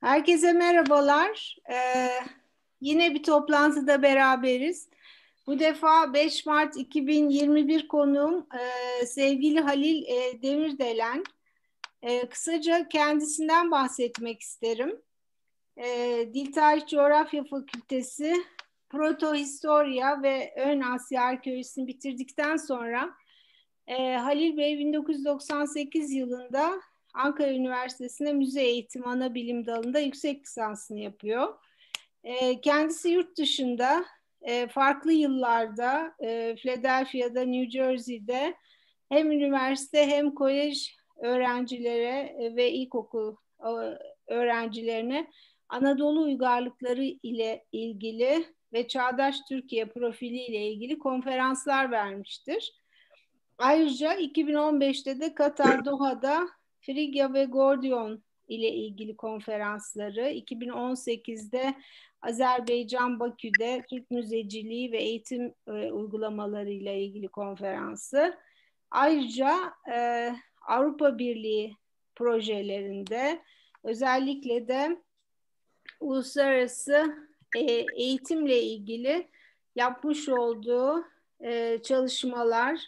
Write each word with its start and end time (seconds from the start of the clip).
Herkese 0.00 0.52
merhabalar. 0.52 1.56
Ee, 1.70 2.10
yine 2.80 3.14
bir 3.14 3.22
toplantıda 3.22 4.02
beraberiz. 4.02 4.88
Bu 5.46 5.58
defa 5.58 6.14
5 6.14 6.46
Mart 6.46 6.76
2021 6.76 7.88
konuğum 7.88 8.46
e, 9.00 9.06
sevgili 9.06 9.60
Halil 9.60 10.04
e, 10.06 10.42
Demirdelen. 10.42 11.24
E, 12.02 12.28
kısaca 12.28 12.88
kendisinden 12.88 13.70
bahsetmek 13.70 14.40
isterim. 14.40 15.02
E, 15.76 15.84
Dil 16.34 16.52
Tarih 16.52 16.86
Coğrafya 16.86 17.44
Fakültesi 17.44 18.34
Protohistoria 18.88 20.22
ve 20.22 20.54
Ön 20.56 20.80
Asya 20.80 21.22
Arkeolojisini 21.22 21.86
bitirdikten 21.86 22.56
sonra 22.56 23.10
e, 23.86 24.16
Halil 24.16 24.56
Bey 24.56 24.78
1998 24.78 26.12
yılında 26.12 26.80
Ankara 27.16 27.52
Üniversitesi'nde 27.52 28.32
müze 28.32 28.62
eğitimi 28.62 29.04
ana 29.06 29.34
bilim 29.34 29.66
dalında 29.66 29.98
yüksek 29.98 30.42
lisansını 30.42 31.00
yapıyor. 31.00 31.54
E, 32.24 32.60
kendisi 32.60 33.08
yurt 33.08 33.38
dışında 33.38 34.04
e, 34.42 34.68
farklı 34.68 35.12
yıllarda 35.12 36.14
e, 36.20 36.56
Philadelphia'da, 36.56 37.40
New 37.40 37.70
Jersey'de 37.70 38.54
hem 39.08 39.32
üniversite 39.32 40.06
hem 40.06 40.34
kolej 40.34 40.90
öğrencilere 41.16 42.36
e, 42.40 42.56
ve 42.56 42.72
ilkokul 42.72 43.36
öğrencilerine 44.26 45.30
Anadolu 45.68 46.22
uygarlıkları 46.22 47.04
ile 47.04 47.64
ilgili 47.72 48.46
ve 48.72 48.88
Çağdaş 48.88 49.36
Türkiye 49.48 49.86
profili 49.86 50.38
ile 50.38 50.66
ilgili 50.66 50.98
konferanslar 50.98 51.90
vermiştir. 51.90 52.80
Ayrıca 53.58 54.14
2015'te 54.14 55.20
de 55.20 55.34
Katar 55.34 55.84
Doha'da 55.84 56.48
Frigya 56.86 57.32
ve 57.32 57.44
Gordion 57.44 58.22
ile 58.48 58.68
ilgili 58.68 59.16
konferansları, 59.16 60.30
2018'de 60.30 61.74
Azerbaycan 62.22 63.20
Bakü'de 63.20 63.84
Türk 63.90 64.10
müzeciliği 64.10 64.92
ve 64.92 64.98
eğitim 64.98 65.54
e, 65.66 65.70
uygulamaları 65.70 66.70
ile 66.70 67.02
ilgili 67.02 67.28
konferansı. 67.28 68.36
Ayrıca 68.90 69.56
e, 69.92 70.32
Avrupa 70.66 71.18
Birliği 71.18 71.76
projelerinde 72.14 73.42
özellikle 73.84 74.68
de 74.68 75.02
uluslararası 76.00 77.14
e, 77.56 77.60
eğitimle 77.96 78.62
ilgili 78.62 79.28
yapmış 79.76 80.28
olduğu 80.28 81.04
e, 81.40 81.78
çalışmalar. 81.82 82.80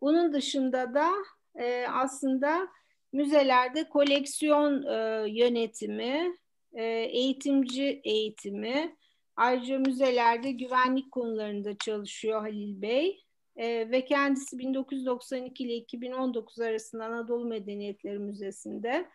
Bunun 0.00 0.32
dışında 0.32 0.94
da 0.94 1.12
e, 1.54 1.86
aslında 1.88 2.68
müzelerde 3.16 3.88
koleksiyon 3.88 4.82
e, 4.82 5.28
yönetimi, 5.30 6.36
e, 6.72 6.84
eğitimci 7.12 8.00
eğitimi, 8.04 8.96
ayrıca 9.36 9.78
müzelerde 9.78 10.50
güvenlik 10.50 11.12
konularında 11.12 11.78
çalışıyor 11.78 12.40
Halil 12.40 12.82
Bey. 12.82 13.22
E, 13.56 13.90
ve 13.90 14.04
kendisi 14.04 14.58
1992 14.58 15.64
ile 15.64 15.74
2019 15.74 16.60
arasında 16.60 17.04
Anadolu 17.04 17.44
Medeniyetleri 17.44 18.18
Müzesi'nde 18.18 19.08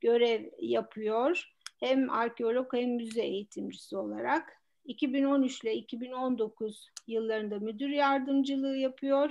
görev 0.00 0.44
yapıyor. 0.58 1.50
Hem 1.80 2.10
arkeolog 2.10 2.74
hem 2.74 2.90
müze 2.90 3.22
eğitimcisi 3.22 3.96
olarak. 3.96 4.60
2013 4.84 5.64
ile 5.64 5.74
2019 5.74 6.90
yıllarında 7.06 7.58
müdür 7.58 7.88
yardımcılığı 7.88 8.76
yapıyor. 8.76 9.30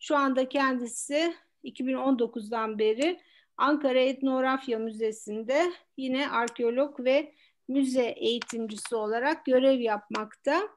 Şu 0.00 0.16
anda 0.16 0.48
kendisi 0.48 1.34
2019'dan 1.64 2.78
beri 2.78 3.20
Ankara 3.58 3.98
Etnografya 3.98 4.78
Müzesi'nde 4.78 5.72
yine 5.96 6.30
arkeolog 6.30 7.04
ve 7.04 7.32
müze 7.68 8.04
eğitimcisi 8.04 8.96
olarak 8.96 9.44
görev 9.44 9.80
yapmakta. 9.80 10.68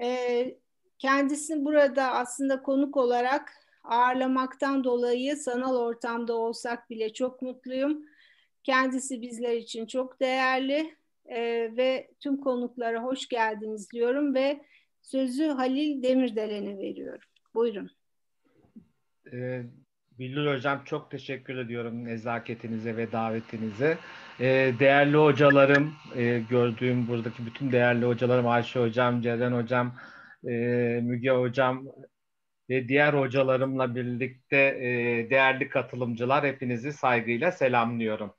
Ee, 0.00 0.58
kendisini 0.98 1.64
burada 1.64 2.10
aslında 2.12 2.62
konuk 2.62 2.96
olarak 2.96 3.52
ağırlamaktan 3.84 4.84
dolayı 4.84 5.36
sanal 5.36 5.76
ortamda 5.76 6.34
olsak 6.34 6.90
bile 6.90 7.12
çok 7.12 7.42
mutluyum. 7.42 8.06
Kendisi 8.64 9.22
bizler 9.22 9.56
için 9.56 9.86
çok 9.86 10.20
değerli 10.20 10.94
e, 11.26 11.40
ve 11.76 12.10
tüm 12.20 12.36
konuklara 12.40 13.02
hoş 13.02 13.28
geldiniz 13.28 13.90
diyorum 13.92 14.34
ve 14.34 14.60
sözü 15.02 15.46
Halil 15.46 16.02
Demirdelen'e 16.02 16.78
veriyorum. 16.78 17.28
Buyurun. 17.54 17.90
Ee, 19.32 19.62
Billur 20.18 20.54
Hocam 20.54 20.82
çok 20.84 21.10
teşekkür 21.10 21.56
ediyorum 21.56 22.04
nezaketinize 22.04 22.96
ve 22.96 23.12
davetinize. 23.12 23.98
Ee, 24.40 24.72
değerli 24.78 25.16
hocalarım, 25.16 25.94
e, 26.16 26.38
gördüğüm 26.50 27.08
buradaki 27.08 27.46
bütün 27.46 27.72
değerli 27.72 28.06
hocalarım 28.06 28.48
Ayşe 28.48 28.80
Hocam, 28.80 29.22
Ceren 29.22 29.52
Hocam, 29.52 29.94
e, 30.44 30.50
Müge 31.02 31.30
Hocam 31.30 31.86
ve 32.70 32.88
diğer 32.88 33.14
hocalarımla 33.14 33.94
birlikte 33.94 34.56
e, 34.56 35.30
değerli 35.30 35.68
katılımcılar 35.68 36.44
hepinizi 36.44 36.92
saygıyla 36.92 37.52
selamlıyorum. 37.52 38.34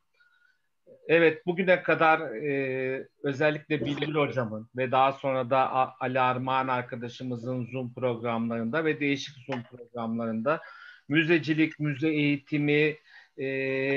Evet, 1.07 1.45
bugüne 1.45 1.83
kadar 1.83 2.19
e, 2.19 3.07
özellikle 3.23 3.85
Bilgül 3.85 4.15
Hocam'ın 4.15 4.69
ve 4.77 4.91
daha 4.91 5.11
sonra 5.11 5.49
da 5.49 5.71
Ali 5.99 6.19
Armağan 6.19 6.67
arkadaşımızın 6.67 7.65
Zoom 7.65 7.93
programlarında 7.93 8.85
ve 8.85 8.99
değişik 8.99 9.35
Zoom 9.47 9.63
programlarında 9.63 10.61
müzecilik, 11.09 11.79
müze 11.79 12.09
eğitimi, 12.09 12.95
e, 13.37 13.45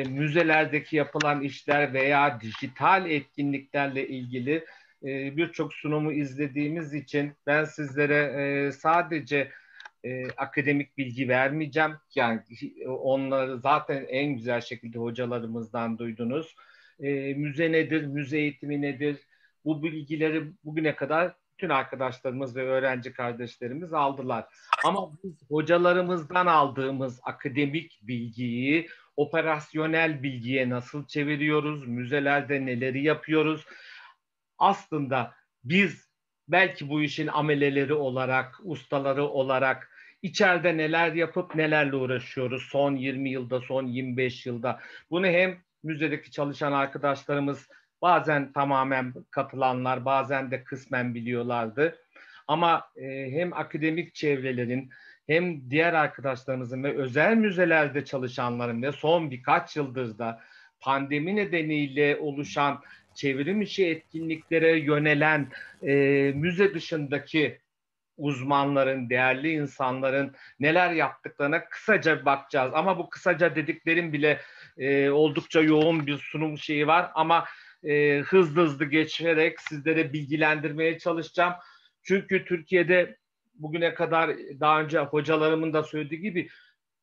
müzelerdeki 0.09 0.97
yapılan 0.97 1.43
işler 1.43 1.93
veya 1.93 2.41
dijital 2.41 3.11
etkinliklerle 3.11 4.09
ilgili 4.09 4.65
e, 5.05 5.37
birçok 5.37 5.75
sunumu 5.75 6.12
izlediğimiz 6.12 6.95
için 6.95 7.33
ben 7.47 7.65
sizlere 7.65 8.43
e, 8.43 8.73
sadece 8.73 9.50
e, 10.05 10.31
akademik 10.31 10.99
bilgi 10.99 11.28
vermeyeceğim. 11.28 11.93
Yani 12.15 12.41
onları 12.87 13.61
zaten 13.61 14.06
en 14.09 14.34
güzel 14.34 14.61
şekilde 14.61 14.99
hocalarımızdan 14.99 15.99
duydunuz. 15.99 16.56
E, 17.00 17.34
müze 17.34 17.73
nedir, 17.73 18.06
müze 18.06 18.39
eğitimi 18.39 18.83
nedir? 18.83 19.17
Bu 19.65 19.83
bilgileri 19.83 20.53
bugüne 20.65 20.97
kadar 20.97 21.34
bütün 21.62 21.75
arkadaşlarımız 21.75 22.56
ve 22.56 22.62
öğrenci 22.62 23.12
kardeşlerimiz 23.12 23.93
aldılar. 23.93 24.45
Ama 24.84 25.12
biz 25.25 25.50
hocalarımızdan 25.50 26.47
aldığımız 26.47 27.21
akademik 27.23 28.00
bilgiyi 28.03 28.89
operasyonel 29.17 30.23
bilgiye 30.23 30.71
nasıl 30.71 31.06
çeviriyoruz? 31.06 31.89
Müzelerde 31.89 32.67
neleri 32.67 33.03
yapıyoruz? 33.03 33.65
Aslında 34.59 35.34
biz 35.65 36.09
belki 36.49 36.89
bu 36.89 37.03
işin 37.03 37.27
ameleleri 37.27 37.94
olarak, 37.94 38.61
ustaları 38.65 39.25
olarak 39.25 39.91
içeride 40.23 40.77
neler 40.77 41.12
yapıp 41.12 41.55
nelerle 41.55 41.97
uğraşıyoruz 41.97 42.62
son 42.62 42.97
20 42.97 43.31
yılda, 43.31 43.61
son 43.61 43.87
25 43.87 44.47
yılda. 44.47 44.81
Bunu 45.11 45.27
hem 45.27 45.59
müzedeki 45.83 46.31
çalışan 46.31 46.73
arkadaşlarımız 46.73 47.69
bazen 48.02 48.52
tamamen 48.52 49.14
katılanlar, 49.30 50.04
bazen 50.04 50.50
de 50.50 50.64
kısmen 50.64 51.14
biliyorlardı. 51.14 51.98
Ama 52.48 52.84
e, 52.96 53.30
hem 53.30 53.52
akademik 53.52 54.14
çevrelerin 54.14 54.90
hem 55.26 55.70
diğer 55.70 55.92
arkadaşlarımızın 55.92 56.84
ve 56.84 56.96
özel 56.96 57.36
müzelerde 57.36 58.04
çalışanların 58.04 58.82
ve 58.82 58.92
son 58.92 59.30
birkaç 59.30 59.76
yıldır 59.76 60.18
da 60.18 60.40
pandemi 60.80 61.36
nedeniyle 61.36 62.16
oluşan 62.16 62.80
çevrim 63.14 63.62
içi 63.62 63.86
etkinliklere 63.86 64.78
yönelen 64.78 65.48
e, 65.82 65.92
müze 66.34 66.74
dışındaki 66.74 67.58
uzmanların, 68.16 69.10
değerli 69.10 69.52
insanların 69.52 70.34
neler 70.60 70.90
yaptıklarına 70.90 71.64
kısaca 71.64 72.24
bakacağız. 72.24 72.72
Ama 72.74 72.98
bu 72.98 73.10
kısaca 73.10 73.56
dediklerim 73.56 74.12
bile 74.12 74.40
e, 74.78 75.10
oldukça 75.10 75.60
yoğun 75.60 76.06
bir 76.06 76.19
sunum 76.19 76.58
şeyi 76.58 76.87
var 76.87 77.10
ama 77.14 77.44
e, 77.84 78.19
hızlı 78.19 78.62
hızlı 78.62 78.84
geçerek 78.84 79.61
sizlere 79.61 80.12
bilgilendirmeye 80.12 80.99
çalışacağım. 80.99 81.55
Çünkü 82.02 82.44
Türkiye'de 82.44 83.17
bugüne 83.55 83.94
kadar 83.94 84.31
daha 84.61 84.81
önce 84.81 84.99
hocalarımın 84.99 85.73
da 85.73 85.82
söylediği 85.82 86.20
gibi 86.20 86.49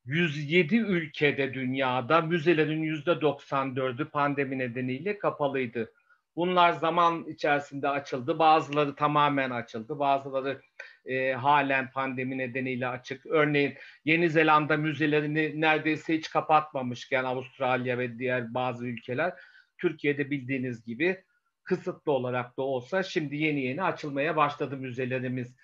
107 0.06 0.76
ülkede 0.76 1.54
dünyada 1.54 2.22
müzelerin 2.22 2.84
%94'ü 2.84 4.10
pandemi 4.10 4.58
nedeniyle 4.58 5.18
kapalıydı. 5.18 5.92
Bunlar 6.36 6.72
zaman 6.72 7.26
içerisinde 7.28 7.90
açıldı. 7.90 8.40
Bazıları 8.40 8.96
tamamen 8.96 9.50
açıldı. 9.50 10.00
Bazıları 10.00 10.62
e, 11.06 11.34
halen 11.34 11.92
pandemi 11.92 12.38
nedeniyle 12.38 12.88
açık. 12.88 13.26
Örneğin 13.26 13.74
Yeni 14.06 14.30
Zelanda 14.30 14.78
müzelerini 14.78 15.62
neredeyse 15.62 16.18
hiç 16.18 16.30
kapatmamışken 16.30 17.24
Avustralya 17.24 17.98
ve 17.98 18.20
diğer 18.20 18.54
bazı 18.54 18.88
ülkeler 18.88 19.34
Türkiye'de 19.80 20.31
bildiğiniz 20.31 20.86
gibi 20.86 21.24
kısıtlı 21.64 22.12
olarak 22.12 22.58
da 22.58 22.62
olsa 22.62 23.04
şimdi 23.04 23.36
yeni 23.36 23.62
yeni 23.62 23.84
açılmaya 23.84 24.36
başladı 24.36 24.78
müzelerimiz. 24.78 25.56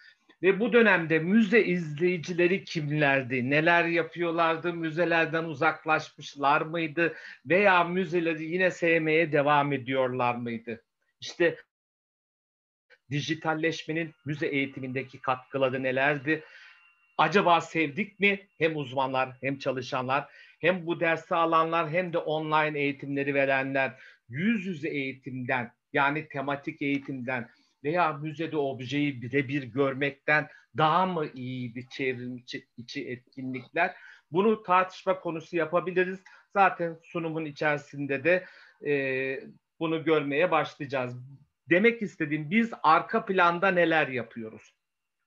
Ve 0.42 0.60
bu 0.60 0.74
dönemde 0.74 1.20
müze 1.20 1.64
izleyicileri 1.64 2.64
kimlerdi? 2.64 3.50
Neler 3.50 3.86
yapıyorlardı? 3.86 4.74
Müzelerden 4.74 5.44
uzaklaşmışlar 5.44 6.62
mıydı? 6.62 7.14
Veya 7.46 7.84
müzeleri 7.84 8.44
yine 8.44 8.72
sevmeye 8.72 9.32
devam 9.32 9.74
ediyorlar 9.74 10.36
mıydı? 10.36 10.84
İşte 11.22 11.58
dijitalleşmenin 13.12 14.14
müze 14.26 14.48
eğitimindeki 14.48 15.22
katkıları 15.22 15.84
nelerdi? 15.84 16.44
Acaba 17.18 17.62
sevdik 17.62 18.20
mi 18.20 18.48
hem 18.58 18.78
uzmanlar 18.78 19.30
hem 19.42 19.58
çalışanlar 19.58 20.32
hem 20.66 20.86
bu 20.86 21.00
dersi 21.00 21.36
alanlar 21.36 21.90
hem 21.90 22.14
de 22.14 22.18
online 22.18 22.80
eğitimleri 22.80 23.34
verenler 23.34 23.94
yüz 24.30 24.66
yüze 24.66 24.90
eğitimden 24.90 25.72
yani 25.94 26.28
tematik 26.28 26.82
eğitimden 26.82 27.50
veya 27.84 28.14
müzede 28.14 28.58
objeyi 28.58 29.22
birebir 29.22 29.64
görmekten 29.64 30.48
daha 30.78 31.06
mı 31.06 31.26
iyiydi 31.34 31.86
çevrim 31.90 32.38
içi, 32.38 32.68
içi 32.78 33.10
etkinlikler? 33.10 33.96
Bunu 34.32 34.64
tartışma 34.64 35.20
konusu 35.20 35.58
yapabiliriz. 35.58 36.20
Zaten 36.54 36.98
sunumun 37.04 37.46
içerisinde 37.46 38.24
de 38.24 38.46
e, 38.86 39.40
bunu 39.80 40.04
görmeye 40.04 40.52
başlayacağız. 40.52 41.18
Demek 41.70 42.02
istediğim 42.02 42.50
biz 42.50 42.72
arka 42.84 43.26
planda 43.26 43.72
neler 43.72 44.08
yapıyoruz? 44.08 44.75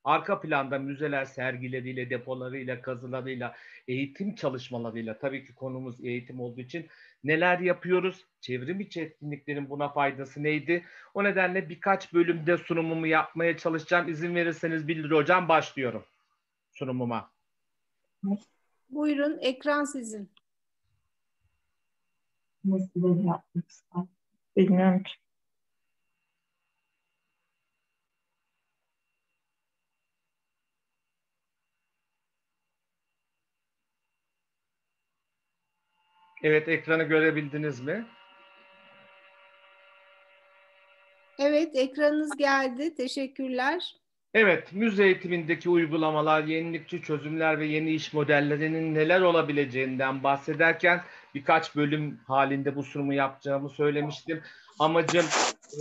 Arka 0.09 0.41
planda 0.41 0.79
müzeler 0.79 1.25
sergileriyle, 1.25 2.09
depolarıyla, 2.09 2.81
kazılarıyla, 2.81 3.55
eğitim 3.87 4.35
çalışmalarıyla 4.35 5.19
tabii 5.19 5.45
ki 5.45 5.55
konumuz 5.55 6.05
eğitim 6.05 6.39
olduğu 6.39 6.61
için 6.61 6.87
neler 7.23 7.59
yapıyoruz? 7.59 8.25
Çevrim 8.41 8.79
içi 8.79 9.01
etkinliklerin 9.01 9.69
buna 9.69 9.89
faydası 9.89 10.43
neydi? 10.43 10.85
O 11.13 11.23
nedenle 11.23 11.69
birkaç 11.69 12.13
bölümde 12.13 12.57
sunumumu 12.57 13.07
yapmaya 13.07 13.57
çalışacağım. 13.57 14.09
İzin 14.09 14.35
verirseniz 14.35 14.87
Bildir 14.87 15.11
Hocam 15.11 15.49
başlıyorum 15.49 16.05
sunumuma. 16.71 17.31
Buyurun 18.89 19.37
ekran 19.41 19.83
sizin. 19.83 20.29
Nasıl 22.65 23.25
yapmak 23.25 23.65
Bilmiyorum 24.57 25.03
ki. 25.03 25.13
Evet, 36.43 36.67
ekranı 36.67 37.03
görebildiniz 37.03 37.81
mi? 37.81 38.05
Evet, 41.39 41.75
ekranınız 41.75 42.37
geldi. 42.37 42.95
Teşekkürler. 42.95 43.95
Evet, 44.33 44.73
müze 44.73 45.03
eğitimindeki 45.05 45.69
uygulamalar, 45.69 46.43
yenilikçi 46.43 47.01
çözümler 47.01 47.59
ve 47.59 47.65
yeni 47.65 47.91
iş 47.91 48.13
modellerinin 48.13 48.95
neler 48.95 49.21
olabileceğinden 49.21 50.23
bahsederken 50.23 51.01
birkaç 51.35 51.75
bölüm 51.75 52.19
halinde 52.27 52.75
bu 52.75 52.83
sunumu 52.83 53.13
yapacağımı 53.13 53.69
söylemiştim. 53.69 54.41
Amacım 54.79 55.25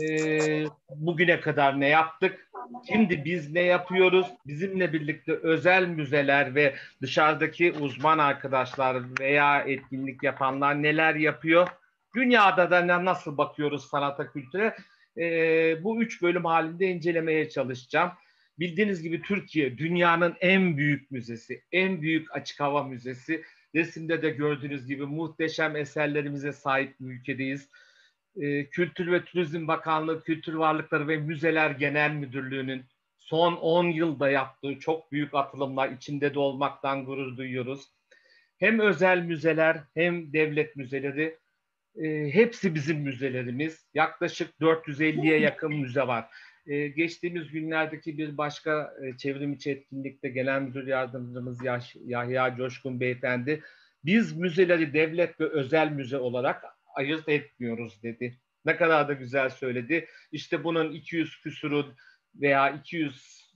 e, 0.02 0.64
bugüne 0.90 1.40
kadar 1.40 1.80
ne 1.80 1.88
yaptık? 1.88 2.47
Şimdi 2.86 3.24
biz 3.24 3.52
ne 3.52 3.62
yapıyoruz? 3.62 4.26
Bizimle 4.46 4.92
birlikte 4.92 5.32
özel 5.32 5.88
müzeler 5.88 6.54
ve 6.54 6.74
dışarıdaki 7.02 7.72
uzman 7.72 8.18
arkadaşlar 8.18 9.02
veya 9.20 9.60
etkinlik 9.60 10.22
yapanlar 10.22 10.82
neler 10.82 11.14
yapıyor? 11.14 11.68
Dünyada 12.14 12.70
da 12.70 13.04
nasıl 13.04 13.38
bakıyoruz 13.38 13.88
sanata, 13.88 14.32
kültüre? 14.32 14.76
E, 15.16 15.84
bu 15.84 16.02
üç 16.02 16.22
bölüm 16.22 16.44
halinde 16.44 16.86
incelemeye 16.86 17.48
çalışacağım. 17.48 18.10
Bildiğiniz 18.58 19.02
gibi 19.02 19.22
Türkiye 19.22 19.78
dünyanın 19.78 20.34
en 20.40 20.76
büyük 20.76 21.10
müzesi, 21.10 21.62
en 21.72 22.02
büyük 22.02 22.36
açık 22.36 22.60
hava 22.60 22.82
müzesi. 22.82 23.42
Resimde 23.74 24.22
de 24.22 24.30
gördüğünüz 24.30 24.86
gibi 24.86 25.06
muhteşem 25.06 25.76
eserlerimize 25.76 26.52
sahip 26.52 27.00
bir 27.00 27.06
ülkedeyiz. 27.06 27.68
Ee, 28.42 28.66
Kültür 28.66 29.12
ve 29.12 29.24
Turizm 29.24 29.68
Bakanlığı 29.68 30.24
Kültür 30.24 30.54
Varlıkları 30.54 31.08
ve 31.08 31.16
Müzeler 31.16 31.70
Genel 31.70 32.10
Müdürlüğü'nün 32.10 32.84
son 33.16 33.56
10 33.56 33.86
yılda 33.86 34.30
yaptığı 34.30 34.78
çok 34.78 35.12
büyük 35.12 35.34
atılımlar 35.34 35.88
içinde 35.88 36.34
de 36.34 36.38
olmaktan 36.38 37.04
gurur 37.04 37.36
duyuyoruz. 37.36 37.88
Hem 38.58 38.80
özel 38.80 39.18
müzeler 39.22 39.80
hem 39.94 40.32
devlet 40.32 40.76
müzeleri 40.76 41.38
e, 41.96 42.30
hepsi 42.34 42.74
bizim 42.74 42.98
müzelerimiz. 42.98 43.86
Yaklaşık 43.94 44.50
450'ye 44.60 45.38
yakın 45.38 45.74
müze 45.74 46.06
var. 46.06 46.26
E, 46.66 46.88
geçtiğimiz 46.88 47.50
günlerdeki 47.50 48.18
bir 48.18 48.38
başka 48.38 48.94
e, 49.02 49.16
çevrim 49.16 49.58
etkinlikte 49.66 50.28
Genel 50.28 50.62
Müdür 50.62 50.86
Yardımcımız 50.86 51.58
Yahya 52.04 52.56
Coşkun 52.56 53.00
Beyefendi 53.00 53.62
biz 54.04 54.36
müzeleri 54.36 54.92
devlet 54.92 55.40
ve 55.40 55.48
özel 55.48 55.90
müze 55.90 56.18
olarak 56.18 56.64
ayırt 56.98 57.28
etmiyoruz 57.28 58.02
dedi. 58.02 58.38
Ne 58.64 58.76
kadar 58.76 59.08
da 59.08 59.12
güzel 59.12 59.50
söyledi. 59.50 60.06
İşte 60.32 60.64
bunun 60.64 60.92
200 60.92 61.40
küsuru 61.40 61.94
veya 62.34 62.70
200 62.70 63.52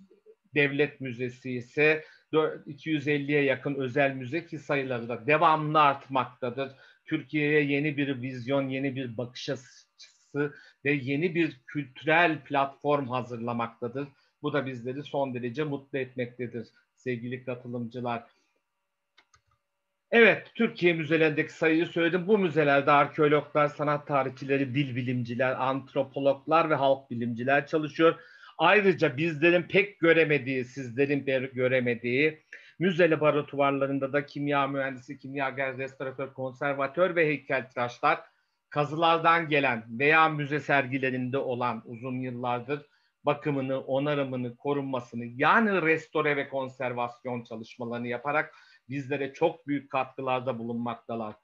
devlet 0.54 1.00
müzesi 1.00 1.50
ise 1.50 2.04
250'ye 2.32 3.42
yakın 3.42 3.74
özel 3.74 4.14
müze 4.14 4.46
ki 4.46 4.58
sayıları 4.58 5.08
da 5.08 5.26
devamlı 5.26 5.80
artmaktadır. 5.80 6.72
Türkiye'ye 7.04 7.64
yeni 7.64 7.96
bir 7.96 8.22
vizyon, 8.22 8.68
yeni 8.68 8.96
bir 8.96 9.16
bakış 9.16 9.48
açısı 9.48 10.54
ve 10.84 10.92
yeni 10.92 11.34
bir 11.34 11.60
kültürel 11.66 12.44
platform 12.44 13.08
hazırlamaktadır. 13.08 14.08
Bu 14.42 14.52
da 14.52 14.66
bizleri 14.66 15.02
son 15.02 15.34
derece 15.34 15.64
mutlu 15.64 15.98
etmektedir 15.98 16.68
sevgili 16.94 17.44
katılımcılar. 17.44 18.24
Evet, 20.12 20.52
Türkiye 20.54 20.92
müzelerindeki 20.92 21.52
sayıyı 21.52 21.86
söyledim. 21.86 22.26
Bu 22.26 22.38
müzelerde 22.38 22.90
arkeologlar, 22.90 23.68
sanat 23.68 24.06
tarihçileri, 24.06 24.74
dil 24.74 24.96
bilimciler, 24.96 25.54
antropologlar 25.68 26.70
ve 26.70 26.74
halk 26.74 27.10
bilimciler 27.10 27.66
çalışıyor. 27.66 28.14
Ayrıca 28.58 29.16
bizlerin 29.16 29.62
pek 29.62 30.00
göremediği, 30.00 30.64
sizlerin 30.64 31.24
göremediği 31.54 32.42
müze 32.78 33.10
laboratuvarlarında 33.10 34.12
da 34.12 34.26
kimya 34.26 34.66
mühendisi, 34.66 35.18
kimyager, 35.18 35.78
restoratör, 35.78 36.32
konservatör 36.32 37.16
ve 37.16 37.26
heykeltıraşlar 37.26 38.20
kazılardan 38.70 39.48
gelen 39.48 39.84
veya 39.88 40.28
müze 40.28 40.60
sergilerinde 40.60 41.38
olan 41.38 41.82
uzun 41.84 42.20
yıllardır 42.20 42.86
bakımını, 43.24 43.80
onarımını, 43.80 44.56
korunmasını 44.56 45.24
yani 45.24 45.82
restore 45.82 46.36
ve 46.36 46.48
konservasyon 46.48 47.44
çalışmalarını 47.44 48.08
yaparak 48.08 48.54
bizlere 48.92 49.32
çok 49.32 49.66
büyük 49.66 49.90
katkılarda 49.90 50.58
bulunmaktalar. 50.58 51.34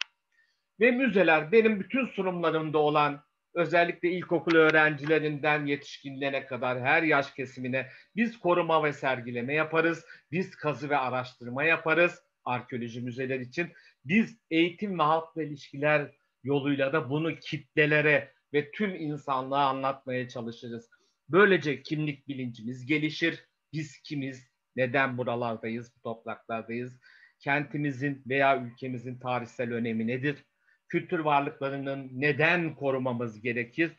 Ve 0.81 0.91
müzeler 0.91 1.53
benim 1.53 1.81
bütün 1.81 2.07
sunumlarımda 2.07 2.79
olan 2.79 3.23
özellikle 3.55 4.11
ilkokul 4.11 4.55
öğrencilerinden 4.55 5.67
yetişkinlere 5.67 6.47
kadar 6.47 6.81
her 6.81 7.03
yaş 7.03 7.31
kesimine 7.31 7.89
biz 8.17 8.39
koruma 8.39 8.85
ve 8.85 8.93
sergileme 8.93 9.55
yaparız. 9.55 10.05
Biz 10.33 10.57
kazı 10.57 10.91
ve 10.91 10.97
araştırma 10.97 11.65
yaparız 11.65 12.23
arkeoloji 12.45 13.01
müzeler 13.01 13.41
için. 13.41 13.73
Biz 14.05 14.39
eğitim 14.51 14.99
ve 14.99 15.03
halkla 15.03 15.43
ilişkiler 15.43 16.11
yoluyla 16.45 16.93
da 16.93 17.11
bunu 17.11 17.37
kitlelere 17.37 18.33
ve 18.53 18.71
tüm 18.71 18.95
insanlığa 18.95 19.69
anlatmaya 19.69 20.29
çalışırız. 20.29 20.91
Böylece 21.29 21.83
kimlik 21.83 22.29
bilincimiz 22.29 22.87
gelişir. 22.87 23.45
Biz 23.73 24.01
kimiz, 24.03 24.49
neden 24.77 25.19
buralardayız, 25.19 25.97
bu 25.97 26.01
topraklardayız? 26.03 27.01
Kentimizin 27.41 28.23
veya 28.27 28.63
ülkemizin 28.63 29.19
tarihsel 29.19 29.73
önemi 29.73 30.07
nedir? 30.07 30.45
Kültür 30.89 31.19
varlıklarının 31.19 32.11
neden 32.13 32.75
korumamız 32.75 33.41
gerekir? 33.41 33.93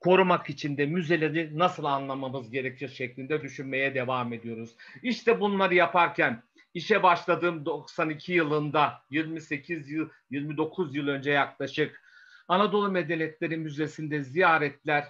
Korumak 0.00 0.50
için 0.50 0.76
de 0.76 0.86
müzeleri 0.86 1.58
nasıl 1.58 1.84
anlamamız 1.84 2.50
gerekir 2.50 2.88
şeklinde 2.88 3.42
düşünmeye 3.42 3.94
devam 3.94 4.32
ediyoruz. 4.32 4.76
İşte 5.02 5.40
bunları 5.40 5.74
yaparken 5.74 6.42
İşe 6.74 7.02
başladığım 7.02 7.64
92 7.64 8.32
yılında 8.32 9.02
28 9.10 9.90
yıl 9.90 10.08
29 10.30 10.94
yıl 10.94 11.08
önce 11.08 11.30
yaklaşık 11.30 12.02
Anadolu 12.48 12.90
Medeniyetleri 12.90 13.56
Müzesi'nde 13.56 14.22
ziyaretler 14.22 15.04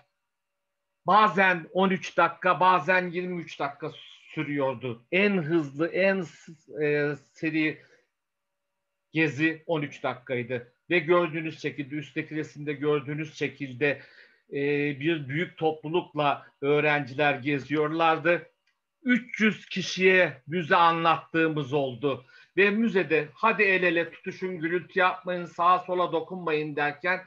bazen 1.06 1.68
13 1.72 2.16
dakika 2.16 2.60
bazen 2.60 3.10
23 3.10 3.60
dakika 3.60 3.92
sürüyordu. 4.38 5.02
En 5.12 5.42
hızlı 5.42 5.88
en 5.88 6.24
e, 6.82 7.14
seri 7.32 7.78
gezi 9.12 9.62
13 9.66 10.02
dakikaydı. 10.02 10.72
Ve 10.90 10.98
gördüğünüz 10.98 11.62
şekilde 11.62 11.94
üstteki 11.94 12.36
resimde 12.36 12.72
gördüğünüz 12.72 13.38
şekilde 13.38 14.00
e, 14.52 14.60
bir 15.00 15.28
büyük 15.28 15.56
toplulukla 15.56 16.46
öğrenciler 16.60 17.34
geziyorlardı 17.34 18.50
300 19.02 19.66
kişiye 19.66 20.42
müze 20.46 20.76
anlattığımız 20.76 21.72
oldu. 21.72 22.24
Ve 22.56 22.70
müzede 22.70 23.28
hadi 23.34 23.62
el 23.62 23.82
ele 23.82 24.10
tutuşun, 24.10 24.58
gürültü 24.58 24.98
yapmayın, 24.98 25.44
sağa 25.44 25.78
sola 25.78 26.12
dokunmayın 26.12 26.76
derken 26.76 27.20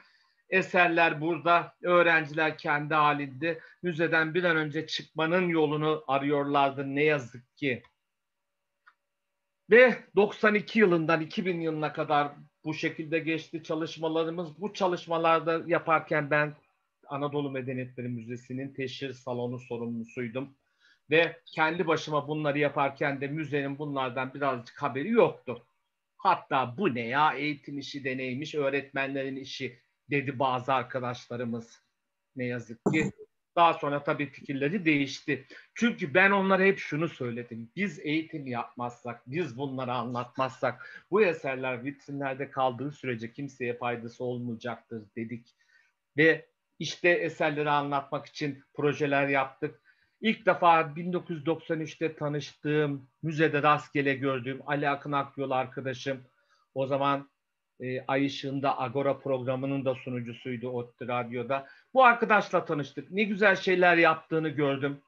Eserler 0.52 1.22
burada, 1.22 1.74
öğrenciler 1.82 2.58
kendi 2.58 2.94
halinde 2.94 3.60
müzeden 3.84 4.34
bir 4.34 4.44
an 4.44 4.58
önce 4.58 4.88
çıkmanın 4.88 5.48
yolunu 5.48 6.04
arıyorlardı 6.08 6.96
ne 6.96 7.04
yazık 7.04 7.58
ki. 7.58 7.84
Ve 9.70 9.98
92 10.16 10.80
yılından 10.80 11.22
2000 11.22 11.62
yılına 11.62 11.94
kadar 11.94 12.32
bu 12.66 12.74
şekilde 12.74 13.20
geçti 13.20 13.64
çalışmalarımız. 13.64 14.62
Bu 14.62 14.74
çalışmalarda 14.74 15.64
yaparken 15.68 16.32
ben 16.32 16.56
Anadolu 17.08 17.52
Medeniyetleri 17.52 18.08
Müzesi'nin 18.08 18.74
teşhir 18.74 19.14
salonu 19.14 19.60
sorumlusuydum. 19.60 20.58
Ve 21.10 21.42
kendi 21.46 21.88
başıma 21.88 22.28
bunları 22.28 22.60
yaparken 22.60 23.22
de 23.22 23.28
müzenin 23.28 23.78
bunlardan 23.78 24.34
birazcık 24.34 24.82
haberi 24.82 25.10
yoktu. 25.10 25.66
Hatta 26.18 26.78
bu 26.78 26.96
ne 26.96 27.08
ya 27.08 27.34
eğitim 27.34 27.80
işi 27.80 28.04
de 28.04 28.18
neymiş 28.18 28.56
öğretmenlerin 28.56 29.36
işi 29.36 29.82
dedi 30.12 30.40
bazı 30.40 30.74
arkadaşlarımız. 30.74 31.82
Ne 32.36 32.46
yazık 32.46 32.80
ki. 32.94 33.12
Daha 33.56 33.74
sonra 33.74 34.04
tabii 34.04 34.26
fikirleri 34.26 34.86
değişti. 34.86 35.48
Çünkü 35.74 36.14
ben 36.14 36.32
onlara 36.32 36.64
hep 36.64 36.80
şunu 36.80 37.10
söyledim. 37.10 37.72
Biz 37.76 38.00
eğitim 38.00 38.48
yapmazsak, 38.48 39.22
biz 39.28 39.58
bunları 39.58 39.94
anlatmazsak 39.94 41.06
bu 41.12 41.22
eserler 41.22 41.86
vitrinlerde 41.86 42.52
kaldığı 42.52 42.92
sürece 42.92 43.34
kimseye 43.34 43.78
faydası 43.78 44.24
olmayacaktır 44.24 45.04
dedik. 45.16 45.56
Ve 46.18 46.46
işte 46.80 47.10
eserleri 47.10 47.70
anlatmak 47.70 48.26
için 48.26 48.64
projeler 48.74 49.28
yaptık. 49.28 49.82
İlk 50.22 50.46
defa 50.46 50.82
1993'te 50.82 52.16
tanıştığım, 52.16 53.08
müzede 53.24 53.64
rastgele 53.64 54.14
gördüğüm 54.14 54.70
Ali 54.70 54.90
Akın 54.90 55.12
Akyol 55.12 55.52
arkadaşım. 55.52 56.24
O 56.74 56.88
zaman 56.88 57.31
e, 57.82 58.06
Ay 58.08 58.26
Işığında 58.26 58.80
Agora 58.80 59.20
programının 59.20 59.86
da 59.86 59.96
sunucusuydu 59.96 60.70
ODTÜ 60.70 61.08
Radyo'da. 61.08 61.68
Bu 61.94 62.04
arkadaşla 62.04 62.66
tanıştık. 62.66 63.12
Ne 63.12 63.24
güzel 63.24 63.56
şeyler 63.56 63.98
yaptığını 63.98 64.50
gördüm. 64.50 65.02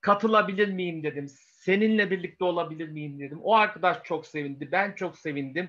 Katılabilir 0.00 0.68
miyim 0.68 1.02
dedim. 1.02 1.26
Seninle 1.38 2.10
birlikte 2.10 2.44
olabilir 2.44 2.88
miyim 2.88 3.20
dedim. 3.20 3.40
O 3.42 3.54
arkadaş 3.54 4.02
çok 4.04 4.26
sevindi. 4.26 4.72
Ben 4.72 4.92
çok 4.92 5.18
sevindim. 5.18 5.68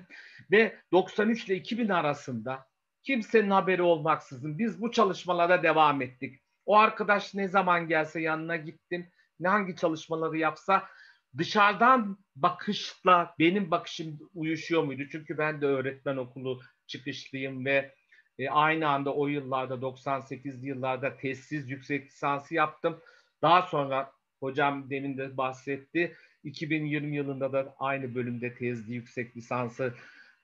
Ve 0.52 0.76
93 0.92 1.46
ile 1.46 1.56
2000 1.56 1.90
arasında 1.90 2.66
kimsenin 3.04 3.50
haberi 3.50 3.82
olmaksızın 3.82 4.60
biz 4.60 4.82
bu 4.82 4.92
çalışmalara 4.92 5.64
devam 5.64 6.02
ettik. 6.02 6.42
O 6.66 6.78
arkadaş 6.78 7.34
ne 7.34 7.48
zaman 7.48 7.88
gelse 7.88 8.22
yanına 8.22 8.56
gittim. 8.56 9.10
Ne 9.40 9.48
hangi 9.48 9.76
çalışmaları 9.76 10.38
yapsa 10.38 10.84
dışarıdan 11.38 12.18
bakışla 12.36 13.36
benim 13.40 13.72
bakışım 13.72 14.20
uyuşuyor 14.36 14.84
muydu? 14.84 15.04
Çünkü 15.12 15.38
ben 15.38 15.62
de 15.62 15.66
öğretmen 15.66 16.18
okulu 16.18 16.62
çıkışlıyım 16.88 17.66
ve 17.66 17.96
e, 18.40 18.50
aynı 18.50 18.88
anda 18.90 19.14
o 19.14 19.28
yıllarda 19.28 19.74
98'li 19.74 20.68
yıllarda 20.68 21.18
tesis 21.18 21.70
yüksek 21.70 22.06
lisansı 22.06 22.56
yaptım. 22.56 23.00
Daha 23.42 23.62
sonra 23.62 24.12
hocam 24.40 24.90
demin 24.90 25.18
de 25.18 25.38
bahsetti. 25.38 26.16
2020 26.44 27.16
yılında 27.16 27.54
da 27.54 27.76
aynı 27.80 28.16
bölümde 28.16 28.56
tezli 28.56 28.94
yüksek 28.94 29.38
lisansı 29.38 29.94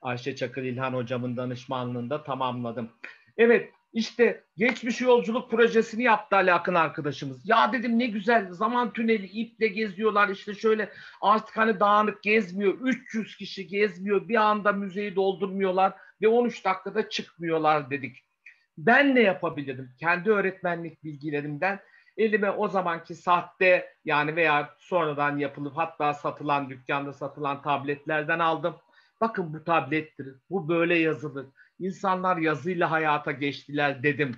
Ayşe 0.01 0.35
Çakır 0.35 0.63
İlhan 0.63 0.93
hocamın 0.93 1.37
danışmanlığında 1.37 2.23
tamamladım. 2.23 2.91
Evet 3.37 3.73
işte 3.93 4.43
geçmiş 4.57 5.01
yolculuk 5.01 5.51
projesini 5.51 6.03
yaptı 6.03 6.35
Ali 6.35 6.53
Akın 6.53 6.75
arkadaşımız. 6.75 7.49
Ya 7.49 7.73
dedim 7.73 7.99
ne 7.99 8.05
güzel 8.05 8.51
zaman 8.51 8.93
tüneli 8.93 9.25
iple 9.25 9.67
geziyorlar 9.67 10.29
işte 10.29 10.53
şöyle 10.53 10.89
artık 11.21 11.57
hani 11.57 11.79
dağınık 11.79 12.23
gezmiyor. 12.23 12.77
300 12.81 13.35
kişi 13.35 13.67
gezmiyor 13.67 14.27
bir 14.27 14.35
anda 14.35 14.71
müzeyi 14.71 15.15
doldurmuyorlar 15.15 15.93
ve 16.21 16.27
13 16.27 16.65
dakikada 16.65 17.09
çıkmıyorlar 17.09 17.89
dedik. 17.89 18.17
Ben 18.77 19.15
ne 19.15 19.21
yapabilirim? 19.21 19.91
Kendi 19.99 20.31
öğretmenlik 20.31 21.03
bilgilerimden 21.03 21.79
elime 22.17 22.51
o 22.51 22.67
zamanki 22.67 23.15
sahte 23.15 23.93
yani 24.05 24.35
veya 24.35 24.75
sonradan 24.77 25.37
yapılıp 25.37 25.77
hatta 25.77 26.13
satılan 26.13 26.69
dükkanda 26.69 27.13
satılan 27.13 27.61
tabletlerden 27.61 28.39
aldım. 28.39 28.75
Bakın 29.21 29.53
bu 29.53 29.63
tablettir. 29.63 30.35
Bu 30.49 30.69
böyle 30.69 30.95
yazılır 30.95 31.45
İnsanlar 31.79 32.37
yazıyla 32.37 32.91
hayata 32.91 33.31
geçtiler 33.31 34.03
dedim. 34.03 34.35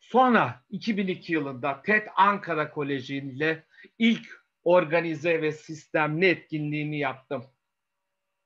Sonra 0.00 0.64
2002 0.70 1.32
yılında 1.32 1.82
TED 1.82 2.06
Ankara 2.16 2.70
Koleji 2.70 3.16
ile 3.16 3.64
ilk 3.98 4.46
organize 4.64 5.42
ve 5.42 5.52
sistemli 5.52 6.26
etkinliğini 6.26 6.98
yaptım. 6.98 7.44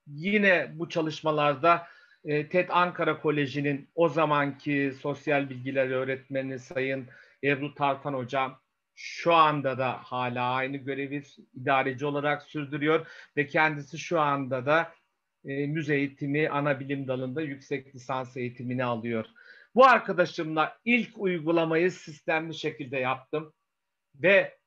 Yine 0.07 0.71
bu 0.75 0.89
çalışmalarda 0.89 1.87
e, 2.25 2.49
TED 2.49 2.69
Ankara 2.69 3.21
Koleji'nin 3.21 3.91
o 3.95 4.09
zamanki 4.09 4.93
sosyal 5.01 5.51
bilgiler 5.51 5.91
öğretmeni 5.91 6.59
Sayın 6.59 7.07
Ebru 7.45 7.75
Tartan 7.75 8.15
Hocam 8.15 8.61
şu 8.95 9.35
anda 9.35 9.79
da 9.79 9.93
hala 10.03 10.51
aynı 10.51 10.77
görevi 10.77 11.23
idareci 11.55 12.07
olarak 12.07 12.43
sürdürüyor 12.43 13.07
ve 13.37 13.47
kendisi 13.47 13.99
şu 13.99 14.21
anda 14.21 14.67
da 14.67 14.93
e, 15.45 15.67
müze 15.67 15.95
eğitimi 15.95 16.49
ana 16.49 16.81
bilim 16.81 17.09
dalında 17.09 17.43
yüksek 17.43 17.95
lisans 17.95 18.37
eğitimini 18.37 18.85
alıyor. 18.85 19.27
Bu 19.75 19.87
arkadaşımla 19.87 20.79
ilk 20.85 21.19
uygulamayı 21.19 21.91
sistemli 21.91 22.55
şekilde 22.55 22.99
yaptım 22.99 23.53
ve 24.15 24.59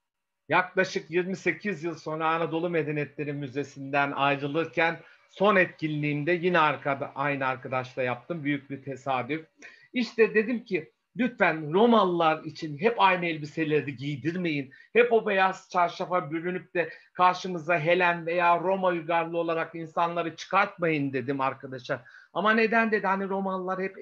yaklaşık 0.49 1.11
28 1.11 1.83
yıl 1.83 1.95
sonra 1.95 2.29
Anadolu 2.29 2.69
Medeniyetleri 2.69 3.33
Müzesi'nden 3.33 4.11
ayrılırken 4.11 4.99
son 5.29 5.55
etkinliğimde 5.55 6.31
yine 6.31 6.59
arkada, 6.59 7.11
aynı 7.15 7.45
arkadaşla 7.45 8.03
yaptım. 8.03 8.43
Büyük 8.43 8.69
bir 8.69 8.83
tesadüf. 8.83 9.45
İşte 9.93 10.33
dedim 10.33 10.63
ki 10.63 10.92
lütfen 11.17 11.73
Romalılar 11.73 12.43
için 12.43 12.77
hep 12.77 13.01
aynı 13.01 13.25
elbiseleri 13.25 13.95
giydirmeyin. 13.95 14.71
Hep 14.93 15.13
o 15.13 15.27
beyaz 15.27 15.69
çarşafa 15.69 16.31
bürünüp 16.31 16.73
de 16.73 16.89
karşımıza 17.13 17.79
Helen 17.79 18.25
veya 18.25 18.59
Roma 18.59 18.87
uygarlı 18.87 19.37
olarak 19.37 19.75
insanları 19.75 20.35
çıkartmayın 20.35 21.13
dedim 21.13 21.41
arkadaşlar. 21.41 22.01
Ama 22.33 22.53
neden 22.53 22.91
dedi 22.91 23.07
hani 23.07 23.29
Romalılar 23.29 23.81
hep 23.81 23.95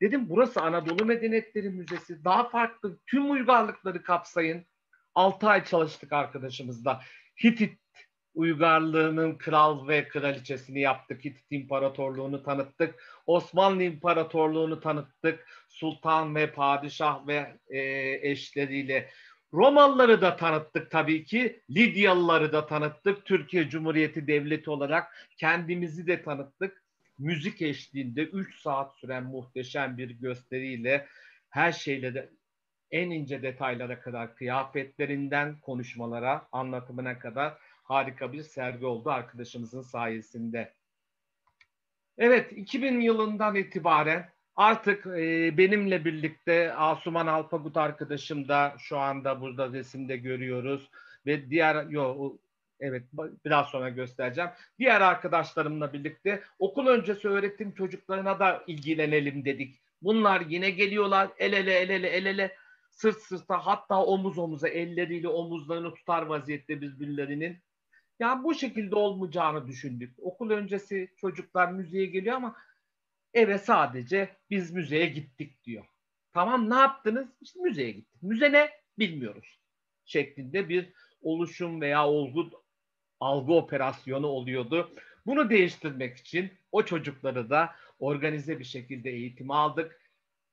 dedim 0.00 0.28
burası 0.28 0.60
Anadolu 0.60 1.04
Medeniyetleri 1.04 1.70
Müzesi 1.70 2.24
daha 2.24 2.48
farklı 2.48 2.98
tüm 3.06 3.30
uygarlıkları 3.30 4.02
kapsayın. 4.02 4.66
6 5.14 5.48
ay 5.48 5.64
çalıştık 5.64 6.12
arkadaşımızla. 6.12 7.00
Hitit 7.44 7.78
uygarlığının 8.34 9.34
kral 9.34 9.88
ve 9.88 10.08
kraliçesini 10.08 10.80
yaptık. 10.80 11.24
Hitit 11.24 11.46
İmparatorluğunu 11.50 12.42
tanıttık. 12.42 13.02
Osmanlı 13.26 13.82
İmparatorluğunu 13.82 14.80
tanıttık. 14.80 15.46
Sultan 15.68 16.34
ve 16.34 16.52
padişah 16.52 17.26
ve 17.26 17.58
e, 17.68 17.80
eşleriyle. 18.30 19.10
Romalıları 19.52 20.20
da 20.20 20.36
tanıttık 20.36 20.90
tabii 20.90 21.24
ki. 21.24 21.62
Lidyalıları 21.70 22.52
da 22.52 22.66
tanıttık. 22.66 23.26
Türkiye 23.26 23.68
Cumhuriyeti 23.68 24.26
Devleti 24.26 24.70
olarak 24.70 25.28
kendimizi 25.36 26.06
de 26.06 26.22
tanıttık. 26.22 26.84
Müzik 27.18 27.62
eşliğinde 27.62 28.22
3 28.22 28.60
saat 28.60 28.94
süren 28.96 29.24
muhteşem 29.24 29.98
bir 29.98 30.10
gösteriyle 30.10 31.06
her 31.50 31.72
şeyle 31.72 32.14
de 32.14 32.30
en 32.90 33.10
ince 33.10 33.42
detaylara 33.42 34.00
kadar 34.00 34.36
kıyafetlerinden 34.36 35.60
konuşmalara, 35.60 36.48
anlatımına 36.52 37.18
kadar 37.18 37.54
harika 37.84 38.32
bir 38.32 38.42
sergi 38.42 38.86
oldu 38.86 39.10
arkadaşımızın 39.10 39.82
sayesinde. 39.82 40.72
Evet, 42.18 42.52
2000 42.52 43.00
yılından 43.00 43.54
itibaren 43.54 44.30
artık 44.56 45.06
e, 45.06 45.58
benimle 45.58 46.04
birlikte 46.04 46.74
Asuman 46.74 47.26
Alpagut 47.26 47.76
arkadaşım 47.76 48.48
da 48.48 48.74
şu 48.78 48.98
anda 48.98 49.40
burada 49.40 49.72
resimde 49.72 50.16
görüyoruz 50.16 50.90
ve 51.26 51.50
diğer 51.50 51.86
yo 51.86 52.36
evet 52.80 53.04
biraz 53.44 53.66
sonra 53.66 53.88
göstereceğim. 53.88 54.50
Diğer 54.78 55.00
arkadaşlarımla 55.00 55.92
birlikte 55.92 56.42
okul 56.58 56.86
öncesi 56.86 57.28
öğretim 57.28 57.74
çocuklarına 57.74 58.38
da 58.40 58.64
ilgilenelim 58.66 59.44
dedik. 59.44 59.80
Bunlar 60.02 60.40
yine 60.40 60.70
geliyorlar 60.70 61.30
el 61.38 61.52
ele 61.52 61.74
el 61.74 61.90
ele 61.90 62.08
el 62.08 62.26
ele 62.26 62.56
sırt 62.90 63.18
sırta 63.18 63.66
hatta 63.66 64.04
omuz 64.04 64.38
omuza 64.38 64.68
elleriyle 64.68 65.28
omuzlarını 65.28 65.94
tutar 65.94 66.22
vaziyette 66.22 66.80
birbirlerinin 66.80 67.63
yani 68.18 68.44
bu 68.44 68.54
şekilde 68.54 68.96
olmayacağını 68.96 69.66
düşündük. 69.66 70.14
Okul 70.18 70.50
öncesi 70.50 71.10
çocuklar 71.16 71.72
müzeye 71.72 72.06
geliyor 72.06 72.36
ama 72.36 72.56
eve 73.34 73.58
sadece 73.58 74.36
biz 74.50 74.70
müzeye 74.70 75.06
gittik 75.06 75.64
diyor. 75.64 75.84
Tamam 76.32 76.70
ne 76.70 76.74
yaptınız? 76.74 77.28
İşte 77.40 77.60
müzeye 77.60 77.90
gittik. 77.90 78.22
Müze 78.22 78.52
ne? 78.52 78.70
Bilmiyoruz. 78.98 79.60
Şeklinde 80.04 80.68
bir 80.68 80.92
oluşum 81.22 81.80
veya 81.80 82.08
olgu 82.08 82.64
algı 83.20 83.52
operasyonu 83.52 84.26
oluyordu. 84.26 84.92
Bunu 85.26 85.50
değiştirmek 85.50 86.16
için 86.16 86.52
o 86.72 86.84
çocukları 86.84 87.50
da 87.50 87.74
organize 87.98 88.58
bir 88.58 88.64
şekilde 88.64 89.10
eğitim 89.10 89.50
aldık. 89.50 90.00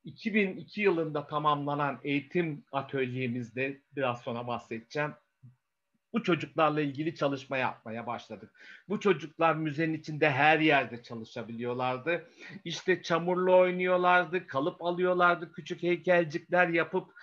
2002 0.04 0.82
yılında 0.82 1.28
tamamlanan 1.28 2.00
eğitim 2.04 2.64
atölyemizde 2.72 3.82
biraz 3.96 4.22
sonra 4.22 4.48
bahsedeceğim 4.48 5.14
Bu 6.14 6.24
çocuklarla 6.24 6.82
ilgili 6.82 7.16
çalışma 7.16 7.58
yapmaya 7.58 8.08
başladık. 8.08 8.52
Bu 8.90 9.00
çocuklar 9.00 9.56
müzenin 9.56 9.94
içinde 9.94 10.32
her 10.32 10.60
yerde 10.60 11.04
çalışabiliyorlardı. 11.04 12.30
İşte 12.66 13.04
çamurla 13.04 13.52
oynuyorlardı, 13.52 14.48
kalıp 14.48 14.82
alıyorlardı, 14.84 15.52
küçük 15.52 15.84
heykelcikler 15.84 16.68
yapıp 16.68 17.14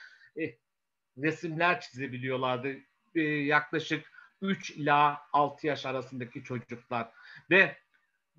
e, 0.41 0.57
resimler 1.19 1.81
çizebiliyorlardı. 1.81 2.69
E, 3.15 3.21
yaklaşık 3.23 4.13
3 4.43 4.71
ila 4.71 5.19
6 5.33 5.67
yaş 5.67 5.87
arasındaki 5.87 6.45
çocuklar 6.45 7.09
ve 7.51 7.77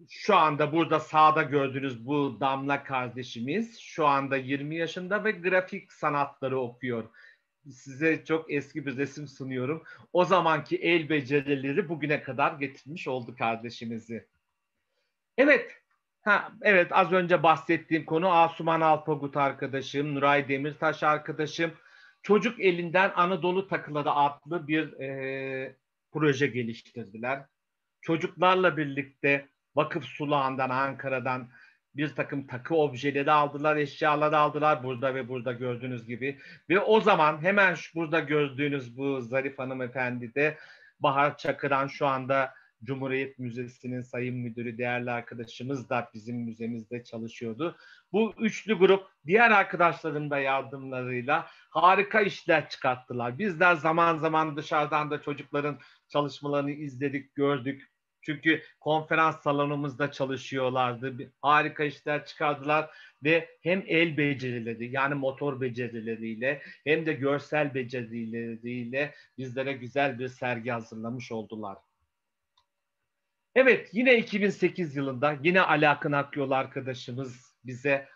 şu 0.10 0.36
anda 0.36 0.72
burada 0.72 1.00
sağda 1.00 1.44
gördüğünüz 1.44 2.06
bu 2.06 2.40
Damla 2.40 2.84
kardeşimiz 2.84 3.80
şu 3.80 4.08
anda 4.08 4.38
20 4.38 4.76
yaşında 4.76 5.24
ve 5.24 5.32
grafik 5.32 5.94
sanatları 5.94 6.60
okuyor. 6.60 7.04
Size 7.72 8.26
çok 8.26 8.54
eski 8.54 8.86
bir 8.86 8.98
resim 8.98 9.28
sunuyorum. 9.28 9.84
O 10.14 10.26
zamanki 10.26 10.78
el 10.78 11.10
becerileri 11.10 11.90
bugüne 11.90 12.24
kadar 12.24 12.54
getirmiş 12.54 13.08
oldu 13.08 13.36
kardeşimizi. 13.36 14.28
Evet, 15.38 15.72
ha, 16.22 16.52
evet 16.62 16.88
az 16.92 17.12
önce 17.12 17.44
bahsettiğim 17.44 18.06
konu 18.06 18.32
Asuman 18.32 18.82
Alpagut 18.82 19.38
arkadaşım, 19.38 20.16
Nuray 20.16 20.50
Demirtaş 20.50 21.04
arkadaşım. 21.04 21.72
Çocuk 22.22 22.60
elinden 22.60 23.12
Anadolu 23.16 23.68
takıları 23.68 24.12
adlı 24.12 24.68
bir 24.68 25.00
e, 25.00 25.76
proje 26.12 26.48
geliştirdiler. 26.48 27.46
Çocuklarla 28.02 28.78
birlikte 28.78 29.48
Vakıf 29.76 30.06
Sulağı'ndan, 30.06 30.70
Ankara'dan 30.70 31.50
bir 31.96 32.16
takım 32.16 32.48
takı 32.48 32.76
objeleri 32.76 33.32
aldılar, 33.32 33.76
eşyaları 33.76 34.38
aldılar 34.38 34.84
burada 34.84 35.16
ve 35.16 35.30
burada 35.30 35.54
gördüğünüz 35.54 36.08
gibi. 36.08 36.40
Ve 36.70 36.80
o 36.80 37.02
zaman 37.02 37.42
hemen 37.42 37.76
şu 37.76 38.00
burada 38.00 38.20
gördüğünüz 38.20 38.98
bu 38.98 39.22
Zarif 39.22 39.60
hanımefendi 39.60 40.36
de 40.36 40.58
Bahar 41.00 41.38
Çakıran 41.38 41.88
şu 41.88 42.08
anda 42.08 42.54
Cumhuriyet 42.84 43.40
Müzesi'nin 43.40 44.02
sayın 44.02 44.36
müdürü 44.36 44.78
değerli 44.78 45.12
arkadaşımız 45.12 45.90
da 45.90 46.10
bizim 46.14 46.38
müzemizde 46.38 47.04
çalışıyordu. 47.04 47.78
Bu 48.12 48.34
üçlü 48.40 48.74
grup 48.74 49.08
diğer 49.26 49.52
arkadaşlarım 49.52 50.30
da 50.30 50.40
yardımlarıyla 50.40 51.48
harika 51.70 52.22
işler 52.22 52.70
çıkarttılar. 52.70 53.40
Bizler 53.40 53.76
zaman 53.76 54.18
zaman 54.18 54.58
dışarıdan 54.58 55.12
da 55.12 55.22
çocukların 55.22 55.80
çalışmalarını 56.08 56.72
izledik, 56.72 57.36
gördük. 57.36 57.89
Çünkü 58.22 58.64
konferans 58.80 59.42
salonumuzda 59.42 60.12
çalışıyorlardı. 60.12 61.32
Harika 61.42 61.84
işler 61.84 62.26
çıkardılar 62.26 62.90
ve 63.24 63.50
hem 63.62 63.84
el 63.88 64.18
becerileri 64.18 64.92
yani 64.92 65.16
motor 65.16 65.62
becerileriyle 65.62 66.62
hem 66.84 67.06
de 67.06 67.14
görsel 67.14 67.74
becerileriyle 67.74 69.16
bizlere 69.38 69.74
güzel 69.74 70.20
bir 70.20 70.28
sergi 70.28 70.72
hazırlamış 70.72 71.32
oldular. 71.32 71.78
Evet 73.56 73.90
yine 73.94 74.18
2008 74.18 74.96
yılında 74.96 75.38
yine 75.44 75.62
Alakın 75.62 76.12
Akyol 76.12 76.52
arkadaşımız 76.52 77.56
bize 77.66 78.08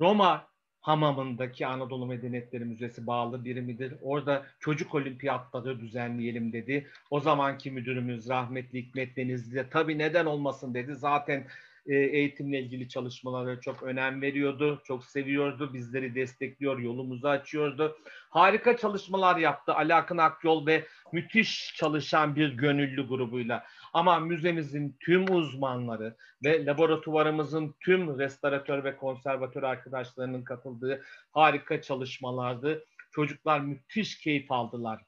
Roma 0.00 0.48
hamamındaki 0.86 1.66
Anadolu 1.66 2.06
Medeniyetleri 2.06 2.64
Müzesi 2.64 3.06
bağlı 3.06 3.44
birimidir. 3.44 3.94
Orada 4.02 4.46
çocuk 4.60 4.94
olimpiyatları 4.94 5.80
düzenleyelim 5.80 6.52
dedi. 6.52 6.86
O 7.10 7.20
zamanki 7.20 7.70
müdürümüz 7.70 8.28
rahmetli 8.28 8.78
Hikmet 8.78 9.16
Denizli 9.16 9.54
de 9.54 9.68
tabii 9.70 9.98
neden 9.98 10.26
olmasın 10.26 10.74
dedi. 10.74 10.94
Zaten 10.94 11.46
e, 11.86 11.94
eğitimle 11.94 12.60
ilgili 12.60 12.88
çalışmalara 12.88 13.60
çok 13.60 13.82
önem 13.82 14.22
veriyordu. 14.22 14.82
Çok 14.84 15.04
seviyordu. 15.04 15.74
Bizleri 15.74 16.14
destekliyor, 16.14 16.78
yolumuzu 16.78 17.28
açıyordu. 17.28 17.98
Harika 18.30 18.76
çalışmalar 18.76 19.36
yaptı 19.36 19.74
Ali 19.74 19.94
Akın 19.94 20.18
Akyol 20.18 20.66
ve 20.66 20.84
müthiş 21.12 21.74
çalışan 21.76 22.36
bir 22.36 22.52
gönüllü 22.52 23.08
grubuyla. 23.08 23.64
Ama 23.96 24.20
müzemizin 24.20 24.96
tüm 25.00 25.34
uzmanları 25.34 26.16
ve 26.44 26.66
laboratuvarımızın 26.66 27.74
tüm 27.80 28.18
restoratör 28.18 28.84
ve 28.84 28.96
konservatör 28.96 29.62
arkadaşlarının 29.62 30.44
katıldığı 30.44 31.04
harika 31.32 31.82
çalışmalardı. 31.82 32.84
Çocuklar 33.10 33.60
müthiş 33.60 34.18
keyif 34.18 34.52
aldılar. 34.52 35.02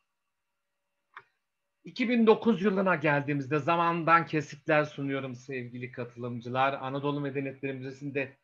2009 1.85 2.63
yılına 2.63 2.95
geldiğimizde 2.95 3.59
zamandan 3.59 4.27
kesitler 4.27 4.85
sunuyorum 4.85 5.35
sevgili 5.35 5.93
katılımcılar. 5.93 6.73
Anadolu 6.73 7.21
Medeniyetleri 7.21 7.73
Müzesi'nde 7.73 8.37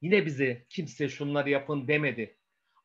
yine 0.00 0.26
bize 0.26 0.66
kimse 0.68 1.08
şunları 1.08 1.50
yapın 1.50 1.88
demedi. 1.88 2.36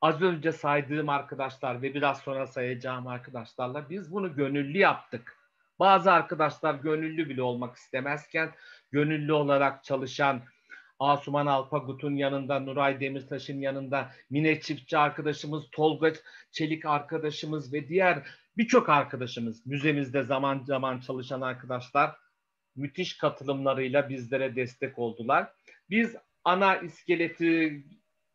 Az 0.02 0.22
önce 0.22 0.52
saydığım 0.52 1.10
arkadaşlar 1.10 1.82
ve 1.82 1.94
biraz 1.94 2.20
sonra 2.20 2.48
sayacağım 2.48 3.08
arkadaşlarla 3.08 3.90
biz 3.90 4.12
bunu 4.12 4.36
gönüllü 4.36 4.78
yaptık. 4.78 5.45
Bazı 5.80 6.12
arkadaşlar 6.12 6.76
gönüllü 6.76 7.30
bile 7.30 7.42
olmak 7.42 7.76
istemezken 7.76 8.52
gönüllü 8.92 9.34
olarak 9.34 9.84
çalışan 9.84 10.42
Asuman 11.00 11.46
Alpagut'un 11.46 12.16
yanında, 12.16 12.60
Nuray 12.60 13.00
Demirtaş'ın 13.00 13.60
yanında, 13.60 14.12
Mine 14.30 14.62
Çiftçi 14.62 14.98
arkadaşımız, 14.98 15.64
Tolga 15.72 16.14
Çelik 16.52 16.86
arkadaşımız 16.86 17.74
ve 17.74 17.88
diğer 17.88 18.28
birçok 18.58 18.90
arkadaşımız, 18.90 19.66
müzemizde 19.66 20.24
zaman 20.24 20.64
zaman 20.64 21.00
çalışan 21.00 21.42
arkadaşlar 21.42 22.16
müthiş 22.76 23.18
katılımlarıyla 23.18 24.10
bizlere 24.10 24.56
destek 24.56 25.00
oldular. 25.00 25.52
Biz 25.90 26.16
ana 26.44 26.78
iskeleti 26.78 27.84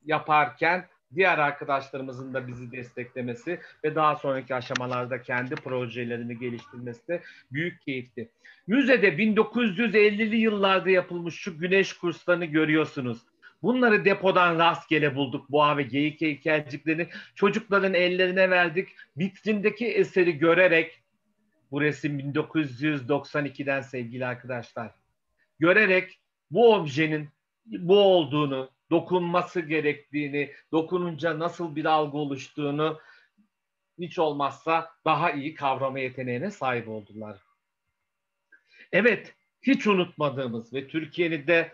yaparken 0.05 0.89
diğer 1.15 1.39
arkadaşlarımızın 1.39 2.35
da 2.35 2.47
bizi 2.47 2.73
desteklemesi 2.73 3.61
ve 3.85 3.95
daha 3.95 4.17
sonraki 4.17 4.55
aşamalarda 4.55 5.23
kendi 5.23 5.55
projelerini 5.55 6.39
geliştirmesi 6.39 7.21
büyük 7.53 7.83
keyifti. 7.83 8.31
Müzede 8.67 9.09
1950'li 9.09 10.37
yıllarda 10.37 10.91
yapılmış 10.91 11.35
şu 11.35 11.59
güneş 11.59 11.93
kurslarını 11.93 12.45
görüyorsunuz. 12.45 13.19
Bunları 13.63 14.05
depodan 14.05 14.59
rastgele 14.59 15.17
bulduk. 15.17 15.51
Boğa 15.51 15.77
ve 15.77 15.83
geyik 15.83 16.21
heykelciklerini 16.21 17.09
çocukların 17.35 17.95
ellerine 17.95 18.51
verdik. 18.51 18.89
Vitrindeki 19.17 19.87
eseri 19.87 20.39
görerek 20.39 21.03
bu 21.71 21.81
resim 21.81 22.19
1992'den 22.21 23.81
sevgili 23.81 24.27
arkadaşlar. 24.27 24.91
Görerek 25.59 26.21
bu 26.51 26.75
objenin 26.75 27.29
bu 27.67 27.99
olduğunu, 27.99 28.71
dokunması 28.91 29.61
gerektiğini, 29.61 30.53
dokununca 30.73 31.39
nasıl 31.39 31.77
bir 31.77 31.85
algı 31.85 32.19
oluştuğunu 32.19 33.01
hiç 33.99 34.19
olmazsa 34.19 34.91
daha 35.05 35.31
iyi 35.31 35.55
kavrama 35.55 35.99
yeteneğine 35.99 36.51
sahip 36.51 36.89
oldular. 36.89 37.39
Evet, 38.93 39.35
hiç 39.63 39.87
unutmadığımız 39.87 40.73
ve 40.73 40.89
Türkiye'nin 40.89 41.47
de 41.47 41.73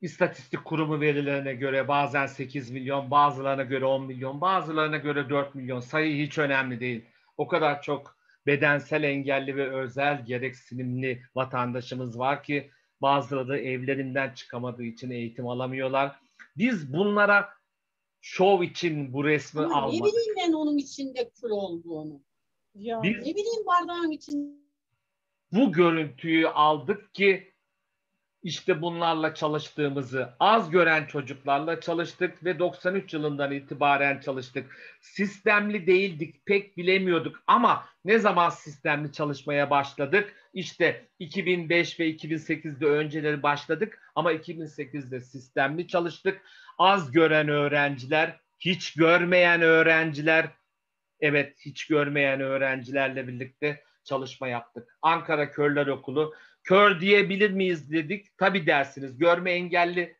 İstatistik 0.00 0.64
Kurumu 0.64 1.00
verilerine 1.00 1.54
göre 1.54 1.88
bazen 1.88 2.26
8 2.26 2.70
milyon, 2.70 3.10
bazılarına 3.10 3.62
göre 3.62 3.84
10 3.84 4.06
milyon, 4.06 4.40
bazılarına 4.40 4.96
göre 4.96 5.28
4 5.30 5.54
milyon. 5.54 5.80
Sayı 5.80 6.26
hiç 6.26 6.38
önemli 6.38 6.80
değil. 6.80 7.04
O 7.36 7.48
kadar 7.48 7.82
çok 7.82 8.16
bedensel 8.46 9.02
engelli 9.02 9.56
ve 9.56 9.70
özel 9.70 10.26
gereksinimli 10.26 11.22
vatandaşımız 11.34 12.18
var 12.18 12.42
ki 12.42 12.70
bazıları 13.02 13.58
evlerinden 13.58 14.34
çıkamadığı 14.34 14.84
için 14.84 15.10
eğitim 15.10 15.48
alamıyorlar. 15.48 16.16
Biz 16.56 16.92
bunlara 16.92 17.48
şov 18.20 18.62
için 18.62 19.12
bu 19.12 19.24
resmi 19.24 19.64
Ama 19.64 19.76
almadık. 19.76 20.00
Ne 20.00 20.06
bileyim 20.06 20.34
ben 20.36 20.52
onun 20.52 20.78
içinde 20.78 21.30
kül 21.30 21.50
olduğunu. 21.50 22.20
Ya 22.74 23.02
Biz 23.02 23.16
Ne 23.16 23.34
bileyim 23.34 23.66
bardağın 23.66 24.10
içinde. 24.10 24.54
bu 25.52 25.72
görüntüyü 25.72 26.48
aldık 26.48 27.14
ki 27.14 27.54
işte 28.42 28.82
bunlarla 28.82 29.34
çalıştığımızı, 29.34 30.28
az 30.40 30.70
gören 30.70 31.06
çocuklarla 31.06 31.80
çalıştık 31.80 32.44
ve 32.44 32.58
93 32.58 33.14
yılından 33.14 33.52
itibaren 33.52 34.20
çalıştık. 34.20 34.76
Sistemli 35.00 35.86
değildik, 35.86 36.46
pek 36.46 36.76
bilemiyorduk 36.76 37.42
ama 37.46 37.84
ne 38.04 38.18
zaman 38.18 38.50
sistemli 38.50 39.12
çalışmaya 39.12 39.70
başladık? 39.70 40.43
İşte 40.54 41.08
2005 41.18 42.00
ve 42.00 42.10
2008'de 42.10 42.86
önceleri 42.86 43.42
başladık 43.42 44.02
ama 44.14 44.32
2008'de 44.32 45.20
sistemli 45.20 45.88
çalıştık. 45.88 46.42
Az 46.78 47.12
gören 47.12 47.48
öğrenciler, 47.48 48.40
hiç 48.58 48.94
görmeyen 48.94 49.62
öğrenciler, 49.62 50.50
evet 51.20 51.56
hiç 51.60 51.86
görmeyen 51.86 52.40
öğrencilerle 52.40 53.28
birlikte 53.28 53.84
çalışma 54.04 54.48
yaptık. 54.48 54.98
Ankara 55.02 55.50
Körler 55.50 55.86
Okulu 55.86 56.34
kör 56.64 57.00
diyebilir 57.00 57.50
miyiz 57.50 57.92
dedik. 57.92 58.38
Tabi 58.38 58.66
dersiniz. 58.66 59.18
Görme 59.18 59.52
engelli 59.52 60.16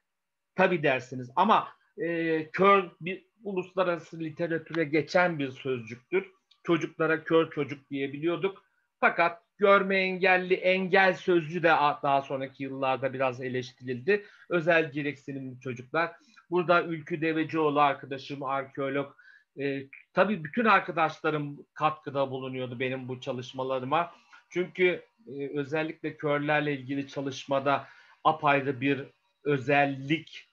tabi 0.54 0.82
dersiniz. 0.82 1.30
Ama 1.36 1.68
e, 1.98 2.50
kör 2.50 2.90
bir 3.00 3.26
uluslararası 3.42 4.20
literatüre 4.20 4.84
geçen 4.84 5.38
bir 5.38 5.50
sözcüktür. 5.50 6.30
Çocuklara 6.62 7.24
kör 7.24 7.50
çocuk 7.50 7.90
diyebiliyorduk. 7.90 8.64
Fakat 9.00 9.43
görme 9.58 9.96
engelli 9.96 10.54
engel 10.54 11.14
sözcüğü 11.14 11.62
de 11.62 11.68
daha 12.02 12.22
sonraki 12.22 12.62
yıllarda 12.62 13.12
biraz 13.12 13.40
eleştirildi. 13.40 14.24
Özel 14.50 14.92
gereksinimli 14.92 15.60
çocuklar. 15.60 16.12
Burada 16.50 16.82
Ülkü 16.82 17.20
Devecioğlu 17.20 17.80
arkadaşım 17.80 18.42
arkeolog 18.42 19.14
E, 19.58 19.86
tabii 20.12 20.44
bütün 20.44 20.64
arkadaşlarım 20.64 21.66
katkıda 21.74 22.30
bulunuyordu 22.30 22.80
benim 22.80 23.08
bu 23.08 23.20
çalışmalarıma. 23.20 24.12
Çünkü 24.50 25.02
e, 25.26 25.58
özellikle 25.58 26.16
körlerle 26.16 26.72
ilgili 26.72 27.08
çalışmada 27.08 27.86
apayrı 28.24 28.80
bir 28.80 29.04
özellik 29.44 30.48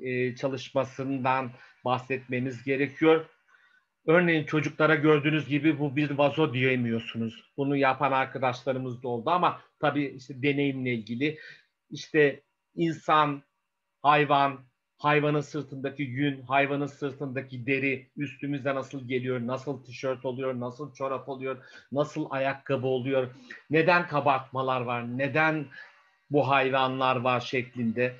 e, 0.00 0.36
çalışmasından 0.36 1.50
bahsetmeniz 1.84 2.64
gerekiyor. 2.64 3.26
Örneğin 4.08 4.44
çocuklara 4.44 4.94
gördüğünüz 4.94 5.48
gibi 5.48 5.78
bu 5.78 5.96
bir 5.96 6.10
vazo 6.10 6.52
diyemiyorsunuz. 6.52 7.44
Bunu 7.56 7.76
yapan 7.76 8.12
arkadaşlarımız 8.12 9.02
da 9.02 9.08
oldu 9.08 9.30
ama 9.30 9.60
tabii 9.80 10.06
işte 10.06 10.42
deneyimle 10.42 10.94
ilgili 10.94 11.38
işte 11.90 12.42
insan, 12.74 13.42
hayvan, 14.02 14.58
hayvanın 14.98 15.40
sırtındaki 15.40 16.02
yün, 16.02 16.42
hayvanın 16.42 16.86
sırtındaki 16.86 17.66
deri 17.66 18.10
üstümüze 18.16 18.74
nasıl 18.74 19.08
geliyor, 19.08 19.40
nasıl 19.46 19.84
tişört 19.84 20.24
oluyor, 20.24 20.60
nasıl 20.60 20.94
çorap 20.94 21.28
oluyor, 21.28 21.56
nasıl 21.92 22.26
ayakkabı 22.30 22.86
oluyor, 22.86 23.30
neden 23.70 24.08
kabartmalar 24.08 24.80
var, 24.80 25.18
neden 25.18 25.66
bu 26.30 26.48
hayvanlar 26.48 27.16
var 27.16 27.40
şeklinde. 27.40 28.16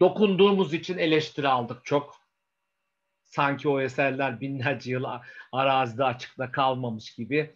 Dokunduğumuz 0.00 0.74
için 0.74 0.98
eleştiri 0.98 1.48
aldık 1.48 1.84
çok. 1.84 2.19
Sanki 3.30 3.68
o 3.68 3.80
eserler 3.80 4.40
binlerce 4.40 4.90
yıl 4.90 5.04
arazide 5.52 6.04
açıkta 6.04 6.52
kalmamış 6.52 7.14
gibi. 7.14 7.50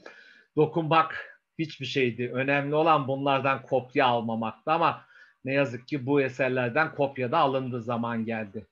Dokunmak 0.57 1.41
hiçbir 1.59 1.87
şeydi. 1.87 2.31
Önemli 2.35 2.75
olan 2.75 3.09
bunlardan 3.09 3.63
kopya 3.63 4.07
almamaktı 4.07 4.73
ama 4.73 5.05
ne 5.45 5.53
yazık 5.53 5.89
ki 5.89 6.07
bu 6.07 6.23
eserlerden 6.23 6.95
kopya 6.95 7.33
da 7.33 7.39
alındığı 7.39 7.83
zaman 7.83 8.25
geldi. 8.25 8.67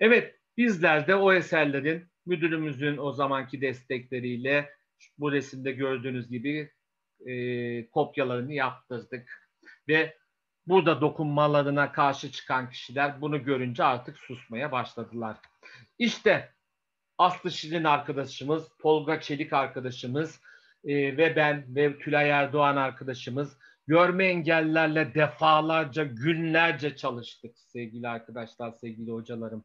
Evet 0.00 0.34
bizler 0.56 1.06
de 1.06 1.14
o 1.14 1.32
eserlerin 1.32 2.06
müdürümüzün 2.26 2.96
o 2.96 3.12
zamanki 3.12 3.60
destekleriyle 3.60 4.70
bu 5.18 5.32
resimde 5.32 5.72
gördüğünüz 5.72 6.28
gibi 6.28 6.70
e, 7.26 7.90
kopyalarını 7.90 8.52
yaptırdık. 8.52 9.50
Ve 9.88 10.16
burada 10.66 11.00
dokunmalarına 11.00 11.92
karşı 11.92 12.30
çıkan 12.30 12.70
kişiler 12.70 13.20
bunu 13.20 13.44
görünce 13.44 13.84
artık 13.84 14.18
susmaya 14.18 14.72
başladılar. 14.72 15.36
İşte 15.98 16.52
Aslı 17.18 17.50
Şirin 17.50 17.84
arkadaşımız, 17.84 18.68
Tolga 18.78 19.20
Çelik 19.20 19.52
arkadaşımız 19.52 20.40
e, 20.84 21.16
ve 21.16 21.36
ben 21.36 21.64
ve 21.68 21.98
Tülay 21.98 22.30
Erdoğan 22.30 22.76
arkadaşımız 22.76 23.58
görme 23.86 24.26
engellerle 24.26 25.14
defalarca, 25.14 26.04
günlerce 26.04 26.96
çalıştık 26.96 27.58
sevgili 27.58 28.08
arkadaşlar, 28.08 28.72
sevgili 28.72 29.10
hocalarım. 29.10 29.64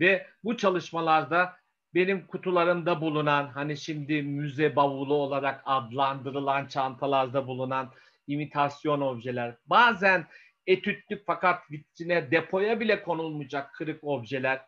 Ve 0.00 0.26
bu 0.44 0.56
çalışmalarda 0.56 1.56
benim 1.94 2.26
kutularımda 2.26 3.00
bulunan, 3.00 3.46
hani 3.46 3.76
şimdi 3.76 4.22
müze 4.22 4.76
bavulu 4.76 5.14
olarak 5.14 5.62
adlandırılan 5.64 6.66
çantalarda 6.66 7.46
bulunan 7.46 7.92
imitasyon 8.26 9.00
objeler, 9.00 9.56
bazen 9.66 10.26
etütlük 10.66 11.26
fakat 11.26 11.70
vitrine 11.70 12.30
depoya 12.30 12.80
bile 12.80 13.02
konulmayacak 13.02 13.74
kırık 13.74 14.04
objeler, 14.04 14.60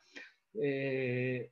e, 0.64 1.50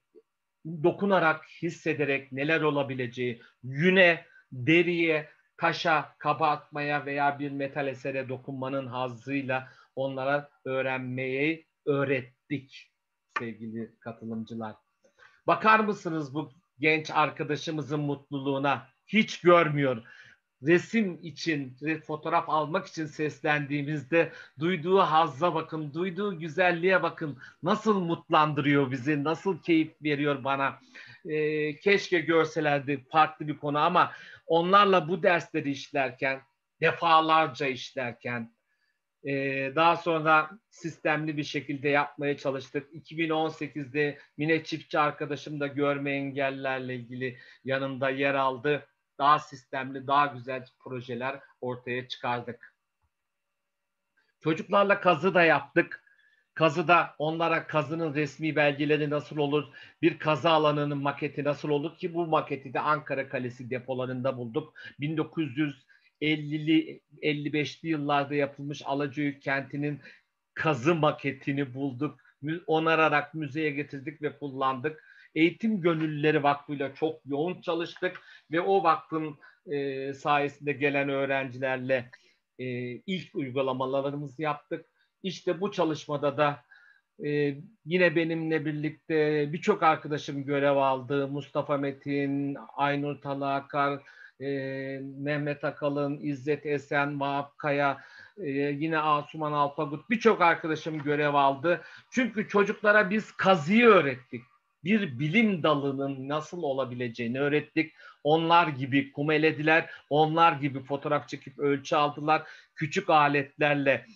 dokunarak, 0.66 1.44
hissederek 1.62 2.32
neler 2.32 2.60
olabileceği, 2.60 3.42
yüne, 3.62 4.26
deriye, 4.52 5.28
taşa, 5.56 6.14
kaba 6.18 6.50
atmaya 6.50 7.06
veya 7.06 7.38
bir 7.38 7.50
metal 7.50 7.86
esere 7.86 8.28
dokunmanın 8.28 8.86
hazzıyla 8.86 9.68
onlara 9.96 10.50
öğrenmeyi 10.64 11.66
öğrettik 11.86 12.92
sevgili 13.38 13.98
katılımcılar. 14.00 14.76
Bakar 15.46 15.80
mısınız 15.80 16.34
bu 16.34 16.50
genç 16.78 17.10
arkadaşımızın 17.10 18.00
mutluluğuna? 18.00 18.88
Hiç 19.06 19.40
görmüyor. 19.40 20.02
Resim 20.62 21.18
için, 21.22 21.76
fotoğraf 22.06 22.48
almak 22.48 22.86
için 22.86 23.06
seslendiğimizde 23.06 24.32
duyduğu 24.58 24.98
hazza 24.98 25.54
bakın, 25.54 25.94
duyduğu 25.94 26.38
güzelliğe 26.38 27.02
bakın. 27.02 27.38
Nasıl 27.62 28.00
mutlandırıyor 28.00 28.90
bizi, 28.90 29.24
nasıl 29.24 29.62
keyif 29.62 29.92
veriyor 30.02 30.44
bana. 30.44 30.78
Ee, 31.24 31.76
keşke 31.80 32.20
görselerdi 32.20 33.04
farklı 33.10 33.48
bir 33.48 33.58
konu 33.58 33.78
ama 33.78 34.12
onlarla 34.46 35.08
bu 35.08 35.22
dersleri 35.22 35.70
işlerken, 35.70 36.40
defalarca 36.80 37.66
işlerken, 37.66 38.52
e, 39.24 39.32
daha 39.74 39.96
sonra 39.96 40.50
sistemli 40.70 41.36
bir 41.36 41.44
şekilde 41.44 41.88
yapmaya 41.88 42.36
çalıştık. 42.36 42.94
2018'de 42.94 44.18
Mine 44.36 44.64
Çiftçi 44.64 44.98
arkadaşım 44.98 45.60
da 45.60 45.66
görme 45.66 46.12
engellerle 46.12 46.94
ilgili 46.94 47.38
yanımda 47.64 48.10
yer 48.10 48.34
aldı. 48.34 48.86
Daha 49.20 49.38
sistemli, 49.38 50.06
daha 50.06 50.26
güzel 50.26 50.66
projeler 50.78 51.40
ortaya 51.60 52.08
çıkardık. 52.08 52.74
Çocuklarla 54.40 55.00
kazı 55.00 55.34
da 55.34 55.42
yaptık. 55.42 56.04
Kazıda 56.54 57.14
onlara 57.18 57.66
kazının 57.66 58.14
resmi 58.14 58.56
belgeleri 58.56 59.10
nasıl 59.10 59.36
olur, 59.36 59.64
bir 60.02 60.18
kazı 60.18 60.50
alanının 60.50 60.98
maketi 60.98 61.44
nasıl 61.44 61.68
olur 61.68 61.98
ki 61.98 62.14
bu 62.14 62.26
maketi 62.26 62.74
de 62.74 62.80
Ankara 62.80 63.28
Kalesi 63.28 63.70
depolarında 63.70 64.36
bulduk. 64.36 64.74
1950'li 65.00 67.00
55'li 67.22 67.88
yıllarda 67.88 68.34
yapılmış 68.34 68.82
Alacıyük 68.84 69.42
kentinin 69.42 70.00
kazı 70.54 70.94
maketini 70.94 71.74
bulduk. 71.74 72.20
Onararak 72.66 73.34
müzeye 73.34 73.70
getirdik 73.70 74.22
ve 74.22 74.38
kullandık. 74.38 75.09
Eğitim 75.34 75.80
Gönüllüleri 75.80 76.42
Vakfı'yla 76.42 76.94
çok 76.94 77.20
yoğun 77.26 77.60
çalıştık 77.60 78.20
ve 78.50 78.60
o 78.60 78.82
vakfın 78.82 79.38
e, 79.66 80.12
sayesinde 80.14 80.72
gelen 80.72 81.08
öğrencilerle 81.08 82.10
e, 82.58 82.64
ilk 82.90 83.34
uygulamalarımızı 83.34 84.42
yaptık 84.42 84.86
işte 85.22 85.60
bu 85.60 85.72
çalışmada 85.72 86.36
da 86.36 86.60
e, 87.24 87.54
yine 87.84 88.16
benimle 88.16 88.64
birlikte 88.64 89.48
birçok 89.52 89.82
arkadaşım 89.82 90.44
görev 90.44 90.76
aldı. 90.76 91.28
Mustafa 91.28 91.76
Metin, 91.76 92.56
Aynur 92.76 93.20
Talakar, 93.20 94.02
e, 94.40 94.48
Mehmet 95.18 95.64
Akalın, 95.64 96.18
İzzet 96.20 96.66
Esen, 96.66 97.20
Vahap 97.20 97.58
Kaya, 97.58 98.00
e, 98.38 98.50
yine 98.50 98.98
Asuman 98.98 99.52
Alpagut 99.52 100.10
birçok 100.10 100.40
arkadaşım 100.40 101.02
görev 101.02 101.34
aldı. 101.34 101.80
Çünkü 102.10 102.48
çocuklara 102.48 103.10
biz 103.10 103.32
kazıyı 103.32 103.86
öğrettik. 103.86 104.42
Bir 104.84 105.18
bilim 105.18 105.62
dalının 105.62 106.28
nasıl 106.28 106.62
olabileceğini 106.62 107.40
öğrettik. 107.40 107.92
Onlar 108.24 108.68
gibi 108.68 109.12
kumelediler, 109.12 109.90
onlar 110.10 110.52
gibi 110.52 110.82
fotoğraf 110.82 111.28
çekip 111.28 111.58
ölçü 111.58 111.96
aldılar. 111.96 112.42
Küçük 112.74 113.10
aletlerle 113.10 114.06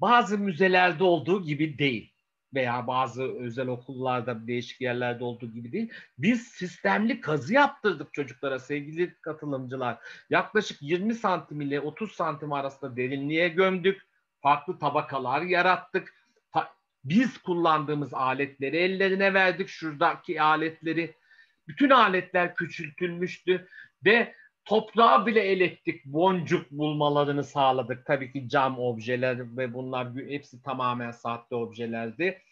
bazı 0.00 0.38
müzelerde 0.38 1.04
olduğu 1.04 1.42
gibi 1.42 1.78
değil 1.78 2.12
veya 2.54 2.86
bazı 2.86 3.22
özel 3.22 3.68
okullarda 3.68 4.46
değişik 4.46 4.80
yerlerde 4.80 5.24
olduğu 5.24 5.52
gibi 5.52 5.72
değil. 5.72 5.92
Biz 6.18 6.42
sistemli 6.42 7.20
kazı 7.20 7.54
yaptırdık 7.54 8.12
çocuklara 8.12 8.58
sevgili 8.58 9.14
katılımcılar. 9.14 9.98
Yaklaşık 10.30 10.82
20 10.82 11.14
santim 11.14 11.60
ile 11.60 11.80
30 11.80 12.12
santim 12.12 12.52
arasında 12.52 12.96
derinliğe 12.96 13.48
gömdük. 13.48 14.02
Farklı 14.40 14.78
tabakalar 14.78 15.42
yarattık. 15.42 16.21
Biz 17.04 17.38
kullandığımız 17.38 18.14
aletleri 18.14 18.76
ellerine 18.76 19.34
verdik. 19.34 19.68
Şuradaki 19.68 20.42
aletleri. 20.42 21.14
Bütün 21.68 21.90
aletler 21.90 22.54
küçültülmüştü 22.54 23.68
ve 24.04 24.34
toprağa 24.64 25.26
bile 25.26 25.40
elettik, 25.40 26.04
boncuk 26.04 26.70
bulmalarını 26.70 27.44
sağladık. 27.44 28.06
Tabii 28.06 28.32
ki 28.32 28.48
cam 28.48 28.78
objeler 28.78 29.56
ve 29.56 29.74
bunlar 29.74 30.08
hepsi 30.14 30.62
tamamen 30.62 31.10
sahte 31.10 31.54
objelerdi. 31.54 32.42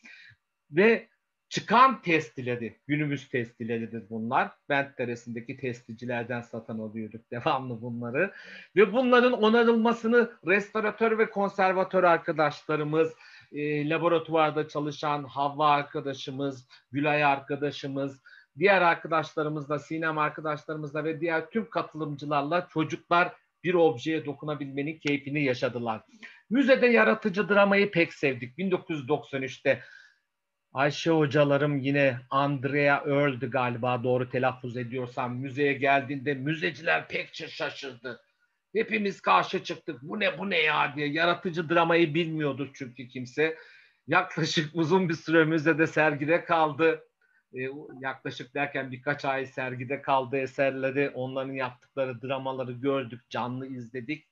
Ve 0.70 1.08
çıkan 1.48 2.02
testileri, 2.02 2.78
günümüz 2.86 3.28
testileridir 3.28 4.10
bunlar. 4.10 4.50
Bent 4.68 4.98
Deresi'ndeki 4.98 5.56
testicilerden 5.56 6.40
satın 6.40 6.78
alıyorduk 6.78 7.30
devamlı 7.30 7.82
bunları. 7.82 8.32
Ve 8.76 8.92
bunların 8.92 9.32
onarılmasını 9.32 10.30
restoratör 10.46 11.18
ve 11.18 11.30
konservatör 11.30 12.04
arkadaşlarımız, 12.04 13.12
e, 13.52 13.88
laboratuvarda 13.88 14.68
çalışan 14.68 15.24
Havva 15.24 15.70
arkadaşımız, 15.70 16.68
Gülay 16.92 17.24
arkadaşımız, 17.24 18.22
diğer 18.58 18.82
arkadaşlarımızla, 18.82 19.78
Sinem 19.78 20.18
arkadaşlarımızla 20.18 21.04
ve 21.04 21.20
diğer 21.20 21.50
tüm 21.50 21.70
katılımcılarla 21.70 22.68
çocuklar 22.72 23.32
bir 23.64 23.74
objeye 23.74 24.24
dokunabilmenin 24.24 24.98
keyfini 24.98 25.44
yaşadılar. 25.44 26.02
Müzede 26.50 26.86
yaratıcı 26.86 27.48
dramayı 27.48 27.90
pek 27.90 28.14
sevdik. 28.14 28.58
1993'te 28.58 29.82
Ayşe 30.72 31.10
hocalarım 31.10 31.78
yine 31.78 32.20
Andrea 32.30 33.04
Earl'dü 33.06 33.50
galiba 33.50 34.04
doğru 34.04 34.30
telaffuz 34.30 34.76
ediyorsam 34.76 35.36
müzeye 35.36 35.72
geldiğinde 35.72 36.34
müzeciler 36.34 37.08
pek 37.08 37.34
şaşırdı. 37.34 38.20
Hepimiz 38.74 39.20
karşı 39.20 39.64
çıktık. 39.64 40.02
Bu 40.02 40.20
ne 40.20 40.38
bu 40.38 40.50
ne 40.50 40.58
ya 40.58 40.92
diye. 40.96 41.08
Yaratıcı 41.08 41.68
dramayı 41.68 42.14
bilmiyordu 42.14 42.70
çünkü 42.74 43.08
kimse. 43.08 43.56
Yaklaşık 44.06 44.70
uzun 44.74 45.08
bir 45.08 45.14
süre 45.14 45.44
müzede 45.44 45.86
sergide 45.86 46.44
kaldı 46.44 47.04
e, 47.54 47.58
yaklaşık 48.00 48.54
derken 48.54 48.92
birkaç 48.92 49.24
ay 49.24 49.46
sergide 49.46 50.02
kaldı 50.02 50.36
eserleri, 50.36 51.10
onların 51.10 51.52
yaptıkları 51.52 52.22
dramaları 52.22 52.72
gördük, 52.72 53.30
canlı 53.30 53.66
izledik. 53.66 54.28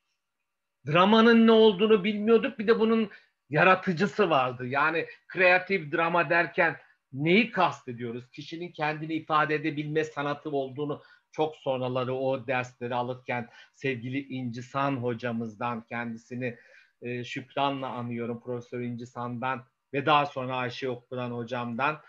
Dramanın 0.86 1.46
ne 1.46 1.52
olduğunu 1.52 2.04
bilmiyorduk. 2.04 2.58
Bir 2.58 2.66
de 2.66 2.80
bunun 2.80 3.10
yaratıcısı 3.50 4.30
vardı. 4.30 4.66
Yani 4.66 5.06
kreatif 5.28 5.92
drama 5.92 6.30
derken 6.30 6.76
neyi 7.12 7.50
kastediyoruz? 7.50 8.30
Kişinin 8.30 8.72
kendini 8.72 9.14
ifade 9.14 9.54
edebilme 9.54 10.04
sanatı 10.04 10.50
olduğunu 10.50 11.02
çok 11.38 11.56
sonraları 11.56 12.14
o 12.14 12.46
dersleri 12.46 12.94
alırken 12.94 13.48
sevgili 13.74 14.28
İncisan 14.28 14.96
hocamızdan 14.96 15.84
kendisini 15.84 16.58
e, 17.02 17.24
şükranla 17.24 17.88
anıyorum 17.88 18.40
Profesör 18.40 18.80
İncisan'dan 18.80 19.64
ve 19.92 20.06
daha 20.06 20.26
sonra 20.26 20.56
Ayşe 20.56 20.88
Okuran 20.88 21.30
hocamdan 21.30 22.00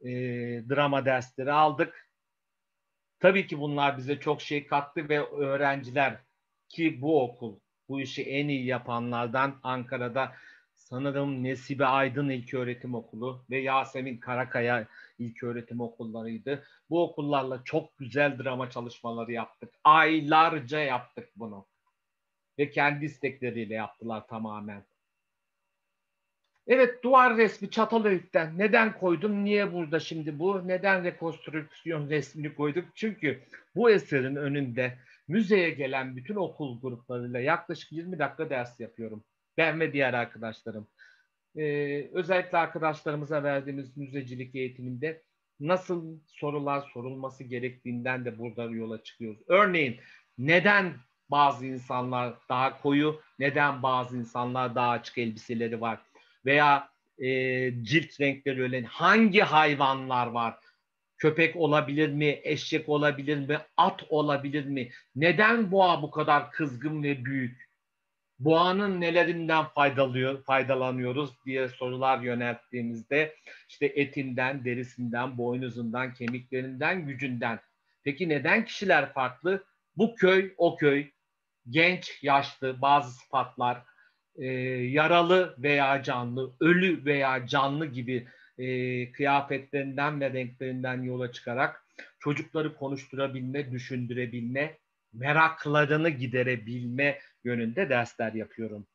e, 0.00 0.10
drama 0.68 1.04
dersleri 1.04 1.52
aldık. 1.52 2.08
Tabii 3.20 3.46
ki 3.46 3.60
bunlar 3.60 3.98
bize 3.98 4.20
çok 4.20 4.42
şey 4.42 4.66
kattı 4.66 5.08
ve 5.08 5.26
öğrenciler 5.26 6.16
ki 6.68 7.02
bu 7.02 7.22
okul 7.22 7.58
bu 7.88 8.00
işi 8.00 8.22
en 8.22 8.48
iyi 8.48 8.66
yapanlardan 8.66 9.60
Ankara'da 9.62 10.32
sanırım 10.74 11.42
Nesibe 11.42 11.86
Aydın 11.86 12.28
İlköğretim 12.28 12.94
Okulu 12.94 13.44
ve 13.50 13.58
Yasemin 13.58 14.18
Karakaya 14.18 14.86
İlköğretim 15.22 15.80
Okullarıydı. 15.80 16.64
Bu 16.90 17.02
okullarla 17.02 17.64
çok 17.64 17.98
güzel 17.98 18.38
drama 18.38 18.70
çalışmaları 18.70 19.32
yaptık. 19.32 19.74
Aylarca 19.84 20.78
yaptık 20.78 21.28
bunu. 21.36 21.66
Ve 22.58 22.70
kendi 22.70 23.04
istekleriyle 23.04 23.74
yaptılar 23.74 24.26
tamamen. 24.26 24.84
Evet 26.66 27.04
duvar 27.04 27.36
resmi 27.36 27.70
Çatalhöyük'ten. 27.70 28.58
Neden 28.58 28.98
koydum? 28.98 29.44
Niye 29.44 29.72
burada 29.72 30.00
şimdi 30.00 30.38
bu? 30.38 30.68
Neden 30.68 31.04
rekonstrüksiyon 31.04 32.10
resmini 32.10 32.54
koyduk? 32.54 32.84
Çünkü 32.94 33.42
bu 33.74 33.90
eserin 33.90 34.36
önünde 34.36 34.98
müzeye 35.28 35.70
gelen 35.70 36.16
bütün 36.16 36.34
okul 36.34 36.80
gruplarıyla 36.80 37.40
yaklaşık 37.40 37.92
20 37.92 38.18
dakika 38.18 38.50
ders 38.50 38.80
yapıyorum. 38.80 39.24
Ben 39.56 39.80
ve 39.80 39.92
diğer 39.92 40.14
arkadaşlarım. 40.14 40.88
Ee, 41.56 42.10
özellikle 42.12 42.58
arkadaşlarımıza 42.58 43.42
verdiğimiz 43.42 43.96
müzecilik 43.96 44.54
eğitiminde 44.54 45.22
nasıl 45.60 46.18
sorular 46.26 46.90
sorulması 46.94 47.44
gerektiğinden 47.44 48.24
de 48.24 48.38
burada 48.38 48.64
yola 48.64 49.02
çıkıyoruz. 49.02 49.40
Örneğin 49.46 50.00
neden 50.38 50.94
bazı 51.28 51.66
insanlar 51.66 52.34
daha 52.48 52.80
koyu, 52.82 53.20
neden 53.38 53.82
bazı 53.82 54.16
insanlar 54.16 54.74
daha 54.74 54.90
açık 54.90 55.18
elbiseleri 55.18 55.80
var? 55.80 56.00
Veya 56.44 56.88
e, 57.18 57.28
cilt 57.82 58.20
renkleri 58.20 58.62
öyle 58.62 58.82
hangi 58.82 59.40
hayvanlar 59.40 60.26
var? 60.26 60.54
Köpek 61.18 61.56
olabilir 61.56 62.08
mi? 62.08 62.40
Eşek 62.42 62.88
olabilir 62.88 63.48
mi? 63.48 63.58
At 63.76 64.04
olabilir 64.08 64.64
mi? 64.64 64.90
Neden 65.16 65.72
boğa 65.72 66.02
bu 66.02 66.10
kadar 66.10 66.50
kızgın 66.50 67.02
ve 67.02 67.24
büyük? 67.24 67.71
Boğanın 68.44 69.00
nelerinden 69.00 69.64
faydalıyor, 69.64 70.42
faydalanıyoruz 70.44 71.30
diye 71.46 71.68
sorular 71.68 72.20
yönelttiğimizde 72.20 73.34
işte 73.68 73.86
etinden, 73.86 74.64
derisinden, 74.64 75.38
boynuzundan, 75.38 76.14
kemiklerinden, 76.14 77.06
gücünden. 77.06 77.60
Peki 78.04 78.28
neden 78.28 78.64
kişiler 78.64 79.12
farklı? 79.12 79.64
Bu 79.96 80.14
köy, 80.14 80.54
o 80.56 80.76
köy, 80.76 81.10
genç, 81.70 82.22
yaşlı, 82.22 82.82
bazı 82.82 83.12
sıfatlar, 83.12 83.82
e, 84.36 84.46
yaralı 84.46 85.54
veya 85.58 86.02
canlı, 86.02 86.52
ölü 86.60 87.04
veya 87.04 87.46
canlı 87.46 87.86
gibi 87.86 88.28
e, 88.58 89.12
kıyafetlerinden 89.12 90.20
ve 90.20 90.32
renklerinden 90.32 91.02
yola 91.02 91.32
çıkarak 91.32 91.86
çocukları 92.18 92.74
konuşturabilme, 92.74 93.72
düşündürebilme, 93.72 94.78
meraklarını 95.12 96.08
giderebilme 96.08 97.18
yönünde 97.44 97.88
dersler 97.88 98.32
yapıyorum. 98.32 98.86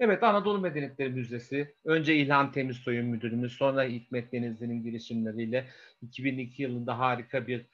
Evet 0.00 0.22
Anadolu 0.22 0.60
Medeniyetleri 0.60 1.10
Müzesi 1.10 1.74
önce 1.84 2.16
İlhan 2.16 2.52
Temizsoy'un 2.52 3.06
müdürümüz 3.06 3.52
sonra 3.52 3.84
Hikmet 3.84 4.32
Denizli'nin 4.32 4.82
girişimleriyle 4.82 5.66
2002 6.02 6.62
yılında 6.62 6.98
harika 6.98 7.46
bir 7.46 7.66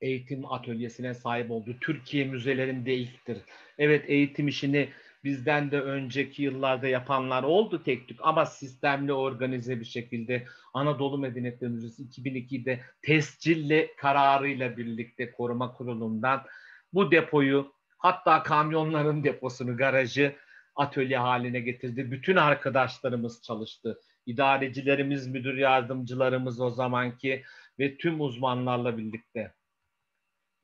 eğitim 0.00 0.52
atölyesine 0.52 1.14
sahip 1.14 1.50
oldu. 1.50 1.76
Türkiye 1.80 2.24
müzelerinde 2.24 2.94
ilktir. 2.94 3.38
Evet 3.78 4.04
eğitim 4.10 4.48
işini 4.48 4.88
bizden 5.24 5.70
de 5.70 5.80
önceki 5.80 6.42
yıllarda 6.42 6.88
yapanlar 6.88 7.42
oldu 7.42 7.82
tek 7.84 8.08
tük 8.08 8.18
ama 8.22 8.46
sistemli 8.46 9.12
organize 9.12 9.80
bir 9.80 9.84
şekilde 9.84 10.46
Anadolu 10.74 11.18
Medeniyetleri 11.18 11.70
Müzesi 11.70 12.02
2002'de 12.02 12.80
tescilli 13.02 13.90
kararıyla 13.96 14.76
birlikte 14.76 15.32
koruma 15.32 15.72
kurulundan 15.72 16.42
bu 16.92 17.10
depoyu 17.10 17.72
hatta 17.98 18.42
kamyonların 18.42 19.24
deposunu 19.24 19.76
garajı 19.76 20.36
atölye 20.76 21.18
haline 21.18 21.60
getirdi. 21.60 22.10
Bütün 22.10 22.36
arkadaşlarımız 22.36 23.42
çalıştı. 23.42 24.00
İdarecilerimiz, 24.26 25.26
müdür 25.26 25.56
yardımcılarımız 25.56 26.60
o 26.60 26.70
zamanki 26.70 27.42
ve 27.78 27.96
tüm 27.96 28.20
uzmanlarla 28.20 28.98
birlikte. 28.98 29.54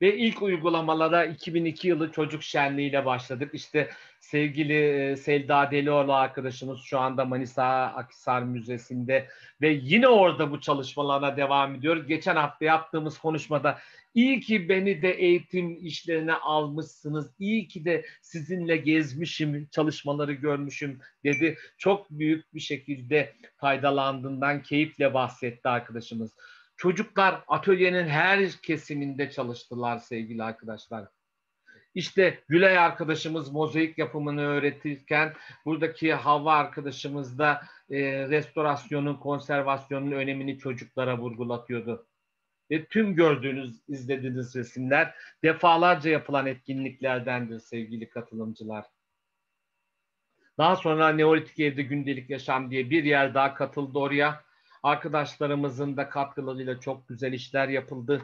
Ve 0.02 0.16
ilk 0.16 0.42
uygulamalara 0.42 1.24
2002 1.24 1.88
yılı 1.88 2.12
çocuk 2.12 2.42
şenliğiyle 2.42 3.04
başladık. 3.04 3.50
İşte 3.54 3.90
sevgili 4.20 5.16
Selda 5.16 5.70
Delioğlu 5.70 6.14
arkadaşımız 6.14 6.80
şu 6.80 6.98
anda 6.98 7.24
Manisa 7.24 7.64
Akisar 7.86 8.42
Müzesi'nde 8.42 9.28
ve 9.60 9.68
yine 9.82 10.08
orada 10.08 10.50
bu 10.50 10.60
çalışmalarına 10.60 11.36
devam 11.36 11.74
ediyor. 11.74 12.06
Geçen 12.08 12.36
hafta 12.36 12.64
yaptığımız 12.64 13.18
konuşmada 13.18 13.78
iyi 14.14 14.40
ki 14.40 14.68
beni 14.68 15.02
de 15.02 15.10
eğitim 15.10 15.86
işlerine 15.86 16.34
almışsınız, 16.34 17.30
iyi 17.38 17.68
ki 17.68 17.84
de 17.84 18.04
sizinle 18.20 18.76
gezmişim, 18.76 19.68
çalışmaları 19.70 20.32
görmüşüm 20.32 21.00
dedi. 21.24 21.58
Çok 21.78 22.10
büyük 22.10 22.54
bir 22.54 22.60
şekilde 22.60 23.32
faydalandığından 23.56 24.62
keyifle 24.62 25.14
bahsetti 25.14 25.68
arkadaşımız. 25.68 26.34
Çocuklar 26.80 27.44
atölyenin 27.48 28.08
her 28.08 28.50
kesiminde 28.52 29.30
çalıştılar 29.30 29.98
sevgili 29.98 30.42
arkadaşlar. 30.42 31.08
İşte 31.94 32.44
Gülay 32.48 32.78
arkadaşımız 32.78 33.52
mozaik 33.52 33.98
yapımını 33.98 34.42
öğretirken 34.42 35.32
buradaki 35.64 36.14
Havva 36.14 36.54
arkadaşımız 36.54 37.38
da 37.38 37.62
e, 37.90 38.28
restorasyonun, 38.28 39.14
konservasyonun 39.14 40.10
önemini 40.10 40.58
çocuklara 40.58 41.18
vurgulatıyordu. 41.18 42.06
Ve 42.70 42.84
tüm 42.84 43.14
gördüğünüz, 43.14 43.80
izlediğiniz 43.88 44.56
resimler 44.56 45.14
defalarca 45.44 46.10
yapılan 46.10 46.46
etkinliklerdendir 46.46 47.58
sevgili 47.58 48.08
katılımcılar. 48.08 48.84
Daha 50.58 50.76
sonra 50.76 51.12
Neolitik 51.12 51.60
Evde 51.60 51.82
Gündelik 51.82 52.30
Yaşam 52.30 52.70
diye 52.70 52.90
bir 52.90 53.04
yer 53.04 53.34
daha 53.34 53.54
katıldı 53.54 53.98
oraya. 53.98 54.49
Arkadaşlarımızın 54.82 55.96
da 55.96 56.08
katkılarıyla 56.08 56.80
çok 56.80 57.08
güzel 57.08 57.32
işler 57.32 57.68
yapıldı. 57.68 58.22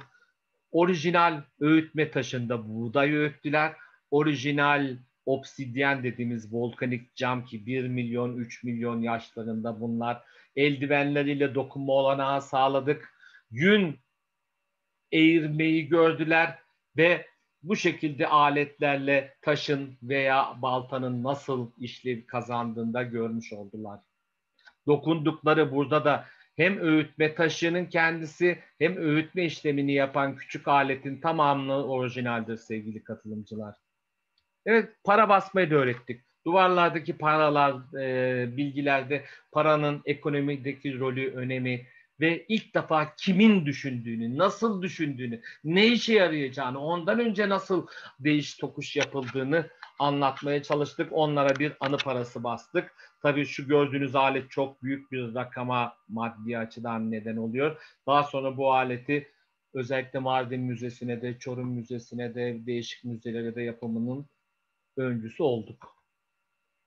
Orijinal 0.71 1.43
öğütme 1.61 2.11
taşında 2.11 2.69
buğday 2.69 3.17
öğüttüler. 3.17 3.77
Orijinal 4.11 4.97
obsidyen 5.27 6.05
dediğimiz 6.05 6.55
volkanik 6.55 7.15
cam 7.17 7.45
ki 7.45 7.67
1 7.67 7.89
milyon 7.89 8.37
3 8.37 8.65
milyon 8.65 9.01
yaşlarında 9.01 9.81
bunlar 9.81 10.23
eldivenleriyle 10.57 11.55
dokunma 11.55 11.93
olanağı 11.93 12.43
sağladık. 12.43 13.15
Yün 13.51 13.99
eğirmeyi 15.13 15.89
gördüler 15.89 16.59
ve 16.97 17.27
bu 17.63 17.77
şekilde 17.77 18.27
aletlerle 18.27 19.37
taşın 19.43 19.99
veya 20.03 20.59
baltanın 20.63 21.25
nasıl 21.25 21.73
işlev 21.79 22.27
kazandığında 22.27 23.03
görmüş 23.03 23.53
oldular. 23.53 24.01
Dokundukları 24.87 25.75
burada 25.75 26.05
da 26.05 26.27
hem 26.57 26.79
öğütme 26.79 27.35
taşının 27.35 27.85
kendisi 27.85 28.59
hem 28.79 28.97
öğütme 28.97 29.45
işlemini 29.45 29.93
yapan 29.93 30.37
küçük 30.37 30.69
aletin 30.69 31.21
tamamını 31.21 31.87
orijinaldir 31.87 32.57
sevgili 32.57 33.05
katılımcılar. 33.05 33.75
Evet 34.67 34.89
para 35.05 35.29
basmayı 35.29 35.71
da 35.71 35.75
öğrettik. 35.75 36.21
Duvarlardaki 36.47 37.19
paralar, 37.19 38.01
e, 38.01 38.57
bilgilerde 38.57 39.25
paranın 39.53 40.03
ekonomideki 40.05 40.99
rolü, 40.99 41.35
önemi 41.35 41.87
ve 42.21 42.45
ilk 42.49 42.75
defa 42.75 43.15
kimin 43.17 43.67
düşündüğünü, 43.67 44.39
nasıl 44.39 44.83
düşündüğünü, 44.83 45.41
ne 45.65 45.87
işe 45.87 46.15
yarayacağını, 46.15 46.81
ondan 46.81 47.21
önce 47.21 47.49
nasıl 47.49 47.87
değiş 48.21 48.55
tokuş 48.55 48.97
yapıldığını 48.97 49.71
anlatmaya 49.99 50.63
çalıştık. 50.63 51.09
Onlara 51.13 51.59
bir 51.59 51.73
anı 51.81 51.97
parası 51.97 52.45
bastık. 52.45 52.95
Tabii 53.27 53.47
şu 53.47 53.69
gördüğünüz 53.69 54.15
alet 54.15 54.51
çok 54.51 54.83
büyük 54.83 55.13
bir 55.13 55.35
rakama 55.35 55.97
maddi 56.09 56.59
açıdan 56.59 57.11
neden 57.11 57.37
oluyor. 57.37 57.83
Daha 58.07 58.23
sonra 58.23 58.57
bu 58.57 58.73
aleti 58.73 59.29
özellikle 59.75 60.19
Mardin 60.19 60.61
Müzesi'ne 60.61 61.23
de, 61.23 61.39
Çorum 61.39 61.69
Müzesi'ne 61.69 62.35
de, 62.35 62.67
değişik 62.67 63.05
müzelere 63.05 63.55
de 63.55 63.63
yapımının 63.63 64.27
öncüsü 64.97 65.43
olduk. 65.43 66.05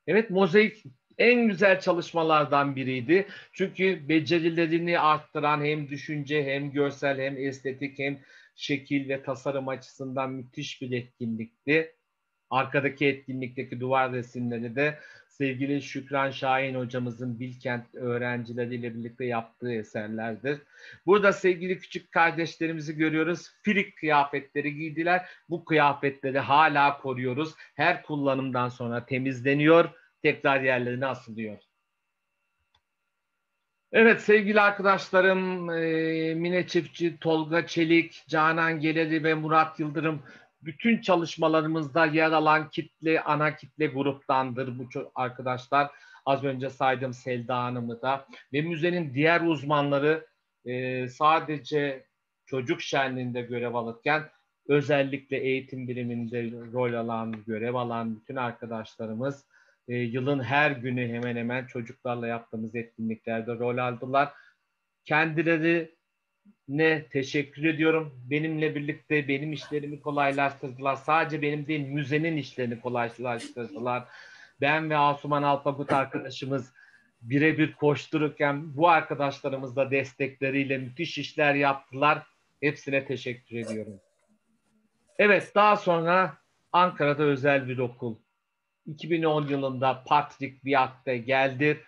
Evet 0.08 0.30
mozaik 0.30 0.84
en 1.18 1.48
güzel 1.48 1.80
çalışmalardan 1.80 2.76
biriydi. 2.76 3.28
Çünkü 3.54 4.10
becerilerini 4.10 5.00
arttıran 5.00 5.66
hem 5.66 5.90
düşünce 5.90 6.44
hem 6.44 6.72
görsel 6.72 7.22
hem 7.22 7.38
estetik 7.38 8.00
hem 8.00 8.20
şekil 8.56 9.10
ve 9.10 9.24
tasarım 9.24 9.68
açısından 9.68 10.32
müthiş 10.32 10.82
bir 10.82 10.92
etkinlikti. 10.92 11.96
Arkadaki 12.50 13.08
etkinlikteki 13.08 13.80
duvar 13.80 14.14
resimleri 14.14 14.76
de 14.76 15.00
sevgili 15.42 15.82
Şükran 15.82 16.32
Şahin 16.32 16.76
hocamızın 16.76 17.40
Bilkent 17.40 17.96
öğrencileriyle 17.96 18.96
birlikte 18.96 19.26
yaptığı 19.26 19.74
eserlerdir. 19.74 20.62
Burada 21.06 21.34
sevgili 21.34 21.80
küçük 21.80 22.12
kardeşlerimizi 22.12 22.96
görüyoruz. 22.96 23.52
Filik 23.64 23.98
kıyafetleri 23.98 24.76
giydiler. 24.76 25.26
Bu 25.50 25.66
kıyafetleri 25.66 26.40
hala 26.40 26.98
koruyoruz. 26.98 27.54
Her 27.76 28.04
kullanımdan 28.04 28.70
sonra 28.70 29.06
temizleniyor, 29.06 29.90
tekrar 30.22 30.62
yerlerine 30.62 31.06
asılıyor. 31.06 31.58
Evet 33.92 34.22
sevgili 34.22 34.62
arkadaşlarım 34.62 35.70
e, 35.70 36.34
Mine 36.34 36.68
Çiftçi, 36.68 37.18
Tolga 37.20 37.68
Çelik, 37.68 38.24
Canan 38.28 38.80
Geleri 38.80 39.24
ve 39.24 39.34
Murat 39.34 39.80
Yıldırım 39.80 40.22
bütün 40.62 41.02
çalışmalarımızda 41.02 42.06
yer 42.06 42.32
alan 42.32 42.70
kitle 42.70 43.22
ana 43.22 43.56
kitle 43.56 43.88
gruptandır 43.88 44.80
bu 44.80 45.12
arkadaşlar. 45.16 45.92
Az 46.26 46.44
önce 46.44 46.70
saydım 46.70 47.14
Selda 47.14 47.64
Hanım'ı 47.64 48.02
da 48.02 48.26
ve 48.54 48.62
müzenin 48.62 49.14
diğer 49.14 49.42
uzmanları 49.42 50.28
e, 50.66 51.08
sadece 51.08 52.06
çocuk 52.46 52.82
şenliğinde 52.82 53.42
görev 53.42 53.74
alırken 53.74 54.30
özellikle 54.68 55.38
eğitim 55.38 55.88
biriminde 55.88 56.52
rol 56.74 56.94
alan, 56.94 57.44
görev 57.48 57.74
alan 57.74 58.16
bütün 58.16 58.36
arkadaşlarımız 58.36 59.46
e, 59.88 59.96
yılın 59.96 60.44
her 60.44 60.72
günü 60.72 61.08
hemen 61.08 61.36
hemen 61.36 61.66
çocuklarla 61.66 62.28
yaptığımız 62.28 62.76
etkinliklerde 62.76 63.54
rol 63.54 63.78
aldılar. 63.78 64.34
Kendileri 65.06 65.99
ne 66.70 67.04
teşekkür 67.04 67.64
ediyorum. 67.64 68.14
Benimle 68.30 68.76
birlikte 68.76 69.28
benim 69.28 69.54
işlerimi 69.54 70.02
kolaylaştırdılar. 70.02 70.96
Sadece 70.96 71.42
benim 71.42 71.68
değil 71.68 71.88
müzenin 71.88 72.38
işlerini 72.38 72.82
kolaylaştırdılar. 72.82 74.04
Ben 74.62 74.90
ve 74.90 74.98
Asuman 74.98 75.44
Alpagut 75.44 75.94
arkadaşımız 75.94 76.74
birebir 77.22 77.74
koştururken 77.74 78.78
bu 78.78 78.90
arkadaşlarımız 78.90 79.76
da 79.76 79.92
destekleriyle 79.92 80.78
müthiş 80.78 81.18
işler 81.18 81.56
yaptılar. 81.56 82.24
Hepsine 82.62 83.06
teşekkür 83.06 83.58
ediyorum. 83.58 84.00
Evet 85.18 85.52
daha 85.56 85.76
sonra 85.76 86.38
Ankara'da 86.72 87.24
özel 87.24 87.68
bir 87.68 87.78
okul. 87.78 88.16
2010 88.86 89.48
yılında 89.48 90.04
Patrick 90.08 90.58
Viak'ta 90.66 91.16
geldi. 91.16 91.80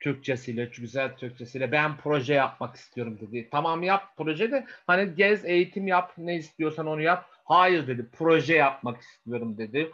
Türkçesiyle, 0.00 0.64
güzel 0.64 1.16
Türkçesiyle 1.16 1.72
ben 1.72 1.96
proje 1.96 2.34
yapmak 2.34 2.76
istiyorum 2.76 3.18
dedi. 3.20 3.48
Tamam 3.50 3.82
yap 3.82 4.12
proje 4.16 4.50
de 4.50 4.66
hani 4.86 5.14
gez 5.14 5.44
eğitim 5.44 5.86
yap 5.86 6.12
ne 6.18 6.36
istiyorsan 6.36 6.86
onu 6.86 7.02
yap. 7.02 7.30
Hayır 7.44 7.86
dedi 7.86 8.06
proje 8.12 8.54
yapmak 8.54 9.00
istiyorum 9.00 9.58
dedi. 9.58 9.92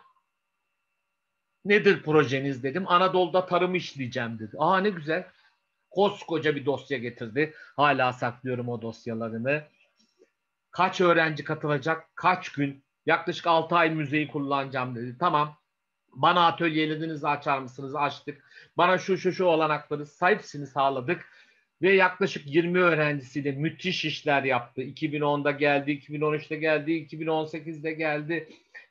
Nedir 1.64 2.02
projeniz 2.02 2.62
dedim. 2.62 2.84
Anadolu'da 2.88 3.46
tarım 3.46 3.74
işleyeceğim 3.74 4.38
dedi. 4.38 4.56
Aa 4.58 4.78
ne 4.80 4.90
güzel. 4.90 5.26
Koskoca 5.90 6.56
bir 6.56 6.66
dosya 6.66 6.98
getirdi. 6.98 7.54
Hala 7.76 8.12
saklıyorum 8.12 8.68
o 8.68 8.82
dosyalarını. 8.82 9.62
Kaç 10.70 11.00
öğrenci 11.00 11.44
katılacak? 11.44 12.08
Kaç 12.14 12.52
gün? 12.52 12.84
Yaklaşık 13.06 13.46
6 13.46 13.76
ay 13.76 13.90
müzeyi 13.90 14.28
kullanacağım 14.28 14.94
dedi. 14.94 15.16
Tamam. 15.18 15.61
Bana 16.12 16.46
atölyelerinizi 16.46 17.28
açar 17.28 17.58
mısınız? 17.58 17.94
Açtık. 17.94 18.44
Bana 18.76 18.98
şu 18.98 19.18
şu 19.18 19.32
şu 19.32 19.44
olanakları 19.44 20.04
hepsini 20.20 20.66
sağladık. 20.66 21.28
Ve 21.82 21.92
yaklaşık 21.92 22.46
20 22.46 22.78
öğrencisiyle 22.78 23.52
müthiş 23.52 24.04
işler 24.04 24.42
yaptı. 24.42 24.82
2010'da 24.82 25.50
geldi, 25.50 25.90
2013'te 25.90 26.56
geldi, 26.56 26.90
2018'de 26.90 27.92
geldi. 27.92 28.48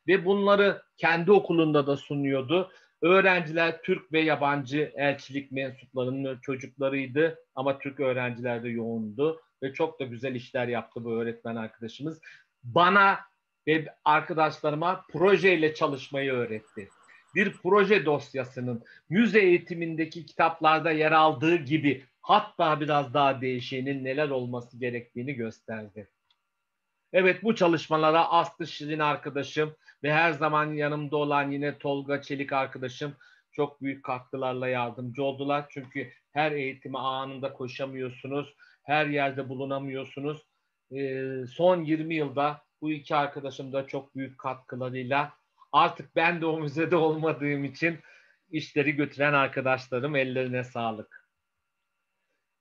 Ve 0.08 0.26
bunları 0.26 0.82
kendi 0.98 1.32
okulunda 1.32 1.88
da 1.88 1.98
sunuyordu. 1.98 2.72
Öğrenciler 3.02 3.82
Türk 3.82 4.14
ve 4.14 4.22
yabancı 4.22 4.92
elçilik 4.96 5.52
mensuplarının 5.52 6.40
çocuklarıydı. 6.40 7.40
Ama 7.56 7.80
Türk 7.80 8.00
öğrenciler 8.00 8.64
de 8.64 8.70
yoğundu. 8.70 9.42
Ve 9.64 9.74
çok 9.74 10.00
da 10.00 10.04
güzel 10.04 10.36
işler 10.36 10.68
yaptı 10.68 11.04
bu 11.04 11.12
öğretmen 11.12 11.56
arkadaşımız. 11.56 12.22
Bana 12.64 13.20
ve 13.68 13.86
arkadaşlarıma 14.06 15.06
projeyle 15.12 15.74
çalışmayı 15.74 16.32
öğretti 16.32 16.90
bir 17.36 17.54
proje 17.54 18.06
dosyasının 18.06 18.84
müze 19.10 19.40
eğitimindeki 19.40 20.26
kitaplarda 20.26 20.92
yer 20.92 21.12
aldığı 21.12 21.56
gibi 21.56 22.06
hatta 22.22 22.80
biraz 22.82 23.14
daha 23.14 23.42
değişenin 23.42 24.04
neler 24.04 24.30
olması 24.30 24.78
gerektiğini 24.78 25.34
gösterdi. 25.34 26.08
Evet 27.14 27.44
bu 27.44 27.56
çalışmalara 27.56 28.30
Aslı 28.30 28.68
Şirin 28.68 29.00
arkadaşım 29.00 29.76
ve 30.04 30.14
her 30.14 30.32
zaman 30.32 30.74
yanımda 30.74 31.18
olan 31.18 31.52
yine 31.52 31.78
Tolga 31.78 32.22
Çelik 32.22 32.54
arkadaşım 32.54 33.16
çok 33.52 33.82
büyük 33.82 34.04
katkılarla 34.04 34.68
yardımcı 34.68 35.24
oldular. 35.24 35.66
Çünkü 35.70 36.12
her 36.32 36.52
eğitime 36.52 36.98
anında 36.98 37.54
koşamıyorsunuz, 37.54 38.56
her 38.84 39.06
yerde 39.06 39.50
bulunamıyorsunuz. 39.50 40.42
Ee, 40.92 41.44
son 41.50 41.84
20 41.84 42.16
yılda 42.16 42.62
bu 42.82 42.92
iki 42.92 43.16
arkadaşım 43.16 43.74
da 43.74 43.88
çok 43.88 44.16
büyük 44.16 44.38
katkılarıyla 44.38 45.34
Artık 45.72 46.16
ben 46.16 46.42
de 46.42 46.46
o 46.46 46.60
müzede 46.60 46.96
olmadığım 46.96 47.66
için 47.66 48.00
işleri 48.50 48.92
götüren 48.92 49.34
arkadaşlarım 49.34 50.16
ellerine 50.16 50.64
sağlık. 50.64 51.28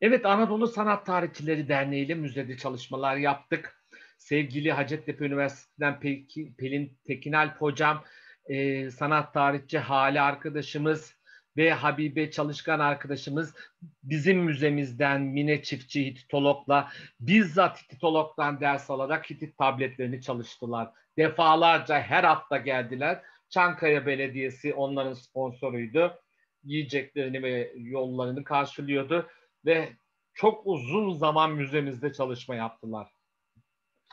Evet 0.00 0.26
Anadolu 0.26 0.66
Sanat 0.66 1.06
Tarihçileri 1.06 1.68
Derneği 1.68 2.04
ile 2.06 2.14
müzede 2.14 2.56
çalışmalar 2.56 3.16
yaptık. 3.16 3.84
Sevgili 4.18 4.72
Hacettepe 4.72 5.24
Üniversitesi'nden 5.24 6.00
Pelin 6.58 6.98
Tekinalp 7.06 7.60
hocam, 7.60 8.04
e, 8.46 8.90
sanat 8.90 9.34
tarihçi 9.34 9.78
Hali 9.78 10.20
arkadaşımız 10.20 11.14
ve 11.56 11.72
Habibe 11.72 12.30
Çalışkan 12.30 12.80
arkadaşımız 12.80 13.54
bizim 14.02 14.38
müzemizden 14.38 15.20
Mine 15.20 15.62
Çiftçi 15.62 16.06
Hititolog'la 16.06 16.92
bizzat 17.20 17.82
Hititolog'dan 17.82 18.60
ders 18.60 18.90
alarak 18.90 19.30
Hitit 19.30 19.58
tabletlerini 19.58 20.22
çalıştılar 20.22 20.90
defalarca 21.20 22.00
her 22.00 22.24
hafta 22.24 22.56
geldiler. 22.56 23.22
Çankaya 23.48 24.06
Belediyesi 24.06 24.74
onların 24.74 25.12
sponsoruydu. 25.12 26.20
Yiyeceklerini 26.64 27.42
ve 27.42 27.72
yollarını 27.76 28.44
karşılıyordu 28.44 29.26
ve 29.64 29.88
çok 30.34 30.62
uzun 30.66 31.12
zaman 31.12 31.52
müzemizde 31.52 32.12
çalışma 32.12 32.54
yaptılar. 32.54 33.08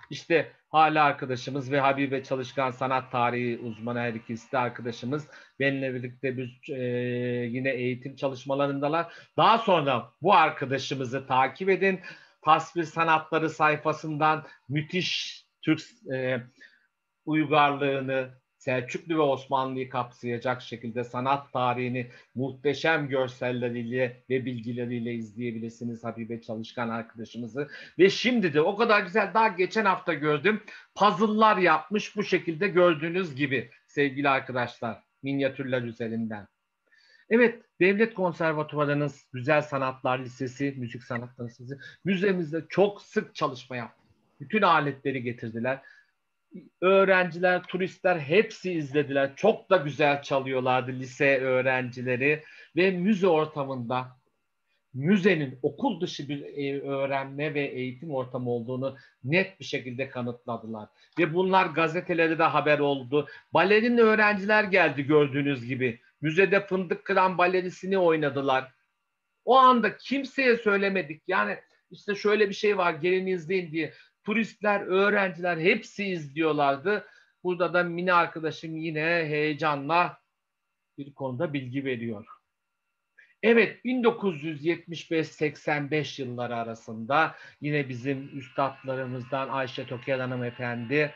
İşte 0.09 0.51
hala 0.69 1.03
arkadaşımız 1.03 1.71
ve 1.71 1.79
Habibe 1.79 2.23
Çalışkan 2.23 2.71
sanat 2.71 3.11
tarihi 3.11 3.59
uzmanı 3.59 3.99
her 3.99 4.13
ikisi 4.13 4.51
de 4.51 4.57
arkadaşımız. 4.57 5.27
Benimle 5.59 5.93
birlikte 5.93 6.37
biz 6.37 6.49
e, 6.69 6.81
yine 7.51 7.69
eğitim 7.69 8.15
çalışmalarındalar. 8.15 9.13
Daha 9.37 9.57
sonra 9.57 10.11
bu 10.21 10.33
arkadaşımızı 10.33 11.27
takip 11.27 11.69
edin. 11.69 11.99
Tasvir 12.41 12.83
sanatları 12.83 13.49
sayfasından 13.49 14.47
müthiş 14.69 15.43
Türk 15.61 15.81
e, 16.13 16.41
uygarlığını, 17.27 18.29
Selçuklu 18.57 19.15
ve 19.15 19.21
Osmanlı'yı 19.21 19.89
kapsayacak 19.89 20.61
şekilde 20.61 21.03
sanat 21.03 21.53
tarihini 21.53 22.07
muhteşem 22.35 23.09
görselleriyle 23.09 24.23
ve 24.29 24.45
bilgileriyle 24.45 25.13
izleyebilirsiniz 25.13 26.03
Habibe 26.03 26.41
Çalışkan 26.41 26.89
arkadaşımızı. 26.89 27.67
Ve 27.99 28.09
şimdi 28.09 28.53
de 28.53 28.61
o 28.61 28.75
kadar 28.75 29.01
güzel 29.01 29.33
daha 29.33 29.47
geçen 29.47 29.85
hafta 29.85 30.13
gördüm. 30.13 30.63
Puzzle'lar 30.95 31.57
yapmış 31.57 32.15
bu 32.15 32.23
şekilde 32.23 32.67
gördüğünüz 32.67 33.35
gibi 33.35 33.71
sevgili 33.87 34.29
arkadaşlar 34.29 35.03
minyatürler 35.23 35.81
üzerinden. 35.81 36.47
Evet, 37.29 37.63
Devlet 37.79 38.13
Konservatuvarı'nın 38.13 39.11
Güzel 39.33 39.61
Sanatlar 39.61 40.19
Lisesi, 40.19 40.73
Müzik 40.77 41.03
Sanatları 41.03 41.47
Lisesi 41.47 41.77
müzemizde 42.03 42.65
çok 42.69 43.01
sık 43.01 43.35
çalışma 43.35 43.75
yaptı. 43.75 44.03
Bütün 44.39 44.61
aletleri 44.61 45.23
getirdiler 45.23 45.81
öğrenciler, 46.81 47.63
turistler 47.63 48.19
hepsi 48.19 48.73
izlediler. 48.73 49.35
Çok 49.35 49.69
da 49.69 49.77
güzel 49.77 50.21
çalıyorlardı 50.21 50.91
lise 50.91 51.39
öğrencileri 51.39 52.43
ve 52.75 52.91
müze 52.91 53.27
ortamında 53.27 54.17
müzenin 54.93 55.59
okul 55.61 56.01
dışı 56.01 56.29
bir 56.29 56.43
e, 56.43 56.81
öğrenme 56.81 57.53
ve 57.53 57.61
eğitim 57.61 58.11
ortamı 58.11 58.49
olduğunu 58.49 58.97
net 59.23 59.59
bir 59.59 59.65
şekilde 59.65 60.09
kanıtladılar. 60.09 60.89
Ve 61.19 61.33
bunlar 61.33 61.65
gazetelerde 61.65 62.39
de 62.39 62.43
haber 62.43 62.79
oldu. 62.79 63.27
Balerin 63.53 63.97
öğrenciler 63.97 64.63
geldi 64.63 65.03
gördüğünüz 65.03 65.65
gibi. 65.65 65.99
Müzede 66.21 66.67
fındık 66.67 67.05
kıran 67.05 67.37
balerisini 67.37 67.97
oynadılar. 67.97 68.71
O 69.45 69.57
anda 69.57 69.97
kimseye 69.97 70.57
söylemedik. 70.57 71.23
Yani 71.27 71.57
işte 71.91 72.15
şöyle 72.15 72.49
bir 72.49 72.53
şey 72.53 72.77
var 72.77 72.93
gelin 72.93 73.27
izleyin 73.27 73.71
diye 73.71 73.93
turistler, 74.27 74.81
öğrenciler 74.81 75.57
hepsi 75.57 76.05
izliyorlardı. 76.05 77.05
Burada 77.43 77.73
da 77.73 77.83
Mine 77.83 78.13
arkadaşım 78.13 78.77
yine 78.77 79.01
heyecanla 79.01 80.17
bir 80.97 81.13
konuda 81.13 81.53
bilgi 81.53 81.85
veriyor. 81.85 82.25
Evet 83.43 83.85
1975-85 83.85 86.21
yılları 86.21 86.55
arasında 86.55 87.35
yine 87.61 87.89
bizim 87.89 88.37
üstadlarımızdan 88.37 89.49
Ayşe 89.49 89.87
Toker 89.87 90.19
Hanım 90.19 90.43
Efendi 90.43 91.13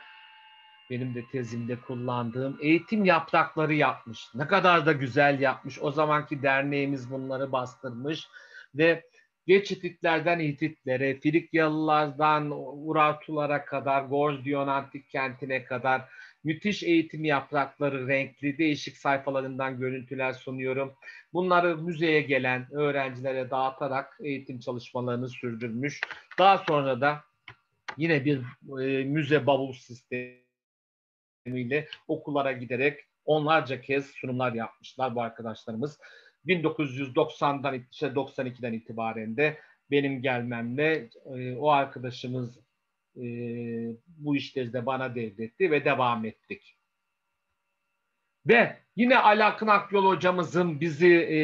benim 0.90 1.16
de 1.16 1.26
tezimde 1.32 1.76
kullandığım 1.76 2.58
eğitim 2.62 3.06
yaprakları 3.06 3.74
yapmış. 3.74 4.28
Ne 4.36 4.48
kadar 4.48 4.86
da 4.86 4.92
güzel 4.92 5.40
yapmış. 5.40 5.80
O 5.82 5.92
zamanki 5.92 6.44
derneğimiz 6.44 7.12
bunları 7.12 7.52
bastırmış 7.52 8.28
ve 8.76 9.04
geç 9.52 9.72
Hititlerden 9.72 10.40
Hititlere, 10.40 11.20
Frikyalılardan 11.20 12.52
Urartulara 12.88 13.66
kadar, 13.66 14.04
Gordiyon 14.04 14.68
Antik 14.68 15.10
Kenti'ne 15.10 15.66
kadar 15.66 16.10
müthiş 16.44 16.84
eğitim 16.84 17.26
yaprakları 17.26 18.08
renkli 18.08 18.58
değişik 18.58 18.98
sayfalarından 18.98 19.80
görüntüler 19.80 20.34
sunuyorum. 20.34 20.94
Bunları 21.34 21.78
müzeye 21.78 22.22
gelen 22.22 22.68
öğrencilere 22.72 23.50
dağıtarak 23.50 24.18
eğitim 24.24 24.60
çalışmalarını 24.60 25.30
sürdürmüş. 25.30 26.02
Daha 26.40 26.58
sonra 26.58 27.02
da 27.02 27.24
yine 27.98 28.26
bir 28.26 28.42
e, 28.82 29.04
müze 29.04 29.46
bavul 29.46 29.74
sistemiyle 29.74 30.48
okullara 32.08 32.52
giderek 32.52 33.00
onlarca 33.26 33.82
kez 33.82 34.06
sunumlar 34.06 34.54
yapmışlar 34.54 35.16
bu 35.16 35.22
arkadaşlarımız. 35.22 36.00
1990'dan 36.46 37.86
işte 37.92 38.08
92'den 38.08 38.74
itibaren 38.74 39.38
de 39.38 39.58
benim 39.92 40.22
gelmemle 40.22 41.10
e, 41.36 41.56
o 41.56 41.70
arkadaşımız 41.70 42.58
e, 43.16 43.24
bu 44.08 44.36
işleri 44.36 44.74
de 44.74 44.86
bana 44.86 45.16
devretti 45.16 45.72
ve 45.72 45.86
devam 45.86 46.26
ettik. 46.26 46.78
Ve 48.48 48.78
yine 48.96 49.18
Alakın 49.18 49.68
Akyol 49.68 50.06
hocamızın 50.06 50.82
bizi 50.82 51.14
e, 51.14 51.38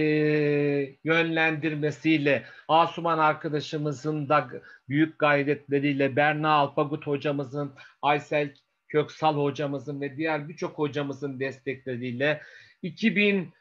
yönlendirmesiyle, 1.03 2.45
Asuman 2.67 3.17
arkadaşımızın 3.17 4.29
da 4.29 4.49
büyük 4.89 5.19
gayretleriyle, 5.19 6.15
Berna 6.15 6.49
Alpagut 6.49 7.07
hocamızın, 7.07 7.73
Aysel 8.01 8.53
Köksal 8.87 9.35
hocamızın 9.35 10.01
ve 10.01 10.17
diğer 10.17 10.49
birçok 10.49 10.77
hocamızın 10.77 11.39
destekleriyle 11.39 12.41
2000 12.81 13.53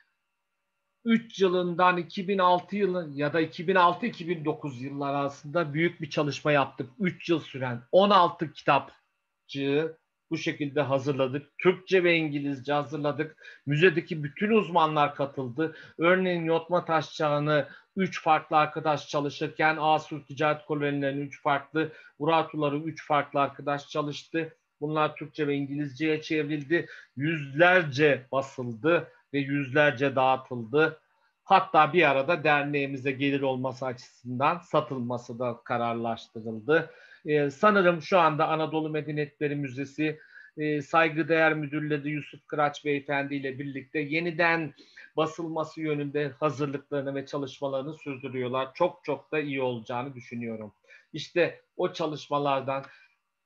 3 1.07 1.41
yılından 1.41 1.97
2006 1.97 2.77
yılı 2.77 3.11
ya 3.15 3.33
da 3.33 3.43
2006-2009 3.43 4.83
yıllar 4.83 5.15
arasında 5.15 5.75
büyük 5.75 6.01
bir 6.01 6.11
çalışma 6.11 6.53
yaptık. 6.53 6.91
3 6.99 7.29
yıl 7.29 7.41
süren 7.41 7.83
16 7.93 8.53
kitapçığı 8.53 9.99
bu 10.31 10.39
şekilde 10.39 10.83
hazırladık. 10.83 11.59
Türkçe 11.59 12.05
ve 12.05 12.17
İngilizce 12.17 12.73
hazırladık. 12.73 13.47
Müzedeki 13.67 14.25
bütün 14.25 14.51
uzmanlar 14.51 15.15
katıldı. 15.15 15.77
Örneğin 15.99 16.45
Yotma 16.45 16.85
Taş 16.85 17.15
Çağı'nı 17.15 17.69
3 17.97 18.23
farklı 18.23 18.57
arkadaş 18.57 19.09
çalışırken 19.09 19.77
Asur 19.81 20.25
Ticaret 20.25 20.67
Kolonilerinin 20.67 21.27
3 21.27 21.43
farklı, 21.43 21.93
Uratuları 22.19 22.77
3 22.77 23.07
farklı 23.07 23.41
arkadaş 23.41 23.89
çalıştı. 23.89 24.57
Bunlar 24.81 25.17
Türkçe 25.17 25.47
ve 25.47 25.55
İngilizceye 25.55 26.23
çevrildi. 26.23 26.87
Yüzlerce 27.17 28.27
basıldı 28.33 29.09
ve 29.35 29.39
yüzlerce 29.39 30.17
dağıtıldı. 30.17 31.01
Hatta 31.45 31.93
bir 31.93 32.11
arada 32.11 32.45
derneğimize 32.45 33.13
gelir 33.13 33.41
olması 33.41 33.87
açısından 33.87 34.59
satılması 34.59 35.39
da 35.39 35.61
kararlaştırıldı. 35.65 36.91
Ee, 37.27 37.51
sanırım 37.51 38.03
şu 38.03 38.19
anda 38.19 38.49
Anadolu 38.49 38.91
Medeniyetleri 38.91 39.57
Müzesi 39.57 40.19
e, 40.57 40.83
saygıdeğer 40.83 41.55
müdürleri 41.55 42.11
Yusuf 42.11 42.47
Kıraç 42.47 42.85
Beyefendi 42.85 43.35
ile 43.35 43.59
birlikte 43.59 43.99
yeniden 43.99 44.75
basılması 45.17 45.81
yönünde 45.81 46.33
hazırlıklarını 46.41 47.15
ve 47.15 47.27
çalışmalarını 47.27 47.95
sürdürüyorlar. 47.95 48.75
Çok 48.75 49.05
çok 49.05 49.33
da 49.33 49.41
iyi 49.41 49.63
olacağını 49.63 50.15
düşünüyorum. 50.15 50.73
İşte 51.13 51.61
o 51.77 51.93
çalışmalardan 51.93 52.85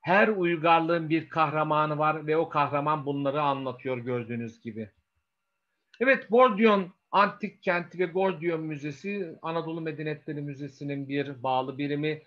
her 0.01 0.29
uygarlığın 0.29 1.11
bir 1.11 1.29
kahramanı 1.29 1.99
var 1.99 2.27
ve 2.27 2.37
o 2.37 2.49
kahraman 2.49 3.07
bunları 3.07 3.43
anlatıyor 3.43 3.99
gördüğünüz 3.99 4.61
gibi. 4.61 4.91
Evet, 6.01 6.27
Gordiyon 6.31 6.93
Antik 7.11 7.63
Kenti 7.63 7.99
ve 7.99 8.05
Gordiyon 8.05 8.61
Müzesi 8.61 9.39
Anadolu 9.43 9.81
Medeniyetleri 9.81 10.41
Müzesi'nin 10.41 11.09
bir 11.09 11.43
bağlı 11.43 11.79
birimi. 11.79 12.23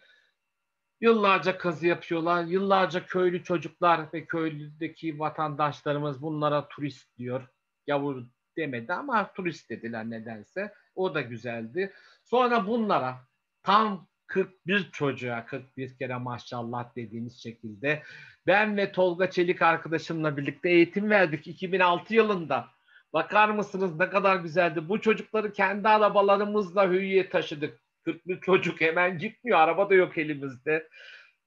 Yıllarca 1.01 1.57
kazı 1.57 1.87
yapıyorlar. 1.87 2.43
Yıllarca 2.43 3.05
köylü 3.05 3.43
çocuklar 3.43 4.13
ve 4.13 4.25
köylüdeki 4.25 5.19
vatandaşlarımız 5.19 6.21
bunlara 6.21 6.67
turist 6.67 7.17
diyor. 7.17 7.47
Yavur 7.87 8.23
demedi 8.57 8.93
ama 8.93 9.33
turist 9.33 9.69
dediler 9.69 10.09
nedense. 10.09 10.73
O 10.95 11.15
da 11.15 11.21
güzeldi. 11.21 11.93
Sonra 12.23 12.67
bunlara 12.67 13.17
tam 13.63 14.07
41 14.27 14.91
çocuğa 14.91 15.45
41 15.45 15.97
kere 15.97 16.15
maşallah 16.15 16.95
dediğimiz 16.95 17.43
şekilde 17.43 18.03
ben 18.47 18.77
ve 18.77 18.91
Tolga 18.91 19.29
Çelik 19.29 19.61
arkadaşımla 19.61 20.37
birlikte 20.37 20.69
eğitim 20.69 21.09
verdik 21.09 21.47
2006 21.47 22.15
yılında. 22.15 22.72
Bakar 23.13 23.49
mısınız 23.49 23.99
ne 23.99 24.09
kadar 24.09 24.35
güzeldi. 24.35 24.89
Bu 24.89 25.01
çocukları 25.01 25.53
kendi 25.53 25.87
arabalarımızla 25.87 26.89
hüyye 26.89 27.29
taşıdık. 27.29 27.81
41 28.05 28.41
çocuk 28.41 28.81
hemen 28.81 29.17
gitmiyor. 29.17 29.59
Araba 29.59 29.89
da 29.89 29.93
yok 29.93 30.17
elimizde. 30.17 30.89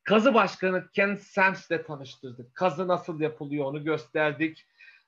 Kazı 0.05 0.35
Başkanı 0.35 0.89
Ken 0.93 1.15
Sams'le 1.15 1.87
tanıştırdık. 1.87 2.55
Kazı 2.55 2.89
nasıl 2.89 3.21
yapılıyor 3.21 3.65
onu 3.65 3.85
gösterdik. 3.85 4.67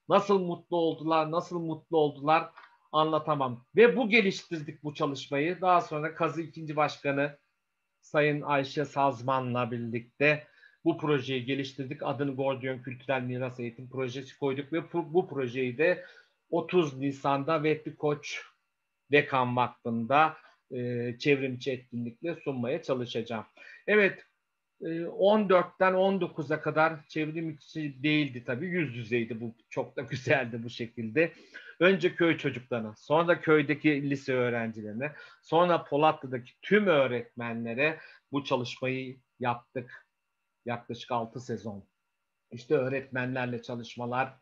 Nasıl 0.08 0.38
mutlu 0.38 0.76
oldular, 0.76 1.30
nasıl 1.30 1.60
mutlu 1.60 1.96
oldular 1.96 2.50
anlatamam. 2.92 3.64
Ve 3.76 3.96
bu 3.96 4.08
geliştirdik 4.08 4.82
bu 4.82 4.94
çalışmayı. 4.94 5.60
Daha 5.60 5.80
sonra 5.80 6.14
Kazı 6.14 6.42
ikinci 6.42 6.76
Başkanı 6.76 7.38
Sayın 8.00 8.42
Ayşe 8.42 8.84
Sazman'la 8.84 9.70
birlikte 9.70 10.46
bu 10.84 10.98
projeyi 10.98 11.44
geliştirdik. 11.44 12.02
Adını 12.02 12.36
Gordiyon 12.36 12.82
Kültürel 12.82 13.22
Miras 13.22 13.60
Eğitim 13.60 13.90
Projesi 13.90 14.38
koyduk 14.38 14.72
ve 14.72 14.92
bu 14.92 15.28
projeyi 15.28 15.78
de 15.78 16.04
30 16.50 16.98
Nisan'da 16.98 17.62
Vehbi 17.62 17.96
Koç 17.96 18.42
Dekan 19.12 19.56
Vakfı'nda 19.56 20.36
e, 20.70 21.14
çevrimiçi 21.18 21.72
etkinlikle 21.72 22.34
sunmaya 22.34 22.82
çalışacağım. 22.82 23.46
Evet 23.86 24.24
14'ten 24.80 25.92
e, 25.92 25.96
19'a 25.96 26.60
kadar 26.60 27.06
çevrim 27.08 27.50
içi 27.50 28.02
değildi 28.02 28.44
tabii. 28.46 28.66
Yüz 28.66 28.96
yüzeydi 28.96 29.40
bu. 29.40 29.54
Çok 29.70 29.96
da 29.96 30.02
güzeldi 30.10 30.62
bu 30.64 30.70
şekilde. 30.70 31.32
Önce 31.80 32.14
köy 32.14 32.38
çocuklarına, 32.38 32.94
sonra 32.96 33.40
köydeki 33.40 34.10
lise 34.10 34.34
öğrencilerine, 34.34 35.12
sonra 35.42 35.84
Polatlı'daki 35.84 36.52
tüm 36.62 36.86
öğretmenlere 36.86 37.98
bu 38.32 38.44
çalışmayı 38.44 39.20
yaptık. 39.40 40.06
Yaklaşık 40.66 41.12
6 41.12 41.40
sezon. 41.40 41.84
İşte 42.50 42.74
öğretmenlerle 42.74 43.62
çalışmalar, 43.62 44.34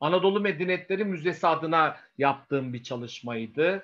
Anadolu 0.00 0.40
Medeniyetleri 0.40 1.04
Müzesi 1.04 1.46
adına 1.46 1.96
yaptığım 2.18 2.72
bir 2.72 2.82
çalışmaydı. 2.82 3.82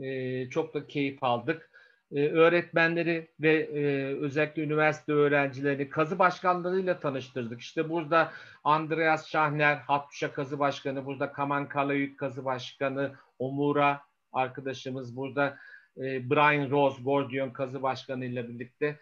Ee, 0.00 0.50
çok 0.50 0.74
da 0.74 0.86
keyif 0.86 1.24
aldık. 1.24 1.70
Ee, 2.12 2.28
öğretmenleri 2.28 3.28
ve 3.40 3.52
e, 3.52 4.04
özellikle 4.14 4.62
üniversite 4.62 5.12
öğrencilerini 5.12 5.90
kazı 5.90 6.18
başkanlarıyla 6.18 7.00
tanıştırdık. 7.00 7.60
İşte 7.60 7.90
burada 7.90 8.32
Andreas 8.64 9.28
Şahner, 9.28 9.76
Hattuşa 9.76 10.32
Kazı 10.32 10.58
Başkanı, 10.58 11.06
burada 11.06 11.32
Kaman 11.32 11.68
Kalayük 11.68 12.18
Kazı 12.18 12.44
Başkanı, 12.44 13.12
Omura 13.38 14.00
arkadaşımız, 14.32 15.16
burada 15.16 15.58
e, 15.96 16.30
Brian 16.30 16.70
Rose, 16.70 17.02
Gordion 17.02 17.50
Kazı 17.50 17.82
Başkanı 17.82 18.24
ile 18.24 18.48
birlikte 18.48 18.98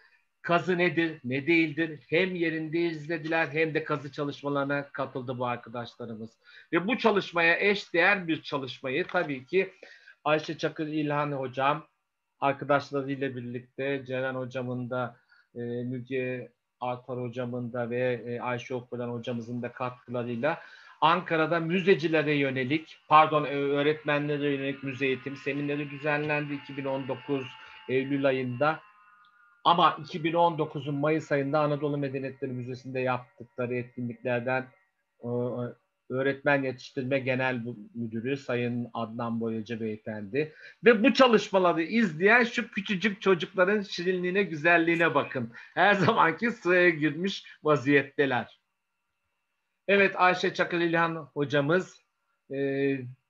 kazı 0.49 0.77
nedir, 0.77 1.19
ne 1.23 1.47
değildir? 1.47 1.99
Hem 2.09 2.35
yerinde 2.35 2.79
izlediler 2.79 3.47
hem 3.47 3.73
de 3.73 3.83
kazı 3.83 4.11
çalışmalarına 4.11 4.89
katıldı 4.89 5.39
bu 5.39 5.45
arkadaşlarımız. 5.45 6.29
Ve 6.73 6.87
bu 6.87 6.97
çalışmaya 6.97 7.59
eş 7.59 7.93
değer 7.93 8.27
bir 8.27 8.41
çalışmayı 8.41 9.07
tabii 9.07 9.45
ki 9.45 9.73
Ayşe 10.23 10.57
Çakır 10.57 10.87
İlhan 10.87 11.31
Hocam 11.31 11.87
arkadaşlarıyla 12.39 13.35
birlikte 13.35 14.03
Ceren 14.07 14.35
Hocam'ın 14.35 14.89
da 14.89 15.15
e, 15.55 15.59
Müge 15.59 16.51
Artar 16.79 17.21
Hocam'ın 17.21 17.73
da 17.73 17.89
ve 17.89 18.23
e, 18.25 18.39
Ayşe 18.39 18.75
Okulan 18.75 19.09
Hocamızın 19.09 19.61
da 19.61 19.71
katkılarıyla 19.71 20.59
Ankara'da 21.01 21.59
müzecilere 21.59 22.33
yönelik, 22.33 22.97
pardon 23.07 23.45
e, 23.45 23.49
öğretmenlere 23.49 24.51
yönelik 24.51 24.83
müze 24.83 25.05
eğitim 25.05 25.35
semineri 25.35 25.89
düzenlendi. 25.89 26.53
2019 26.53 27.45
Eylül 27.89 28.25
ayında 28.25 28.79
ama 29.63 29.89
2019'un 29.89 30.95
Mayıs 30.95 31.31
ayında 31.31 31.59
Anadolu 31.59 31.97
Medeniyetleri 31.97 32.51
Müzesi'nde 32.51 32.99
yaptıkları 32.99 33.75
etkinliklerden 33.75 34.65
öğretmen 36.09 36.63
yetiştirme 36.63 37.19
genel 37.19 37.61
müdürü 37.93 38.37
Sayın 38.37 38.89
Adnan 38.93 39.41
Boyacı 39.41 39.79
Beyefendi 39.79 40.53
ve 40.85 41.03
bu 41.03 41.13
çalışmaları 41.13 41.83
izleyen 41.83 42.43
şu 42.43 42.71
küçücük 42.71 43.21
çocukların 43.21 43.81
şirinliğine, 43.81 44.43
güzelliğine 44.43 45.15
bakın. 45.15 45.53
Her 45.73 45.93
zamanki 45.93 46.51
sıraya 46.51 46.89
girmiş 46.89 47.45
vaziyetteler. 47.63 48.59
Evet 49.87 50.15
Ayşe 50.17 50.53
Çakır 50.53 50.79
İlhan 50.79 51.29
hocamız 51.33 52.03
e, 52.53 52.57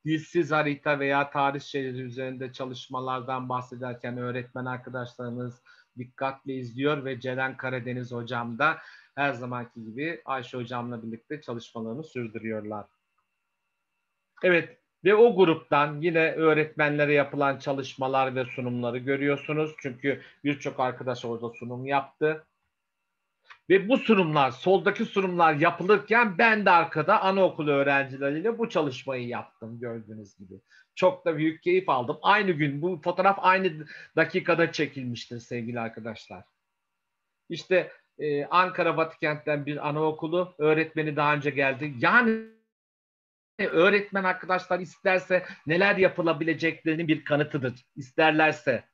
dilsiz 0.05 0.51
harita 0.51 0.99
veya 0.99 1.29
tarih 1.29 1.61
şehri 1.61 2.01
üzerinde 2.01 2.53
çalışmalardan 2.53 3.49
bahsederken 3.49 4.17
öğretmen 4.17 4.65
arkadaşlarımız 4.65 5.61
dikkatle 5.99 6.53
izliyor 6.53 7.05
ve 7.05 7.19
Ceren 7.19 7.57
Karadeniz 7.57 8.11
hocam 8.11 8.59
da 8.59 8.77
her 9.15 9.33
zamanki 9.33 9.83
gibi 9.83 10.21
Ayşe 10.25 10.57
hocamla 10.57 11.03
birlikte 11.03 11.41
çalışmalarını 11.41 12.03
sürdürüyorlar. 12.03 12.85
Evet 14.43 14.79
ve 15.03 15.15
o 15.15 15.35
gruptan 15.35 16.01
yine 16.01 16.31
öğretmenlere 16.31 17.13
yapılan 17.13 17.59
çalışmalar 17.59 18.35
ve 18.35 18.45
sunumları 18.45 18.97
görüyorsunuz. 18.97 19.71
Çünkü 19.81 20.21
birçok 20.43 20.79
arkadaş 20.79 21.25
orada 21.25 21.49
sunum 21.49 21.85
yaptı. 21.85 22.45
Ve 23.69 23.89
bu 23.89 23.97
sunumlar, 23.97 24.51
soldaki 24.51 25.05
sunumlar 25.05 25.53
yapılırken 25.53 26.37
ben 26.37 26.65
de 26.65 26.69
arkada 26.69 27.21
anaokulu 27.21 27.71
öğrencileriyle 27.71 28.57
bu 28.57 28.69
çalışmayı 28.69 29.27
yaptım 29.27 29.79
gördüğünüz 29.79 30.37
gibi. 30.37 30.61
Çok 30.95 31.25
da 31.25 31.37
büyük 31.37 31.63
keyif 31.63 31.89
aldım. 31.89 32.17
Aynı 32.21 32.51
gün 32.51 32.81
bu 32.81 33.01
fotoğraf 33.03 33.37
aynı 33.41 33.87
dakikada 34.15 34.71
çekilmiştir 34.71 35.39
sevgili 35.39 35.79
arkadaşlar. 35.79 36.43
İşte 37.49 37.91
e, 38.19 38.45
Ankara 38.45 38.97
Batıkent'ten 38.97 39.65
bir 39.65 39.89
anaokulu 39.89 40.55
öğretmeni 40.57 41.15
daha 41.15 41.33
önce 41.33 41.49
geldi. 41.49 41.93
Yani 41.99 42.45
öğretmen 43.59 44.23
arkadaşlar 44.23 44.79
isterse 44.79 45.45
neler 45.67 45.95
yapılabileceklerinin 45.95 47.07
bir 47.07 47.25
kanıtıdır. 47.25 47.85
İsterlerse. 47.95 48.88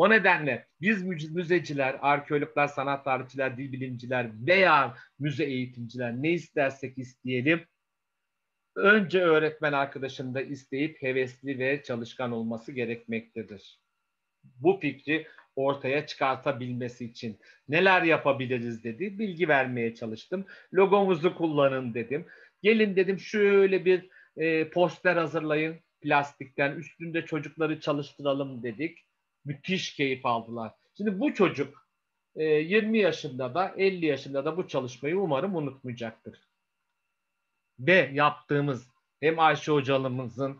O 0.00 0.10
nedenle 0.10 0.66
biz 0.80 1.02
müzeciler, 1.30 1.96
arkeologlar, 2.00 2.68
sanat 2.68 3.04
tarihçiler, 3.04 3.56
dil 3.56 3.72
bilimciler 3.72 4.30
veya 4.46 4.94
müze 5.18 5.44
eğitimciler 5.44 6.12
ne 6.12 6.30
istersek 6.32 6.98
isteyelim 6.98 7.60
önce 8.76 9.20
öğretmen 9.20 9.72
arkadaşını 9.72 10.34
da 10.34 10.40
isteyip 10.42 11.02
hevesli 11.02 11.58
ve 11.58 11.82
çalışkan 11.82 12.32
olması 12.32 12.72
gerekmektedir. 12.72 13.80
Bu 14.44 14.78
fikri 14.80 15.26
ortaya 15.56 16.06
çıkartabilmesi 16.06 17.04
için 17.04 17.38
neler 17.68 18.02
yapabiliriz 18.02 18.84
dedi. 18.84 19.18
Bilgi 19.18 19.48
vermeye 19.48 19.94
çalıştım. 19.94 20.46
Logomuzu 20.74 21.34
kullanın 21.34 21.94
dedim. 21.94 22.26
Gelin 22.62 22.96
dedim 22.96 23.18
şöyle 23.18 23.84
bir 23.84 24.08
e, 24.36 24.70
poster 24.70 25.16
hazırlayın 25.16 25.76
plastikten. 26.00 26.76
Üstünde 26.76 27.24
çocukları 27.24 27.80
çalıştıralım 27.80 28.62
dedik. 28.62 29.09
Müthiş 29.44 29.94
keyif 29.94 30.26
aldılar. 30.26 30.72
Şimdi 30.96 31.20
bu 31.20 31.34
çocuk 31.34 31.86
e, 32.36 32.44
20 32.44 32.98
yaşında 32.98 33.54
da 33.54 33.74
50 33.76 34.06
yaşında 34.06 34.44
da 34.44 34.56
bu 34.56 34.68
çalışmayı 34.68 35.18
umarım 35.18 35.56
unutmayacaktır. 35.56 36.38
Ve 37.78 38.10
yaptığımız 38.12 38.88
hem 39.20 39.38
Ayşe 39.38 39.72
hocamızın 39.72 40.58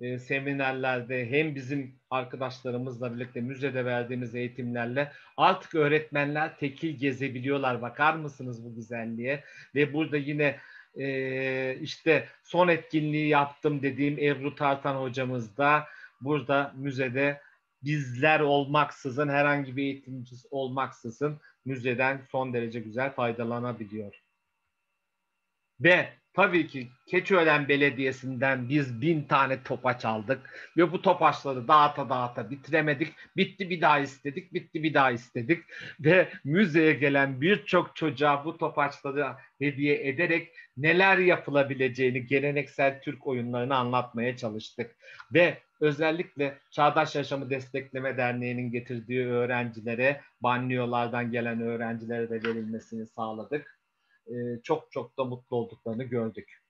e, 0.00 0.18
seminerlerde 0.18 1.30
hem 1.30 1.54
bizim 1.54 1.94
arkadaşlarımızla 2.10 3.14
birlikte 3.14 3.40
müzede 3.40 3.84
verdiğimiz 3.84 4.34
eğitimlerle 4.34 5.12
artık 5.36 5.74
öğretmenler 5.74 6.58
tekil 6.58 6.96
gezebiliyorlar. 6.96 7.82
Bakar 7.82 8.14
mısınız 8.14 8.64
bu 8.64 8.74
güzelliğe? 8.74 9.44
Ve 9.74 9.92
burada 9.92 10.16
yine 10.16 10.58
e, 10.98 11.76
işte 11.80 12.28
son 12.44 12.68
etkinliği 12.68 13.28
yaptım 13.28 13.82
dediğim 13.82 14.18
Ebru 14.18 14.54
Tartan 14.54 15.02
hocamız 15.02 15.56
da 15.56 15.84
burada 16.20 16.72
müzede 16.76 17.40
bizler 17.84 18.40
olmaksızın 18.40 19.28
herhangi 19.28 19.76
bir 19.76 19.82
eğitimci 19.82 20.36
olmaksızın 20.50 21.40
müzeden 21.64 22.22
son 22.30 22.54
derece 22.54 22.80
güzel 22.80 23.12
faydalanabiliyor. 23.14 24.22
Ve 25.80 26.08
tabii 26.32 26.66
ki 26.66 26.88
Keçiören 27.06 27.68
Belediyesi'nden 27.68 28.68
biz 28.68 29.00
bin 29.00 29.22
tane 29.22 29.62
topaç 29.62 30.04
aldık 30.04 30.70
ve 30.76 30.92
bu 30.92 31.02
topaçları 31.02 31.68
dağıta 31.68 32.08
dağıta 32.08 32.50
bitiremedik. 32.50 33.12
Bitti 33.36 33.70
bir 33.70 33.80
daha 33.80 33.98
istedik, 33.98 34.54
bitti 34.54 34.82
bir 34.82 34.94
daha 34.94 35.10
istedik 35.10 35.64
ve 36.00 36.28
müzeye 36.44 36.92
gelen 36.92 37.40
birçok 37.40 37.96
çocuğa 37.96 38.44
bu 38.44 38.58
topaçları 38.58 39.26
hediye 39.58 40.08
ederek 40.08 40.48
neler 40.76 41.18
yapılabileceğini 41.18 42.26
geleneksel 42.26 43.00
Türk 43.02 43.26
oyunlarını 43.26 43.76
anlatmaya 43.76 44.36
çalıştık. 44.36 44.96
Ve 45.34 45.58
özellikle 45.82 46.58
Çağdaş 46.70 47.16
Yaşamı 47.16 47.50
Destekleme 47.50 48.16
Derneği'nin 48.16 48.70
getirdiği 48.70 49.26
öğrencilere, 49.26 50.20
banliyolardan 50.40 51.30
gelen 51.32 51.60
öğrencilere 51.60 52.30
de 52.30 52.34
verilmesini 52.34 53.06
sağladık. 53.06 53.78
Ee, 54.26 54.62
çok 54.62 54.92
çok 54.92 55.18
da 55.18 55.24
mutlu 55.24 55.56
olduklarını 55.56 56.04
gördük. 56.04 56.62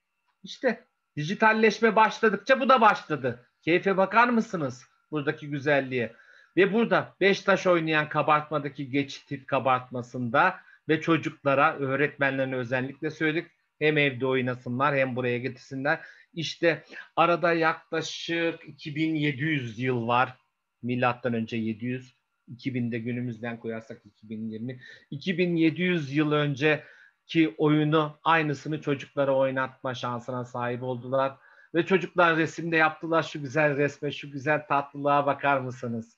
İşte 0.43 0.85
dijitalleşme 1.17 1.97
başladıkça 1.97 2.61
bu 2.61 2.69
da 2.69 2.81
başladı. 2.81 3.47
Keyfe 3.63 3.97
bakar 3.97 4.29
mısınız 4.29 4.85
buradaki 5.11 5.51
güzelliğe? 5.51 6.13
Ve 6.57 6.73
burada 6.73 7.15
beş 7.21 7.41
taş 7.41 7.67
oynayan 7.67 8.09
kabartmadaki 8.09 8.91
geçit 8.91 9.47
kabartmasında 9.47 10.57
ve 10.89 11.01
çocuklara, 11.01 11.77
öğretmenlerine 11.77 12.57
özellikle 12.57 13.11
söyledik. 13.11 13.51
Hem 13.79 13.99
evde 13.99 14.27
oynasınlar 14.27 14.97
hem 14.97 15.17
buraya 15.17 15.39
getirsinler. 15.39 16.01
İşte 16.35 16.85
arada 17.17 17.53
yaklaşık 17.53 18.69
2700 18.69 19.79
yıl 19.79 20.09
var. 20.09 20.39
Milattan 20.83 21.35
önce 21.35 21.57
700. 21.57 22.15
2000'de 22.57 22.99
günümüzden 22.99 23.61
koyarsak 23.61 24.07
2020. 24.07 24.81
2700 25.11 26.17
yıl 26.17 26.33
önce 26.33 26.85
ki 27.27 27.55
oyunu 27.59 28.19
aynısını 28.25 28.81
çocuklara 28.81 29.37
oynatma 29.37 29.95
şansına 29.95 30.45
sahip 30.45 30.83
oldular. 30.83 31.37
Ve 31.75 31.87
çocuklar 31.87 32.37
resimde 32.37 32.77
yaptılar 32.77 33.23
şu 33.23 33.43
güzel 33.43 33.77
resme, 33.77 34.13
şu 34.13 34.31
güzel 34.31 34.67
tatlılığa 34.67 35.27
bakar 35.27 35.61
mısınız? 35.61 36.17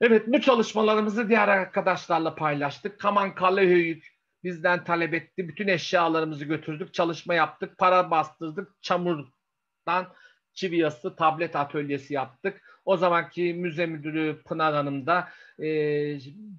Evet 0.00 0.22
bu 0.26 0.40
çalışmalarımızı 0.40 1.28
diğer 1.28 1.48
arkadaşlarla 1.48 2.34
paylaştık. 2.34 3.00
Kaman 3.00 3.34
Kalehöyük 3.34 4.15
bizden 4.46 4.84
talep 4.84 5.14
etti. 5.14 5.48
Bütün 5.48 5.68
eşyalarımızı 5.68 6.44
götürdük, 6.44 6.94
çalışma 6.94 7.34
yaptık, 7.34 7.78
para 7.78 8.10
bastırdık, 8.10 8.82
çamurdan 8.82 10.06
çivi 10.54 10.76
yası, 10.76 11.16
tablet 11.16 11.56
atölyesi 11.56 12.14
yaptık. 12.14 12.62
O 12.84 12.96
zamanki 12.96 13.54
müze 13.54 13.86
müdürü 13.86 14.42
Pınar 14.44 14.74
Hanım 14.74 15.06
da 15.06 15.28
e, 15.58 15.68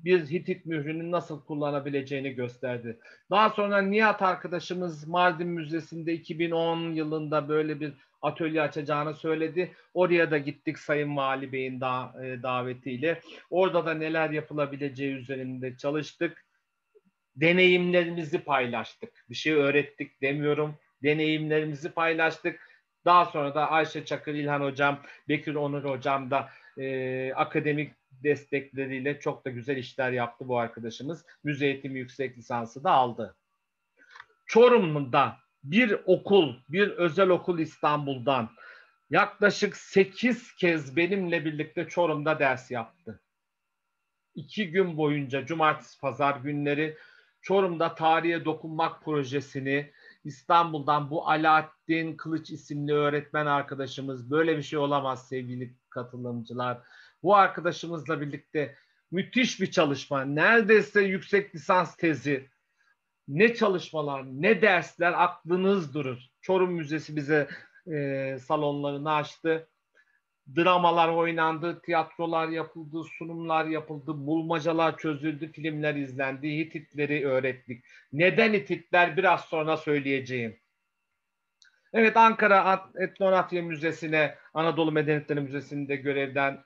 bir 0.04 0.26
Hitit 0.26 0.66
mührünü 0.66 1.12
nasıl 1.12 1.42
kullanabileceğini 1.46 2.32
gösterdi. 2.34 3.00
Daha 3.32 3.50
sonra 3.50 3.82
Nihat 3.82 4.22
arkadaşımız 4.22 5.08
Mardin 5.08 5.48
Müzesi'nde 5.48 6.14
2010 6.14 6.94
yılında 6.94 7.50
böyle 7.50 7.80
bir 7.80 7.94
atölye 8.22 8.62
açacağını 8.62 9.14
söyledi. 9.14 9.72
Oraya 9.94 10.32
da 10.32 10.38
gittik 10.38 10.80
Sayın 10.80 11.18
Vali 11.18 11.52
Bey'in 11.52 11.82
da, 11.82 12.14
e, 12.24 12.44
davetiyle. 12.44 13.22
Orada 13.50 13.86
da 13.86 13.94
neler 13.94 14.30
yapılabileceği 14.30 15.14
üzerinde 15.16 15.78
çalıştık. 15.78 16.47
Deneyimlerimizi 17.38 18.40
paylaştık. 18.40 19.26
Bir 19.30 19.36
şey 19.36 19.54
öğrettik 19.54 20.22
demiyorum. 20.22 20.76
Deneyimlerimizi 21.04 21.92
paylaştık. 21.92 22.60
Daha 23.06 23.26
sonra 23.26 23.56
da 23.56 23.72
Ayşe 23.72 24.06
Çakır 24.06 24.34
İlhan 24.34 24.62
Hocam, 24.62 25.00
Bekir 25.30 25.56
Onur 25.56 25.84
Hocam 25.84 26.32
da 26.32 26.50
e, 26.78 27.34
akademik 27.34 27.94
destekleriyle 28.12 29.20
çok 29.20 29.46
da 29.46 29.50
güzel 29.50 29.78
işler 29.78 30.12
yaptı 30.12 30.48
bu 30.48 30.60
arkadaşımız. 30.60 31.26
Müze 31.44 31.66
eğitimi 31.66 32.00
yüksek 32.00 32.38
lisansı 32.38 32.84
da 32.84 32.92
aldı. 32.92 33.36
Çorum'da 34.46 35.38
bir 35.64 35.98
okul, 36.06 36.56
bir 36.70 36.90
özel 36.90 37.30
okul 37.30 37.60
İstanbul'dan 37.60 38.50
yaklaşık 39.10 39.78
8 39.78 40.56
kez 40.56 40.96
benimle 40.96 41.46
birlikte 41.46 41.88
Çorum'da 41.88 42.40
ders 42.40 42.72
yaptı. 42.72 43.22
İki 44.36 44.72
gün 44.72 44.98
boyunca 44.98 45.46
cumartesi 45.46 46.00
pazar 46.00 46.36
günleri 46.36 46.98
Çorum'da 47.48 47.95
tarihe 47.95 48.45
dokunmak 48.45 49.04
projesini 49.04 49.91
İstanbul'dan 50.24 51.10
bu 51.10 51.30
Alaaddin 51.30 52.18
Kılıç 52.18 52.50
isimli 52.50 52.93
öğretmen 52.93 53.45
arkadaşımız 53.45 54.32
böyle 54.32 54.58
bir 54.58 54.62
şey 54.62 54.80
olamaz 54.80 55.28
sevgili 55.28 55.76
katılımcılar. 55.89 56.82
Bu 57.24 57.36
arkadaşımızla 57.36 58.22
birlikte 58.22 58.76
müthiş 59.12 59.62
bir 59.62 59.72
çalışma. 59.72 60.26
Neredeyse 60.26 61.02
yüksek 61.02 61.56
lisans 61.56 61.95
tezi. 61.95 62.50
Ne 63.28 63.56
çalışmalar, 63.56 64.26
ne 64.26 64.62
dersler 64.62 65.24
aklınız 65.24 65.93
durur. 65.93 66.20
Çorum 66.41 66.74
Müzesi 66.74 67.16
bize 67.16 67.48
e, 67.91 68.38
salonlarını 68.39 69.14
açtı. 69.14 69.70
Dramalar 70.56 71.10
oynandı, 71.10 71.82
tiyatrolar 71.82 72.48
yapıldı, 72.48 73.04
sunumlar 73.18 73.66
yapıldı, 73.66 74.28
bulmacalar 74.28 74.98
çözüldü, 74.98 75.52
filmler 75.52 75.95
izlendi, 75.95 76.58
Hititleri 76.58 77.28
öğrettik. 77.28 77.86
Neden 78.14 78.54
Hititler 78.54 79.18
biraz 79.18 79.41
sonra 79.41 79.78
söyleyeceğim. 79.78 80.60
Evet 81.93 82.18
Ankara 82.18 82.89
Etnografya 82.95 83.62
Müzesi'ne, 83.62 84.36
Anadolu 84.54 84.91
Medeniyetleri 84.91 85.41
Müzesi'nde 85.41 85.95
görevden 85.95 86.64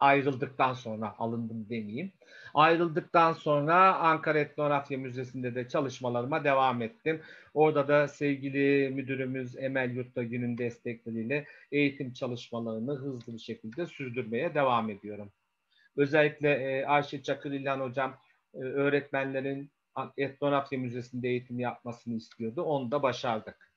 ayrıldıktan 0.00 0.74
sonra 0.74 1.14
alındım 1.18 1.68
demeyeyim. 1.68 2.12
Ayrıldıktan 2.54 3.32
sonra 3.32 3.96
Ankara 3.98 4.38
Etnografya 4.38 4.98
Müzesi'nde 4.98 5.54
de 5.54 5.68
çalışmalarıma 5.68 6.44
devam 6.44 6.82
ettim. 6.82 7.20
Orada 7.54 7.88
da 7.88 8.08
sevgili 8.08 8.90
müdürümüz 8.94 9.56
Emel 9.56 9.90
Yurttagün'ün 9.90 10.58
destekleriyle 10.58 11.46
eğitim 11.72 12.12
çalışmalarını 12.12 12.92
hızlı 12.92 13.32
bir 13.32 13.38
şekilde 13.38 13.86
sürdürmeye 13.86 14.54
devam 14.54 14.90
ediyorum. 14.90 15.32
Özellikle 15.96 16.50
e, 16.50 16.84
Ayşe 16.84 17.22
Çakır 17.22 17.52
İlhan 17.52 17.80
Hocam 17.80 18.16
e, 18.54 18.58
öğretmenlerin 18.58 19.70
Etnografya 20.16 20.78
Müzesi'nde 20.78 21.28
eğitim 21.28 21.58
yapmasını 21.58 22.14
istiyordu. 22.14 22.62
Onu 22.62 22.90
da 22.90 23.02
başardık. 23.02 23.69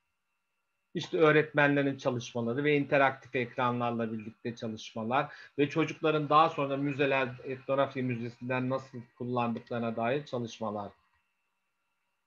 İşte 0.93 1.17
öğretmenlerin 1.17 1.97
çalışmaları 1.97 2.63
ve 2.63 2.75
interaktif 2.75 3.35
ekranlarla 3.35 4.11
birlikte 4.11 4.55
çalışmalar 4.55 5.33
ve 5.59 5.69
çocukların 5.69 6.29
daha 6.29 6.49
sonra 6.49 6.77
müzeler, 6.77 7.29
etnografya 7.43 8.03
müzesinden 8.03 8.69
nasıl 8.69 8.99
kullandıklarına 9.17 9.95
dair 9.95 10.25
çalışmalar. 10.25 10.91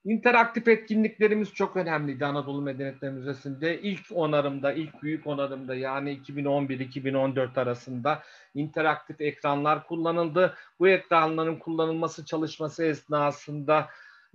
İnteraktif 0.06 0.68
etkinliklerimiz 0.68 1.54
çok 1.54 1.76
önemliydi 1.76 2.26
Anadolu 2.26 2.62
Medeniyetleri 2.62 3.12
Müzesi'nde. 3.12 3.80
İlk 3.80 4.06
onarımda, 4.14 4.72
ilk 4.72 5.02
büyük 5.02 5.26
onarımda 5.26 5.74
yani 5.74 6.20
2011-2014 6.26 7.60
arasında 7.60 8.22
interaktif 8.54 9.20
ekranlar 9.20 9.86
kullanıldı. 9.86 10.54
Bu 10.80 10.88
ekranların 10.88 11.56
kullanılması 11.56 12.24
çalışması 12.24 12.84
esnasında 12.84 13.88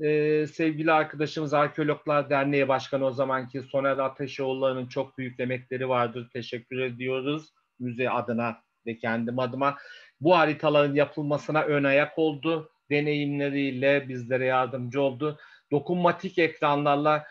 e, 0.03 0.47
sevgili 0.47 0.91
arkadaşımız 0.91 1.53
Arkeologlar 1.53 2.29
Derneği 2.29 2.67
Başkanı 2.67 3.05
o 3.05 3.11
zamanki 3.11 3.61
Soner 3.61 3.97
Ateşoğulları'nın 3.97 4.87
çok 4.87 5.17
büyük 5.17 5.39
emekleri 5.39 5.89
vardır. 5.89 6.29
Teşekkür 6.33 6.79
ediyoruz 6.79 7.53
müze 7.79 8.09
adına 8.09 8.57
ve 8.85 8.97
kendim 8.97 9.39
adıma. 9.39 9.77
Bu 10.21 10.37
haritaların 10.37 10.95
yapılmasına 10.95 11.61
ön 11.61 11.83
ayak 11.83 12.19
oldu. 12.19 12.71
Deneyimleriyle 12.89 14.09
bizlere 14.09 14.45
yardımcı 14.45 15.01
oldu. 15.01 15.37
Dokunmatik 15.71 16.37
ekranlarla 16.37 17.25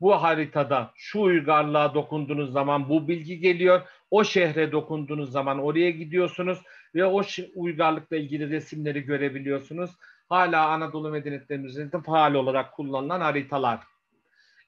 bu 0.00 0.22
haritada 0.22 0.90
şu 0.96 1.20
uygarlığa 1.20 1.94
dokunduğunuz 1.94 2.52
zaman 2.52 2.88
bu 2.88 3.08
bilgi 3.08 3.40
geliyor. 3.40 3.82
O 4.10 4.24
şehre 4.24 4.72
dokunduğunuz 4.72 5.32
zaman 5.32 5.58
oraya 5.58 5.90
gidiyorsunuz 5.90 6.58
ve 6.94 7.04
o 7.04 7.22
uygarlıkla 7.54 8.16
ilgili 8.16 8.50
resimleri 8.50 9.00
görebiliyorsunuz 9.00 9.90
hala 10.28 10.68
Anadolu 10.68 11.10
medeniyetleri 11.10 11.62
üzerinde 11.62 12.02
faal 12.02 12.34
olarak 12.34 12.72
kullanılan 12.72 13.20
haritalar. 13.20 13.80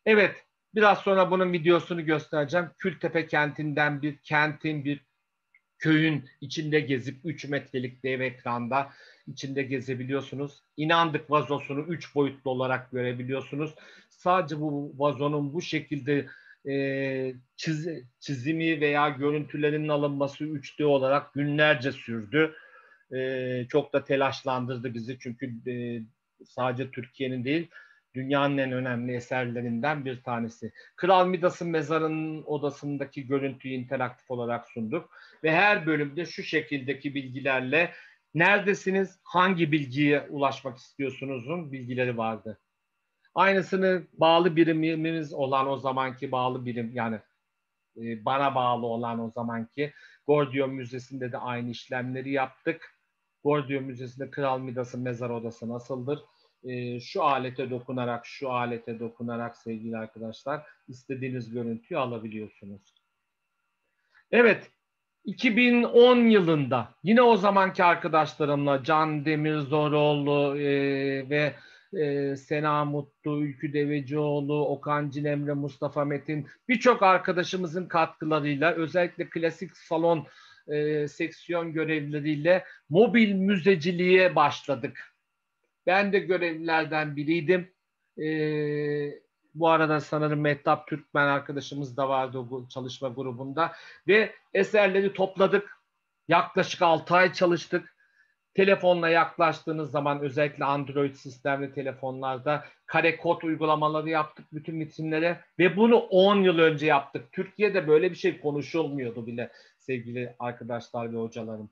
Evet, 0.07 0.45
biraz 0.75 0.99
sonra 0.99 1.31
bunun 1.31 1.53
videosunu 1.53 2.05
göstereceğim. 2.05 2.67
Kültepe 2.79 3.27
kentinden 3.27 4.03
bir 4.03 4.17
kentin, 4.17 4.85
bir 4.85 5.09
köyün 5.79 6.25
içinde 6.41 6.81
gezip 6.81 7.21
3 7.25 7.45
metrelik 7.45 8.03
dev 8.03 8.21
ekranda 8.21 8.91
içinde 9.27 9.63
gezebiliyorsunuz. 9.63 10.63
İnandık 10.77 11.31
vazosunu 11.31 11.81
3 11.81 12.15
boyutlu 12.15 12.51
olarak 12.51 12.91
görebiliyorsunuz. 12.91 13.75
Sadece 14.11 14.61
bu 14.61 14.95
vazonun 14.99 15.53
bu 15.55 15.63
şekilde 15.63 16.27
e, 16.69 17.35
çiz, 17.57 17.89
çizimi 18.21 18.81
veya 18.81 19.09
görüntülerinin 19.09 19.89
alınması 19.89 20.45
3D 20.45 20.85
olarak 20.85 21.35
günlerce 21.35 21.93
sürdü 21.93 22.55
e, 23.15 23.67
çok 23.69 23.93
da 23.93 24.05
telaşlandırdı 24.05 24.95
bizi 24.95 25.19
çünkü 25.19 25.71
e, 25.71 26.03
sadece 26.45 26.91
Türkiye'nin 26.91 27.45
değil 27.45 27.71
dünyanın 28.15 28.59
en 28.59 28.73
önemli 28.73 29.15
eserlerinden 29.15 30.05
bir 30.05 30.23
tanesi. 30.23 30.73
Kral 30.97 31.27
Midas'ın 31.27 31.69
mezarının 31.69 32.43
odasındaki 32.43 33.27
görüntüyü 33.27 33.75
interaktif 33.75 34.31
olarak 34.31 34.69
sunduk 34.69 35.11
ve 35.45 35.53
her 35.53 35.87
bölümde 35.87 36.27
şu 36.27 36.43
şekildeki 36.43 37.15
bilgilerle 37.15 37.93
neredesiniz, 38.35 39.21
hangi 39.23 39.73
bilgiye 39.73 40.21
ulaşmak 40.29 40.79
istiyorsunuzun 40.79 41.73
bilgileri 41.73 42.19
vardı. 42.19 42.59
Aynısını 43.35 44.07
bağlı 44.13 44.57
birimimiz 44.57 45.33
olan 45.33 45.69
o 45.69 45.77
zamanki 45.77 46.33
bağlı 46.33 46.67
birim 46.67 46.91
yani 46.95 47.21
e, 47.97 48.25
bana 48.25 48.55
bağlı 48.55 48.87
olan 48.87 49.21
o 49.21 49.31
zamanki 49.31 49.93
Gordion 50.27 50.71
Müzesi'nde 50.71 51.33
de 51.33 51.39
aynı 51.39 51.71
işlemleri 51.71 52.31
yaptık. 52.31 52.98
Gordion 53.49 53.85
Müzesi'nde 53.85 54.31
Kral 54.31 54.59
Midas'ın 54.61 55.03
mezar 55.03 55.31
odası 55.31 55.69
nasıldır? 55.69 56.19
E, 56.65 57.01
şu 57.01 57.23
alete 57.23 57.71
dokunarak, 57.71 58.27
şu 58.27 58.51
alete 58.51 59.01
dokunarak 59.01 59.57
sevgili 59.57 59.97
arkadaşlar 59.97 60.67
istediğiniz 60.89 61.51
görüntüyü 61.51 62.01
alabiliyorsunuz. 62.01 62.95
Evet, 64.31 64.71
2010 65.25 66.17
yılında 66.17 66.89
yine 67.03 67.23
o 67.23 67.37
zamanki 67.37 67.85
arkadaşlarımla 67.85 68.85
Can 68.85 69.25
Demirzoroğlu 69.25 70.59
e, 70.59 70.71
ve 71.31 71.55
e, 71.93 72.37
Sena 72.37 72.85
Mutlu, 72.85 73.45
Ülkü 73.45 73.73
Devecioğlu, 73.73 74.69
Okan 74.69 75.11
Cinemre, 75.11 75.53
Mustafa 75.53 76.05
Metin 76.05 76.47
birçok 76.69 77.03
arkadaşımızın 77.03 77.87
katkılarıyla 77.87 78.73
özellikle 78.73 79.29
klasik 79.29 79.77
salon 79.77 80.27
e, 80.69 81.09
seksiyon 81.09 81.73
görevlileriyle 81.73 82.65
mobil 82.89 83.33
müzeciliğe 83.33 84.37
başladık. 84.37 85.15
Ben 85.87 86.13
de 86.13 86.19
görevlilerden 86.19 87.17
biriydim. 87.17 87.73
E, 88.19 88.29
bu 89.55 89.69
arada 89.69 90.01
sanırım 90.01 90.41
Mehtap 90.41 90.89
Türkmen 90.89 91.27
arkadaşımız 91.27 91.97
da 91.97 92.09
vardı 92.09 92.39
o 92.39 92.69
çalışma 92.69 93.09
grubunda. 93.09 93.73
Ve 94.09 94.33
eserleri 94.55 95.13
topladık. 95.13 95.79
Yaklaşık 96.29 96.83
6 96.83 97.15
ay 97.15 97.33
çalıştık. 97.33 97.95
Telefonla 98.55 99.09
yaklaştığınız 99.09 99.91
zaman 99.91 100.21
özellikle 100.21 100.65
Android 100.65 101.15
sistemli 101.15 101.75
telefonlarda 101.75 102.65
kare 102.87 103.17
kod 103.17 103.43
uygulamaları 103.43 104.09
yaptık 104.09 104.47
bütün 104.53 104.77
metinlere 104.77 105.41
ve 105.59 105.77
bunu 105.77 105.97
10 105.97 106.43
yıl 106.43 106.59
önce 106.59 106.87
yaptık. 106.87 107.33
Türkiye'de 107.33 107.89
böyle 107.89 108.11
bir 108.11 108.17
şey 108.17 108.41
konuşulmuyordu 108.41 109.27
bile 109.27 109.53
sevgili 109.89 110.37
arkadaşlar 110.39 111.13
ve 111.13 111.17
hocalarım. 111.17 111.71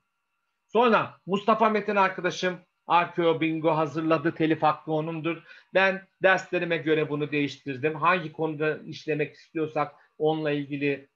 Sonra 0.67 1.17
Mustafa 1.25 1.69
Metin 1.69 1.95
arkadaşım 1.95 2.59
Arkeo 2.87 3.41
Bingo 3.41 3.71
hazırladı. 3.71 4.35
Telif 4.35 4.63
hakkı 4.63 4.91
onundur. 4.91 5.43
Ben 5.73 6.07
derslerime 6.23 6.77
göre 6.77 7.09
bunu 7.09 7.31
değiştirdim. 7.31 7.95
Hangi 7.95 8.31
konuda 8.31 8.77
işlemek 8.77 9.35
istiyorsak 9.35 9.95
onunla 10.17 10.51
ilgili 10.51 11.09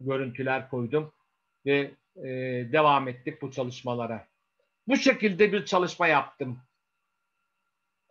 görüntüler 0.00 0.70
koydum 0.70 1.12
ve 1.66 1.90
e, 2.16 2.28
devam 2.72 3.08
ettik 3.08 3.42
bu 3.42 3.50
çalışmalara. 3.50 4.26
Bu 4.88 4.96
şekilde 4.96 5.52
bir 5.52 5.64
çalışma 5.64 6.06
yaptım. 6.06 6.58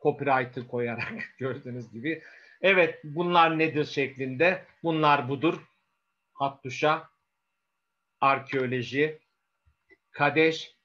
Copywriter 0.03 0.67
koyarak 0.67 1.13
gördüğünüz 1.37 1.91
gibi. 1.91 2.21
Evet 2.61 2.99
bunlar 3.03 3.59
nedir 3.59 3.85
şeklinde. 3.85 4.65
Bunlar 4.83 5.29
budur. 5.29 5.61
Hattuşa, 6.33 7.09
arkeoloji, 8.25 9.19
kadeş, 10.11 10.75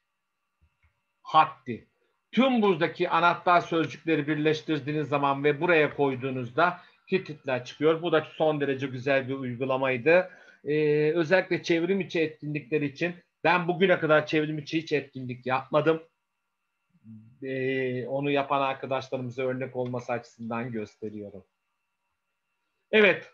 hatti. 1.22 1.88
Tüm 2.32 2.62
buradaki 2.62 3.10
anahtar 3.10 3.60
sözcükleri 3.60 4.28
birleştirdiğiniz 4.28 5.08
zaman 5.08 5.44
ve 5.44 5.60
buraya 5.60 5.96
koyduğunuzda 5.96 6.80
Hititler 7.12 7.64
çıkıyor. 7.64 8.02
Bu 8.02 8.12
da 8.12 8.26
son 8.36 8.60
derece 8.60 8.86
güzel 8.86 9.28
bir 9.28 9.34
uygulamaydı. 9.34 10.30
Ee, 10.64 11.12
özellikle 11.12 11.62
çevrim 11.62 12.00
içi 12.00 12.20
etkinlikler 12.20 12.80
için 12.80 13.14
ben 13.44 13.68
bugüne 13.68 13.98
kadar 13.98 14.26
çevrim 14.26 14.58
içi 14.58 14.78
hiç 14.82 14.92
etkinlik 14.92 15.46
yapmadım. 15.46 16.02
Ee, 17.42 18.06
onu 18.06 18.30
yapan 18.30 18.60
arkadaşlarımıza 18.60 19.42
örnek 19.42 19.76
olması 19.76 20.12
açısından 20.12 20.72
gösteriyorum. 20.72 21.44
Evet, 22.90 23.30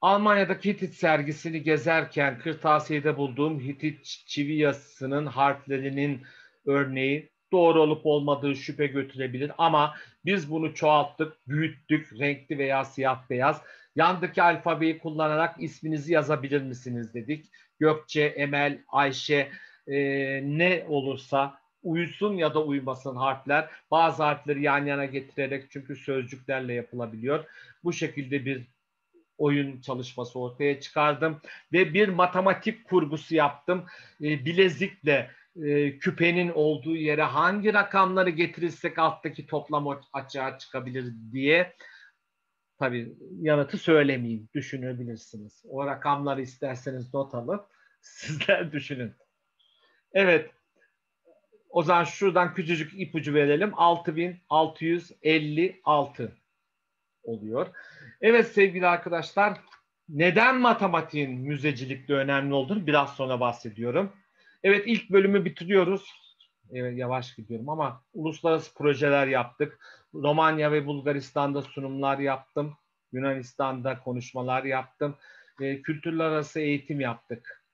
Almanya'daki 0.00 0.72
Hitit 0.72 0.94
sergisini 0.94 1.62
gezerken 1.62 2.38
kırtasiyede 2.38 3.16
bulduğum 3.16 3.60
Hitit 3.60 4.04
çivi 4.04 4.54
yazısının 4.54 5.26
harflerinin 5.26 6.22
örneği 6.66 7.30
doğru 7.52 7.82
olup 7.82 8.06
olmadığı 8.06 8.56
şüphe 8.56 8.86
götürebilir 8.86 9.52
ama 9.58 9.94
biz 10.24 10.50
bunu 10.50 10.74
çoğalttık, 10.74 11.48
büyüttük, 11.48 12.20
renkli 12.20 12.58
veya 12.58 12.84
siyah 12.84 13.30
beyaz. 13.30 13.62
Yandaki 13.96 14.42
alfabeyi 14.42 14.98
kullanarak 14.98 15.62
isminizi 15.62 16.12
yazabilir 16.12 16.62
misiniz 16.62 17.14
dedik. 17.14 17.46
Gökçe, 17.78 18.22
Emel, 18.22 18.78
Ayşe 18.88 19.48
e, 19.86 19.98
ne 20.44 20.84
olursa 20.88 21.60
uyusun 21.82 22.34
ya 22.34 22.54
da 22.54 22.64
uymasın 22.64 23.16
harfler. 23.16 23.68
Bazı 23.90 24.22
harfleri 24.22 24.62
yan 24.62 24.86
yana 24.86 25.04
getirerek 25.04 25.70
çünkü 25.70 25.96
sözcüklerle 25.96 26.74
yapılabiliyor. 26.74 27.44
Bu 27.84 27.92
şekilde 27.92 28.44
bir 28.44 28.66
oyun 29.40 29.80
çalışması 29.80 30.38
ortaya 30.38 30.80
çıkardım 30.80 31.40
ve 31.72 31.94
bir 31.94 32.08
matematik 32.08 32.84
kurgusu 32.84 33.34
yaptım. 33.34 33.86
E, 34.22 34.44
bilezikle 34.44 35.30
e, 35.62 35.98
küpenin 35.98 36.52
olduğu 36.54 36.96
yere 36.96 37.22
hangi 37.22 37.74
rakamları 37.74 38.30
getirirsek 38.30 38.98
alttaki 38.98 39.46
toplam 39.46 40.00
açığa 40.12 40.58
çıkabilir 40.58 41.14
diye 41.32 41.74
tabii 42.78 43.16
yanıtı 43.40 43.78
söylemeyeyim. 43.78 44.48
Düşünebilirsiniz. 44.54 45.62
O 45.68 45.86
rakamları 45.86 46.42
isterseniz 46.42 47.14
not 47.14 47.34
alıp 47.34 47.66
sizler 48.00 48.72
düşünün. 48.72 49.12
Evet. 50.12 50.50
O 51.68 51.82
zaman 51.82 52.04
şuradan 52.04 52.54
küçücük 52.54 53.00
ipucu 53.00 53.34
verelim. 53.34 53.72
6656 53.76 56.36
oluyor. 57.22 57.66
Evet 58.20 58.46
sevgili 58.52 58.86
arkadaşlar, 58.86 59.60
neden 60.08 60.60
matematiğin 60.60 61.40
müzecilikte 61.40 62.12
önemli 62.14 62.54
olduğunu 62.54 62.86
biraz 62.86 63.10
sonra 63.16 63.40
bahsediyorum. 63.40 64.12
Evet 64.62 64.84
ilk 64.86 65.10
bölümü 65.10 65.44
bitiriyoruz. 65.44 66.20
Evet, 66.72 66.98
yavaş 66.98 67.34
gidiyorum 67.34 67.68
ama 67.68 68.02
uluslararası 68.14 68.74
projeler 68.74 69.26
yaptık. 69.26 69.78
Romanya 70.14 70.72
ve 70.72 70.86
Bulgaristan'da 70.86 71.62
sunumlar 71.62 72.18
yaptım. 72.18 72.76
Yunanistan'da 73.12 73.98
konuşmalar 73.98 74.64
yaptım. 74.64 75.16
E, 75.60 75.82
kültürler 75.82 76.24
arası 76.24 76.60
eğitim 76.60 77.00
yaptık. 77.00 77.64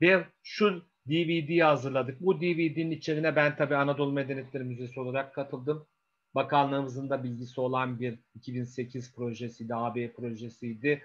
Ve 0.00 0.24
şu 0.42 0.82
DVD'yi 1.08 1.64
hazırladık. 1.64 2.20
Bu 2.20 2.40
DVD'nin 2.40 2.90
içeriğine 2.90 3.36
ben 3.36 3.56
tabii 3.56 3.76
Anadolu 3.76 4.12
Medeniyetleri 4.12 4.64
Müzesi 4.64 5.00
olarak 5.00 5.34
katıldım. 5.34 5.86
Bakanlığımızın 6.36 7.10
da 7.10 7.24
bilgisi 7.24 7.60
olan 7.60 8.00
bir 8.00 8.18
2008 8.34 9.14
projesiydi, 9.14 9.74
AB 9.74 10.12
projesiydi. 10.12 11.02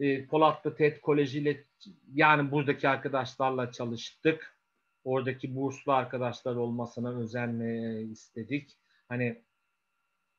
E, 0.00 0.26
Polatlı 0.26 0.76
TED 0.76 1.00
Koleji 1.00 1.38
ile 1.38 1.64
yani 2.14 2.50
buradaki 2.50 2.88
arkadaşlarla 2.88 3.72
çalıştık. 3.72 4.56
Oradaki 5.04 5.56
burslu 5.56 5.92
arkadaşlar 5.92 6.56
olmasına 6.56 7.18
özenme 7.18 8.00
istedik. 8.02 8.76
Hani 9.08 9.42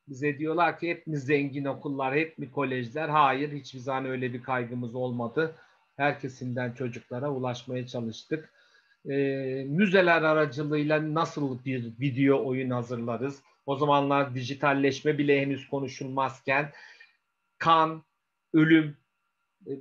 bize 0.08 0.38
diyorlar 0.38 0.78
ki 0.78 0.90
hep 0.90 1.06
mi 1.06 1.16
zengin 1.16 1.64
okullar, 1.64 2.14
hep 2.14 2.38
mi 2.38 2.50
kolejler? 2.50 3.08
Hayır, 3.08 3.52
hiçbir 3.52 3.78
zaman 3.80 4.06
öyle 4.06 4.32
bir 4.32 4.42
kaygımız 4.42 4.94
olmadı. 4.94 5.54
Herkesinden 5.96 6.72
çocuklara 6.72 7.30
ulaşmaya 7.30 7.86
çalıştık. 7.86 8.52
E, 9.08 9.14
müzeler 9.68 10.22
aracılığıyla 10.22 11.14
nasıl 11.14 11.64
bir 11.64 11.92
video 12.00 12.46
oyun 12.46 12.70
hazırlarız? 12.70 13.42
O 13.66 13.76
zamanlar 13.76 14.34
dijitalleşme 14.34 15.18
bile 15.18 15.40
henüz 15.40 15.68
konuşulmazken 15.68 16.72
kan, 17.58 18.04
ölüm, 18.52 18.96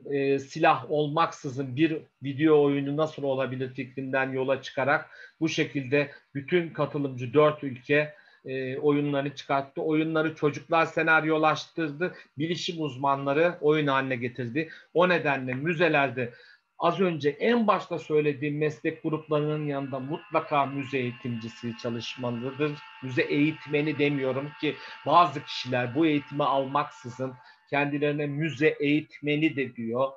e, 0.05 0.39
silah 0.39 0.91
olmaksızın 0.91 1.75
bir 1.75 1.97
video 2.23 2.63
oyunu 2.63 2.97
nasıl 2.97 3.23
olabilir 3.23 3.73
fikrinden 3.73 4.32
yola 4.32 4.61
çıkarak 4.61 5.09
bu 5.39 5.49
şekilde 5.49 6.11
bütün 6.36 6.69
katılımcı 6.69 7.34
dört 7.34 7.63
ülke 7.63 8.15
e, 8.45 8.77
oyunlarını 8.77 9.36
çıkarttı. 9.36 9.82
Oyunları 9.82 10.36
çocuklar 10.36 10.86
senaryolaştırdı. 10.86 12.13
Bilişim 12.38 12.82
uzmanları 12.82 13.57
oyun 13.61 13.88
haline 13.88 14.15
getirdi. 14.15 14.69
O 14.93 15.09
nedenle 15.09 15.53
müzelerde 15.53 16.34
az 16.82 16.99
önce 16.99 17.29
en 17.29 17.67
başta 17.67 17.99
söylediğim 17.99 18.57
meslek 18.57 19.03
gruplarının 19.03 19.65
yanında 19.65 19.99
mutlaka 19.99 20.65
müze 20.65 20.97
eğitimcisi 20.97 21.77
çalışmalıdır. 21.77 22.71
Müze 23.03 23.21
eğitmeni 23.21 23.99
demiyorum 23.99 24.49
ki 24.61 24.75
bazı 25.05 25.43
kişiler 25.43 25.95
bu 25.95 26.05
eğitimi 26.05 26.43
almaksızın 26.43 27.34
kendilerine 27.69 28.27
müze 28.27 28.67
eğitmeni 28.67 29.55
de 29.55 29.75
diyor. 29.75 30.11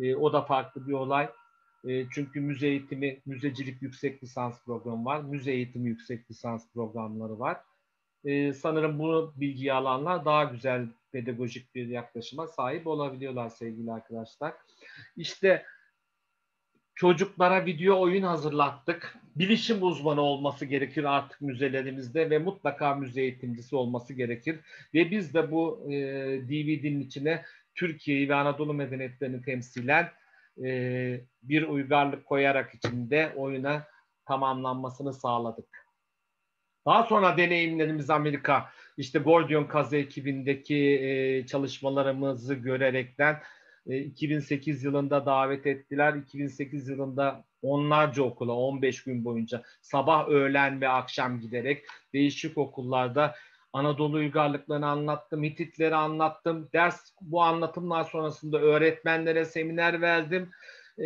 E, 0.00 0.14
o 0.16 0.32
da 0.32 0.42
farklı 0.42 0.88
bir 0.88 0.92
olay. 0.92 1.30
E, 1.84 2.08
çünkü 2.10 2.40
müze 2.40 2.66
eğitimi, 2.66 3.20
müzecilik 3.26 3.82
yüksek 3.82 4.22
lisans 4.22 4.64
programı 4.64 5.04
var. 5.04 5.20
Müze 5.20 5.52
eğitimi 5.52 5.88
yüksek 5.88 6.30
lisans 6.30 6.72
programları 6.72 7.38
var. 7.38 7.60
E, 8.24 8.52
sanırım 8.52 8.98
bu 8.98 9.32
bilgiyi 9.36 9.72
alanlar 9.72 10.24
daha 10.24 10.44
güzel 10.44 10.88
pedagojik 11.12 11.74
bir 11.74 11.86
yaklaşıma 11.86 12.46
sahip 12.46 12.86
olabiliyorlar 12.86 13.48
sevgili 13.48 13.92
arkadaşlar. 13.92 14.54
İşte 15.16 15.64
çocuklara 16.98 17.66
video 17.66 18.00
oyun 18.00 18.22
hazırlattık. 18.22 19.16
Bilişim 19.36 19.82
uzmanı 19.82 20.20
olması 20.20 20.64
gerekir 20.64 21.04
artık 21.04 21.40
müzelerimizde 21.40 22.30
ve 22.30 22.38
mutlaka 22.38 22.94
müze 22.94 23.20
eğitimcisi 23.20 23.76
olması 23.76 24.14
gerekir. 24.14 24.60
Ve 24.94 25.10
biz 25.10 25.34
de 25.34 25.50
bu 25.50 25.86
e, 25.86 25.96
DVD'nin 26.48 27.00
içine 27.00 27.44
Türkiye'yi 27.74 28.28
ve 28.28 28.34
Anadolu 28.34 28.74
medeniyetlerini 28.74 29.42
temsilen 29.42 30.10
e, 30.64 31.20
bir 31.42 31.62
uygarlık 31.62 32.26
koyarak 32.26 32.74
içinde 32.74 33.32
oyuna 33.36 33.86
tamamlanmasını 34.24 35.14
sağladık. 35.14 35.88
Daha 36.86 37.02
sonra 37.02 37.36
deneyimlerimiz 37.36 38.10
Amerika, 38.10 38.70
işte 38.96 39.18
Gordion 39.18 39.64
Kazı 39.64 39.96
ekibindeki 39.96 40.76
e, 40.76 41.46
çalışmalarımızı 41.46 42.54
görerekten 42.54 43.40
2008 43.88 44.84
e, 44.84 44.88
yılında 44.88 45.26
davet 45.26 45.66
ettiler. 45.66 46.14
2008 46.14 46.88
yılında 46.88 47.44
onlarca 47.62 48.22
okula 48.22 48.52
15 48.52 49.02
gün 49.02 49.24
boyunca 49.24 49.62
sabah, 49.82 50.28
öğlen 50.28 50.80
ve 50.80 50.88
akşam 50.88 51.40
giderek 51.40 51.84
değişik 52.12 52.58
okullarda 52.58 53.34
Anadolu 53.72 54.16
uygarlıklarını 54.16 54.86
anlattım, 54.86 55.42
Hititleri 55.42 55.94
anlattım. 55.94 56.68
Ders 56.72 57.12
bu 57.20 57.42
anlatımlar 57.42 58.04
sonrasında 58.04 58.58
öğretmenlere 58.58 59.44
seminer 59.44 60.00
verdim. 60.00 60.50
Ee, 60.98 61.04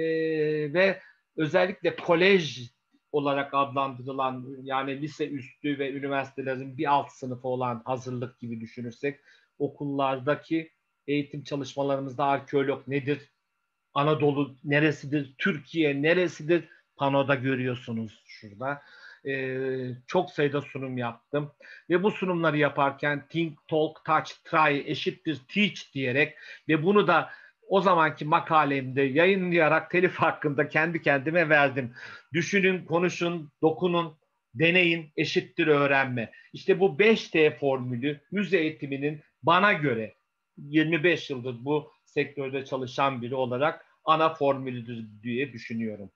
ve 0.75 1.01
özellikle 1.37 1.97
kolej 1.97 2.73
olarak 3.13 3.55
adlandırılan 3.55 4.57
yani 4.63 5.03
lise 5.03 5.29
üstü 5.29 5.79
ve 5.79 5.93
üniversitelerin 5.93 6.79
bir 6.79 6.93
alt 6.93 7.11
sınıfı 7.11 7.49
olan 7.49 7.83
hazırlık 7.85 8.39
gibi 8.39 8.61
düşünürsek 8.61 9.21
okullardaki 9.59 10.72
eğitim 11.07 11.43
çalışmalarımızda 11.43 12.25
arkeolog 12.25 12.89
nedir? 12.89 13.19
Anadolu 13.95 14.57
neresidir? 14.65 15.35
Türkiye 15.39 16.03
neresidir? 16.03 16.69
Panoda 16.97 17.35
görüyorsunuz 17.35 18.23
şurada. 18.27 18.83
Ee, 19.27 19.89
çok 20.07 20.31
sayıda 20.31 20.61
sunum 20.61 20.99
yaptım. 20.99 21.53
Ve 21.91 22.03
bu 22.03 22.11
sunumları 22.11 22.59
yaparken 22.59 23.27
think, 23.29 23.59
talk, 23.69 24.05
touch, 24.05 24.31
try 24.45 24.91
eşittir 24.91 25.41
teach 25.49 25.95
diyerek 25.95 26.37
ve 26.69 26.83
bunu 26.83 27.07
da 27.07 27.31
o 27.69 27.81
zamanki 27.81 28.25
makalemde 28.25 29.03
yayınlayarak 29.03 29.91
telif 29.91 30.15
hakkında 30.15 30.69
kendi 30.69 31.03
kendime 31.03 31.49
verdim. 31.49 31.95
Düşünün, 32.33 32.85
konuşun, 32.85 33.53
dokunun, 33.63 34.19
deneyin 34.55 35.13
eşittir 35.17 35.67
öğrenme. 35.67 36.33
İşte 36.53 36.81
bu 36.81 36.87
5T 36.87 37.59
formülü 37.59 38.21
müze 38.31 38.59
eğitiminin 38.59 39.21
bana 39.43 39.73
göre 39.73 40.15
25 40.57 41.31
yıldır 41.31 41.65
bu 41.65 41.93
sektörde 42.05 42.65
çalışan 42.65 43.23
biri 43.23 43.35
olarak 43.35 43.87
ana 44.05 44.35
formülüdür 44.35 45.07
diye 45.23 45.53
düşünüyorum. 45.53 46.11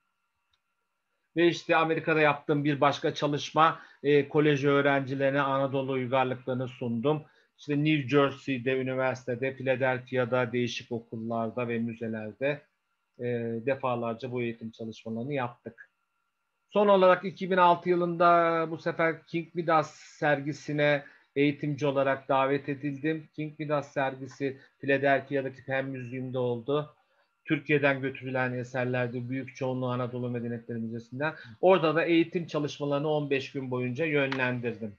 Ve 1.37 1.49
işte 1.49 1.76
Amerika'da 1.76 2.20
yaptığım 2.20 2.64
bir 2.64 2.80
başka 2.80 3.14
çalışma 3.14 3.80
e, 4.03 4.28
kolej 4.28 4.64
öğrencilerine 4.64 5.41
Anadolu 5.41 5.93
uygarlıklarını 5.93 6.68
sundum. 6.68 7.22
İşte 7.59 7.84
New 7.84 8.09
Jersey'de, 8.09 8.80
üniversitede, 8.80 9.57
Philadelphia'da, 9.57 10.53
değişik 10.53 10.93
okullarda 10.93 11.68
ve 11.68 11.78
müzelerde 11.78 12.62
e, 13.18 13.24
defalarca 13.66 14.32
bu 14.32 14.43
eğitim 14.43 14.70
çalışmalarını 14.70 15.32
yaptık. 15.32 15.91
Son 16.70 16.89
olarak 16.89 17.24
2006 17.24 17.89
yılında 17.89 18.66
bu 18.70 18.78
sefer 18.78 19.26
King 19.26 19.55
Midas 19.55 19.95
sergisine 19.95 21.05
eğitimci 21.37 21.87
olarak 21.87 22.28
davet 22.28 22.68
edildim. 22.68 23.28
King 23.32 23.59
Midas 23.59 23.93
sergisi 23.93 24.59
Philadelphia'daki 24.78 25.64
Penn 25.64 25.87
Müziği'nde 25.87 26.39
oldu. 26.39 26.95
Türkiye'den 27.45 28.01
götürülen 28.01 28.53
eserlerde 28.53 29.28
büyük 29.28 29.57
çoğunluğu 29.57 29.89
Anadolu 29.89 30.30
Medeniyetleri 30.30 30.78
Müzesi'nden. 30.78 31.34
Orada 31.61 31.95
da 31.95 32.05
eğitim 32.05 32.47
çalışmalarını 32.47 33.09
15 33.09 33.53
gün 33.53 33.70
boyunca 33.70 34.05
yönlendirdim. 34.05 34.95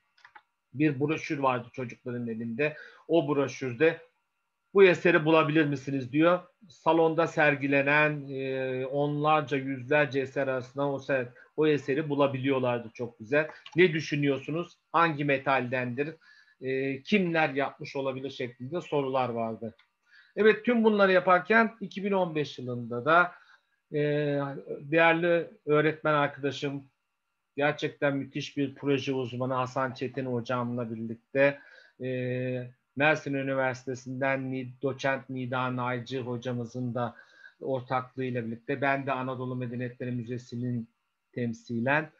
Bir 0.74 1.00
broşür 1.00 1.40
vardı 1.40 1.68
çocukların 1.74 2.28
elinde. 2.28 2.78
O 3.08 3.28
broşürde 3.28 4.02
bu 4.78 4.84
eseri 4.84 5.26
bulabilir 5.26 5.66
misiniz 5.66 6.12
diyor. 6.12 6.40
Salonda 6.70 7.28
sergilenen 7.28 8.30
e, 8.30 8.86
onlarca 8.86 9.58
yüzlerce 9.58 10.20
eser 10.20 10.48
arasında 10.48 10.88
o, 10.88 11.02
o 11.58 11.68
eseri 11.68 12.10
bulabiliyorlardı 12.10 12.90
çok 12.94 13.20
güzel. 13.20 13.48
Ne 13.76 13.94
düşünüyorsunuz? 13.94 14.78
Hangi 14.92 15.26
metaldendir? 15.26 16.16
E, 16.62 17.02
kimler 17.02 17.50
yapmış 17.50 17.96
olabilir 17.96 18.30
şeklinde 18.30 18.82
sorular 18.82 19.30
vardı. 19.30 19.76
Evet 20.36 20.66
tüm 20.66 20.84
bunları 20.84 21.12
yaparken 21.12 21.76
2015 21.82 22.60
yılında 22.60 23.06
da 23.06 23.32
e, 23.94 24.00
değerli 24.80 25.48
öğretmen 25.66 26.14
arkadaşım 26.14 26.90
gerçekten 27.56 28.18
müthiş 28.18 28.58
bir 28.58 28.76
proje 28.76 29.14
uzmanı 29.14 29.54
Hasan 29.54 29.94
Çetin 29.94 30.26
hocamla 30.26 30.96
birlikte 30.96 31.60
e, 32.04 32.08
Mersin 32.98 33.34
Üniversitesi'nden 33.34 34.68
doçent 34.82 35.30
Nida 35.30 35.76
Naycı 35.76 36.22
hocamızın 36.22 36.94
da 36.94 37.16
ortaklığıyla 37.62 38.46
birlikte 38.46 38.82
ben 38.82 39.06
de 39.06 39.12
Anadolu 39.12 39.56
Medeniyetleri 39.56 40.12
Müzesi'nin 40.12 40.90
temsilen 41.32 42.12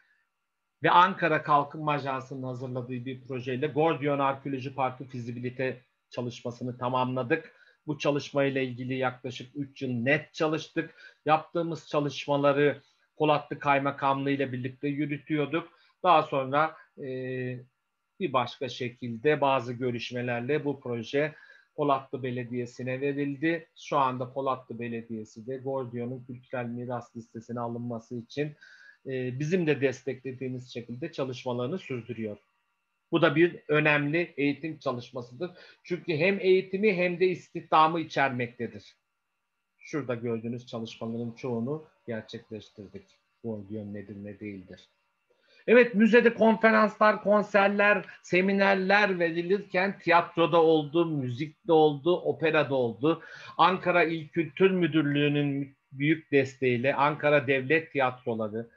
ve 0.84 0.92
Ankara 0.92 1.44
Kalkınma 1.44 1.92
Ajansı'nın 1.92 2.44
hazırladığı 2.44 3.06
bir 3.06 3.22
projeyle 3.28 3.68
Gordion 3.68 4.20
Arkeoloji 4.20 4.76
Parkı 4.76 5.04
fizibilite 5.04 5.82
çalışmasını 6.10 6.78
tamamladık. 6.78 7.56
Bu 7.88 7.98
çalışmayla 7.98 8.62
ilgili 8.62 8.94
yaklaşık 8.94 9.56
3 9.56 9.82
yıl 9.82 9.90
net 9.90 10.34
çalıştık. 10.34 10.96
Yaptığımız 11.26 11.88
çalışmaları 11.88 12.82
Polatlı 13.18 13.60
Kaymakamlığı 13.60 14.32
ile 14.32 14.52
birlikte 14.52 14.88
yürütüyorduk. 14.88 15.72
Daha 16.04 16.24
sonra 16.24 16.76
e, 17.04 17.08
bir 18.20 18.34
başka 18.34 18.70
şekilde 18.70 19.42
bazı 19.42 19.74
görüşmelerle 19.74 20.66
bu 20.66 20.80
proje 20.80 21.36
Polatlı 21.76 22.24
Belediyesi'ne 22.24 23.02
verildi. 23.02 23.68
Şu 23.76 23.98
anda 23.98 24.34
Polatlı 24.34 24.80
Belediyesi 24.80 25.48
de 25.48 25.58
Gordion'un 25.58 26.24
kültürel 26.24 26.66
miras 26.66 27.16
listesine 27.16 27.60
alınması 27.60 28.16
için 28.16 28.56
e, 29.06 29.40
bizim 29.40 29.68
de 29.68 29.82
desteklediğimiz 29.82 30.74
şekilde 30.74 31.12
çalışmalarını 31.12 31.80
sürdürüyor. 31.80 32.38
Bu 33.12 33.22
da 33.22 33.36
bir 33.36 33.64
önemli 33.68 34.34
eğitim 34.38 34.80
çalışmasıdır. 34.80 35.52
Çünkü 35.84 36.18
hem 36.18 36.40
eğitimi 36.40 36.94
hem 36.94 37.20
de 37.20 37.28
istihdamı 37.28 38.00
içermektedir. 38.00 38.96
Şurada 39.78 40.16
gördüğünüz 40.16 40.68
çalışmaların 40.68 41.32
çoğunu 41.32 41.88
gerçekleştirdik. 42.08 43.20
Gordion 43.44 43.94
nedir 43.94 44.16
ne 44.24 44.40
değildir. 44.40 44.90
Evet 45.68 45.96
müzede 45.96 46.34
konferanslar, 46.34 47.24
konserler, 47.24 48.06
seminerler 48.22 49.20
verilirken 49.20 50.00
tiyatroda 50.00 50.62
oldu, 50.62 51.06
müzikte 51.06 51.72
oldu, 51.72 52.16
operada 52.22 52.76
oldu. 52.76 53.24
Ankara 53.58 54.04
İl 54.04 54.28
Kültür 54.28 54.72
Müdürlüğü'nün 54.72 55.78
büyük 55.92 56.32
desteğiyle 56.32 56.96
Ankara 56.96 57.48
Devlet 57.48 57.92
Tiyatroları 57.92 58.70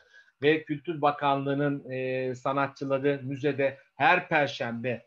ve 0.43 0.65
Kültür 0.65 1.01
Bakanlığı'nın 1.01 1.91
e, 1.91 2.35
sanatçıları 2.35 3.21
müzede 3.23 3.79
her 3.97 4.29
perşembe 4.29 5.07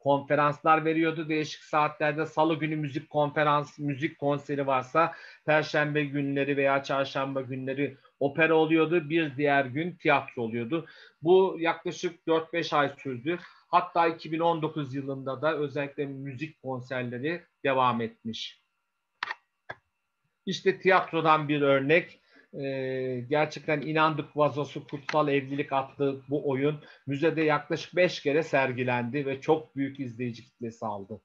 konferanslar 0.00 0.84
veriyordu. 0.84 1.28
Değişik 1.28 1.62
saatlerde 1.62 2.26
salı 2.26 2.58
günü 2.58 2.76
müzik 2.76 3.10
konferans, 3.10 3.78
müzik 3.78 4.18
konseri 4.18 4.66
varsa 4.66 5.12
perşembe 5.46 6.04
günleri 6.04 6.56
veya 6.56 6.82
çarşamba 6.82 7.40
günleri 7.40 7.96
opera 8.20 8.54
oluyordu. 8.54 9.10
Bir 9.10 9.36
diğer 9.36 9.64
gün 9.64 9.92
tiyatro 9.92 10.42
oluyordu. 10.42 10.86
Bu 11.22 11.56
yaklaşık 11.58 12.26
4-5 12.26 12.76
ay 12.76 12.92
sürdü. 12.98 13.38
Hatta 13.68 14.08
2019 14.08 14.94
yılında 14.94 15.42
da 15.42 15.56
özellikle 15.56 16.06
müzik 16.06 16.62
konserleri 16.62 17.42
devam 17.64 18.00
etmiş. 18.00 18.62
İşte 20.46 20.78
tiyatrodan 20.78 21.48
bir 21.48 21.62
örnek. 21.62 22.20
Ee, 22.54 23.24
gerçekten 23.28 23.80
inandık 23.80 24.36
vazosu 24.36 24.86
kutsal 24.86 25.28
evlilik 25.28 25.72
adlı 25.72 26.22
bu 26.28 26.48
oyun 26.50 26.80
müzede 27.06 27.42
yaklaşık 27.42 27.96
5 27.96 28.22
kere 28.22 28.42
sergilendi 28.42 29.26
ve 29.26 29.40
çok 29.40 29.76
büyük 29.76 30.00
izleyici 30.00 30.44
kitlesi 30.44 30.86
aldı. 30.86 31.20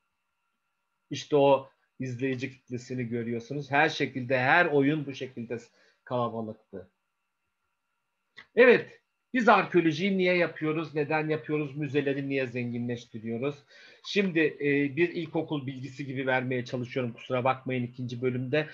İşte 1.10 1.36
o 1.36 1.70
izleyici 2.00 2.52
kitlesini 2.52 3.04
görüyorsunuz. 3.08 3.72
Her 3.72 3.90
şekilde 3.90 4.40
her 4.40 4.66
oyun 4.66 5.06
bu 5.06 5.14
şekilde 5.14 5.58
kalabalıktı. 6.06 6.90
Evet, 8.56 9.02
biz 9.34 9.50
arkeolojiyi 9.50 10.18
niye 10.18 10.36
yapıyoruz, 10.38 10.96
neden 10.96 11.30
yapıyoruz, 11.30 11.76
müzeleri 11.76 12.30
niye 12.30 12.48
zenginleştiriyoruz? 12.48 13.56
Şimdi 14.06 14.40
e, 14.40 14.96
bir 14.96 15.10
ilkokul 15.10 15.68
bilgisi 15.68 16.06
gibi 16.06 16.28
vermeye 16.28 16.66
çalışıyorum 16.66 17.14
kusura 17.14 17.44
bakmayın 17.44 17.84
ikinci 17.84 18.22
bölümde. 18.22 18.70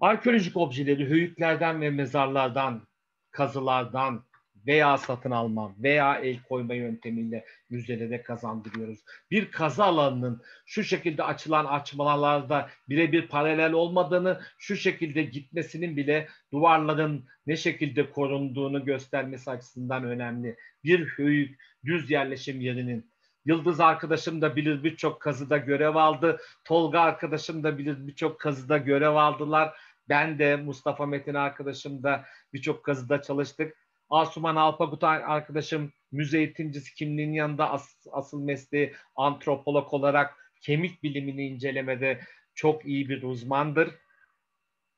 Arkeolojik 0.00 0.56
objeleri 0.56 1.10
höyüklerden 1.10 1.80
ve 1.80 1.90
mezarlardan, 1.90 2.86
kazılardan 3.30 4.24
veya 4.66 4.98
satın 4.98 5.30
alma 5.30 5.74
veya 5.78 6.18
el 6.18 6.42
koyma 6.42 6.74
yöntemiyle 6.74 7.44
müzelere 7.70 8.22
kazandırıyoruz. 8.22 8.98
Bir 9.30 9.50
kazı 9.50 9.84
alanının 9.84 10.42
şu 10.66 10.84
şekilde 10.84 11.22
açılan 11.22 11.64
açmalarda 11.64 12.68
birebir 12.88 13.28
paralel 13.28 13.72
olmadığını, 13.72 14.40
şu 14.58 14.76
şekilde 14.76 15.22
gitmesinin 15.22 15.96
bile 15.96 16.28
duvarların 16.52 17.24
ne 17.46 17.56
şekilde 17.56 18.10
korunduğunu 18.10 18.84
göstermesi 18.84 19.50
açısından 19.50 20.04
önemli. 20.04 20.56
Bir 20.84 21.06
höyük 21.06 21.60
düz 21.84 22.10
yerleşim 22.10 22.60
yerinin 22.60 23.10
Yıldız 23.44 23.80
arkadaşım 23.80 24.42
da 24.42 24.56
bilir 24.56 24.84
birçok 24.84 25.20
kazıda 25.20 25.56
görev 25.56 25.94
aldı. 25.94 26.40
Tolga 26.64 27.00
arkadaşım 27.00 27.62
da 27.62 27.78
bilir 27.78 28.06
birçok 28.06 28.40
kazıda 28.40 28.78
görev 28.78 29.14
aldılar. 29.14 29.74
Ben 30.08 30.38
de 30.38 30.56
Mustafa 30.56 31.06
Metin 31.06 31.34
arkadaşım 31.34 32.02
da 32.02 32.24
birçok 32.52 32.84
kazıda 32.84 33.22
çalıştık. 33.22 33.76
Asuman 34.10 34.56
Alpagut 34.56 35.04
arkadaşım 35.04 35.92
müze 36.12 36.38
eğitimcisi 36.38 36.94
kimliğinin 36.94 37.32
yanında 37.32 37.70
as, 37.70 38.06
asıl 38.12 38.42
mesleği 38.42 38.94
antropolog 39.16 39.94
olarak 39.94 40.52
kemik 40.60 41.02
bilimini 41.02 41.46
incelemede 41.46 42.20
çok 42.54 42.86
iyi 42.86 43.08
bir 43.08 43.22
uzmandır. 43.22 43.90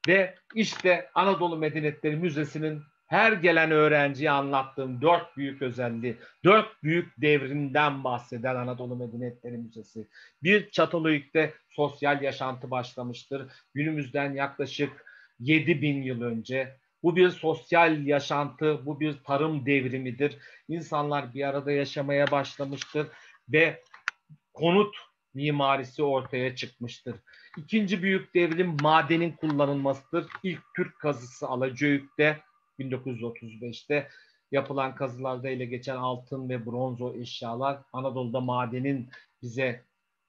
Ve 0.08 0.34
işte 0.54 1.10
Anadolu 1.14 1.56
Medeniyetleri 1.56 2.16
Müzesi'nin 2.16 2.82
her 3.06 3.32
gelen 3.32 3.70
öğrenciye 3.70 4.30
anlattığım 4.30 5.02
dört 5.02 5.36
büyük 5.36 5.62
özelliği, 5.62 6.16
dört 6.44 6.82
büyük 6.82 7.20
devrinden 7.20 8.04
bahseder 8.04 8.54
Anadolu 8.54 8.96
Medeniyetleri 8.96 9.56
Müzesi. 9.56 10.08
Bir 10.42 10.70
Çatalhöyük'te 10.70 11.54
sosyal 11.70 12.22
yaşantı 12.22 12.70
başlamıştır. 12.70 13.52
Günümüzden 13.74 14.32
yaklaşık 14.34 15.04
7 15.38 15.82
bin 15.82 16.02
yıl 16.02 16.22
önce. 16.22 16.76
Bu 17.02 17.16
bir 17.16 17.30
sosyal 17.30 18.06
yaşantı, 18.06 18.86
bu 18.86 19.00
bir 19.00 19.22
tarım 19.24 19.66
devrimidir. 19.66 20.38
İnsanlar 20.68 21.34
bir 21.34 21.48
arada 21.48 21.72
yaşamaya 21.72 22.30
başlamıştır 22.30 23.06
ve 23.48 23.82
konut 24.54 24.96
mimarisi 25.34 26.02
ortaya 26.02 26.56
çıkmıştır. 26.56 27.16
İkinci 27.58 28.02
büyük 28.02 28.34
devrim 28.34 28.76
madenin 28.82 29.32
kullanılmasıdır. 29.32 30.26
İlk 30.42 30.62
Türk 30.76 30.98
kazısı 30.98 31.48
Alacıöyük'te 31.48 32.40
1935'te 32.78 34.08
yapılan 34.52 34.94
kazılarda 34.94 35.48
ele 35.48 35.64
geçen 35.64 35.96
altın 35.96 36.48
ve 36.48 36.66
bronzo 36.66 37.14
eşyalar 37.14 37.78
Anadolu'da 37.92 38.40
madenin 38.40 39.10
bize 39.42 39.84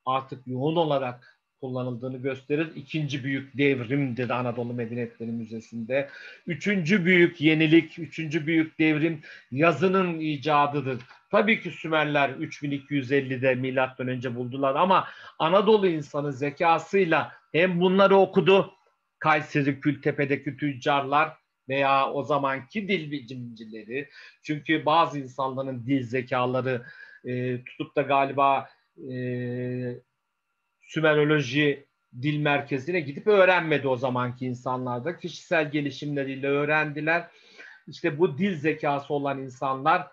artık 0.05 0.47
yoğun 0.47 0.75
olarak 0.75 1.32
kullanıldığını 1.63 2.17
gösterir. 2.17 2.67
İkinci 2.75 3.23
büyük 3.23 3.57
devrimdir 3.57 4.29
Anadolu 4.29 4.73
Medeniyetleri 4.73 5.31
Müzesi'nde. 5.31 6.09
Üçüncü 6.47 7.05
büyük 7.05 7.41
yenilik, 7.41 7.99
üçüncü 7.99 8.47
büyük 8.47 8.79
devrim 8.79 9.21
yazının 9.51 10.19
icadıdır. 10.19 11.01
Tabii 11.31 11.61
ki 11.61 11.71
Sümerler 11.71 12.29
3250'de 12.29 13.55
milattan 13.55 14.07
önce 14.07 14.35
buldular 14.35 14.75
ama 14.75 15.07
Anadolu 15.39 15.87
insanı 15.87 16.33
zekasıyla 16.33 17.31
hem 17.51 17.81
bunları 17.81 18.15
okudu. 18.15 18.73
Kayseri 19.19 19.79
Kültepe'deki 19.79 20.57
tüccarlar 20.57 21.29
veya 21.69 22.11
o 22.11 22.23
zamanki 22.23 22.87
dil 22.87 23.11
bilimcileri. 23.11 24.09
Çünkü 24.41 24.85
bazı 24.85 25.19
insanların 25.19 25.85
dil 25.85 26.03
zekaları 26.03 26.85
e, 27.25 27.63
tutup 27.63 27.95
da 27.95 28.01
galiba 28.01 28.69
e, 29.11 29.15
Sümeroloji 30.93 31.85
dil 32.21 32.37
merkezine 32.37 32.99
gidip 32.99 33.27
öğrenmedi 33.27 33.87
o 33.87 33.95
zamanki 33.97 34.45
insanlarda. 34.45 35.17
Kişisel 35.17 35.71
gelişimleriyle 35.71 36.47
öğrendiler. 36.47 37.27
İşte 37.87 38.19
bu 38.19 38.37
dil 38.37 38.55
zekası 38.55 39.13
olan 39.13 39.39
insanlar 39.39 40.07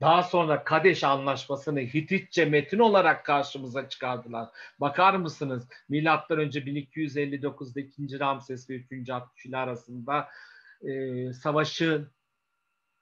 daha 0.00 0.22
sonra 0.22 0.64
Kadeş 0.64 1.04
Anlaşması'nı 1.04 1.80
Hititçe 1.80 2.44
metin 2.44 2.78
olarak 2.78 3.24
karşımıza 3.24 3.88
çıkardılar. 3.88 4.48
Bakar 4.80 5.14
mısınız? 5.14 5.68
Milattan 5.88 6.38
önce 6.38 6.60
1259'da 6.60 7.80
2. 7.80 8.20
Ramses 8.20 8.70
ve 8.70 8.74
3. 8.74 8.90
Abdülhamit 8.92 9.54
arasında 9.54 10.28
e, 10.82 11.32
savaşın 11.32 12.10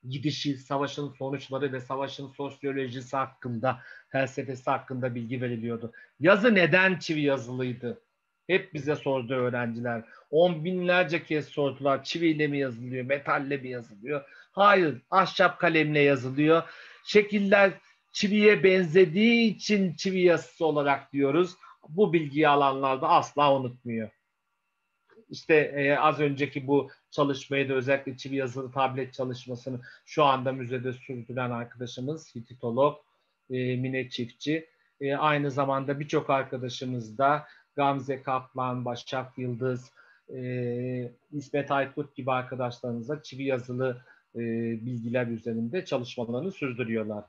gidişi, 0.09 0.57
savaşın 0.57 1.09
sonuçları 1.09 1.73
ve 1.73 1.81
savaşın 1.81 2.29
sosyolojisi 2.29 3.17
hakkında, 3.17 3.81
felsefesi 4.09 4.71
hakkında 4.71 5.15
bilgi 5.15 5.41
veriliyordu. 5.41 5.93
Yazı 6.21 6.55
neden 6.55 6.99
çivi 6.99 7.21
yazılıydı? 7.21 8.01
Hep 8.47 8.75
bize 8.75 8.97
sordu 8.97 9.35
öğrenciler. 9.35 10.05
On 10.31 10.65
binlerce 10.65 11.25
kez 11.25 11.49
sordular. 11.49 12.05
Çiviyle 12.05 12.47
mi 12.47 12.59
yazılıyor, 12.59 13.05
metalle 13.05 13.57
mi 13.57 13.69
yazılıyor? 13.69 14.25
Hayır, 14.53 15.03
ahşap 15.11 15.61
kalemle 15.61 16.01
yazılıyor. 16.01 16.63
Şekiller 17.05 17.73
çiviye 18.13 18.65
benzediği 18.65 19.55
için 19.55 19.95
çivi 19.95 20.21
yazısı 20.21 20.67
olarak 20.67 21.13
diyoruz. 21.13 21.55
Bu 21.89 22.13
bilgiyi 22.13 22.49
alanlar 22.49 23.03
da 23.03 23.09
asla 23.09 23.55
unutmuyor. 23.55 24.11
İşte 25.31 25.55
e, 25.55 25.97
az 25.97 26.21
önceki 26.21 26.67
bu 26.67 26.91
çalışmayı 27.11 27.69
da 27.69 27.75
özellikle 27.75 28.17
çivi 28.17 28.37
yazılı 28.37 28.73
tablet 28.73 29.15
çalışmasını 29.15 29.81
şu 30.07 30.25
anda 30.25 30.53
müzede 30.53 30.93
sürdüren 30.93 31.51
arkadaşımız 31.51 32.35
Hititolog 32.35 32.97
e, 33.51 33.77
Mine 33.77 34.11
Çiftçi. 34.11 34.69
E, 35.01 35.15
aynı 35.15 35.51
zamanda 35.51 36.01
birçok 36.01 36.31
arkadaşımız 36.31 37.19
da 37.19 37.47
Gamze 37.77 38.23
Kaplan, 38.23 38.85
Başak 38.85 39.39
Yıldız, 39.39 39.93
e, 40.35 41.13
İsmet 41.33 41.71
Aykut 41.71 42.17
gibi 42.17 42.33
arkadaşlarımıza 42.33 43.23
çivi 43.23 43.45
yazılı 43.45 44.03
e, 44.35 44.41
bilgiler 44.87 45.27
üzerinde 45.27 45.85
çalışmalarını 45.85 46.53
sürdürüyorlar. 46.53 47.25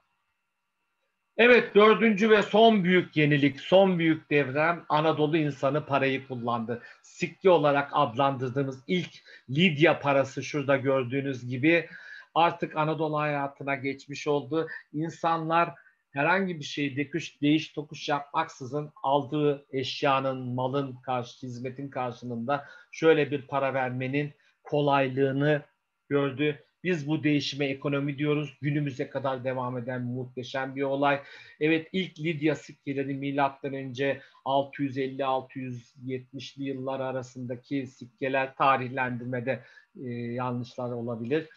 Evet 1.38 1.76
dördüncü 1.76 2.30
ve 2.30 2.42
son 2.42 2.84
büyük 2.84 3.18
yenilik, 3.18 3.60
son 3.60 4.00
büyük 4.00 4.30
devrem 4.30 4.86
Anadolu 4.90 5.38
insanı 5.38 5.86
parayı 5.86 6.28
kullandı. 6.28 6.82
Sikke 7.02 7.50
olarak 7.50 7.90
adlandırdığımız 7.94 8.84
ilk 8.88 9.10
Lidya 9.50 10.00
parası 10.00 10.44
şurada 10.44 10.78
gördüğünüz 10.78 11.48
gibi 11.48 11.90
artık 12.36 12.76
Anadolu 12.76 13.20
hayatına 13.20 13.76
geçmiş 13.76 14.28
oldu. 14.28 14.68
İnsanlar 14.94 15.70
herhangi 16.12 16.60
bir 16.60 16.64
şey 16.64 16.96
dekuş, 16.96 17.42
değiş 17.42 17.70
tokuş 17.70 18.10
yapmaksızın 18.10 18.92
aldığı 19.04 19.66
eşyanın, 19.72 20.54
malın 20.56 20.96
karşı, 20.96 21.48
hizmetin 21.48 21.90
karşılığında 21.90 22.66
şöyle 22.92 23.32
bir 23.32 23.48
para 23.48 23.74
vermenin 23.74 24.34
kolaylığını 24.64 25.62
gördü. 26.10 26.66
Biz 26.84 27.08
bu 27.08 27.24
değişime 27.24 27.66
ekonomi 27.66 28.18
diyoruz. 28.18 28.58
Günümüze 28.62 29.10
kadar 29.10 29.44
devam 29.44 29.78
eden 29.78 30.02
muhteşem 30.02 30.76
bir 30.76 30.84
olay. 30.84 31.22
Evet 31.60 31.88
ilk 31.94 32.20
Lidya 32.20 32.56
sikkeleri 32.56 33.14
milattan 33.14 33.74
önce 33.74 34.22
650-670'li 34.46 36.64
yıllar 36.64 37.00
arasındaki 37.00 37.88
sikkeler 37.88 38.56
tarihlendirmede 38.56 39.64
e, 40.04 40.10
yanlışlar 40.12 40.92
olabilir. 40.92 41.50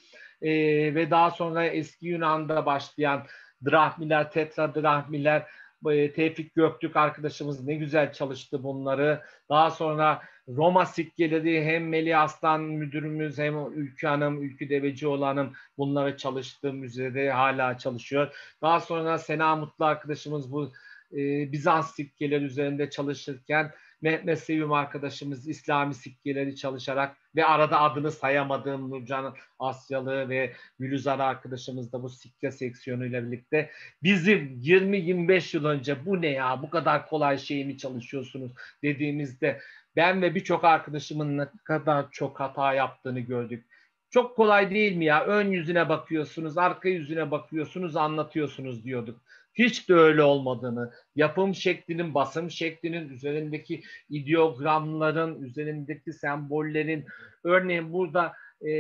E, 0.43 0.51
ve 0.95 1.11
daha 1.11 1.31
sonra 1.31 1.67
eski 1.67 2.07
Yunan'da 2.07 2.67
başlayan 2.67 3.27
drahmiler, 3.65 4.31
tetradrahmiler, 4.31 5.47
e, 5.91 6.13
Tevfik 6.13 6.55
Göktürk 6.55 6.97
arkadaşımız 6.97 7.67
ne 7.67 7.75
güzel 7.75 8.13
çalıştı 8.13 8.63
bunları. 8.63 9.23
Daha 9.49 9.71
sonra 9.71 10.23
Roma 10.49 10.87
sikkeleri 10.87 11.65
hem 11.65 11.89
Melih 11.89 12.21
Aslan 12.21 12.61
müdürümüz 12.61 13.39
hem 13.39 13.73
Ülkü 13.73 14.07
Hanım, 14.07 14.43
Ülkü 14.43 14.69
Devecioğlu 14.69 15.27
Hanım 15.27 15.53
bunları 15.79 16.17
çalıştığı 16.17 16.73
müzede 16.73 17.31
hala 17.31 17.79
çalışıyor. 17.79 18.35
Daha 18.63 18.81
sonra 18.81 19.19
Sena 19.19 19.57
Mutlu 19.57 19.85
arkadaşımız 19.85 20.53
bu 20.53 20.73
e, 21.13 21.53
Bizans 21.53 21.95
sikkeleri 21.95 22.45
üzerinde 22.45 22.91
çalışırken 22.91 23.73
Mehmet 24.03 24.39
Sevim 24.39 24.73
arkadaşımız 24.73 25.49
İslami 25.49 25.95
sikkeleri 25.95 26.57
çalışarak 26.57 27.17
ve 27.37 27.45
arada 27.45 27.81
adını 27.81 28.11
sayamadığım 28.11 28.91
Nurcan 28.91 29.35
Asyalı 29.59 30.29
ve 30.29 30.53
Gülüzar 30.79 31.19
arkadaşımız 31.19 31.93
da 31.93 32.03
bu 32.03 32.09
sikke 32.09 32.51
seksiyonuyla 32.51 33.27
birlikte 33.27 33.71
bizim 34.03 34.61
20-25 34.63 35.57
yıl 35.57 35.65
önce 35.65 36.07
bu 36.07 36.23
ne 36.23 36.29
ya 36.29 36.63
bu 36.63 36.71
kadar 36.71 37.09
kolay 37.09 37.39
şey 37.39 37.65
mi 37.65 37.79
çalışıyorsunuz 37.79 38.53
dediğimizde 38.83 39.61
ben 39.97 40.23
ve 40.23 40.35
birçok 40.35 40.65
arkadaşımın 40.65 41.39
ne 41.39 41.49
kadar 41.65 42.11
çok 42.11 42.41
hata 42.41 42.75
yaptığını 42.75 43.21
gördük. 43.21 43.67
Çok 44.11 44.37
kolay 44.37 44.71
değil 44.71 44.97
mi 44.97 45.05
ya? 45.05 45.25
Ön 45.25 45.51
yüzüne 45.51 45.89
bakıyorsunuz, 45.89 46.59
arka 46.59 46.89
yüzüne 46.89 47.31
bakıyorsunuz, 47.31 47.97
anlatıyorsunuz 47.97 48.85
diyorduk. 48.85 49.21
Hiç 49.55 49.89
de 49.89 49.95
öyle 49.95 50.23
olmadığını, 50.23 50.93
yapım 51.17 51.55
şeklinin, 51.55 52.15
basım 52.15 52.51
şeklinin, 52.51 53.09
üzerindeki 53.09 53.83
ideogramların, 54.09 55.43
üzerindeki 55.43 56.13
sembollerin, 56.13 57.07
örneğin 57.45 57.93
burada 57.93 58.33
e, 58.61 58.71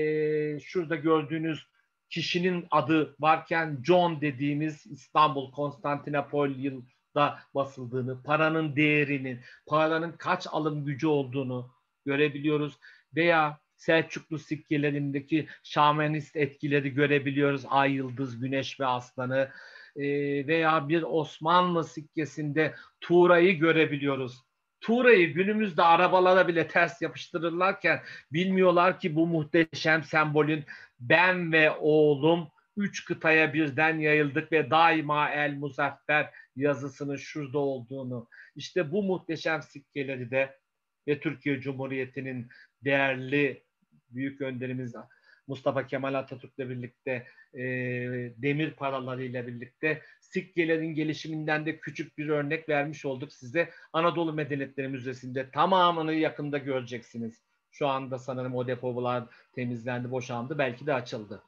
şurada 0.60 0.96
gördüğünüz 0.96 1.66
kişinin 2.10 2.66
adı 2.70 3.16
varken 3.20 3.78
John 3.84 4.20
dediğimiz 4.20 4.86
İstanbul, 4.86 5.52
Konstantinopol 5.52 6.50
yılda 6.50 7.38
basıldığını, 7.54 8.22
paranın 8.22 8.76
değerinin, 8.76 9.40
paranın 9.66 10.12
kaç 10.12 10.46
alım 10.50 10.84
gücü 10.84 11.06
olduğunu 11.06 11.70
görebiliyoruz. 12.06 12.78
Veya 13.16 13.62
Selçuklu 13.76 14.38
sikkelerindeki 14.38 15.48
şamanist 15.62 16.36
etkileri 16.36 16.90
görebiliyoruz. 16.94 17.62
Ay, 17.68 17.92
yıldız, 17.92 18.40
güneş 18.40 18.80
ve 18.80 18.86
aslanı 18.86 19.50
e, 19.96 20.02
veya 20.46 20.88
bir 20.88 21.02
Osmanlı 21.02 21.84
sikkesinde 21.84 22.74
Tuğra'yı 23.00 23.58
görebiliyoruz. 23.58 24.42
Tuğra'yı 24.80 25.34
günümüzde 25.34 25.82
arabalara 25.82 26.48
bile 26.48 26.68
ters 26.68 27.02
yapıştırırlarken 27.02 28.02
bilmiyorlar 28.32 29.00
ki 29.00 29.16
bu 29.16 29.26
muhteşem 29.26 30.02
sembolün 30.02 30.64
ben 31.00 31.52
ve 31.52 31.70
oğlum 31.70 32.48
üç 32.76 33.04
kıtaya 33.04 33.54
birden 33.54 33.98
yayıldık 33.98 34.52
ve 34.52 34.70
daima 34.70 35.30
El 35.30 35.54
Muzaffer 35.54 36.30
yazısının 36.56 37.16
şurada 37.16 37.58
olduğunu. 37.58 38.28
İşte 38.56 38.92
bu 38.92 39.02
muhteşem 39.02 39.62
sikkeleri 39.62 40.30
de 40.30 40.58
ve 41.08 41.20
Türkiye 41.20 41.60
Cumhuriyeti'nin 41.60 42.48
değerli 42.84 43.64
büyük 44.10 44.40
önderimiz 44.40 44.94
Mustafa 45.46 45.86
Kemal 45.86 46.14
Atatürk'le 46.14 46.58
birlikte 46.58 47.26
e, 47.54 47.62
demir 48.36 48.70
paralarıyla 48.70 49.46
birlikte 49.46 50.02
sikkelerin 50.20 50.94
gelişiminden 50.94 51.66
de 51.66 51.78
küçük 51.78 52.18
bir 52.18 52.28
örnek 52.28 52.68
vermiş 52.68 53.04
olduk 53.04 53.32
size. 53.32 53.70
Anadolu 53.92 54.32
Medeniyetleri 54.32 54.88
Müzesi'nde 54.88 55.50
tamamını 55.50 56.14
yakında 56.14 56.58
göreceksiniz. 56.58 57.42
Şu 57.70 57.88
anda 57.88 58.18
sanırım 58.18 58.54
o 58.54 58.66
depolar 58.66 59.24
temizlendi, 59.54 60.10
boşandı, 60.10 60.58
belki 60.58 60.86
de 60.86 60.94
açıldı. 60.94 61.42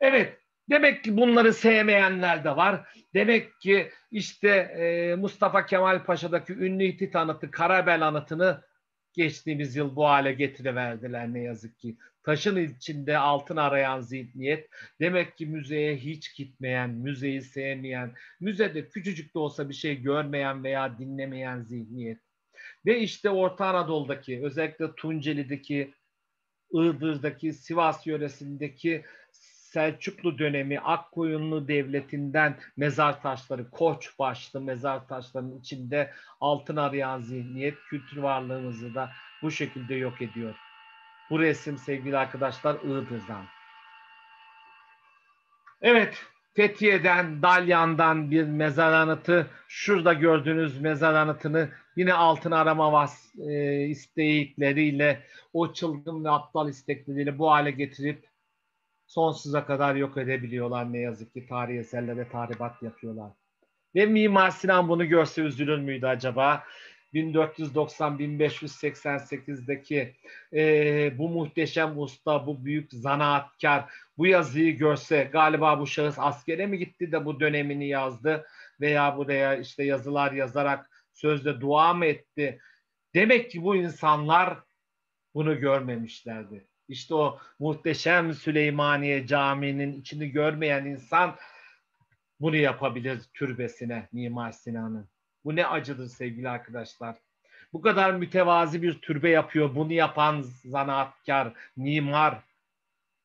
Evet, 0.00 0.38
demek 0.70 1.04
ki 1.04 1.16
bunları 1.16 1.52
sevmeyenler 1.52 2.44
de 2.44 2.56
var. 2.56 2.88
Demek 3.14 3.60
ki 3.60 3.90
işte 4.10 4.48
e, 4.48 5.14
Mustafa 5.14 5.66
Kemal 5.66 6.04
Paşa'daki 6.04 6.52
ünlü 6.52 6.84
Hitit 6.84 7.16
anıtı, 7.16 7.50
Karabel 7.50 8.06
anıtını 8.08 8.62
geçtiğimiz 9.12 9.76
yıl 9.76 9.96
bu 9.96 10.04
hale 10.04 10.32
getiriverdiler 10.32 11.34
ne 11.34 11.40
yazık 11.40 11.78
ki. 11.78 11.96
Taşın 12.22 12.56
içinde 12.56 13.18
altın 13.18 13.56
arayan 13.56 14.00
zihniyet. 14.00 14.68
Demek 15.00 15.36
ki 15.36 15.46
müzeye 15.46 15.96
hiç 15.96 16.36
gitmeyen, 16.36 16.90
müzeyi 16.90 17.42
sevmeyen, 17.42 18.14
müzede 18.40 18.88
küçücük 18.88 19.34
de 19.34 19.38
olsa 19.38 19.68
bir 19.68 19.74
şey 19.74 20.02
görmeyen 20.02 20.64
veya 20.64 20.98
dinlemeyen 20.98 21.62
zihniyet. 21.62 22.18
Ve 22.86 23.00
işte 23.00 23.30
Orta 23.30 23.66
Anadolu'daki, 23.66 24.40
özellikle 24.44 24.94
Tunceli'deki, 24.94 25.94
Iğdır'daki, 26.72 27.52
Sivas 27.52 28.06
yöresindeki 28.06 29.04
Selçuklu 29.72 30.38
dönemi 30.38 30.80
Akkoyunlu 30.80 31.68
Devleti'nden 31.68 32.58
mezar 32.76 33.22
taşları, 33.22 33.70
koç 33.70 34.18
başlı 34.18 34.60
mezar 34.60 35.08
taşlarının 35.08 35.60
içinde 35.60 36.10
altın 36.40 36.76
arayan 36.76 37.20
zihniyet 37.20 37.74
kültür 37.90 38.16
varlığımızı 38.16 38.94
da 38.94 39.10
bu 39.42 39.50
şekilde 39.50 39.94
yok 39.94 40.22
ediyor. 40.22 40.71
Bu 41.32 41.40
resim 41.40 41.78
sevgili 41.78 42.18
arkadaşlar 42.18 42.74
Iğdır'dan. 42.74 43.44
Evet, 45.82 46.22
Fethiye'den, 46.54 47.42
Dalyan'dan 47.42 48.30
bir 48.30 48.44
mezar 48.44 48.92
anıtı. 48.92 49.46
Şurada 49.68 50.12
gördüğünüz 50.12 50.80
mezar 50.80 51.14
anıtını 51.14 51.68
yine 51.96 52.12
altın 52.12 52.50
arama 52.50 52.92
vas 52.92 53.34
e, 53.38 53.84
istekleriyle, 53.86 55.22
o 55.52 55.72
çılgın 55.72 56.24
ve 56.24 56.30
aptal 56.30 56.68
istekleriyle 56.68 57.38
bu 57.38 57.50
hale 57.50 57.70
getirip 57.70 58.28
sonsuza 59.06 59.66
kadar 59.66 59.94
yok 59.94 60.16
edebiliyorlar 60.16 60.92
ne 60.92 60.98
yazık 60.98 61.34
ki 61.34 61.46
tarih 61.46 61.78
eserlere 61.78 62.28
tahribat 62.28 62.82
yapıyorlar. 62.82 63.32
Ve 63.94 64.06
Mimar 64.06 64.50
Sinan 64.50 64.88
bunu 64.88 65.04
görse 65.04 65.42
üzülür 65.42 65.78
müydü 65.78 66.06
acaba? 66.06 66.64
1490-1588'deki 67.14 70.14
e, 70.52 71.18
bu 71.18 71.28
muhteşem 71.28 71.98
usta, 71.98 72.46
bu 72.46 72.64
büyük 72.64 72.92
zanaatkar 72.92 73.84
bu 74.18 74.26
yazıyı 74.26 74.78
görse 74.78 75.28
galiba 75.32 75.80
bu 75.80 75.86
şahıs 75.86 76.18
askere 76.18 76.66
mi 76.66 76.78
gitti 76.78 77.12
de 77.12 77.24
bu 77.24 77.40
dönemini 77.40 77.88
yazdı 77.88 78.46
veya 78.80 79.16
buraya 79.16 79.56
işte 79.56 79.84
yazılar 79.84 80.32
yazarak 80.32 80.90
sözde 81.12 81.60
dua 81.60 81.94
mı 81.94 82.06
etti? 82.06 82.60
Demek 83.14 83.50
ki 83.50 83.62
bu 83.62 83.76
insanlar 83.76 84.58
bunu 85.34 85.60
görmemişlerdi. 85.60 86.68
İşte 86.88 87.14
o 87.14 87.38
muhteşem 87.58 88.34
Süleymaniye 88.34 89.26
Camii'nin 89.26 90.00
içini 90.00 90.30
görmeyen 90.30 90.84
insan 90.84 91.36
bunu 92.40 92.56
yapabilir 92.56 93.20
türbesine 93.34 94.08
Mimar 94.12 94.52
Sinan'ın. 94.52 95.11
Bu 95.44 95.56
ne 95.56 95.66
acıdır 95.66 96.08
sevgili 96.08 96.48
arkadaşlar. 96.48 97.16
Bu 97.72 97.80
kadar 97.80 98.14
mütevazi 98.14 98.82
bir 98.82 98.98
türbe 98.98 99.30
yapıyor. 99.30 99.74
Bunu 99.74 99.92
yapan 99.92 100.42
zanaatkar, 100.64 101.52
mimar, 101.76 102.38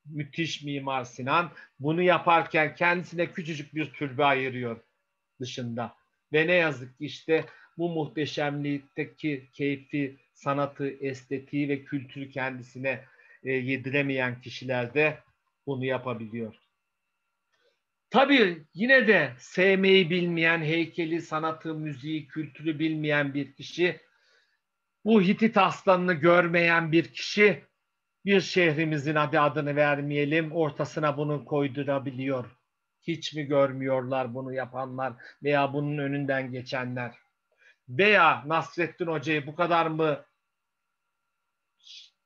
müthiş 0.06 0.64
mimar 0.64 1.04
Sinan. 1.04 1.52
Bunu 1.80 2.02
yaparken 2.02 2.76
kendisine 2.76 3.32
küçücük 3.32 3.76
bir 3.76 3.94
türbe 3.94 4.26
ayırıyor 4.26 4.80
dışında. 5.40 5.96
Ve 6.34 6.48
ne 6.48 6.54
yazık 6.54 6.98
ki 6.98 7.06
işte 7.06 7.46
bu 7.78 7.90
muhteşemlikteki 7.90 9.50
keyfi, 9.54 10.18
sanatı, 10.34 10.88
estetiği 10.88 11.70
ve 11.70 11.84
kültürü 11.84 12.32
kendisine 12.32 13.04
e, 13.44 13.52
yediremeyen 13.52 14.42
kişiler 14.42 14.94
de 14.94 15.18
bunu 15.68 15.86
yapabiliyor. 15.86 16.56
Tabii 18.10 18.66
yine 18.74 19.08
de 19.08 19.34
sevmeyi 19.38 20.10
bilmeyen, 20.10 20.60
heykeli, 20.62 21.22
sanatı, 21.22 21.74
müziği, 21.74 22.28
kültürü 22.28 22.80
bilmeyen 22.80 23.34
bir 23.34 23.54
kişi, 23.54 24.02
bu 25.06 25.22
Hitit 25.22 25.58
aslanını 25.58 26.14
görmeyen 26.14 26.92
bir 26.92 27.14
kişi, 27.14 27.64
bir 28.26 28.42
şehrimizin 28.42 29.16
adı 29.16 29.40
adını 29.40 29.76
vermeyelim, 29.76 30.52
ortasına 30.52 31.18
bunu 31.18 31.46
koydurabiliyor. 31.46 32.46
Hiç 33.02 33.34
mi 33.34 33.44
görmüyorlar 33.44 34.34
bunu 34.34 34.54
yapanlar 34.54 35.14
veya 35.44 35.74
bunun 35.74 35.98
önünden 35.98 36.52
geçenler? 36.52 37.16
Veya 37.90 38.44
Nasrettin 38.46 39.08
Hoca'yı 39.08 39.48
bu 39.48 39.56
kadar 39.56 39.86
mı 39.88 40.26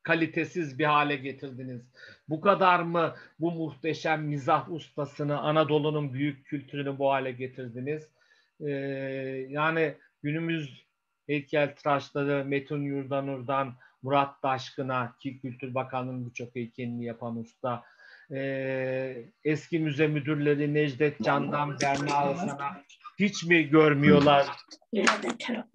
kalitesiz 0.03 0.79
bir 0.79 0.85
hale 0.85 1.15
getirdiniz? 1.15 1.81
Bu 2.29 2.41
kadar 2.41 2.79
mı 2.79 3.15
bu 3.39 3.51
muhteşem 3.51 4.23
mizah 4.23 4.71
ustasını, 4.71 5.39
Anadolu'nun 5.39 6.13
büyük 6.13 6.45
kültürünü 6.45 6.99
bu 6.99 7.11
hale 7.11 7.31
getirdiniz? 7.31 8.07
Ee, 8.61 8.69
yani 9.49 9.93
günümüz 10.23 10.85
heykeltıraşları 11.27 12.45
Metin 12.45 12.81
Yurdanur'dan 12.81 13.73
Murat 14.01 14.43
Daşkın'a 14.43 15.15
ki 15.19 15.39
Kültür 15.39 15.73
Bakanlığı'nın 15.73 16.29
birçok 16.29 16.55
heykelini 16.55 17.05
yapan 17.05 17.37
usta, 17.37 17.83
ee, 18.31 19.25
eski 19.43 19.79
müze 19.79 20.07
müdürleri 20.07 20.73
Necdet 20.73 21.21
Can'dan 21.23 21.79
Berna 21.81 22.17
Hasan'a 22.17 22.83
hiç 23.19 23.43
mi 23.43 23.69
görmüyorlar? 23.69 24.47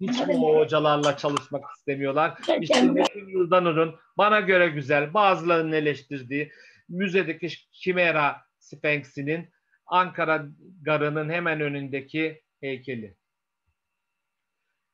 Hiç 0.01 0.19
mi 0.19 0.35
o 0.35 0.59
hocalarla 0.59 1.17
çalışmak 1.17 1.63
istemiyorlar? 1.77 2.37
İşte 2.61 2.81
Metin 2.81 3.27
Yurdanur'un 3.27 3.95
bana 4.17 4.39
göre 4.39 4.67
güzel, 4.67 5.13
bazılarının 5.13 5.71
eleştirdiği 5.71 6.51
müzedeki 6.89 7.47
Kimera 7.71 8.41
Sphinx'inin 8.59 9.49
Ankara 9.85 10.45
Garı'nın 10.81 11.29
hemen 11.29 11.61
önündeki 11.61 12.41
heykeli. 12.61 13.15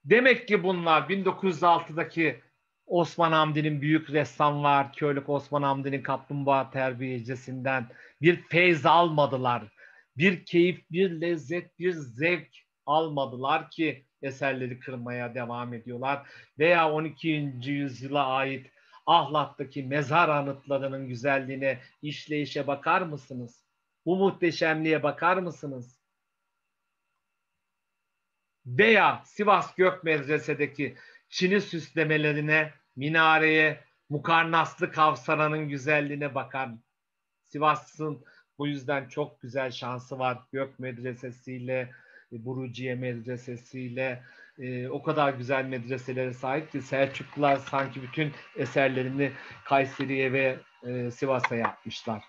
Demek 0.05 0.47
ki 0.47 0.63
bunlar 0.63 1.01
1906'daki 1.01 2.41
Osman 2.85 3.31
Hamdi'nin 3.31 3.81
büyük 3.81 4.09
ressam 4.09 4.63
var. 4.63 4.93
Köylük 4.93 5.29
Osman 5.29 5.63
Hamdi'nin 5.63 6.03
kaplumbağa 6.03 6.71
terbiyecisinden 6.71 7.87
bir 8.21 8.41
feyz 8.41 8.85
almadılar. 8.85 9.63
Bir 10.17 10.45
keyif, 10.45 10.91
bir 10.91 11.21
lezzet, 11.21 11.79
bir 11.79 11.91
zevk 11.91 12.49
almadılar 12.85 13.69
ki 13.69 14.05
eserleri 14.21 14.79
kırmaya 14.79 15.35
devam 15.35 15.73
ediyorlar. 15.73 16.27
Veya 16.59 16.91
12. 16.91 17.29
yüzyıla 17.65 18.27
ait 18.27 18.71
Ahlat'taki 19.05 19.83
mezar 19.83 20.29
anıtlarının 20.29 21.07
güzelliğine, 21.07 21.79
işleyişe 22.01 22.67
bakar 22.67 23.01
mısınız? 23.01 23.65
Bu 24.05 24.15
muhteşemliğe 24.15 25.03
bakar 25.03 25.37
mısınız? 25.37 25.99
Veya 28.65 29.23
Sivas 29.25 29.75
Gök 29.75 30.03
Medrese'deki 30.03 30.97
Çin'i 31.29 31.61
süslemelerine, 31.61 32.73
minareye, 32.95 33.83
Mukarnaslı 34.09 34.91
Kavsaran'ın 34.91 35.69
güzelliğine 35.69 36.35
bakar. 36.35 36.69
Sivas'ın 37.45 38.25
bu 38.57 38.67
yüzden 38.67 39.07
çok 39.07 39.41
güzel 39.41 39.71
şansı 39.71 40.19
var. 40.19 40.37
Gök 40.51 40.79
Medresesi'yle, 40.79 41.91
Buruciye 42.31 42.95
Medresesi'yle 42.95 44.23
e, 44.59 44.87
o 44.87 45.03
kadar 45.03 45.33
güzel 45.33 45.65
medreselere 45.65 46.33
sahip 46.33 46.71
ki 46.71 46.81
Selçuklular 46.81 47.57
sanki 47.57 48.01
bütün 48.01 48.31
eserlerini 48.55 49.31
Kayseri'ye 49.65 50.33
ve 50.33 50.59
e, 50.83 51.11
Sivas'a 51.11 51.55
yapmışlar. 51.55 52.23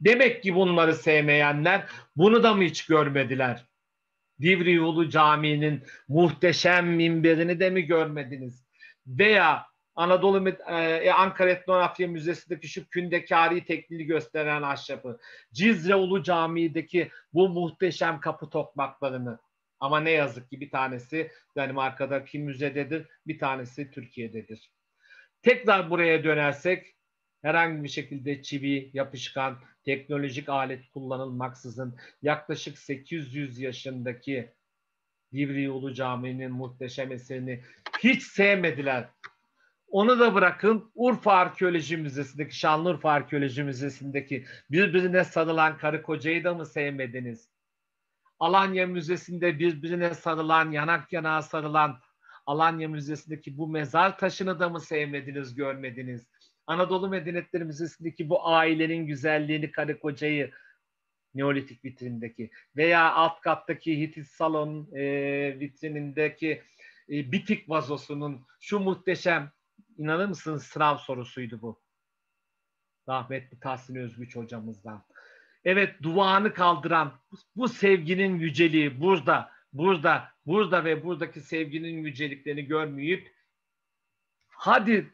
Demek 0.00 0.42
ki 0.42 0.54
bunları 0.54 0.94
sevmeyenler 0.94 1.86
bunu 2.16 2.42
da 2.42 2.54
mı 2.54 2.62
hiç 2.62 2.86
görmediler? 2.86 3.66
Divri 4.40 4.72
Yolu 4.72 5.10
Camii'nin 5.10 5.82
muhteşem 6.08 6.86
minberini 6.86 7.60
de 7.60 7.70
mi 7.70 7.82
görmediniz? 7.82 8.64
Veya 9.06 9.66
Anadolu 9.96 10.48
e, 10.48 11.10
Ankara 11.10 11.50
Etnografya 11.50 12.08
Müzesi'ndeki 12.08 12.68
şu 12.68 12.88
kündekari 12.88 13.64
tekniği 13.64 14.06
gösteren 14.06 14.62
ahşabı, 14.62 15.18
Cizre 15.52 15.94
Ulu 15.94 16.22
Camii'deki 16.22 17.10
bu 17.32 17.48
muhteşem 17.48 18.20
kapı 18.20 18.50
tokmaklarını. 18.50 19.38
Ama 19.80 20.00
ne 20.00 20.10
yazık 20.10 20.50
ki 20.50 20.60
bir 20.60 20.70
tanesi 20.70 21.30
Danimarka'daki 21.56 22.38
müzededir, 22.38 23.06
bir 23.26 23.38
tanesi 23.38 23.90
Türkiye'dedir. 23.90 24.72
Tekrar 25.42 25.90
buraya 25.90 26.24
dönersek 26.24 26.94
herhangi 27.42 27.84
bir 27.84 27.88
şekilde 27.88 28.42
çivi, 28.42 28.90
yapışkan, 28.92 29.58
teknolojik 29.84 30.48
alet 30.48 30.90
kullanılmaksızın 30.90 31.96
yaklaşık 32.22 32.78
800 32.78 33.58
yaşındaki 33.58 34.52
Divri 35.32 35.62
Yolu 35.62 35.94
Camii'nin 35.94 36.52
muhteşem 36.52 37.12
eserini 37.12 37.64
hiç 37.98 38.22
sevmediler. 38.22 39.08
Onu 39.90 40.18
da 40.18 40.34
bırakın 40.34 40.90
Urfa 40.94 41.32
Arkeoloji 41.32 41.96
Müzesi'ndeki, 41.96 42.58
Şanlıurfa 42.58 43.10
Arkeoloji 43.10 43.62
Müzesi'ndeki 43.62 44.44
birbirine 44.70 45.24
sarılan 45.24 45.78
karı 45.78 46.02
kocayı 46.02 46.44
da 46.44 46.54
mı 46.54 46.66
sevmediniz? 46.66 47.48
Alanya 48.38 48.86
Müzesi'nde 48.86 49.58
birbirine 49.58 50.14
sarılan, 50.14 50.70
yanak 50.70 51.12
yanağa 51.12 51.42
sarılan 51.42 52.00
Alanya 52.46 52.88
Müzesi'ndeki 52.88 53.58
bu 53.58 53.68
mezar 53.68 54.18
taşını 54.18 54.60
da 54.60 54.68
mı 54.68 54.80
sevmediniz, 54.80 55.54
görmediniz? 55.54 56.26
Anadolu 56.66 57.08
Medeniyetleri 57.08 57.64
Müzesi'ndeki 57.64 58.28
bu 58.28 58.48
ailenin 58.48 59.06
güzelliğini, 59.06 59.70
karı 59.70 60.00
kocayı, 60.00 60.50
Neolitik 61.34 61.84
vitrindeki 61.84 62.50
veya 62.76 63.12
alt 63.12 63.40
kattaki 63.40 64.00
Hitit 64.00 64.26
salon 64.26 64.88
e, 64.94 65.02
vitrinindeki 65.60 66.62
e, 67.08 67.32
bitik 67.32 67.70
vazosunun 67.70 68.46
şu 68.60 68.78
muhteşem 68.78 69.50
inanır 70.00 70.26
mısınız 70.26 70.62
sınav 70.62 70.96
sorusuydu 70.96 71.62
bu. 71.62 71.80
Rahmetli 73.08 73.60
Tahsin 73.60 73.94
Özgüç 73.94 74.36
hocamızdan. 74.36 75.04
Evet 75.64 76.02
duvağını 76.02 76.54
kaldıran 76.54 77.20
bu 77.56 77.68
sevginin 77.68 78.38
yüceliği 78.38 79.00
burada, 79.00 79.50
burada, 79.72 80.28
burada 80.46 80.84
ve 80.84 81.04
buradaki 81.04 81.40
sevginin 81.40 82.04
yüceliklerini 82.04 82.64
görmeyip 82.64 83.32
hadi 84.48 85.10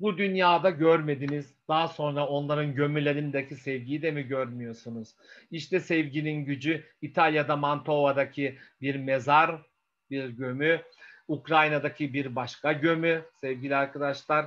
bu 0.00 0.18
dünyada 0.18 0.70
görmediniz. 0.70 1.54
Daha 1.68 1.88
sonra 1.88 2.26
onların 2.26 2.74
gömülerindeki 2.74 3.56
sevgiyi 3.56 4.02
de 4.02 4.10
mi 4.10 4.22
görmüyorsunuz? 4.22 5.14
İşte 5.50 5.80
sevginin 5.80 6.44
gücü 6.44 6.84
İtalya'da 7.02 7.56
Mantova'daki 7.56 8.58
bir 8.80 8.96
mezar, 8.96 9.62
bir 10.10 10.28
gömü, 10.28 10.82
Ukrayna'daki 11.28 12.14
bir 12.14 12.36
başka 12.36 12.72
gömü 12.72 13.24
sevgili 13.40 13.76
arkadaşlar 13.76 14.46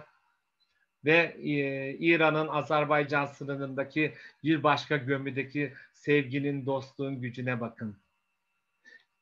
ve 1.06 1.36
e, 1.44 1.94
İran'ın 1.94 2.48
Azerbaycan 2.48 3.26
sınırındaki 3.26 4.14
bir 4.44 4.64
başka 4.64 4.98
gömüdeki 4.98 5.74
sevginin, 5.94 6.66
dostluğun 6.66 7.22
gücüne 7.22 7.62
bakın. 7.62 7.98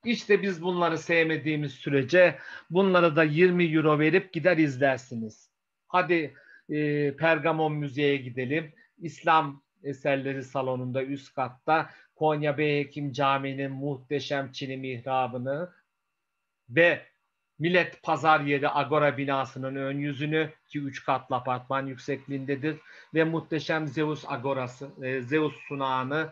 İşte 0.05 0.41
biz 0.41 0.61
bunları 0.61 0.97
sevmediğimiz 0.97 1.73
sürece 1.73 2.39
bunları 2.69 3.15
da 3.15 3.23
20 3.23 3.63
euro 3.63 3.99
verip 3.99 4.33
gider 4.33 4.57
izlersiniz. 4.57 5.49
Hadi 5.87 6.33
e, 6.69 7.15
Pergamon 7.15 7.73
Müze'ye 7.73 8.17
gidelim. 8.17 8.73
İslam 8.97 9.63
eserleri 9.83 10.43
salonunda 10.43 11.03
üst 11.03 11.35
katta 11.35 11.89
Konya 12.15 12.57
Beyhekim 12.57 13.11
Camii'nin 13.11 13.71
muhteşem 13.71 14.51
Çin'i 14.51 14.77
mihrabını 14.77 15.69
ve 16.69 17.08
Millet 17.59 18.03
Pazar 18.03 18.39
Yeri 18.39 18.69
Agora 18.69 19.17
binasının 19.17 19.75
ön 19.75 19.97
yüzünü 19.97 20.49
ki 20.67 20.79
üç 20.79 21.05
katlı 21.05 21.35
apartman 21.35 21.87
yüksekliğindedir 21.87 22.77
ve 23.13 23.23
muhteşem 23.23 23.87
Zeus 23.87 24.25
Agorası, 24.27 24.89
e, 25.03 25.21
Zeus 25.21 25.55
sunağını 25.67 26.29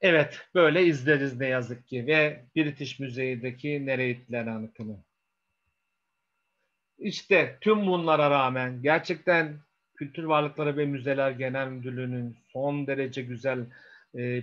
evet 0.00 0.48
böyle 0.54 0.84
izleriz 0.84 1.40
ne 1.40 1.46
yazık 1.46 1.88
ki 1.88 2.06
ve 2.06 2.44
British 2.56 3.00
Müzeyi'deki 3.00 3.86
Nereidler 3.86 4.46
anıtını. 4.46 4.96
İşte 6.98 7.58
tüm 7.60 7.86
bunlara 7.86 8.30
rağmen 8.30 8.82
gerçekten 8.82 9.58
Kültür 9.94 10.24
Varlıkları 10.24 10.76
ve 10.76 10.86
Müzeler 10.86 11.30
Genel 11.30 11.68
Müdürlüğü'nün 11.68 12.36
son 12.52 12.86
derece 12.86 13.22
güzel 13.22 13.66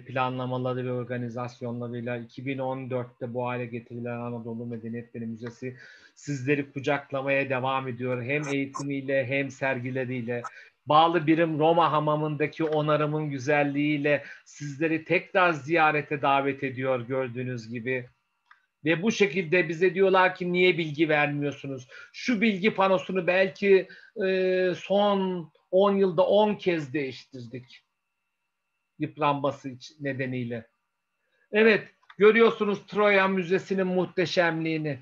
planlamaları 0.07 0.85
ve 0.85 0.91
organizasyonlarıyla 0.91 2.18
2014'te 2.18 3.34
bu 3.34 3.48
hale 3.48 3.65
getirilen 3.65 4.19
Anadolu 4.19 4.65
Medeniyetleri 4.65 5.26
Müzesi 5.26 5.77
sizleri 6.15 6.72
kucaklamaya 6.72 7.49
devam 7.49 7.88
ediyor. 7.88 8.23
Hem 8.23 8.48
eğitimiyle 8.48 9.26
hem 9.26 9.52
sergileriyle. 9.52 10.41
Bağlı 10.85 11.27
birim 11.27 11.60
Roma 11.60 11.91
hamamındaki 11.91 12.64
onarımın 12.64 13.30
güzelliğiyle 13.30 14.23
sizleri 14.45 15.06
tekrar 15.06 15.52
ziyarete 15.52 16.22
davet 16.22 16.64
ediyor 16.64 17.07
gördüğünüz 17.07 17.69
gibi. 17.69 18.10
Ve 18.85 19.02
bu 19.02 19.11
şekilde 19.11 19.69
bize 19.69 19.93
diyorlar 19.93 20.35
ki 20.35 20.53
niye 20.53 20.77
bilgi 20.77 21.10
vermiyorsunuz? 21.10 21.88
Şu 22.14 22.41
bilgi 22.41 22.73
panosunu 22.73 23.27
belki 23.27 23.88
e, 24.26 24.73
son 24.76 25.52
10 25.72 25.95
yılda 25.95 26.27
10 26.27 26.56
kez 26.56 26.93
değiştirdik 26.93 27.84
yıpranması 29.02 29.69
nedeniyle. 29.99 30.68
Evet, 31.52 31.88
görüyorsunuz 32.18 32.86
Troya 32.88 33.28
Müzesi'nin 33.28 33.88
muhteşemliğini. 33.88 34.99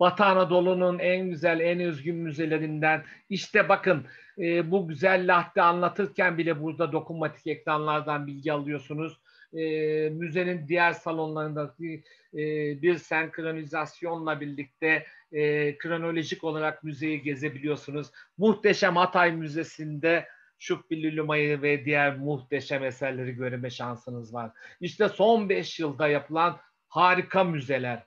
Batı 0.00 0.24
Anadolu'nun 0.24 0.98
en 0.98 1.30
güzel, 1.30 1.60
en 1.60 1.80
özgün 1.80 2.16
müzelerinden. 2.16 3.04
İşte 3.28 3.68
bakın 3.68 4.06
e, 4.38 4.70
bu 4.70 4.88
güzel 4.88 5.34
lahti 5.34 5.62
anlatırken 5.62 6.38
bile 6.38 6.62
burada 6.62 6.92
dokunmatik 6.92 7.46
ekranlardan 7.46 8.26
bilgi 8.26 8.52
alıyorsunuz. 8.52 9.20
E, 9.52 9.62
müzenin 10.10 10.68
diğer 10.68 10.92
salonlarındaki 10.92 12.04
e, 12.34 12.38
bir 12.82 12.98
senkronizasyonla 12.98 14.40
birlikte 14.40 15.06
e, 15.32 15.78
kronolojik 15.78 16.44
olarak 16.44 16.84
müzeyi 16.84 17.22
gezebiliyorsunuz. 17.22 18.10
Muhteşem 18.38 18.96
Hatay 18.96 19.32
Müzesi'nde 19.32 20.26
Şubbi 20.60 21.16
Lumayı 21.16 21.62
ve 21.62 21.84
diğer 21.84 22.16
muhteşem 22.16 22.84
eserleri 22.84 23.32
görme 23.32 23.70
şansınız 23.70 24.34
var. 24.34 24.50
İşte 24.80 25.08
son 25.08 25.48
5 25.48 25.80
yılda 25.80 26.08
yapılan 26.08 26.60
harika 26.88 27.44
müzeler. 27.44 28.06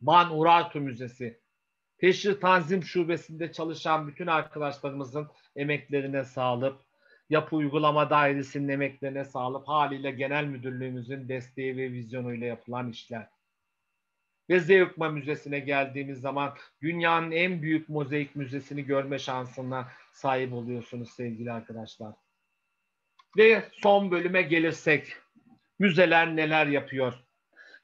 Man 0.00 0.38
Urartu 0.38 0.80
Müzesi. 0.80 1.40
Teşhir 1.98 2.40
Tanzim 2.40 2.82
Şubesi'nde 2.82 3.52
çalışan 3.52 4.08
bütün 4.08 4.26
arkadaşlarımızın 4.26 5.28
emeklerine 5.56 6.24
sağlık. 6.24 6.80
Yapı 7.30 7.56
Uygulama 7.56 8.10
Dairesi'nin 8.10 8.68
emeklerine 8.68 9.24
sağlık. 9.24 9.68
Haliyle 9.68 10.10
Genel 10.10 10.44
Müdürlüğümüzün 10.44 11.28
desteği 11.28 11.76
ve 11.76 11.92
vizyonuyla 11.92 12.46
yapılan 12.46 12.90
işler. 12.90 13.28
Ve 14.50 14.60
Zeugma 14.60 15.08
Müzesi'ne 15.08 15.58
geldiğimiz 15.58 16.20
zaman 16.20 16.54
dünyanın 16.82 17.30
en 17.30 17.62
büyük 17.62 17.88
mozaik 17.88 18.36
müzesini 18.36 18.84
görme 18.84 19.18
şansına 19.18 19.88
sahip 20.12 20.52
oluyorsunuz 20.52 21.10
sevgili 21.10 21.52
arkadaşlar. 21.52 22.14
Ve 23.36 23.62
son 23.72 24.10
bölüme 24.10 24.42
gelirsek 24.42 25.16
müzeler 25.78 26.36
neler 26.36 26.66
yapıyor? 26.66 27.14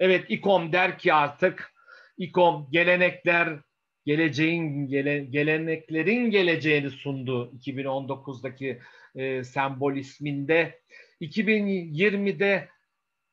Evet 0.01 0.24
İKOM 0.28 0.73
der 0.73 0.99
ki 0.99 1.15
artık 1.15 1.73
İKOM 2.19 2.69
gelenekler 2.70 3.61
geleceğin 4.07 4.89
gele, 4.89 5.19
geleneklerin 5.19 6.31
geleceğini 6.31 6.91
sundu 6.91 7.53
2019'daki 7.59 8.81
e, 9.15 9.45
sembol 9.45 9.97
isminde. 9.97 10.81
2020'de 11.20 12.69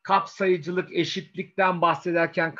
kapsayıcılık, 0.02 0.92
eşitlikten 0.92 1.80
bahsederken 1.80 2.54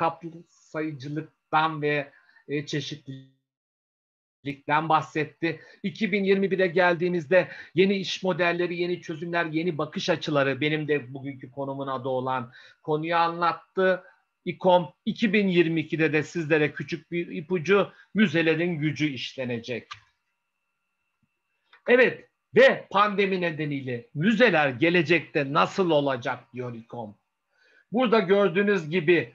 kapsayıcılıktan 0.68 1.82
ve 1.82 2.12
e, 2.48 2.66
çeşitlilikten 2.66 4.88
bahsetti. 4.88 5.60
2021'e 5.84 6.66
geldiğimizde 6.66 7.48
yeni 7.74 7.96
iş 7.96 8.22
modelleri, 8.22 8.76
yeni 8.76 9.02
çözümler, 9.02 9.44
yeni 9.44 9.78
bakış 9.78 10.10
açıları 10.10 10.60
benim 10.60 10.88
de 10.88 11.14
bugünkü 11.14 11.50
konumun 11.50 11.86
adı 11.86 12.08
olan 12.08 12.52
konuyu 12.82 13.16
anlattı. 13.16 14.02
İKOM 14.44 14.92
2022'de 15.06 16.12
de 16.12 16.22
sizlere 16.22 16.72
küçük 16.72 17.12
bir 17.12 17.26
ipucu 17.26 17.92
müzelerin 18.14 18.78
gücü 18.78 19.06
işlenecek. 19.06 19.88
Evet 21.88 22.28
ve 22.56 22.86
pandemi 22.90 23.40
nedeniyle 23.40 24.08
müzeler 24.14 24.68
gelecekte 24.68 25.52
nasıl 25.52 25.90
olacak 25.90 26.52
diyor 26.52 26.74
İKOM. 26.74 27.18
Burada 27.92 28.18
gördüğünüz 28.18 28.90
gibi 28.90 29.34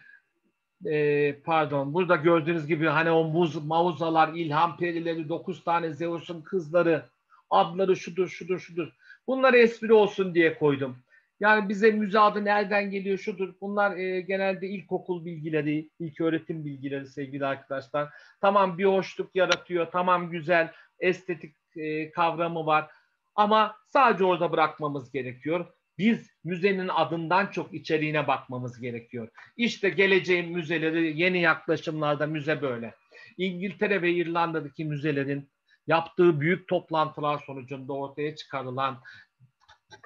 e, 0.85 1.34
pardon 1.41 1.93
burada 1.93 2.15
gördüğünüz 2.15 2.68
gibi 2.68 2.88
hani 2.88 3.11
o 3.11 3.23
muz, 3.23 3.65
mauzalar, 3.65 4.34
ilham 4.34 4.77
perileri, 4.77 5.30
dokuz 5.30 5.64
tane 5.64 5.93
Zeus'un 5.93 6.41
kızları, 6.41 7.05
adları 7.49 7.95
şudur 7.95 8.27
şudur 8.27 8.60
şudur. 8.60 8.88
Bunları 9.27 9.57
espri 9.57 9.93
olsun 9.93 10.35
diye 10.35 10.57
koydum. 10.57 10.97
Yani 11.39 11.69
bize 11.69 11.91
müze 11.91 12.19
adı 12.19 12.45
nereden 12.45 12.89
geliyor 12.89 13.18
şudur. 13.18 13.53
Bunlar 13.61 13.97
e, 13.97 14.22
genelde 14.22 14.68
ilkokul 14.68 15.26
bilgileri, 15.26 15.89
ilk 15.99 16.22
öğretim 16.22 16.65
bilgileri 16.65 17.07
sevgili 17.07 17.45
arkadaşlar. 17.45 18.10
Tamam 18.41 18.77
bir 18.77 18.85
hoşluk 18.85 19.35
yaratıyor, 19.35 19.88
tamam 19.91 20.30
güzel, 20.31 20.72
estetik 20.99 21.55
e, 21.76 22.11
kavramı 22.11 22.65
var. 22.65 22.91
Ama 23.35 23.76
sadece 23.88 24.26
orada 24.26 24.51
bırakmamız 24.51 25.11
gerekiyor. 25.11 25.65
Biz 25.98 26.30
müzenin 26.44 26.88
adından 26.88 27.48
çok 27.48 27.74
içeriğine 27.74 28.28
bakmamız 28.28 28.82
gerekiyor. 28.82 29.30
İşte 29.57 29.90
geleceğin 29.90 30.52
müzeleri 30.52 31.22
yeni 31.22 31.41
yaklaşımlarda 31.41 32.28
müze 32.28 32.61
böyle. 32.61 32.95
İngiltere 33.38 34.02
ve 34.02 34.11
İrlanda'daki 34.11 34.86
müzelerin 34.86 35.49
yaptığı 35.88 36.41
büyük 36.41 36.68
toplantılar 36.68 37.44
sonucunda 37.45 37.94
ortaya 37.94 38.36
çıkarılan 38.36 39.02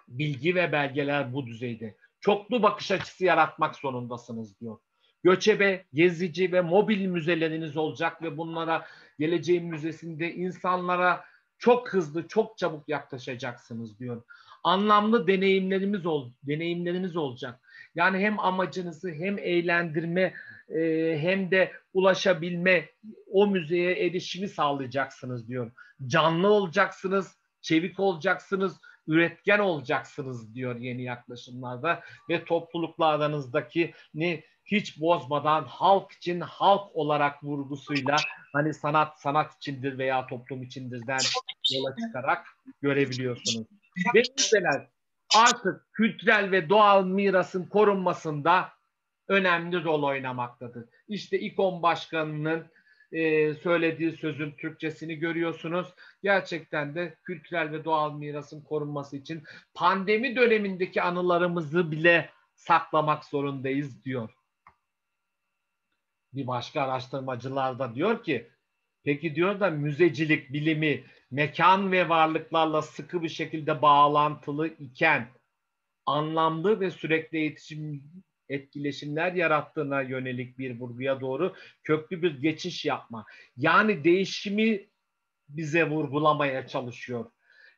bilgi 0.07 0.55
ve 0.55 0.71
belgeler 0.71 1.33
bu 1.33 1.47
düzeyde. 1.47 1.95
Çoklu 2.19 2.63
bakış 2.63 2.91
açısı 2.91 3.25
yaratmak 3.25 3.75
zorundasınız 3.75 4.59
diyor. 4.59 4.77
Göçebe, 5.23 5.85
gezici 5.93 6.51
ve 6.51 6.61
mobil 6.61 7.05
müzeleriniz 7.05 7.77
olacak 7.77 8.21
ve 8.21 8.37
bunlara 8.37 8.85
geleceğin 9.19 9.65
müzesinde 9.65 10.33
insanlara 10.33 11.25
çok 11.57 11.93
hızlı, 11.93 12.27
çok 12.27 12.57
çabuk 12.57 12.89
yaklaşacaksınız 12.89 13.99
diyor. 13.99 14.23
Anlamlı 14.63 15.27
deneyimlerimiz 15.27 16.05
ol, 16.05 16.31
deneyimleriniz 16.43 17.15
olacak. 17.15 17.59
Yani 17.95 18.19
hem 18.19 18.39
amacınızı 18.39 19.09
hem 19.11 19.39
eğlendirme 19.39 20.33
e, 20.69 21.17
hem 21.21 21.51
de 21.51 21.71
ulaşabilme 21.93 22.89
o 23.31 23.47
müzeye 23.47 24.05
erişimi 24.05 24.47
sağlayacaksınız 24.47 25.47
diyor. 25.47 25.71
Canlı 26.07 26.47
olacaksınız, 26.47 27.37
çevik 27.61 27.99
olacaksınız, 27.99 28.77
üretken 29.07 29.59
olacaksınız 29.59 30.55
diyor 30.55 30.75
yeni 30.75 31.03
yaklaşımlarda 31.03 32.03
ve 32.29 32.45
toplulukla 32.45 33.05
aranızdaki 33.05 33.93
ne 34.13 34.43
hiç 34.65 35.01
bozmadan 35.01 35.63
halk 35.63 36.11
için 36.11 36.39
halk 36.39 36.95
olarak 36.95 37.43
vurgusuyla 37.43 38.15
hani 38.53 38.73
sanat 38.73 39.21
sanat 39.21 39.55
içindir 39.55 39.97
veya 39.97 40.27
toplum 40.27 40.63
içindirden 40.63 41.19
yola 41.73 41.95
çıkarak 41.95 42.47
görebiliyorsunuz. 42.81 43.67
Ve 44.15 44.23
müzeler 44.37 44.87
artık 45.35 45.93
kültürel 45.93 46.51
ve 46.51 46.69
doğal 46.69 47.05
mirasın 47.05 47.65
korunmasında 47.65 48.69
önemli 49.27 49.83
rol 49.83 50.03
oynamaktadır. 50.03 50.85
İşte 51.07 51.39
İKOM 51.39 51.81
Başkanı'nın 51.81 52.67
e, 53.11 53.53
söylediği 53.53 54.11
sözün 54.11 54.51
Türkçesini 54.51 55.15
görüyorsunuz. 55.15 55.87
Gerçekten 56.23 56.95
de 56.95 57.17
kültürel 57.23 57.71
ve 57.71 57.85
doğal 57.85 58.13
mirasın 58.13 58.61
korunması 58.61 59.17
için 59.17 59.43
pandemi 59.73 60.35
dönemindeki 60.35 61.01
anılarımızı 61.01 61.91
bile 61.91 62.29
saklamak 62.55 63.25
zorundayız 63.25 64.03
diyor. 64.03 64.29
Bir 66.33 66.47
başka 66.47 66.81
araştırmacılar 66.81 67.79
da 67.79 67.95
diyor 67.95 68.23
ki 68.23 68.51
peki 69.07 69.35
diyor 69.35 69.59
da 69.59 69.69
müzecilik 69.69 70.53
bilimi 70.53 71.03
mekan 71.31 71.91
ve 71.91 72.09
varlıklarla 72.09 72.81
sıkı 72.81 73.23
bir 73.23 73.29
şekilde 73.29 73.81
bağlantılı 73.81 74.67
iken 74.67 75.27
anlamlı 76.05 76.79
ve 76.79 76.91
sürekli 76.91 77.39
iletişim 77.39 78.03
etkileşimler 78.49 79.33
yarattığına 79.33 80.01
yönelik 80.01 80.57
bir 80.57 80.79
vurguya 80.79 81.21
doğru 81.21 81.55
köklü 81.83 82.21
bir 82.21 82.41
geçiş 82.41 82.85
yapma. 82.85 83.25
Yani 83.57 84.03
değişimi 84.03 84.85
bize 85.49 85.89
vurgulamaya 85.89 86.67
çalışıyor. 86.67 87.25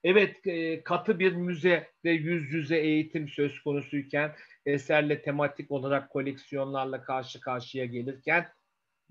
Evet 0.04 0.48
e, 0.48 0.84
katı 0.84 1.20
bir 1.20 1.34
müze 1.34 1.90
ve 2.06 2.12
yüz 2.12 2.54
yüze 2.54 2.78
eğitim 2.78 3.28
söz 3.28 3.60
konusuyken 3.60 4.36
eserle 4.66 5.22
tematik 5.22 5.72
olarak 5.72 6.10
koleksiyonlarla 6.10 7.04
karşı 7.04 7.40
karşıya 7.42 7.86
gelirken 7.86 8.48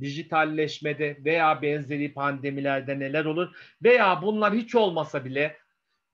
dijitalleşmede 0.00 1.18
veya 1.24 1.62
benzeri 1.62 2.14
pandemilerde 2.14 2.98
neler 2.98 3.24
olur 3.24 3.56
veya 3.82 4.22
bunlar 4.22 4.54
hiç 4.54 4.74
olmasa 4.74 5.24
bile 5.24 5.56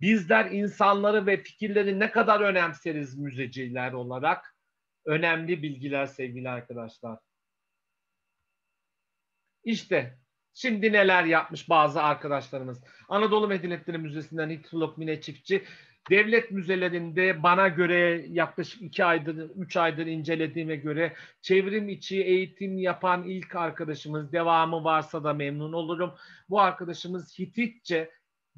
bizler 0.00 0.50
insanları 0.50 1.26
ve 1.26 1.42
fikirleri 1.42 2.00
ne 2.00 2.10
kadar 2.10 2.40
önemseriz 2.40 3.18
müzeciler 3.18 3.92
olarak 3.92 4.56
önemli 5.04 5.62
bilgiler 5.62 6.06
sevgili 6.06 6.48
arkadaşlar. 6.48 7.18
İşte 9.64 10.18
şimdi 10.54 10.92
neler 10.92 11.24
yapmış 11.24 11.68
bazı 11.68 12.02
arkadaşlarımız. 12.02 12.84
Anadolu 13.08 13.48
Medeniyetleri 13.48 13.98
Müzesi'nden 13.98 14.50
Hitrolog 14.50 14.98
Mine 14.98 15.20
Çiftçi 15.20 15.64
devlet 16.10 16.50
müzelerinde 16.50 17.42
bana 17.42 17.68
göre 17.68 18.26
yaklaşık 18.28 18.82
iki 18.82 19.04
aydır, 19.04 19.50
üç 19.56 19.76
aydır 19.76 20.06
incelediğime 20.06 20.76
göre 20.76 21.12
çevrim 21.42 21.88
içi 21.88 22.22
eğitim 22.22 22.78
yapan 22.78 23.24
ilk 23.24 23.56
arkadaşımız 23.56 24.32
devamı 24.32 24.84
varsa 24.84 25.24
da 25.24 25.32
memnun 25.32 25.72
olurum. 25.72 26.14
Bu 26.50 26.60
arkadaşımız 26.60 27.38
Hititçe 27.38 28.10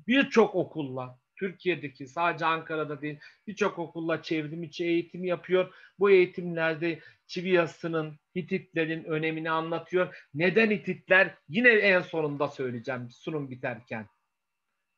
birçok 0.07 0.55
okulla 0.55 1.19
Türkiye'deki 1.37 2.07
sadece 2.07 2.47
Ankara'da 2.47 3.01
değil 3.01 3.19
birçok 3.47 3.79
okulla 3.79 4.23
çevrim 4.23 4.63
içi 4.63 4.85
eğitim 4.85 5.25
yapıyor. 5.25 5.75
Bu 5.99 6.11
eğitimlerde 6.11 7.01
çivi 7.27 7.51
yazısının 7.51 8.19
Hititlerin 8.37 9.05
önemini 9.05 9.51
anlatıyor. 9.51 10.17
Neden 10.35 10.71
Hititler? 10.71 11.35
Yine 11.49 11.69
en 11.69 12.01
sonunda 12.01 12.49
söyleyeceğim 12.49 13.11
sunum 13.11 13.51
biterken. 13.51 14.07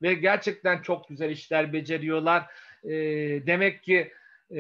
Ve 0.02 0.14
gerçekten 0.14 0.82
çok 0.82 1.08
güzel 1.08 1.30
işler 1.30 1.72
beceriyorlar. 1.72 2.46
E, 2.84 2.90
demek 3.46 3.82
ki 3.82 4.12
e, 4.50 4.58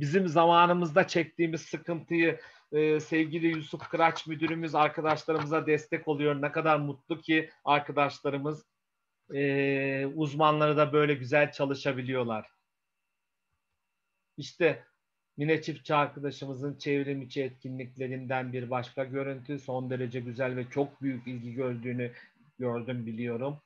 bizim 0.00 0.28
zamanımızda 0.28 1.06
çektiğimiz 1.06 1.60
sıkıntıyı 1.62 2.40
e, 2.72 3.00
sevgili 3.00 3.46
Yusuf 3.46 3.88
Kıraç 3.88 4.26
müdürümüz 4.26 4.74
arkadaşlarımıza 4.74 5.66
destek 5.66 6.08
oluyor. 6.08 6.42
Ne 6.42 6.52
kadar 6.52 6.78
mutlu 6.78 7.20
ki 7.20 7.50
arkadaşlarımız 7.64 8.66
e, 9.34 10.06
uzmanları 10.06 10.76
da 10.76 10.92
böyle 10.92 11.14
güzel 11.14 11.52
çalışabiliyorlar. 11.52 12.46
İşte 14.36 14.84
Mine 15.36 15.62
Çiftçi 15.62 15.94
arkadaşımızın 15.94 16.78
çevrim 16.78 17.22
içi 17.22 17.42
etkinliklerinden 17.42 18.52
bir 18.52 18.70
başka 18.70 19.04
görüntü. 19.04 19.58
Son 19.58 19.90
derece 19.90 20.20
güzel 20.20 20.56
ve 20.56 20.70
çok 20.70 21.02
büyük 21.02 21.26
ilgi 21.26 21.54
gördüğünü 21.54 22.12
gördüm 22.58 23.06
biliyorum. 23.06 23.60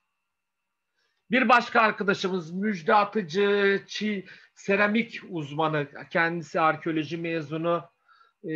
Bir 1.30 1.48
başka 1.48 1.80
arkadaşımız 1.80 2.52
Müjde 2.52 2.94
Atıcı, 2.94 3.82
çi, 3.86 4.26
seramik 4.54 5.20
uzmanı, 5.30 5.88
kendisi 6.10 6.60
arkeoloji 6.60 7.16
mezunu 7.16 7.84
e, 8.44 8.52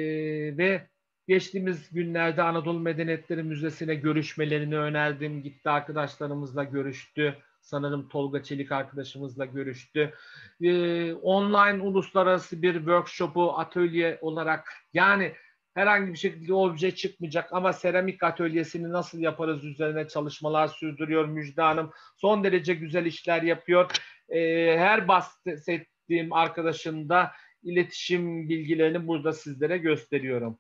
ve 0.58 0.88
geçtiğimiz 1.28 1.90
günlerde 1.90 2.42
Anadolu 2.42 2.80
Medeniyetleri 2.80 3.42
Müzesi'ne 3.42 3.94
görüşmelerini 3.94 4.78
önerdim. 4.78 5.42
Gitti 5.42 5.70
arkadaşlarımızla 5.70 6.64
görüştü. 6.64 7.38
Sanırım 7.60 8.08
Tolga 8.08 8.42
Çelik 8.42 8.72
arkadaşımızla 8.72 9.44
görüştü. 9.44 10.14
E, 10.60 11.12
online 11.12 11.82
uluslararası 11.82 12.62
bir 12.62 12.74
workshop'u 12.74 13.58
atölye 13.58 14.18
olarak 14.20 14.72
yani 14.92 15.32
herhangi 15.74 16.12
bir 16.12 16.18
şekilde 16.18 16.54
obje 16.54 16.94
çıkmayacak 16.94 17.52
ama 17.52 17.72
seramik 17.72 18.22
atölyesini 18.22 18.92
nasıl 18.92 19.18
yaparız 19.18 19.64
üzerine 19.64 20.08
çalışmalar 20.08 20.68
sürdürüyor 20.68 21.24
Müjde 21.24 21.62
Hanım. 21.62 21.92
Son 22.16 22.44
derece 22.44 22.74
güzel 22.74 23.06
işler 23.06 23.42
yapıyor. 23.42 23.90
E, 24.28 24.40
her 24.78 25.08
bahsettiğim 25.08 26.32
arkadaşın 26.32 27.08
da 27.08 27.32
iletişim 27.62 28.48
bilgilerini 28.48 29.06
burada 29.06 29.32
sizlere 29.32 29.78
gösteriyorum. 29.78 30.58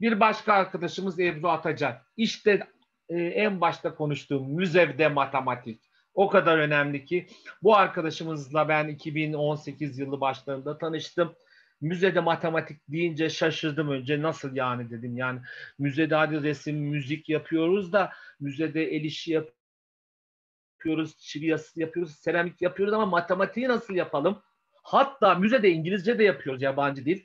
Bir 0.00 0.20
başka 0.20 0.52
arkadaşımız 0.52 1.20
Ebru 1.20 1.48
Atacan. 1.48 1.98
İşte 2.16 2.66
e, 3.08 3.16
en 3.16 3.60
başta 3.60 3.94
konuştuğum 3.94 4.54
müzevde 4.54 5.08
matematik. 5.08 5.90
O 6.14 6.28
kadar 6.28 6.58
önemli 6.58 7.04
ki 7.04 7.26
bu 7.62 7.76
arkadaşımızla 7.76 8.68
ben 8.68 8.88
2018 8.88 9.98
yılı 9.98 10.20
başlarında 10.20 10.78
tanıştım. 10.78 11.34
Müzede 11.80 12.20
matematik 12.20 12.80
deyince 12.88 13.28
şaşırdım 13.30 13.90
önce 13.90 14.22
nasıl 14.22 14.56
yani 14.56 14.90
dedim. 14.90 15.16
Yani 15.16 15.40
müzede 15.78 16.14
hadi 16.14 16.42
resim, 16.42 16.76
müzik 16.76 17.28
yapıyoruz 17.28 17.92
da 17.92 18.12
müzede 18.40 18.84
el 18.84 19.04
işi 19.04 19.32
yapıyoruz, 19.32 21.18
çivi 21.18 21.46
yazısı 21.46 21.80
yapıyoruz, 21.80 22.16
seramik 22.16 22.62
yapıyoruz 22.62 22.94
ama 22.94 23.06
matematiği 23.06 23.68
nasıl 23.68 23.94
yapalım? 23.94 24.42
Hatta 24.82 25.34
müzede 25.34 25.70
İngilizce 25.70 26.18
de 26.18 26.24
yapıyoruz 26.24 26.62
yabancı 26.62 27.04
dil. 27.04 27.22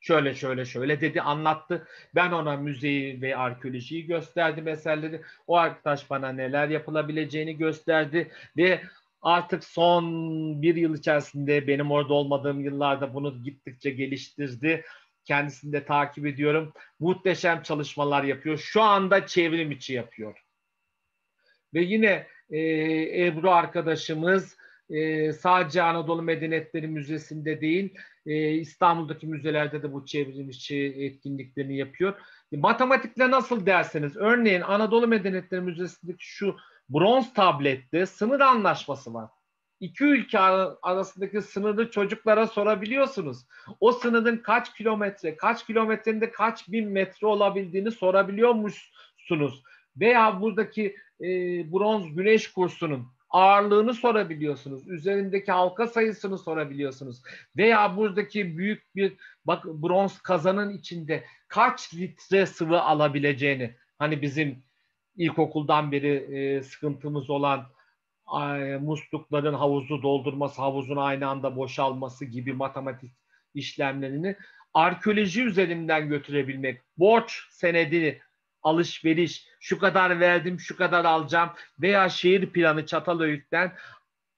Şöyle 0.00 0.34
şöyle 0.34 0.64
şöyle 0.64 1.00
dedi 1.00 1.20
anlattı. 1.20 1.86
Ben 2.14 2.32
ona 2.32 2.56
müzeyi 2.56 3.22
ve 3.22 3.36
arkeolojiyi 3.36 4.06
gösterdim 4.06 4.68
eserleri. 4.68 5.22
O 5.46 5.56
arkadaş 5.56 6.10
bana 6.10 6.28
neler 6.28 6.68
yapılabileceğini 6.68 7.56
gösterdi 7.56 8.30
ve 8.56 8.80
artık 9.24 9.64
son 9.64 10.04
bir 10.62 10.76
yıl 10.76 10.98
içerisinde 10.98 11.66
benim 11.66 11.90
orada 11.90 12.14
olmadığım 12.14 12.60
yıllarda 12.60 13.14
bunu 13.14 13.42
gittikçe 13.42 13.90
geliştirdi. 13.90 14.84
Kendisini 15.24 15.72
de 15.72 15.84
takip 15.84 16.26
ediyorum. 16.26 16.72
Muhteşem 17.00 17.62
çalışmalar 17.62 18.24
yapıyor. 18.24 18.58
Şu 18.58 18.82
anda 18.82 19.26
çevrim 19.26 19.70
içi 19.70 19.92
yapıyor. 19.92 20.44
Ve 21.74 21.82
yine 21.82 22.26
e, 22.50 22.60
Ebru 23.26 23.50
arkadaşımız 23.50 24.56
e, 24.90 25.32
sadece 25.32 25.82
Anadolu 25.82 26.22
Medeniyetleri 26.22 26.86
Müzesi'nde 26.86 27.60
değil, 27.60 27.94
e, 28.26 28.50
İstanbul'daki 28.50 29.26
müzelerde 29.26 29.82
de 29.82 29.92
bu 29.92 30.06
çevrim 30.06 30.50
içi 30.50 30.94
etkinliklerini 30.98 31.76
yapıyor. 31.76 32.14
E, 32.52 32.56
matematikle 32.56 33.30
nasıl 33.30 33.66
derseniz, 33.66 34.16
örneğin 34.16 34.60
Anadolu 34.60 35.08
Medeniyetleri 35.08 35.60
Müzesi'ndeki 35.60 36.26
şu 36.26 36.56
bronz 36.88 37.34
tablette 37.34 38.06
sınır 38.06 38.40
anlaşması 38.40 39.14
var. 39.14 39.30
İki 39.80 40.04
ülke 40.04 40.38
arasındaki 40.82 41.42
sınırı 41.42 41.90
çocuklara 41.90 42.46
sorabiliyorsunuz. 42.46 43.46
O 43.80 43.92
sınırın 43.92 44.36
kaç 44.36 44.74
kilometre, 44.74 45.36
kaç 45.36 45.66
kilometrenin 45.66 46.20
de 46.20 46.30
kaç 46.30 46.68
bin 46.68 46.88
metre 46.88 47.26
olabildiğini 47.26 47.90
sorabiliyormuşsunuz. 47.90 49.62
Veya 49.96 50.40
buradaki 50.40 50.96
e, 51.20 51.26
bronz 51.72 52.14
güneş 52.14 52.52
kursunun 52.52 53.06
ağırlığını 53.34 53.94
sorabiliyorsunuz. 53.94 54.88
Üzerindeki 54.88 55.52
halka 55.52 55.86
sayısını 55.86 56.38
sorabiliyorsunuz. 56.38 57.22
Veya 57.56 57.96
buradaki 57.96 58.58
büyük 58.58 58.96
bir 58.96 59.12
bak 59.44 59.64
bronz 59.64 60.18
kazanın 60.18 60.78
içinde 60.78 61.24
kaç 61.48 61.94
litre 61.94 62.46
sıvı 62.46 62.80
alabileceğini 62.80 63.76
hani 63.98 64.22
bizim 64.22 64.62
ilkokuldan 65.16 65.92
beri 65.92 66.08
e, 66.16 66.62
sıkıntımız 66.62 67.30
olan 67.30 67.66
e, 68.42 68.76
muslukların 68.76 69.54
havuzu 69.54 70.02
doldurması, 70.02 70.62
havuzun 70.62 70.96
aynı 70.96 71.28
anda 71.28 71.56
boşalması 71.56 72.24
gibi 72.24 72.52
matematik 72.52 73.12
işlemlerini 73.54 74.36
arkeoloji 74.74 75.42
üzerinden 75.42 76.08
götürebilmek, 76.08 76.82
borç 76.98 77.46
senedi 77.50 78.22
alışveriş, 78.62 79.48
şu 79.60 79.78
kadar 79.78 80.20
verdim, 80.20 80.60
şu 80.60 80.76
kadar 80.76 81.04
alacağım 81.04 81.50
veya 81.80 82.08
şehir 82.08 82.46
planı 82.46 82.86
Çatalhöyük'ten 82.86 83.72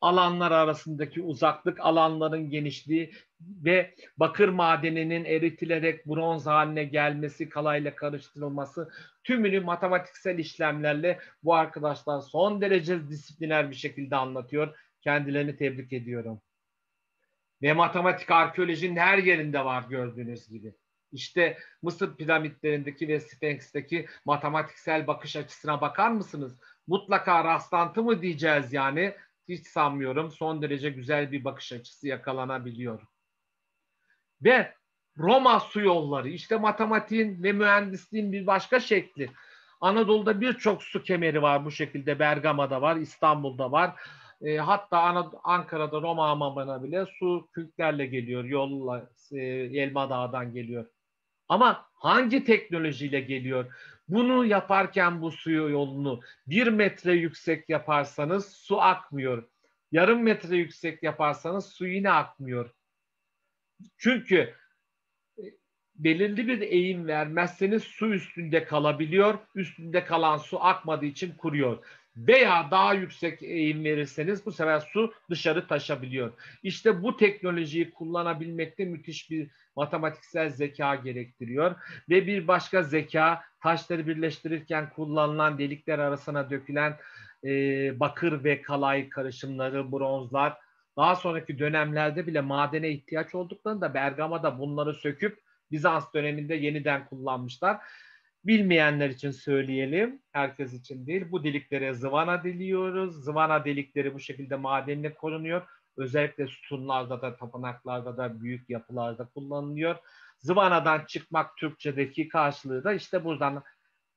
alanlar 0.01 0.53
arasındaki 0.53 1.23
uzaklık, 1.23 1.81
alanların 1.81 2.51
genişliği 2.51 3.13
ve 3.41 3.95
bakır 4.17 4.49
madeninin 4.49 5.25
eritilerek 5.25 6.07
bronz 6.07 6.47
haline 6.47 6.85
gelmesi, 6.85 7.49
kalayla 7.49 7.95
karıştırılması 7.95 8.91
tümünü 9.25 9.61
matematiksel 9.61 10.39
işlemlerle 10.39 11.19
bu 11.43 11.55
arkadaşlar 11.55 12.21
son 12.21 12.61
derece 12.61 13.09
disipliner 13.09 13.71
bir 13.71 13.77
şekilde 13.77 14.17
anlatıyor. 14.17 14.79
Kendilerini 15.01 15.57
tebrik 15.57 15.93
ediyorum. 15.93 16.41
Ve 17.63 17.73
matematik 17.73 18.31
arkeolojinin 18.31 18.97
her 18.97 19.19
yerinde 19.19 19.65
var 19.65 19.85
gördüğünüz 19.91 20.49
gibi. 20.49 20.75
İşte 21.13 21.59
Mısır 21.83 22.17
piramitlerindeki 22.17 23.09
ve 23.09 23.21
Sphinx'teki 23.21 24.07
matematiksel 24.25 25.07
bakış 25.07 25.37
açısına 25.37 25.81
bakar 25.81 26.11
mısınız? 26.11 26.61
Mutlaka 26.87 27.45
rastlantı 27.45 28.03
mı 28.03 28.23
diyeceğiz 28.23 28.73
yani? 28.73 29.15
Hiç 29.49 29.67
sanmıyorum. 29.67 30.31
Son 30.31 30.63
derece 30.63 30.91
güzel 30.91 31.33
bir 31.33 31.45
bakış 31.45 31.73
açısı 31.73 32.09
yakalanabiliyor. 32.09 33.03
Ve 34.45 34.75
Roma 35.19 35.61
su 35.61 35.81
yolları 35.81 36.29
işte 36.29 36.57
matematiğin 36.57 37.43
ve 37.43 37.53
mühendisliğin 37.53 38.33
bir 38.33 38.47
başka 38.47 38.81
şekli. 38.81 39.31
Anadolu'da 39.81 40.41
birçok 40.41 40.83
su 40.83 41.03
kemeri 41.03 41.43
var 41.43 41.65
bu 41.65 41.71
şekilde. 41.71 42.19
Bergama'da 42.19 42.83
var, 42.83 42.97
İstanbul'da 42.97 43.73
var. 43.73 43.95
E, 44.43 44.57
hatta 44.57 44.99
Ankara'da 45.45 46.03
Roma 46.03 46.29
hamamına 46.29 46.83
bile 46.83 47.07
su 47.19 47.49
kürklerle 47.53 48.07
geliyor. 48.07 48.45
Yolla 48.45 49.11
e, 49.33 49.41
Elma 49.81 50.45
geliyor. 50.45 50.87
Ama 51.49 51.89
hangi 51.95 52.45
teknolojiyle 52.45 53.21
geliyor? 53.21 53.75
Bunu 54.09 54.45
yaparken 54.45 55.23
bu 55.23 55.31
suyu 55.31 55.71
yolunu 55.71 56.21
bir 56.47 56.67
metre 56.67 57.13
yüksek 57.13 57.69
yaparsanız 57.69 58.53
su 58.53 58.81
akmıyor. 58.81 59.49
Yarım 59.93 60.23
metre 60.23 60.57
yüksek 60.57 61.03
yaparsanız 61.03 61.67
su 61.67 61.87
yine 61.87 62.11
akmıyor. 62.11 62.71
Çünkü 63.97 64.55
e, 65.39 65.45
belirli 65.95 66.49
bir 66.49 66.61
eğim 66.61 67.07
vermezseniz 67.07 67.83
su 67.83 68.15
üstünde 68.15 68.65
kalabiliyor. 68.65 69.39
Üstünde 69.55 70.05
kalan 70.05 70.39
su 70.39 70.65
akmadığı 70.65 71.07
için 71.07 71.37
kuruyor. 71.37 71.87
Veya 72.17 72.69
daha 72.71 72.95
yüksek 72.95 73.43
eğim 73.43 73.85
verirseniz 73.85 74.47
bu 74.47 74.53
sefer 74.53 74.81
su 74.81 75.13
dışarı 75.31 75.67
taşabiliyor. 75.67 76.33
İşte 76.63 77.03
bu 77.03 77.17
teknolojiyi 77.17 77.91
kullanabilmekte 77.91 78.85
müthiş 78.85 79.31
bir 79.31 79.51
matematiksel 79.77 80.51
zeka 80.51 80.95
gerektiriyor. 80.95 81.75
Ve 82.09 82.27
bir 82.27 82.49
başka 82.49 82.83
zeka 82.83 83.43
taşları 83.63 84.07
birleştirirken 84.07 84.91
kullanılan 84.91 85.59
delikler 85.59 85.99
arasına 85.99 86.51
dökülen 86.51 86.97
e, 87.45 87.51
bakır 88.01 88.45
ve 88.45 88.63
kalay 88.63 89.09
karışımları, 89.09 89.93
bronzlar. 89.93 90.57
Daha 90.97 91.17
sonraki 91.17 91.59
dönemlerde 91.59 92.27
bile 92.27 92.41
madene 92.41 92.91
ihtiyaç 92.91 93.35
olduklarında 93.35 93.95
Bergama'da 93.95 94.59
bunları 94.59 94.95
söküp 94.95 95.39
Bizans 95.71 96.15
döneminde 96.15 96.55
yeniden 96.55 97.07
kullanmışlar. 97.07 97.79
Bilmeyenler 98.47 99.11
için 99.11 99.31
söyleyelim, 99.31 100.23
herkes 100.33 100.73
için 100.73 101.07
değil. 101.07 101.25
Bu 101.31 101.45
deliklere 101.45 101.95
zıvana 101.95 102.45
diliyoruz. 102.45 103.25
Zıvana 103.25 103.65
delikleri 103.65 104.15
bu 104.15 104.21
şekilde 104.21 104.57
madenle 104.57 105.15
korunuyor. 105.15 105.63
Özellikle 105.97 106.47
sütunlarda 106.47 107.23
da, 107.23 107.37
tapınaklarda 107.37 108.17
da, 108.17 108.41
büyük 108.41 108.71
yapılarda 108.71 109.25
kullanılıyor. 109.35 109.97
Zıvanadan 110.39 111.05
çıkmak 111.07 111.57
Türkçedeki 111.57 112.29
karşılığı 112.29 112.85
da 112.85 112.93
işte 112.93 113.25
buradan 113.25 113.63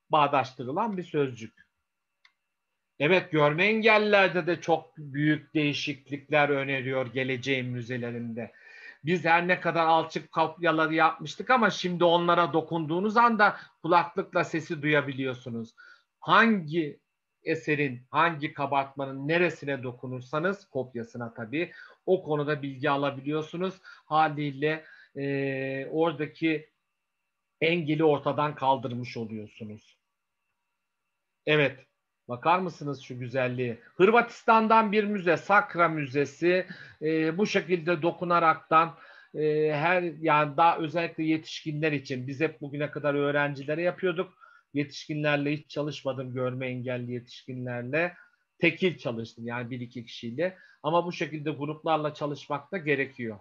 bağdaştırılan 0.10 0.98
bir 0.98 1.04
sözcük. 1.04 1.70
Evet 3.00 3.32
görme 3.32 3.66
engellilerde 3.66 4.48
de 4.48 4.62
çok 4.62 4.98
büyük 4.98 5.54
değişiklikler 5.54 6.50
öneriyor 6.50 7.14
geleceğin 7.14 7.66
müzelerinde. 7.66 8.52
Biz 9.04 9.26
her 9.26 9.48
ne 9.48 9.60
kadar 9.60 9.86
alçık 9.86 10.32
kopyaları 10.32 10.96
yapmıştık 10.96 11.50
ama 11.50 11.70
şimdi 11.70 12.04
onlara 12.04 12.54
dokunduğunuz 12.54 13.18
anda 13.18 13.58
kulaklıkla 13.82 14.44
sesi 14.44 14.82
duyabiliyorsunuz. 14.82 15.76
Hangi 16.20 17.00
eserin, 17.44 18.08
hangi 18.10 18.54
kabartmanın 18.54 19.28
neresine 19.28 19.84
dokunursanız 19.84 20.66
kopyasına 20.66 21.34
tabii 21.34 21.72
o 22.06 22.24
konuda 22.24 22.62
bilgi 22.62 22.90
alabiliyorsunuz. 22.90 23.76
Haliyle 23.84 24.86
e, 25.16 25.86
oradaki 25.92 26.70
engeli 27.62 28.04
ortadan 28.04 28.56
kaldırmış 28.56 29.18
oluyorsunuz. 29.18 29.98
Evet. 31.46 31.89
Bakar 32.30 32.60
mısınız 32.60 33.02
şu 33.02 33.20
güzelliği? 33.20 33.80
Hırvatistan'dan 33.96 34.92
bir 34.92 35.04
müze, 35.04 35.38
Sakra 35.38 35.88
Müzesi. 35.88 36.68
E, 37.02 37.38
bu 37.38 37.46
şekilde 37.46 38.02
dokunaraktan 38.02 38.96
e, 39.36 39.72
her 39.74 40.02
yani 40.02 40.58
daha 40.58 40.78
özellikle 40.78 41.24
yetişkinler 41.24 41.92
için 41.92 42.28
biz 42.28 42.40
hep 42.40 42.62
bugüne 42.62 42.92
kadar 42.92 43.14
öğrencilere 43.14 43.82
yapıyorduk. 43.82 44.34
Yetişkinlerle 44.74 45.52
hiç 45.52 45.70
çalışmadım 45.70 46.34
görme 46.34 46.68
engelli 46.68 47.12
yetişkinlerle. 47.12 48.14
Tekil 48.60 48.98
çalıştım 48.98 49.48
yani 49.48 49.70
bir 49.70 49.80
iki 49.80 50.06
kişiyle. 50.06 50.58
Ama 50.84 51.06
bu 51.06 51.12
şekilde 51.12 51.52
gruplarla 51.52 52.14
çalışmak 52.14 52.72
da 52.72 52.78
gerekiyor. 52.78 53.40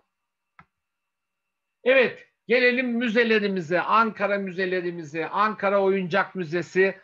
Evet, 1.85 2.29
gelelim 2.47 2.89
müzelerimize, 2.89 3.81
Ankara 3.81 4.39
müzelerimize, 4.39 5.29
Ankara 5.29 5.83
Oyuncak 5.83 6.35
Müzesi 6.35 6.95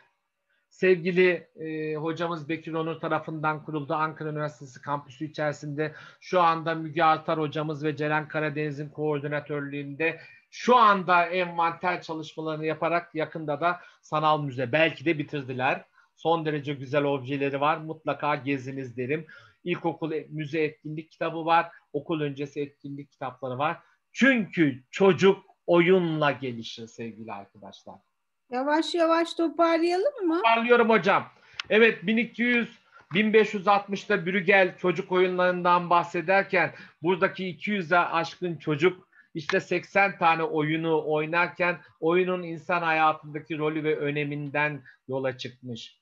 sevgili 0.75 1.47
e, 1.55 1.95
hocamız 1.95 2.49
Bekir 2.49 2.73
Onur 2.73 2.99
tarafından 2.99 3.63
kuruldu. 3.63 3.93
Ankara 3.93 4.29
Üniversitesi 4.29 4.81
kampüsü 4.81 5.25
içerisinde 5.25 5.93
şu 6.19 6.41
anda 6.41 6.75
Müge 6.75 7.03
Artar 7.03 7.39
hocamız 7.39 7.83
ve 7.83 7.95
Ceren 7.95 8.27
Karadeniz'in 8.27 8.89
koordinatörlüğünde 8.89 10.19
şu 10.51 10.75
anda 10.75 11.25
envanter 11.25 12.01
çalışmalarını 12.01 12.65
yaparak 12.65 13.15
yakında 13.15 13.61
da 13.61 13.79
sanal 14.01 14.43
müze 14.43 14.71
belki 14.71 15.05
de 15.05 15.17
bitirdiler. 15.17 15.85
Son 16.15 16.45
derece 16.45 16.73
güzel 16.73 17.03
objeleri 17.03 17.61
var. 17.61 17.77
Mutlaka 17.77 18.35
geziniz 18.35 18.97
derim. 18.97 19.25
İlkokul 19.63 20.13
müze 20.29 20.63
etkinlik 20.63 21.11
kitabı 21.11 21.45
var. 21.45 21.71
Okul 21.93 22.21
öncesi 22.21 22.61
etkinlik 22.61 23.11
kitapları 23.11 23.57
var. 23.57 23.77
Çünkü 24.13 24.83
çocuk 24.91 25.45
oyunla 25.67 26.31
gelişir 26.31 26.87
sevgili 26.87 27.33
arkadaşlar. 27.33 28.14
Yavaş 28.49 28.95
yavaş 28.95 29.33
toparlayalım 29.33 30.27
mı? 30.27 30.35
Toparlıyorum 30.35 30.89
hocam. 30.89 31.23
Evet 31.69 32.05
1200 32.07 32.85
1560'da 33.13 34.25
Brügel 34.25 34.77
çocuk 34.77 35.11
oyunlarından 35.11 35.89
bahsederken 35.89 36.73
buradaki 37.01 37.43
200'e 37.43 37.97
aşkın 37.97 38.57
çocuk 38.57 39.07
işte 39.33 39.59
80 39.59 40.17
tane 40.17 40.43
oyunu 40.43 41.03
oynarken 41.05 41.77
oyunun 41.99 42.43
insan 42.43 42.81
hayatındaki 42.81 43.57
rolü 43.57 43.83
ve 43.83 43.97
öneminden 43.97 44.81
yola 45.07 45.37
çıkmış. 45.37 45.97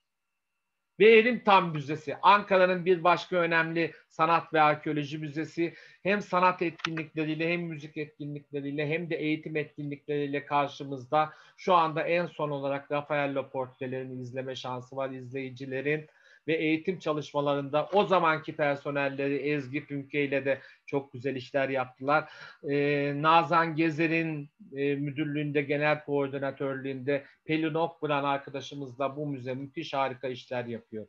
Ve 0.99 1.19
Erim 1.19 1.43
Tam 1.43 1.71
Müzesi, 1.71 2.17
Ankara'nın 2.21 2.85
bir 2.85 3.03
başka 3.03 3.35
önemli 3.35 3.93
sanat 4.07 4.53
ve 4.53 4.61
arkeoloji 4.61 5.17
müzesi. 5.17 5.73
Hem 6.03 6.21
sanat 6.21 6.61
etkinlikleriyle 6.61 7.53
hem 7.53 7.61
müzik 7.61 7.97
etkinlikleriyle 7.97 8.89
hem 8.89 9.09
de 9.09 9.15
eğitim 9.15 9.55
etkinlikleriyle 9.55 10.45
karşımızda. 10.45 11.33
Şu 11.57 11.73
anda 11.73 12.03
en 12.03 12.25
son 12.25 12.49
olarak 12.49 12.91
Raffaello 12.91 13.49
portrelerini 13.49 14.21
izleme 14.21 14.55
şansı 14.55 14.95
var 14.95 15.09
izleyicilerin 15.09 16.07
ve 16.47 16.53
eğitim 16.53 16.99
çalışmalarında 16.99 17.89
o 17.93 18.05
zamanki 18.05 18.55
personelleri 18.55 19.35
Ezgi 19.35 19.85
Pünke 19.85 20.23
ile 20.23 20.45
de 20.45 20.61
çok 20.85 21.13
güzel 21.13 21.35
işler 21.35 21.69
yaptılar. 21.69 22.31
Ee, 22.63 23.13
Nazan 23.21 23.75
Gezer'in 23.75 24.49
e, 24.75 24.95
müdürlüğünde, 24.95 25.61
genel 25.61 26.03
koordinatörlüğünde 26.03 27.25
Pelin 27.45 27.73
Okburan 27.73 28.23
arkadaşımız 28.23 28.99
da 28.99 29.15
bu 29.15 29.27
müze 29.27 29.53
müthiş 29.53 29.93
harika 29.93 30.27
işler 30.27 30.65
yapıyor. 30.65 31.07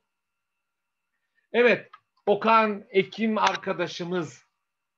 Evet, 1.52 1.90
Okan 2.26 2.84
Ekim 2.90 3.38
arkadaşımız 3.38 4.44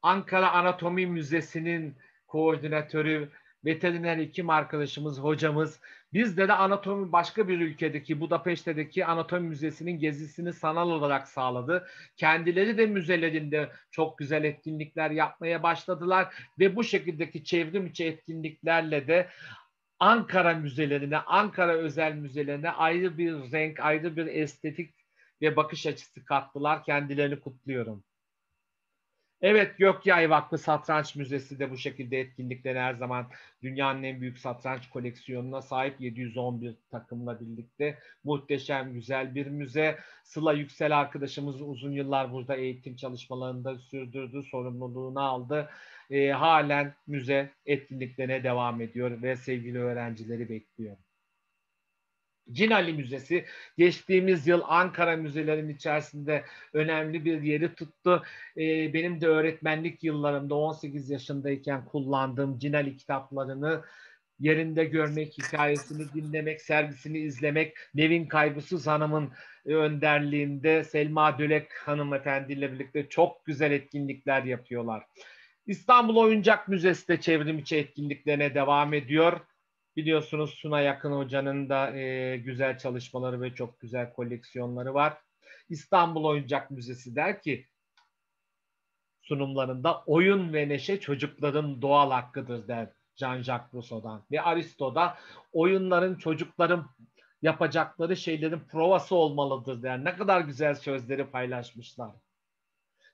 Ankara 0.03 0.53
Anatomi 0.53 1.07
Müzesi'nin 1.07 1.97
koordinatörü, 2.27 3.31
veteriner 3.65 4.19
hekim 4.19 4.51
arkadaşımız, 4.51 5.19
hocamız 5.19 5.81
Bizde 6.17 6.49
de 6.49 6.53
anatomi 6.53 7.13
başka 7.13 7.49
bir 7.49 7.61
ülkedeki 7.61 8.21
Budapeşte'deki 8.21 9.07
anatomi 9.07 9.49
müzesinin 9.49 9.99
gezisini 9.99 10.53
sanal 10.53 10.91
olarak 10.91 11.29
sağladı. 11.29 11.87
Kendileri 12.17 12.79
de 12.79 12.87
müzelerinde 12.87 13.71
çok 13.91 14.19
güzel 14.19 14.45
etkinlikler 14.45 15.11
yapmaya 15.11 15.63
başladılar 15.63 16.35
ve 16.59 16.77
bu 16.77 16.85
şekildeki 16.85 17.45
çevrim 17.45 17.87
içi 17.87 18.05
etkinliklerle 18.05 19.09
de 19.09 19.29
Ankara 19.99 20.55
müzelerine, 20.55 21.19
Ankara 21.19 21.73
özel 21.73 22.15
müzelerine 22.15 22.71
ayrı 22.71 23.19
bir 23.19 23.53
renk, 23.53 23.81
ayrı 23.81 24.17
bir 24.17 24.27
estetik 24.27 24.95
ve 25.43 25.57
bakış 25.57 25.87
açısı 25.87 26.25
kattılar. 26.25 26.85
Kendilerini 26.85 27.41
kutluyorum. 27.41 28.05
Evet 29.47 29.79
Gökyay 29.79 30.31
Vakfı 30.31 30.59
Satranç 30.59 31.17
Müzesi 31.17 31.59
de 31.59 31.71
bu 31.71 31.77
şekilde 31.77 32.21
etkinlikleri 32.21 32.79
her 32.79 32.95
zaman 32.95 33.27
dünyanın 33.63 34.03
en 34.03 34.21
büyük 34.21 34.39
satranç 34.39 34.91
koleksiyonuna 34.91 35.63
sahip 35.63 36.01
711 36.01 36.75
takımla 36.91 37.41
birlikte 37.41 37.99
muhteşem 38.25 38.93
güzel 38.93 39.35
bir 39.35 39.47
müze. 39.47 39.99
Sıla 40.25 40.53
Yüksel 40.53 40.99
arkadaşımız 40.99 41.63
uzun 41.63 41.93
yıllar 41.93 42.33
burada 42.33 42.57
eğitim 42.57 42.97
çalışmalarında 42.97 43.79
sürdürdü, 43.79 44.43
sorumluluğunu 44.43 45.21
aldı. 45.21 45.71
E, 46.11 46.31
halen 46.31 46.95
müze 47.07 47.51
etkinliklerine 47.67 48.45
devam 48.45 48.81
ediyor 48.81 49.23
ve 49.23 49.37
sevgili 49.37 49.79
öğrencileri 49.79 50.49
bekliyor. 50.49 50.97
Cinali 52.53 52.93
Müzesi 52.93 53.45
geçtiğimiz 53.79 54.47
yıl 54.47 54.61
Ankara 54.65 55.17
müzelerinin 55.17 55.75
içerisinde 55.75 56.45
önemli 56.73 57.25
bir 57.25 57.43
yeri 57.43 57.75
tuttu. 57.75 58.23
Ee, 58.57 58.93
benim 58.95 59.21
de 59.21 59.27
öğretmenlik 59.27 60.05
yıllarımda 60.05 60.55
18 60.55 61.11
yaşındayken 61.11 61.85
kullandığım 61.85 62.59
Cinali 62.59 62.97
kitaplarını 62.97 63.83
yerinde 64.41 64.85
görmek, 64.85 65.39
hikayesini 65.39 66.13
dinlemek, 66.15 66.63
sergisini 66.63 67.19
izlemek, 67.19 67.77
Nevin 67.95 68.27
Kaybısız 68.27 68.87
Hanım'ın 68.87 69.33
önderliğinde 69.65 70.85
Selma 70.85 71.39
Dölek 71.39 71.73
hanımefendiyle 71.73 72.73
birlikte 72.73 73.09
çok 73.09 73.45
güzel 73.47 73.71
etkinlikler 73.71 74.43
yapıyorlar. 74.43 75.05
İstanbul 75.67 76.17
Oyuncak 76.17 76.69
Müzesi 76.69 77.09
de 77.09 77.21
çevrim 77.21 77.59
içi 77.59 77.77
etkinliklerine 77.77 78.55
devam 78.55 78.95
ediyor. 78.95 79.41
Biliyorsunuz 79.97 80.51
Suna 80.51 80.81
Yakın 80.81 81.13
Hoca'nın 81.13 81.69
da 81.69 81.97
e, 81.97 82.37
güzel 82.37 82.79
çalışmaları 82.79 83.41
ve 83.41 83.55
çok 83.55 83.81
güzel 83.81 84.13
koleksiyonları 84.13 84.95
var. 84.95 85.19
İstanbul 85.69 86.25
Oyuncak 86.25 86.71
Müzesi 86.71 87.17
der 87.17 87.43
ki 87.43 87.67
sunumlarında 89.23 90.03
oyun 90.07 90.53
ve 90.53 90.69
neşe 90.69 91.01
çocukların 91.01 91.83
doğal 91.83 92.11
hakkıdır 92.11 92.69
der 92.69 92.89
Jean-Jacques 93.17 93.75
Rousseau'dan. 93.75 94.27
Ve 94.31 94.43
Aristo 94.43 94.95
da 94.95 95.19
oyunların 95.53 96.15
çocukların 96.15 96.91
yapacakları 97.43 98.17
şeylerin 98.17 98.61
provası 98.61 99.15
olmalıdır 99.15 99.83
der. 99.83 100.05
Ne 100.05 100.17
kadar 100.17 100.41
güzel 100.41 100.75
sözleri 100.75 101.31
paylaşmışlar. 101.31 102.11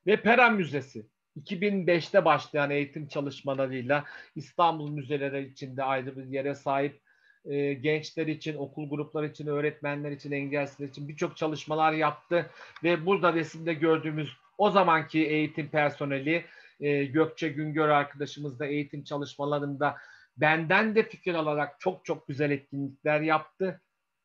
Ve 0.07 0.23
Pera 0.23 0.51
Müzesi 0.51 1.07
2005'te 1.37 2.25
başlayan 2.25 2.71
eğitim 2.71 3.09
çalışmalarıyla 3.09 4.05
İstanbul 4.37 4.91
müzeleri 4.91 5.49
içinde 5.49 5.85
ayrı 5.85 6.17
bir 6.17 6.25
yere 6.25 6.55
sahip 6.55 7.01
e, 7.45 7.73
gençler 7.73 8.27
için, 8.27 8.57
okul 8.57 8.91
grupları 8.91 9.27
için, 9.27 9.47
öğretmenler 9.47 10.11
için, 10.11 10.33
engelsizler 10.33 10.89
için 10.89 11.09
birçok 11.09 11.37
çalışmalar 11.37 11.93
yaptı 11.93 12.51
ve 12.85 13.07
burada 13.07 13.35
resimde 13.35 13.75
gördüğümüz 13.75 14.37
o 14.59 14.71
zamanki 14.71 15.27
eğitim 15.27 15.69
personeli 15.69 16.45
e, 16.81 17.05
Gökçe 17.05 17.49
Güngör 17.49 17.89
arkadaşımız 17.89 18.59
da 18.59 18.67
eğitim 18.67 19.05
çalışmalarında 19.05 19.97
benden 20.37 20.95
de 20.95 21.03
fikir 21.03 21.35
alarak 21.35 21.81
çok 21.81 22.05
çok 22.05 22.29
güzel 22.29 22.51
etkinlikler 22.51 23.21
yaptı. 23.21 23.81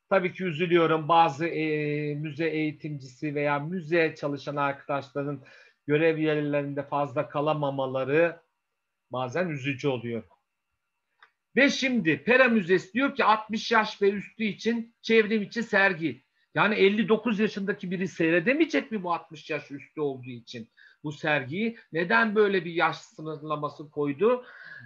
Tabii 0.09 0.33
ki 0.33 0.43
üzülüyorum 0.43 1.07
bazı 1.07 1.47
e, 1.47 2.15
müze 2.15 2.47
eğitimcisi 2.47 3.35
veya 3.35 3.59
müze 3.59 4.15
çalışan 4.15 4.55
arkadaşların 4.55 5.41
görev 5.87 6.17
yerlerinde 6.17 6.83
fazla 6.83 7.29
kalamamaları 7.29 8.41
bazen 9.11 9.49
üzücü 9.49 9.87
oluyor. 9.87 10.23
Ve 11.55 11.69
şimdi 11.69 12.23
Pera 12.23 12.47
Müzesi 12.47 12.93
diyor 12.93 13.15
ki 13.15 13.23
60 13.23 13.71
yaş 13.71 14.01
ve 14.01 14.11
üstü 14.11 14.43
için 14.43 14.95
çevrim 15.01 15.41
içi 15.41 15.63
sergi. 15.63 16.23
Yani 16.55 16.75
59 16.75 17.39
yaşındaki 17.39 17.91
biri 17.91 18.07
seyredemeyecek 18.07 18.91
mi 18.91 19.03
bu 19.03 19.13
60 19.13 19.49
yaş 19.49 19.71
üstü 19.71 20.01
olduğu 20.01 20.29
için 20.29 20.69
bu 21.03 21.11
sergiyi? 21.11 21.77
Neden 21.91 22.35
böyle 22.35 22.65
bir 22.65 22.73
yaş 22.73 22.97
sınırlaması 22.97 23.91
koydu? 23.91 24.45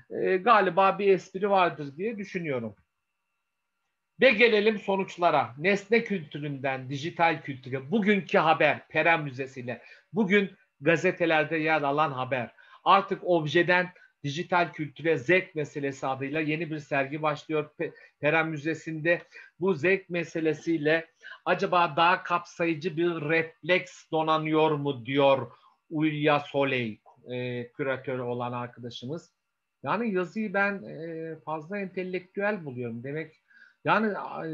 Ee, 0.10 0.38
galiba 0.38 1.00
bir 1.00 1.08
espri 1.08 1.50
vardır 1.50 1.98
diye 1.98 2.18
düşünüyorum. 2.18 2.76
Ve 4.22 4.32
gelelim 4.32 4.80
sonuçlara. 4.80 5.56
Nesne 5.58 6.04
kültüründen 6.04 6.90
dijital 6.90 7.42
kültüre. 7.42 7.92
Bugünkü 7.92 8.38
haber 8.38 8.88
Pera 8.88 9.18
Müzesi 9.18 9.60
ile. 9.60 9.82
Bugün 10.14 10.52
gazetelerde 10.82 11.58
yer 11.58 11.82
alan 11.82 12.12
haber. 12.12 12.52
Artık 12.84 13.22
objeden 13.24 13.88
dijital 14.24 14.74
kültüre 14.74 15.18
zevk 15.18 15.56
meselesi 15.56 16.08
adıyla 16.08 16.40
yeni 16.40 16.72
bir 16.72 16.80
sergi 16.80 17.22
başlıyor 17.22 17.70
Pera 18.20 18.44
Müzesi'nde. 18.44 19.22
Bu 19.60 19.74
zevk 19.74 20.10
meselesiyle 20.10 21.06
acaba 21.46 21.94
daha 21.96 22.24
kapsayıcı 22.24 22.98
bir 22.98 23.10
refleks 23.10 24.12
donanıyor 24.12 24.72
mu 24.72 25.06
diyor 25.06 25.52
Ulya 25.90 26.40
Soley, 26.40 27.02
e, 27.32 27.68
küratör 27.72 28.20
olan 28.20 28.52
arkadaşımız. 28.52 29.34
Yani 29.84 30.14
yazıyı 30.14 30.54
ben 30.54 30.84
e, 30.84 31.36
fazla 31.46 31.80
entelektüel 31.80 32.66
buluyorum. 32.66 33.04
Demek 33.04 33.41
yani 33.86 34.14
e, 34.14 34.50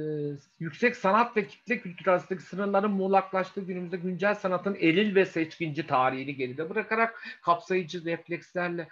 yüksek 0.60 0.96
sanat 0.96 1.38
ve 1.38 1.48
kitle 1.48 1.80
kültürü 1.80 2.10
arasındaki 2.10 2.44
sınırların 2.44 2.92
muğlaklaştığı 2.92 3.62
günümüzde 3.62 3.98
güncel 3.98 4.36
sanatın 4.36 4.76
elil 4.76 5.16
ve 5.16 5.26
seçkinci 5.26 5.88
tarihini 5.88 6.36
geride 6.36 6.70
bırakarak 6.70 7.24
kapsayıcı 7.42 8.06
reflekslerle 8.06 8.88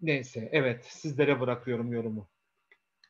neyse 0.00 0.48
evet 0.52 0.84
sizlere 0.84 1.40
bırakıyorum 1.40 1.92
yorumu. 1.92 2.28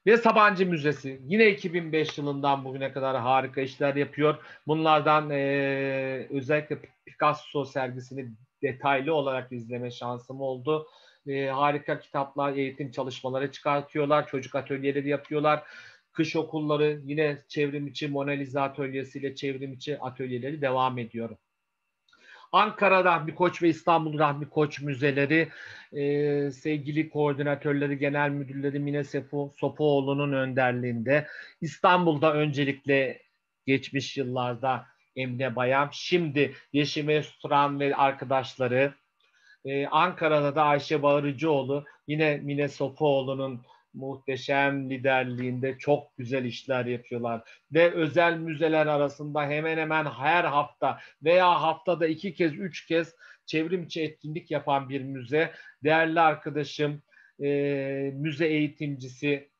Ve 0.07 0.17
Sabancı 0.17 0.67
Müzesi 0.67 1.21
yine 1.25 1.51
2005 1.51 2.19
yılından 2.19 2.65
bugüne 2.65 2.93
kadar 2.93 3.17
harika 3.17 3.61
işler 3.61 3.95
yapıyor. 3.95 4.45
Bunlardan 4.67 5.31
e, 5.31 6.27
özellikle 6.31 6.79
Picasso 7.07 7.65
sergisini 7.65 8.31
detaylı 8.63 9.15
olarak 9.15 9.53
izleme 9.53 9.91
şansım 9.91 10.41
oldu 10.41 10.89
e, 11.27 11.47
harika 11.47 11.99
kitaplar, 11.99 12.53
eğitim 12.53 12.91
çalışmaları 12.91 13.53
çıkartıyorlar. 13.53 14.29
Çocuk 14.29 14.55
atölyeleri 14.55 15.09
yapıyorlar. 15.09 15.63
Kış 16.13 16.37
okulları 16.37 17.01
yine 17.05 17.43
çevrim 17.49 17.87
içi 17.87 18.09
Mona 18.09 18.31
Lisa 18.31 18.63
atölyesiyle 18.63 19.35
çevrim 19.35 19.73
içi 19.73 19.99
atölyeleri 19.99 20.63
devam 20.63 20.99
ediyor. 20.99 21.37
Ankara 22.53 23.05
Rahmi 23.05 23.35
Koç 23.35 23.63
ve 23.63 23.69
İstanbul 23.69 24.19
Rahmi 24.19 24.49
Koç 24.49 24.81
müzeleri 24.81 25.49
e, 25.93 26.51
sevgili 26.51 27.09
koordinatörleri, 27.09 27.99
genel 27.99 28.31
müdürleri 28.31 28.79
Mine 28.79 29.05
Sepo, 29.05 29.53
Sopoğlu'nun 29.57 30.33
önderliğinde 30.33 31.27
İstanbul'da 31.61 32.35
öncelikle 32.35 33.23
geçmiş 33.67 34.17
yıllarda 34.17 34.87
Emine 35.17 35.57
Bayan, 35.57 35.89
şimdi 35.93 36.55
Yeşim 36.73 37.09
Özturan 37.09 37.81
ve 37.81 37.97
arkadaşları 37.97 38.95
ee, 39.67 39.87
Ankara'da 39.87 40.55
da 40.55 40.63
Ayşe 40.63 41.03
Bağırıcıoğlu 41.03 41.85
yine 42.07 42.37
Mine 42.37 42.69
Sofuoğlu'nun 42.69 43.61
muhteşem 43.95 44.91
liderliğinde 44.91 45.79
çok 45.79 46.17
güzel 46.17 46.45
işler 46.45 46.87
yapıyorlar. 46.87 47.43
Ve 47.73 47.93
özel 47.93 48.39
müzeler 48.39 48.87
arasında 48.87 49.43
hemen 49.43 49.79
hemen 49.79 50.05
her 50.05 50.45
hafta 50.45 51.01
veya 51.23 51.63
haftada 51.63 52.07
iki 52.07 52.35
kez, 52.35 52.55
üç 52.55 52.87
kez 52.87 53.15
çevrim 53.47 53.83
içi 53.83 54.03
etkinlik 54.03 54.51
yapan 54.51 54.89
bir 54.89 55.03
müze. 55.03 55.53
Değerli 55.85 56.21
arkadaşım, 56.21 57.03
e, 57.43 57.49
müze 58.15 58.47
eğitimcisi 58.47 59.51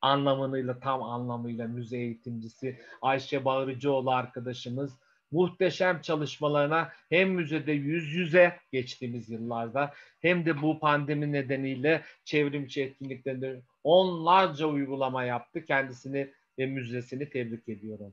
anlamıyla 0.00 0.80
tam 0.80 1.02
anlamıyla 1.02 1.66
müze 1.68 1.98
eğitimcisi 1.98 2.80
Ayşe 3.02 3.44
Bağırıcıoğlu 3.44 4.10
arkadaşımız 4.10 4.98
muhteşem 5.30 6.00
çalışmalarına 6.00 6.92
hem 7.08 7.30
müzede 7.30 7.72
yüz 7.72 8.12
yüze 8.12 8.60
geçtiğimiz 8.72 9.30
yıllarda 9.30 9.92
hem 10.20 10.46
de 10.46 10.62
bu 10.62 10.80
pandemi 10.80 11.32
nedeniyle 11.32 12.02
çevrimçi 12.24 12.82
etkinliklerinde 12.82 13.60
onlarca 13.84 14.66
uygulama 14.66 15.24
yaptı. 15.24 15.64
Kendisini 15.64 16.30
ve 16.58 16.66
müzesini 16.66 17.30
tebrik 17.30 17.68
ediyorum. 17.68 18.12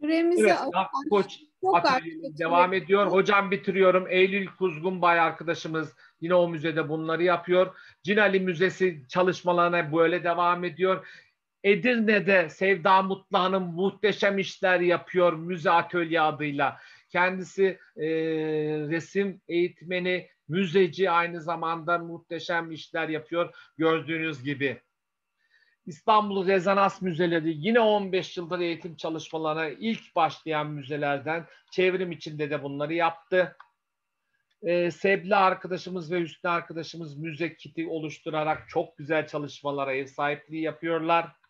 Süremizi 0.00 0.42
evet, 0.42 0.58
Koç 1.10 1.40
devam 2.38 2.72
ediyor. 2.72 3.06
Hocam 3.06 3.50
bitiriyorum. 3.50 4.06
Eylül 4.08 4.46
Kuzgunbay 4.46 5.20
arkadaşımız 5.20 5.96
yine 6.20 6.34
o 6.34 6.48
müzede 6.48 6.88
bunları 6.88 7.22
yapıyor. 7.22 7.74
Cinali 8.02 8.40
Müzesi 8.40 9.02
çalışmalarına 9.08 9.92
böyle 9.92 10.24
devam 10.24 10.64
ediyor. 10.64 11.06
Edirne'de 11.64 12.48
Sevda 12.48 13.02
Mutlu 13.02 13.38
Hanım 13.38 13.74
muhteşem 13.74 14.38
işler 14.38 14.80
yapıyor 14.80 15.32
müze 15.32 15.70
atölye 15.70 16.20
adıyla. 16.20 16.78
Kendisi 17.08 17.78
e, 17.96 18.06
resim 18.88 19.40
eğitmeni, 19.48 20.28
müzeci 20.48 21.10
aynı 21.10 21.40
zamanda 21.40 21.98
muhteşem 21.98 22.72
işler 22.72 23.08
yapıyor 23.08 23.54
gördüğünüz 23.78 24.42
gibi. 24.42 24.80
İstanbul 25.86 26.46
Rezonans 26.46 27.02
Müzeleri 27.02 27.54
yine 27.56 27.80
15 27.80 28.36
yıldır 28.36 28.58
eğitim 28.58 28.96
çalışmalarına 28.96 29.68
ilk 29.68 30.16
başlayan 30.16 30.66
müzelerden 30.66 31.46
çevrim 31.70 32.12
içinde 32.12 32.50
de 32.50 32.62
bunları 32.62 32.94
yaptı. 32.94 33.56
Ee, 34.62 34.90
Sebli 34.90 35.36
arkadaşımız 35.36 36.12
ve 36.12 36.20
Hüsnü 36.20 36.50
arkadaşımız 36.50 37.18
müze 37.18 37.56
kiti 37.56 37.86
oluşturarak 37.86 38.68
çok 38.68 38.98
güzel 38.98 39.26
çalışmalara 39.26 39.94
ev 39.94 40.06
sahipliği 40.06 40.62
yapıyorlar. 40.62 41.43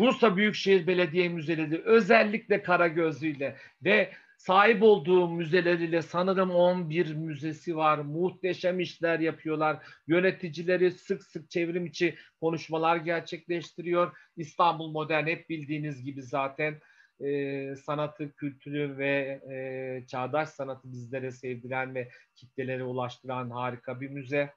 Bursa 0.00 0.36
Büyükşehir 0.36 0.86
Belediye 0.86 1.28
Müzeleri 1.28 1.82
özellikle 1.84 2.62
Karagözlü'yle 2.62 3.56
ve 3.84 4.12
sahip 4.36 4.82
olduğu 4.82 5.28
müzeleriyle 5.28 6.02
sanırım 6.02 6.50
11 6.50 7.14
müzesi 7.14 7.76
var. 7.76 7.98
Muhteşem 7.98 8.80
işler 8.80 9.20
yapıyorlar. 9.20 9.78
Yöneticileri 10.06 10.90
sık 10.90 11.22
sık 11.22 11.50
çevrim 11.50 11.86
içi 11.86 12.14
konuşmalar 12.40 12.96
gerçekleştiriyor. 12.96 14.16
İstanbul 14.36 14.90
Modern 14.90 15.26
hep 15.26 15.48
bildiğiniz 15.48 16.04
gibi 16.04 16.22
zaten 16.22 16.80
e, 17.20 17.76
sanatı, 17.76 18.32
kültürü 18.32 18.98
ve 18.98 19.40
e, 19.50 20.06
çağdaş 20.06 20.48
sanatı 20.48 20.92
bizlere 20.92 21.30
sevdiren 21.30 21.94
ve 21.94 22.08
kitlelere 22.34 22.84
ulaştıran 22.84 23.50
harika 23.50 24.00
bir 24.00 24.10
müze. 24.10 24.52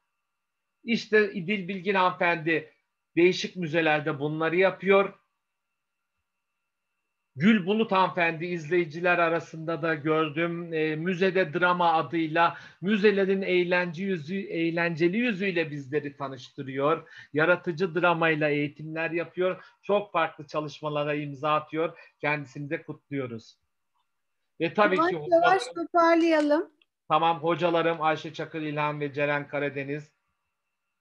İşte 0.84 1.34
İdil 1.34 1.68
Bilgin 1.68 1.96
hanımefendi 1.96 2.74
değişik 3.16 3.56
müzelerde 3.56 4.20
bunları 4.20 4.56
yapıyor 4.56 5.14
Gül 7.36 7.66
Bulut 7.66 7.92
hanımefendi 7.92 8.46
izleyiciler 8.46 9.18
arasında 9.18 9.82
da 9.82 9.96
gördüm. 9.96 10.74
E, 10.74 10.96
müzede 10.96 11.54
drama 11.54 11.94
adıyla 11.94 12.58
müzelerin 12.82 13.42
eğlence 13.42 14.04
yüzü, 14.04 14.36
eğlenceli 14.36 15.18
yüzüyle 15.18 15.72
bizleri 15.72 16.18
tanıştırıyor. 16.18 17.10
Yaratıcı 17.34 17.96
dramayla 17.96 18.50
eğitimler 18.50 19.12
yapıyor. 19.12 19.64
Çok 19.82 20.12
farklı 20.12 20.48
çalışmalara 20.48 21.14
imza 21.14 21.54
atıyor. 21.54 21.98
Kendisini 22.20 22.70
de 22.70 22.84
kutluyoruz. 22.84 23.58
Ve 24.62 24.74
tabii 24.74 24.96
yavaş 24.96 25.12
ki 25.12 25.18
yavaş 25.32 25.64
toparlayalım. 25.76 26.70
Tamam 27.08 27.40
hocalarım 27.44 28.02
Ayşe 28.02 28.34
Çakır 28.34 28.62
İlhan 28.62 29.00
ve 29.00 29.14
Ceren 29.14 29.48
Karadeniz 29.48 30.12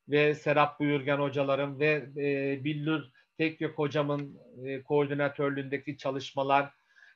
ve 0.08 0.34
Serap 0.34 0.80
Buyurgan 0.80 1.18
hocalarım 1.18 1.80
ve 1.80 2.08
e, 2.16 2.64
Billur 2.64 3.02
Tekyok 3.42 3.78
hocamın 3.78 4.38
e, 4.64 4.82
koordinatörlüğündeki 4.82 5.96
çalışmalar, 5.96 6.70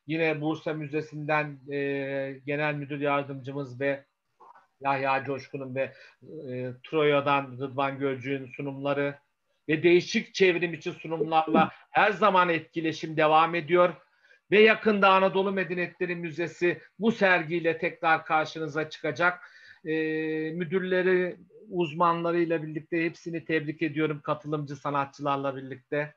yine 0.07 0.41
Bursa 0.41 0.73
Müzesi'nden 0.73 1.59
e, 1.73 1.79
genel 2.47 2.75
müdür 2.75 3.01
yardımcımız 3.01 3.81
ve 3.81 4.05
Yahya 4.81 5.25
Coşkun'un 5.25 5.75
ve 5.75 5.93
e, 6.23 6.73
Troya'dan 6.85 7.59
Rıdvan 7.61 7.99
Gölcü'nün 7.99 8.47
sunumları 8.47 9.19
ve 9.69 9.83
değişik 9.83 10.35
çevrim 10.35 10.75
içi 10.75 10.93
sunumlarla 10.93 11.71
her 11.91 12.11
zaman 12.11 12.49
etkileşim 12.49 13.17
devam 13.17 13.55
ediyor. 13.55 13.95
Ve 14.51 14.61
yakında 14.61 15.09
Anadolu 15.09 15.53
Medeniyetleri 15.53 16.17
Müzesi 16.17 16.81
bu 16.99 17.13
sergiyle 17.13 17.79
tekrar 17.79 18.25
karşınıza 18.25 18.91
çıkacak. 18.91 19.51
E, 19.85 19.95
müdürleri 20.51 21.37
uzmanlarıyla 21.71 22.63
birlikte 22.63 23.05
hepsini 23.05 23.45
tebrik 23.45 23.83
ediyorum 23.83 24.21
katılımcı 24.21 24.77
sanatçılarla 24.77 25.57
birlikte. 25.57 26.15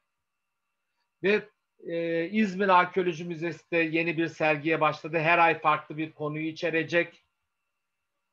Ve 1.24 1.42
e, 1.88 2.30
İzmir 2.30 2.70
Arkeoloji 2.70 3.26
Müzesi 3.26 3.72
de 3.72 3.78
yeni 3.78 4.18
bir 4.18 4.28
sergiye 4.28 4.82
başladı. 4.82 5.20
Her 5.20 5.38
ay 5.38 5.60
farklı 5.60 5.98
bir 5.98 6.12
konuyu 6.12 6.48
içerecek. 6.48 7.26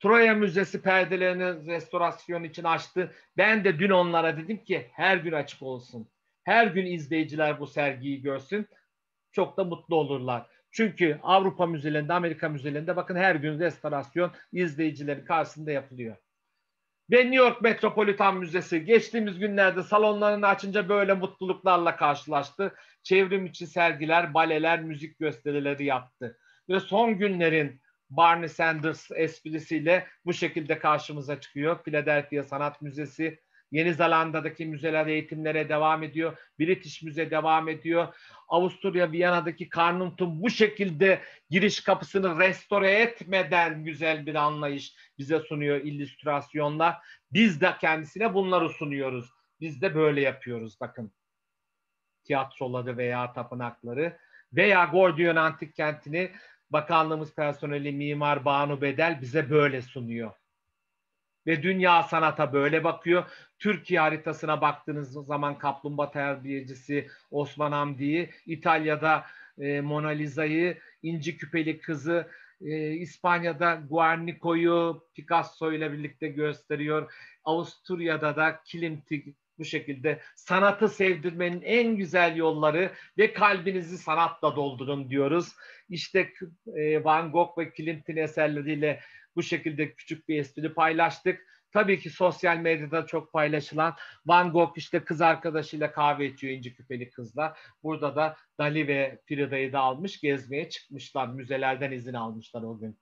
Troya 0.01 0.35
Müzesi 0.35 0.83
perdelerini 0.83 1.67
restorasyon 1.67 2.45
için 2.45 2.65
açtı. 2.65 3.13
Ben 3.37 3.65
de 3.65 3.79
dün 3.79 3.91
onlara 3.91 4.37
dedim 4.37 4.65
ki 4.65 4.91
her 4.93 5.17
gün 5.17 5.33
açık 5.33 5.63
olsun. 5.63 6.09
Her 6.45 6.67
gün 6.67 6.87
izleyiciler 6.87 7.61
bu 7.61 7.67
sergiyi 7.67 8.23
görsün. 8.23 8.67
Çok 9.33 9.57
da 9.57 9.65
mutlu 9.65 9.97
olurlar. 9.97 10.47
Çünkü 10.77 11.19
Avrupa 11.23 11.67
müzelerinde, 11.67 12.13
Amerika 12.13 12.49
müzelerinde 12.49 12.97
bakın 12.97 13.17
her 13.17 13.35
gün 13.35 13.59
restorasyon 13.59 14.33
izleyicilerin 14.53 15.25
karşısında 15.25 15.71
yapılıyor. 15.73 16.17
Ve 17.11 17.17
New 17.17 17.37
York 17.37 17.63
Metropolitan 17.63 18.37
Müzesi 18.37 18.85
geçtiğimiz 18.85 19.39
günlerde 19.39 19.83
salonlarını 19.83 20.47
açınca 20.47 20.89
böyle 20.89 21.15
mutluluklarla 21.15 21.97
karşılaştı. 21.97 22.75
Çevrim 23.03 23.47
içi 23.47 23.67
sergiler, 23.67 24.35
baleler, 24.35 24.83
müzik 24.83 25.19
gösterileri 25.19 25.85
yaptı. 25.85 26.39
Ve 26.69 26.81
son 26.81 27.19
günlerin 27.19 27.81
Barney 28.11 28.49
Sanders 28.49 29.11
esprisiyle 29.11 30.07
bu 30.25 30.33
şekilde 30.33 30.79
karşımıza 30.79 31.41
çıkıyor. 31.41 31.83
Philadelphia 31.85 32.43
Sanat 32.43 32.83
Müzesi 32.83 33.41
Yeni 33.73 33.95
Zelanda'daki 33.95 34.67
müzeler 34.67 35.07
eğitimlere 35.07 35.69
devam 35.69 36.03
ediyor. 36.03 36.39
British 36.59 37.03
Müze 37.03 37.31
devam 37.31 37.69
ediyor. 37.69 38.15
Avusturya 38.49 39.13
Viyana'daki 39.13 39.69
Carnuntum 39.77 40.43
bu 40.43 40.51
şekilde 40.51 41.21
giriş 41.51 41.81
kapısını 41.81 42.39
restore 42.41 42.91
etmeden 42.91 43.85
güzel 43.85 44.27
bir 44.27 44.35
anlayış 44.35 44.95
bize 45.19 45.41
sunuyor 45.41 45.81
illüstrasyonla. 45.81 47.01
Biz 47.33 47.61
de 47.61 47.75
kendisine 47.81 48.35
bunları 48.35 48.69
sunuyoruz. 48.69 49.31
Biz 49.61 49.83
de 49.83 49.95
böyle 49.95 50.21
yapıyoruz 50.21 50.81
bakın. 50.81 51.13
Tiyatroları 52.25 52.97
veya 52.97 53.33
tapınakları 53.33 54.19
veya 54.53 54.85
Gordiyon 54.85 55.37
Antik 55.37 55.77
Kenti'ni 55.77 56.31
bakanlığımız 56.71 57.35
personeli 57.35 57.93
Mimar 57.93 58.45
Banu 58.45 58.81
Bedel 58.81 59.21
bize 59.21 59.51
böyle 59.51 59.83
sunuyor. 59.83 60.33
Ve 61.47 61.63
dünya 61.63 62.03
sanata 62.03 62.53
böyle 62.53 62.85
bakıyor. 62.85 63.25
Türkiye 63.59 64.01
haritasına 64.01 64.61
baktığınız 64.61 65.13
zaman 65.13 65.59
Kaplumbağa 65.59 66.11
Terbiyecisi 66.11 67.09
Osman 67.31 67.73
Hamdi'yi, 67.73 68.31
İtalya'da 68.47 69.25
e, 69.59 69.81
Mona 69.81 70.09
Lisa'yı, 70.09 70.79
İnci 71.03 71.37
Küpeli 71.37 71.79
Kızı, 71.79 72.27
e, 72.61 72.91
İspanya'da 72.91 73.83
Guernico'yu 73.91 75.05
Picasso 75.15 75.73
ile 75.73 75.93
birlikte 75.93 76.29
gösteriyor. 76.29 77.13
Avusturya'da 77.45 78.37
da 78.37 78.61
Klimt'i 78.73 79.35
bu 79.59 79.65
şekilde 79.65 80.21
sanatı 80.35 80.89
sevdirmenin 80.89 81.63
en 81.63 81.97
güzel 81.97 82.37
yolları 82.37 82.91
ve 83.19 83.33
kalbinizi 83.33 83.99
sanatla 83.99 84.57
doldurun 84.57 85.11
diyoruz. 85.11 85.53
İşte 85.89 86.33
e, 86.77 87.05
Van 87.05 87.33
Gogh 87.33 87.59
ve 87.59 87.71
Klimt'in 87.71 88.17
eserleriyle 88.17 89.01
bu 89.37 89.43
şekilde 89.43 89.95
küçük 89.95 90.29
bir 90.29 90.39
espri 90.39 90.75
paylaştık. 90.75 91.47
Tabii 91.73 92.01
ki 92.01 92.11
sosyal 92.11 92.57
medyada 92.57 93.07
çok 93.07 93.33
paylaşılan 93.33 93.95
Van 94.27 94.53
Gogh 94.53 94.73
işte 94.77 95.01
kız 95.01 95.21
arkadaşıyla 95.21 95.93
kahve 95.93 96.27
içiyor 96.27 96.55
inci 96.55 96.75
küpeli 96.75 97.11
kızla. 97.11 97.57
Burada 97.83 98.17
da 98.17 98.37
Dali 98.59 98.89
ve 98.89 99.19
Frida'yı 99.29 99.73
da 99.73 99.81
almış 99.81 100.21
gezmeye 100.21 100.69
çıkmışlar. 100.69 101.29
Müzelerden 101.29 101.93
izin 101.93 102.15
almışlar 102.15 102.63
o 102.63 102.79
gün. 102.79 102.99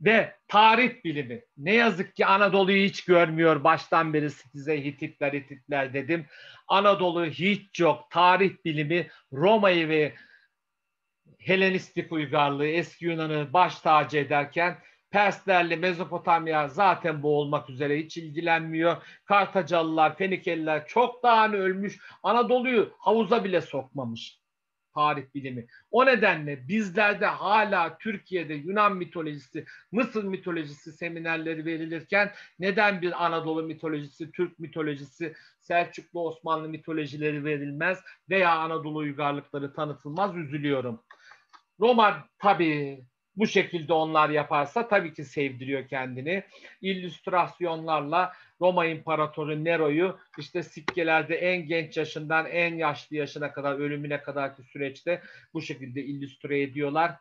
Ve 0.00 0.36
tarih 0.48 1.04
bilimi. 1.04 1.44
Ne 1.56 1.74
yazık 1.74 2.16
ki 2.16 2.26
Anadolu'yu 2.26 2.84
hiç 2.84 3.04
görmüyor. 3.04 3.64
Baştan 3.64 4.14
beri 4.14 4.30
size 4.30 4.84
Hititler 4.84 5.32
Hititler 5.32 5.94
dedim. 5.94 6.26
Anadolu 6.68 7.24
hiç 7.26 7.80
yok. 7.80 8.10
Tarih 8.10 8.52
bilimi 8.64 9.08
Roma'yı 9.32 9.88
ve 9.88 10.14
Helenistik 11.38 12.12
uygarlığı, 12.12 12.66
eski 12.66 13.04
Yunan'ı 13.04 13.52
baş 13.52 13.80
tacı 13.80 14.18
ederken 14.18 14.78
Perslerle 15.12 15.76
Mezopotamya 15.76 16.68
zaten 16.68 17.22
bu 17.22 17.38
olmak 17.38 17.70
üzere 17.70 17.98
hiç 17.98 18.16
ilgilenmiyor. 18.16 18.96
Kartacalılar, 19.24 20.16
Fenikeliler 20.16 20.86
çoktan 20.86 21.54
ölmüş. 21.54 21.98
Anadolu'yu 22.22 22.92
havuza 22.98 23.44
bile 23.44 23.60
sokmamış 23.60 24.42
tarih 24.94 25.24
bilimi. 25.34 25.66
O 25.90 26.06
nedenle 26.06 26.68
bizlerde 26.68 27.26
hala 27.26 27.98
Türkiye'de 27.98 28.54
Yunan 28.54 28.96
mitolojisi, 28.96 29.64
Mısır 29.92 30.24
mitolojisi 30.24 30.92
seminerleri 30.92 31.64
verilirken 31.64 32.32
neden 32.58 33.02
bir 33.02 33.24
Anadolu 33.26 33.62
mitolojisi, 33.62 34.32
Türk 34.32 34.58
mitolojisi, 34.58 35.34
Selçuklu 35.60 36.26
Osmanlı 36.26 36.68
mitolojileri 36.68 37.44
verilmez 37.44 37.98
veya 38.30 38.58
Anadolu 38.58 38.98
uygarlıkları 38.98 39.72
tanıtılmaz 39.72 40.36
üzülüyorum. 40.36 41.02
Roma 41.80 42.28
tabii 42.38 43.04
bu 43.36 43.46
şekilde 43.46 43.92
onlar 43.92 44.30
yaparsa 44.30 44.88
tabii 44.88 45.14
ki 45.14 45.24
sevdiriyor 45.24 45.88
kendini. 45.88 46.42
İllüstrasyonlarla 46.80 48.32
Roma 48.60 48.86
İmparatoru 48.86 49.64
Nero'yu 49.64 50.18
işte 50.38 50.62
sikkelerde 50.62 51.36
en 51.36 51.66
genç 51.66 51.96
yaşından 51.96 52.46
en 52.46 52.74
yaşlı 52.74 53.16
yaşına 53.16 53.52
kadar 53.52 53.74
ölümüne 53.74 54.22
kadarki 54.22 54.62
süreçte 54.62 55.22
bu 55.54 55.62
şekilde 55.62 56.02
illüstre 56.04 56.62
ediyorlar. 56.62 57.12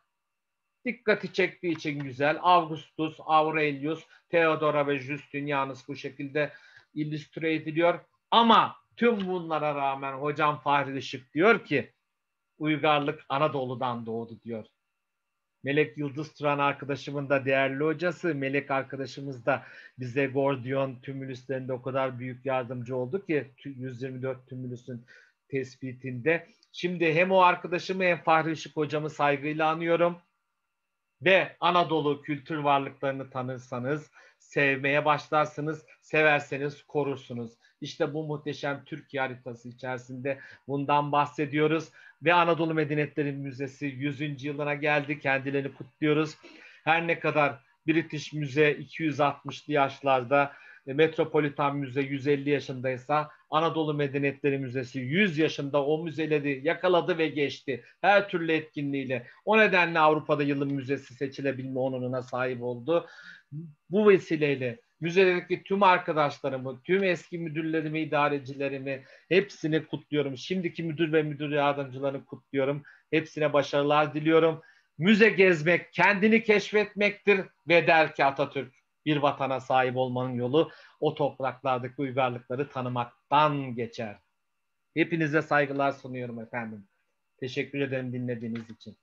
Dikkati 0.85 1.33
çektiği 1.33 1.71
için 1.71 1.99
güzel. 1.99 2.37
Augustus, 2.41 3.17
Aurelius, 3.19 4.03
Theodora 4.29 4.87
ve 4.87 4.99
Justinianus 4.99 5.87
bu 5.87 5.95
şekilde 5.95 6.53
illüstre 6.93 7.53
ediliyor. 7.53 7.99
Ama 8.31 8.75
tüm 8.97 9.27
bunlara 9.27 9.75
rağmen 9.75 10.13
hocam 10.13 10.59
Fahri 10.59 10.97
Işık 10.97 11.33
diyor 11.33 11.65
ki 11.65 11.93
uygarlık 12.57 13.25
Anadolu'dan 13.29 14.05
doğdu 14.05 14.41
diyor. 14.43 14.65
Melek 15.63 15.97
Yıldız 15.97 16.33
Turan 16.33 16.59
arkadaşımın 16.59 17.29
da 17.29 17.45
değerli 17.45 17.83
hocası. 17.83 18.35
Melek 18.35 18.71
arkadaşımız 18.71 19.45
da 19.45 19.63
bize 19.99 20.25
Gordiyon 20.25 20.95
tümülüslerinde 21.01 21.73
o 21.73 21.81
kadar 21.81 22.19
büyük 22.19 22.45
yardımcı 22.45 22.95
oldu 22.95 23.25
ki 23.25 23.51
124 23.65 24.47
tümülüsün 24.47 25.05
tespitinde. 25.47 26.47
Şimdi 26.71 27.13
hem 27.13 27.31
o 27.31 27.39
arkadaşımı 27.39 28.03
hem 28.03 28.23
Fahri 28.23 28.51
Işık 28.51 28.77
hocamı 28.77 29.09
saygıyla 29.09 29.69
anıyorum. 29.69 30.17
Ve 31.21 31.55
Anadolu 31.59 32.21
kültür 32.21 32.57
varlıklarını 32.57 33.29
tanırsanız, 33.29 34.11
sevmeye 34.39 35.05
başlarsınız, 35.05 35.85
severseniz 36.01 36.83
korursunuz. 36.83 37.51
İşte 37.81 38.13
bu 38.13 38.23
muhteşem 38.23 38.83
Türkiye 38.85 39.21
haritası 39.21 39.69
içerisinde 39.69 40.39
bundan 40.67 41.11
bahsediyoruz. 41.11 41.89
Ve 42.23 42.33
Anadolu 42.33 42.73
Medeniyetleri 42.73 43.31
Müzesi 43.31 43.85
100. 43.85 44.43
yılına 44.43 44.73
geldi. 44.73 45.19
Kendilerini 45.19 45.73
kutluyoruz. 45.73 46.37
Her 46.83 47.07
ne 47.07 47.19
kadar 47.19 47.59
British 47.87 48.33
Müze 48.33 48.71
260'lı 48.71 49.73
yaşlarda, 49.73 50.53
e, 50.87 50.93
Metropolitan 50.93 51.77
Müze 51.77 52.01
150 52.01 52.49
yaşındaysa 52.49 53.29
Anadolu 53.49 53.93
Medeniyetleri 53.93 54.57
Müzesi 54.57 54.99
100 54.99 55.37
yaşında 55.37 55.85
o 55.85 56.03
müzeleri 56.03 56.61
yakaladı 56.63 57.17
ve 57.17 57.27
geçti. 57.27 57.83
Her 58.01 58.29
türlü 58.29 58.51
etkinliğiyle. 58.51 59.27
O 59.45 59.57
nedenle 59.57 59.99
Avrupa'da 59.99 60.43
yılın 60.43 60.73
müzesi 60.73 61.13
seçilebilme 61.13 61.79
onuruna 61.79 62.21
sahip 62.21 62.63
oldu. 62.63 63.07
Bu 63.89 64.09
vesileyle 64.09 64.79
müzedeki 65.01 65.63
tüm 65.63 65.83
arkadaşlarımı, 65.83 66.81
tüm 66.83 67.03
eski 67.03 67.37
müdürlerimi, 67.37 67.99
idarecilerimi 67.99 69.03
hepsini 69.29 69.85
kutluyorum. 69.85 70.37
Şimdiki 70.37 70.83
müdür 70.83 71.13
ve 71.13 71.23
müdür 71.23 71.51
yardımcılarını 71.51 72.25
kutluyorum. 72.25 72.83
Hepsine 73.11 73.53
başarılar 73.53 74.13
diliyorum. 74.13 74.61
Müze 74.97 75.29
gezmek 75.29 75.93
kendini 75.93 76.43
keşfetmektir 76.43 77.41
ve 77.67 77.87
der 77.87 78.15
ki 78.15 78.25
Atatürk 78.25 78.73
bir 79.05 79.17
vatana 79.17 79.59
sahip 79.59 79.97
olmanın 79.97 80.33
yolu 80.33 80.71
o 80.99 81.15
topraklardaki 81.15 81.93
uygarlıkları 81.97 82.69
tanımaktan 82.69 83.75
geçer. 83.75 84.17
Hepinize 84.93 85.41
saygılar 85.41 85.91
sunuyorum 85.91 86.39
efendim. 86.39 86.87
Teşekkür 87.37 87.81
ederim 87.81 88.13
dinlediğiniz 88.13 88.69
için. 88.69 88.97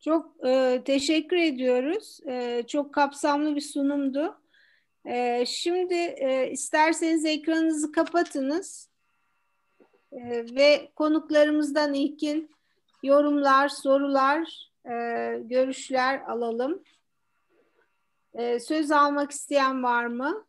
Çok 0.00 0.46
e, 0.46 0.82
teşekkür 0.84 1.36
ediyoruz. 1.36 2.20
E, 2.26 2.64
çok 2.66 2.94
kapsamlı 2.94 3.56
bir 3.56 3.60
sunumdu. 3.60 4.40
E, 5.04 5.46
şimdi 5.46 5.94
e, 5.94 6.50
isterseniz 6.50 7.24
ekranınızı 7.24 7.92
kapatınız 7.92 8.88
e, 10.12 10.20
ve 10.54 10.90
konuklarımızdan 10.96 11.94
ilkin 11.94 12.50
yorumlar, 13.02 13.68
sorular, 13.68 14.70
e, 14.84 14.92
görüşler 15.42 16.20
alalım. 16.20 16.82
E, 18.34 18.60
söz 18.60 18.90
almak 18.90 19.30
isteyen 19.30 19.82
var 19.82 20.06
mı? 20.06 20.44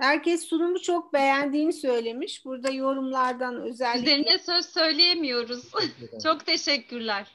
Herkes 0.00 0.44
sunumu 0.44 0.82
çok 0.82 1.12
beğendiğini 1.12 1.72
söylemiş. 1.72 2.44
Burada 2.44 2.70
yorumlardan 2.70 3.62
özellikle. 3.62 4.12
Üzerine 4.12 4.38
söz 4.38 4.66
söyleyemiyoruz. 4.66 5.70
çok 6.22 6.46
teşekkürler. 6.46 7.26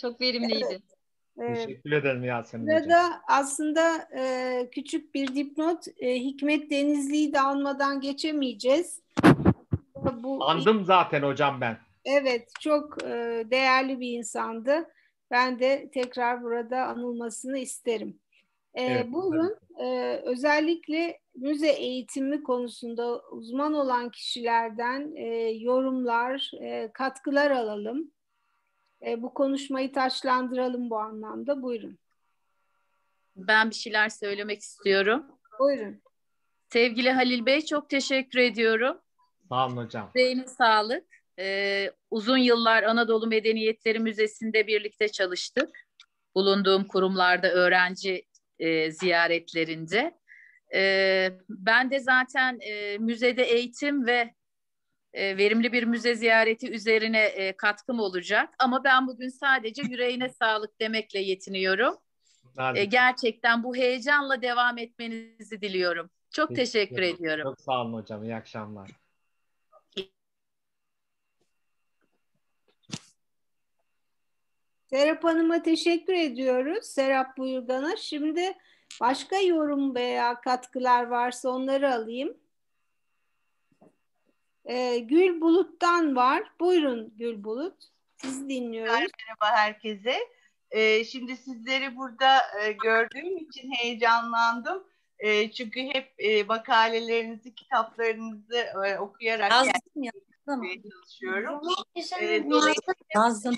Çok 0.00 0.20
verimliydi. 0.20 0.66
Evet. 0.70 0.93
Teşekkür 1.38 1.92
ederim 1.92 2.24
Yasemin 2.24 2.66
Burada 2.66 2.80
Hocam. 2.80 3.20
aslında 3.28 4.08
e, 4.16 4.68
küçük 4.72 5.14
bir 5.14 5.34
dipnot 5.34 5.84
e, 5.98 6.14
Hikmet 6.14 6.70
Denizli'yi 6.70 7.32
de 7.32 7.40
almadan 7.40 8.00
geçemeyeceğiz. 8.00 9.02
Bu, 10.22 10.44
Andım 10.44 10.84
zaten 10.84 11.22
hocam 11.22 11.60
ben. 11.60 11.78
Evet 12.04 12.48
çok 12.60 13.02
e, 13.04 13.44
değerli 13.50 14.00
bir 14.00 14.10
insandı. 14.10 14.90
Ben 15.30 15.58
de 15.58 15.90
tekrar 15.94 16.42
burada 16.42 16.86
anılmasını 16.86 17.58
isterim. 17.58 18.18
E, 18.74 18.84
evet, 18.84 19.06
bugün 19.12 19.56
e, 19.80 20.16
özellikle 20.24 21.20
müze 21.34 21.68
eğitimi 21.68 22.42
konusunda 22.42 23.22
uzman 23.30 23.74
olan 23.74 24.10
kişilerden 24.10 25.12
e, 25.16 25.26
yorumlar, 25.50 26.50
e, 26.60 26.90
katkılar 26.92 27.50
alalım. 27.50 28.10
E, 29.06 29.22
bu 29.22 29.34
konuşmayı 29.34 29.92
taşlandıralım 29.92 30.90
bu 30.90 30.98
anlamda. 30.98 31.62
Buyurun. 31.62 31.98
Ben 33.36 33.70
bir 33.70 33.74
şeyler 33.74 34.08
söylemek 34.08 34.60
istiyorum. 34.60 35.26
Buyurun. 35.58 36.02
Sevgili 36.72 37.10
Halil 37.10 37.46
Bey 37.46 37.64
çok 37.64 37.90
teşekkür 37.90 38.38
ediyorum. 38.38 38.98
Sağ 39.48 39.66
olun 39.66 39.76
hocam. 39.76 40.10
Zeynep 40.16 40.48
sağlık. 40.48 41.04
Ee, 41.38 41.90
uzun 42.10 42.38
yıllar 42.38 42.82
Anadolu 42.82 43.26
Medeniyetleri 43.26 43.98
Müzesi'nde 43.98 44.66
birlikte 44.66 45.08
çalıştık. 45.08 45.86
Bulunduğum 46.34 46.84
kurumlarda 46.84 47.52
öğrenci 47.52 48.26
e, 48.58 48.90
ziyaretlerinde. 48.90 50.18
E, 50.74 51.30
ben 51.48 51.90
de 51.90 52.00
zaten 52.00 52.58
e, 52.60 52.98
müzede 52.98 53.42
eğitim 53.42 54.06
ve 54.06 54.34
e, 55.14 55.36
verimli 55.36 55.72
bir 55.72 55.84
müze 55.84 56.14
ziyareti 56.14 56.70
üzerine 56.70 57.22
e, 57.24 57.56
katkım 57.56 58.00
olacak. 58.00 58.54
Ama 58.58 58.84
ben 58.84 59.06
bugün 59.06 59.28
sadece 59.28 59.82
yüreğine 59.82 60.28
sağlık 60.40 60.80
demekle 60.80 61.20
yetiniyorum. 61.20 61.96
E, 62.74 62.84
gerçekten 62.84 63.62
bu 63.62 63.76
heyecanla 63.76 64.42
devam 64.42 64.78
etmenizi 64.78 65.60
diliyorum. 65.60 66.10
Çok 66.30 66.48
teşekkür, 66.48 66.96
teşekkür 66.96 67.02
ediyorum. 67.02 67.44
Çok 67.44 67.60
sağ 67.60 67.82
olun 67.82 67.92
hocam. 67.92 68.24
İyi 68.24 68.34
akşamlar. 68.34 68.90
Serap 74.90 75.24
Hanım'a 75.24 75.62
teşekkür 75.62 76.12
ediyoruz. 76.12 76.86
Serap 76.86 77.38
Buyurgan'a. 77.38 77.96
Şimdi 77.96 78.52
başka 79.00 79.36
yorum 79.36 79.94
veya 79.94 80.40
katkılar 80.40 81.06
varsa 81.06 81.48
onları 81.48 81.94
alayım. 81.94 82.36
Ee, 84.64 84.98
Gül 84.98 85.40
Bulut'tan 85.40 86.16
var. 86.16 86.52
Buyurun 86.60 87.12
Gül 87.16 87.44
Bulut. 87.44 87.84
Sizi 88.16 88.48
dinliyoruz. 88.48 88.92
Merhaba 88.92 89.56
herkese. 89.56 90.14
Ee, 90.70 91.04
şimdi 91.04 91.36
sizleri 91.36 91.96
burada 91.96 92.38
e, 92.62 92.72
gördüğüm 92.72 93.36
için 93.36 93.72
heyecanlandım. 93.72 94.84
E, 95.18 95.50
çünkü 95.50 95.80
hep 95.80 96.14
e, 96.18 96.42
makalelerinizi, 96.42 97.54
kitaplarınızı 97.54 98.56
e, 98.86 98.98
okuyarak 98.98 99.52
Yazdım 99.52 100.02
ya. 100.02 100.12
Tamam. 100.46 100.66
çalışıyorum. 100.90 101.60
E, 102.20 102.44
Yazdım. 103.14 103.56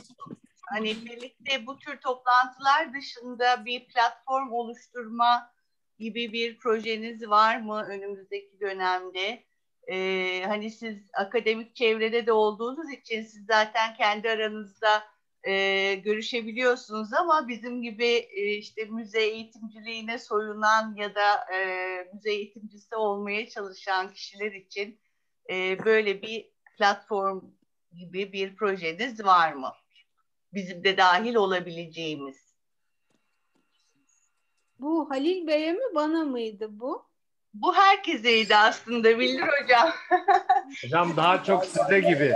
hani 0.68 0.96
birlikte 1.04 1.66
bu 1.66 1.78
tür 1.78 2.00
toplantılar 2.00 2.94
dışında 2.94 3.64
bir 3.64 3.88
platform 3.88 4.52
oluşturma 4.52 5.52
gibi 5.98 6.32
bir 6.32 6.58
projeniz 6.58 7.28
var 7.28 7.60
mı 7.60 7.84
önümüzdeki 7.88 8.60
dönemde? 8.60 9.44
Ee, 9.90 10.44
hani 10.46 10.70
siz 10.70 11.10
akademik 11.14 11.76
çevrede 11.76 12.26
de 12.26 12.32
olduğunuz 12.32 12.92
için 12.92 13.22
siz 13.22 13.46
zaten 13.46 13.94
kendi 13.96 14.30
aranızda 14.30 15.04
e, 15.46 15.94
görüşebiliyorsunuz 15.94 17.12
ama 17.12 17.48
bizim 17.48 17.82
gibi 17.82 18.06
e, 18.06 18.54
işte 18.54 18.84
müze 18.84 19.22
eğitimciliğine 19.22 20.18
soyunan 20.18 20.94
ya 20.96 21.14
da 21.14 21.54
e, 21.54 21.58
müze 22.14 22.32
eğitimcisi 22.32 22.96
olmaya 22.96 23.48
çalışan 23.48 24.12
kişiler 24.12 24.52
için 24.52 25.00
e, 25.50 25.84
böyle 25.84 26.22
bir 26.22 26.50
platform 26.78 27.40
gibi 27.92 28.32
bir 28.32 28.56
projeniz 28.56 29.24
var 29.24 29.52
mı? 29.52 29.72
Bizim 30.52 30.84
de 30.84 30.96
dahil 30.96 31.34
olabileceğimiz. 31.34 32.56
Bu 34.78 35.10
Halil 35.10 35.46
Bey'e 35.46 35.72
mi 35.72 35.94
bana 35.94 36.24
mıydı 36.24 36.68
bu? 36.70 37.05
Bu 37.62 37.74
herkeseydi 37.74 38.56
aslında 38.56 39.18
Bildir 39.18 39.42
Hocam. 39.42 39.90
Hocam 40.84 41.16
daha 41.16 41.44
çok 41.44 41.64
size 41.64 42.00
gibi. 42.00 42.32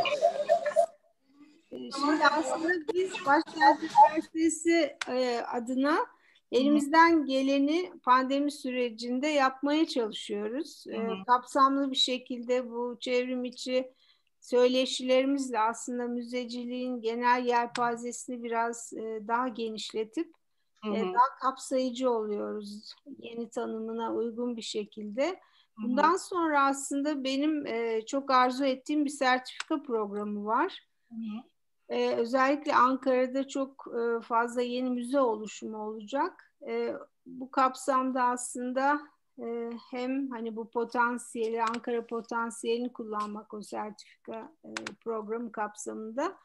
Şimdi 1.71 2.27
aslında 2.31 2.69
biz 2.95 3.13
Başkent 3.27 3.81
Üniversitesi 3.83 4.97
e, 5.09 5.41
adına 5.53 6.07
elimizden 6.53 7.27
geleni 7.27 7.93
pandemi 8.03 8.53
sürecinde 8.53 9.27
yapmaya 9.27 9.87
çalışıyoruz. 9.87 10.85
E, 10.87 10.99
kapsamlı 11.27 11.91
bir 11.91 11.97
şekilde 11.97 12.71
bu 12.71 12.97
çevrim 13.01 13.45
içi 13.45 13.93
söyleşilerimizle 14.41 15.59
aslında 15.61 16.07
müzeciliğin 16.07 17.01
genel 17.01 17.47
yelpazesini 17.47 18.43
biraz 18.43 18.93
e, 18.93 19.29
daha 19.29 19.49
genişletip 19.49 20.40
Hı 20.85 20.91
hı. 20.91 20.95
daha 20.95 21.39
kapsayıcı 21.41 22.11
oluyoruz 22.11 22.95
yeni 23.19 23.51
tanımına 23.51 24.15
uygun 24.15 24.57
bir 24.57 24.63
şekilde. 24.63 25.41
Bundan 25.83 26.17
sonra 26.17 26.65
aslında 26.65 27.25
benim 27.25 27.65
çok 28.07 28.31
arzu 28.31 28.65
ettiğim 28.65 29.05
bir 29.05 29.11
sertifika 29.11 29.83
programı 29.83 30.45
var. 30.45 30.87
Hı 31.09 31.15
hı. 31.15 31.51
Ee, 31.91 32.15
özellikle 32.15 32.75
Ankara'da 32.75 33.49
çok 33.49 33.87
e, 33.87 34.21
fazla 34.21 34.63
yeni 34.63 34.91
müze 34.91 35.21
oluşumu 35.21 35.79
olacak. 35.79 36.55
E, 36.69 36.95
bu 37.27 37.51
kapsamda 37.51 38.25
aslında 38.25 39.01
e, 39.39 39.71
hem 39.91 40.31
hani 40.31 40.57
bu 40.57 40.71
potansiyeli, 40.71 41.63
Ankara 41.63 42.07
potansiyelini 42.07 42.93
kullanmak 42.93 43.55
o 43.55 43.63
sertifika 43.63 44.53
e, 44.65 44.71
programı 45.05 45.53
kapsamında 45.53 46.37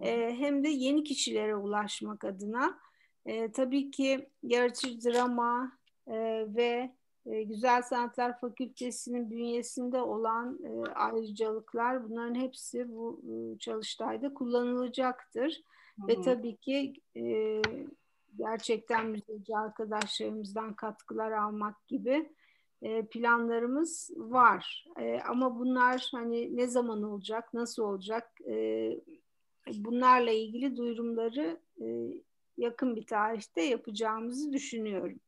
e, 0.00 0.36
hem 0.38 0.64
de 0.64 0.68
yeni 0.68 1.04
kişilere 1.04 1.56
ulaşmak 1.56 2.24
adına 2.24 2.78
e, 3.26 3.52
tabii 3.52 3.90
ki 3.90 4.28
yaratıcı 4.42 5.10
drama 5.10 5.72
e, 6.06 6.46
ve 6.56 6.94
e, 7.26 7.42
Güzel 7.42 7.82
Sanatlar 7.82 8.40
Fakültesi'nin 8.40 9.30
bünyesinde 9.30 10.02
olan 10.02 10.58
e, 10.64 10.90
ayrıcalıklar 10.90 12.04
bunların 12.04 12.34
hepsi 12.34 12.88
bu 12.88 13.22
e, 13.28 13.58
çalıştayda 13.58 14.34
kullanılacaktır. 14.34 15.62
Hı 15.96 16.02
hı. 16.02 16.08
Ve 16.08 16.22
tabii 16.22 16.56
ki 16.56 16.92
e, 17.16 17.62
gerçekten 18.38 19.06
müzeci 19.06 19.56
arkadaşlarımızdan 19.56 20.74
katkılar 20.74 21.32
almak 21.32 21.88
gibi 21.88 22.30
e, 22.82 23.06
planlarımız 23.06 24.10
var. 24.16 24.86
E, 25.00 25.20
ama 25.20 25.58
bunlar 25.58 26.08
hani 26.12 26.56
ne 26.56 26.66
zaman 26.66 27.02
olacak, 27.02 27.54
nasıl 27.54 27.82
olacak 27.82 28.40
e, 28.48 28.90
bunlarla 29.74 30.30
ilgili 30.30 30.76
duyurumları 30.76 31.60
e, 31.80 31.86
yakın 32.58 32.96
bir 32.96 33.06
tarihte 33.06 33.62
yapacağımızı 33.62 34.52
düşünüyorum. 34.52 35.20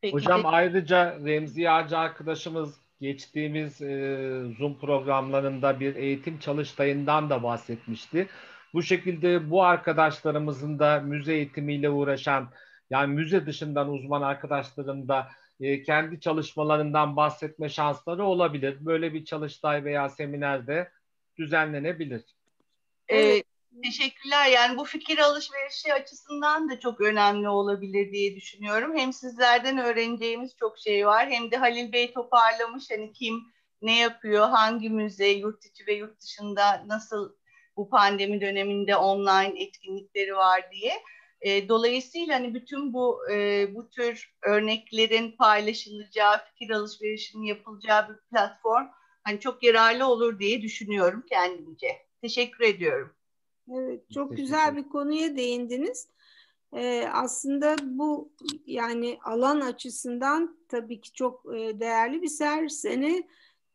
Peki. 0.00 0.14
Hocam 0.14 0.40
ayrıca 0.44 1.18
Remzi 1.24 1.70
Ağacı 1.70 1.98
arkadaşımız 1.98 2.80
geçtiğimiz 3.00 3.82
e, 3.82 4.42
Zoom 4.58 4.78
programlarında 4.78 5.80
bir 5.80 5.96
eğitim 5.96 6.38
çalıştayından 6.38 7.30
da 7.30 7.42
bahsetmişti. 7.42 8.28
Bu 8.74 8.82
şekilde 8.82 9.50
bu 9.50 9.62
arkadaşlarımızın 9.62 10.78
da 10.78 11.00
müze 11.00 11.34
eğitimiyle 11.34 11.90
uğraşan 11.90 12.50
yani 12.90 13.14
müze 13.14 13.46
dışından 13.46 13.88
uzman 13.88 14.22
arkadaşların 14.22 15.08
da 15.08 15.28
e, 15.60 15.82
kendi 15.82 16.20
çalışmalarından 16.20 17.16
bahsetme 17.16 17.68
şansları 17.68 18.24
olabilir. 18.24 18.76
Böyle 18.80 19.14
bir 19.14 19.24
çalıştay 19.24 19.84
veya 19.84 20.08
seminerde 20.08 20.90
düzenlenebilir. 21.38 22.24
Evet. 23.08 23.44
Teşekkürler. 23.84 24.46
Yani 24.46 24.78
bu 24.78 24.84
fikir 24.84 25.18
alışverişi 25.18 25.94
açısından 25.94 26.70
da 26.70 26.80
çok 26.80 27.00
önemli 27.00 27.48
olabilir 27.48 28.12
diye 28.12 28.36
düşünüyorum. 28.36 28.96
Hem 28.96 29.12
sizlerden 29.12 29.78
öğreneceğimiz 29.78 30.56
çok 30.56 30.78
şey 30.78 31.06
var 31.06 31.30
hem 31.30 31.50
de 31.50 31.56
Halil 31.56 31.92
Bey 31.92 32.12
toparlamış 32.12 32.90
hani 32.90 33.12
kim 33.12 33.34
ne 33.82 33.98
yapıyor, 33.98 34.48
hangi 34.48 34.90
müze, 34.90 35.28
yurt 35.28 35.66
içi 35.66 35.86
ve 35.86 35.94
yurt 35.94 36.20
dışında 36.20 36.84
nasıl 36.86 37.32
bu 37.76 37.90
pandemi 37.90 38.40
döneminde 38.40 38.96
online 38.96 39.62
etkinlikleri 39.62 40.34
var 40.34 40.72
diye. 40.72 40.92
E, 41.40 41.68
dolayısıyla 41.68 42.34
hani 42.34 42.54
bütün 42.54 42.92
bu 42.92 43.30
e, 43.32 43.68
bu 43.74 43.90
tür 43.90 44.34
örneklerin 44.42 45.32
paylaşılacağı, 45.36 46.44
fikir 46.44 46.70
alışverişinin 46.70 47.44
yapılacağı 47.44 48.08
bir 48.08 48.16
platform 48.30 48.86
hani 49.24 49.40
çok 49.40 49.62
yararlı 49.62 50.06
olur 50.06 50.38
diye 50.38 50.62
düşünüyorum 50.62 51.24
kendimce. 51.28 51.88
Teşekkür 52.22 52.64
ediyorum. 52.64 53.19
Evet, 53.74 54.10
çok 54.10 54.36
güzel 54.36 54.76
bir 54.76 54.88
konuya 54.88 55.36
değindiniz. 55.36 56.08
Ee, 56.76 57.08
aslında 57.12 57.76
bu 57.82 58.32
yani 58.66 59.18
alan 59.24 59.60
açısından 59.60 60.56
tabii 60.68 61.00
ki 61.00 61.12
çok 61.12 61.54
e, 61.54 61.80
değerli. 61.80 62.22
Biz 62.22 62.40
her 62.40 62.68
sene 62.68 63.22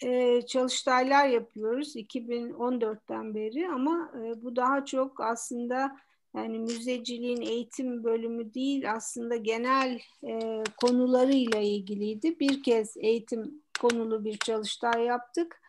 e, 0.04 0.42
çalıştaylar 0.42 1.28
yapıyoruz 1.28 1.96
2014'ten 1.96 3.36
beri 3.36 3.68
ama 3.68 4.12
e, 4.16 4.44
bu 4.44 4.56
daha 4.56 4.86
çok 4.86 5.22
aslında 5.22 5.98
yani 6.36 6.60
müzeciliğin 6.60 7.42
eğitim 7.42 8.04
bölümü 8.04 8.54
değil 8.54 8.92
aslında 8.92 9.36
genel 9.36 10.00
e, 10.28 10.64
konularıyla 10.82 11.60
ilgiliydi. 11.60 12.40
Bir 12.40 12.64
kez 12.64 12.98
eğitim 12.98 13.62
konulu 13.82 14.26
bir 14.26 14.38
çalıştay 14.38 15.04
yaptık. 15.04 15.62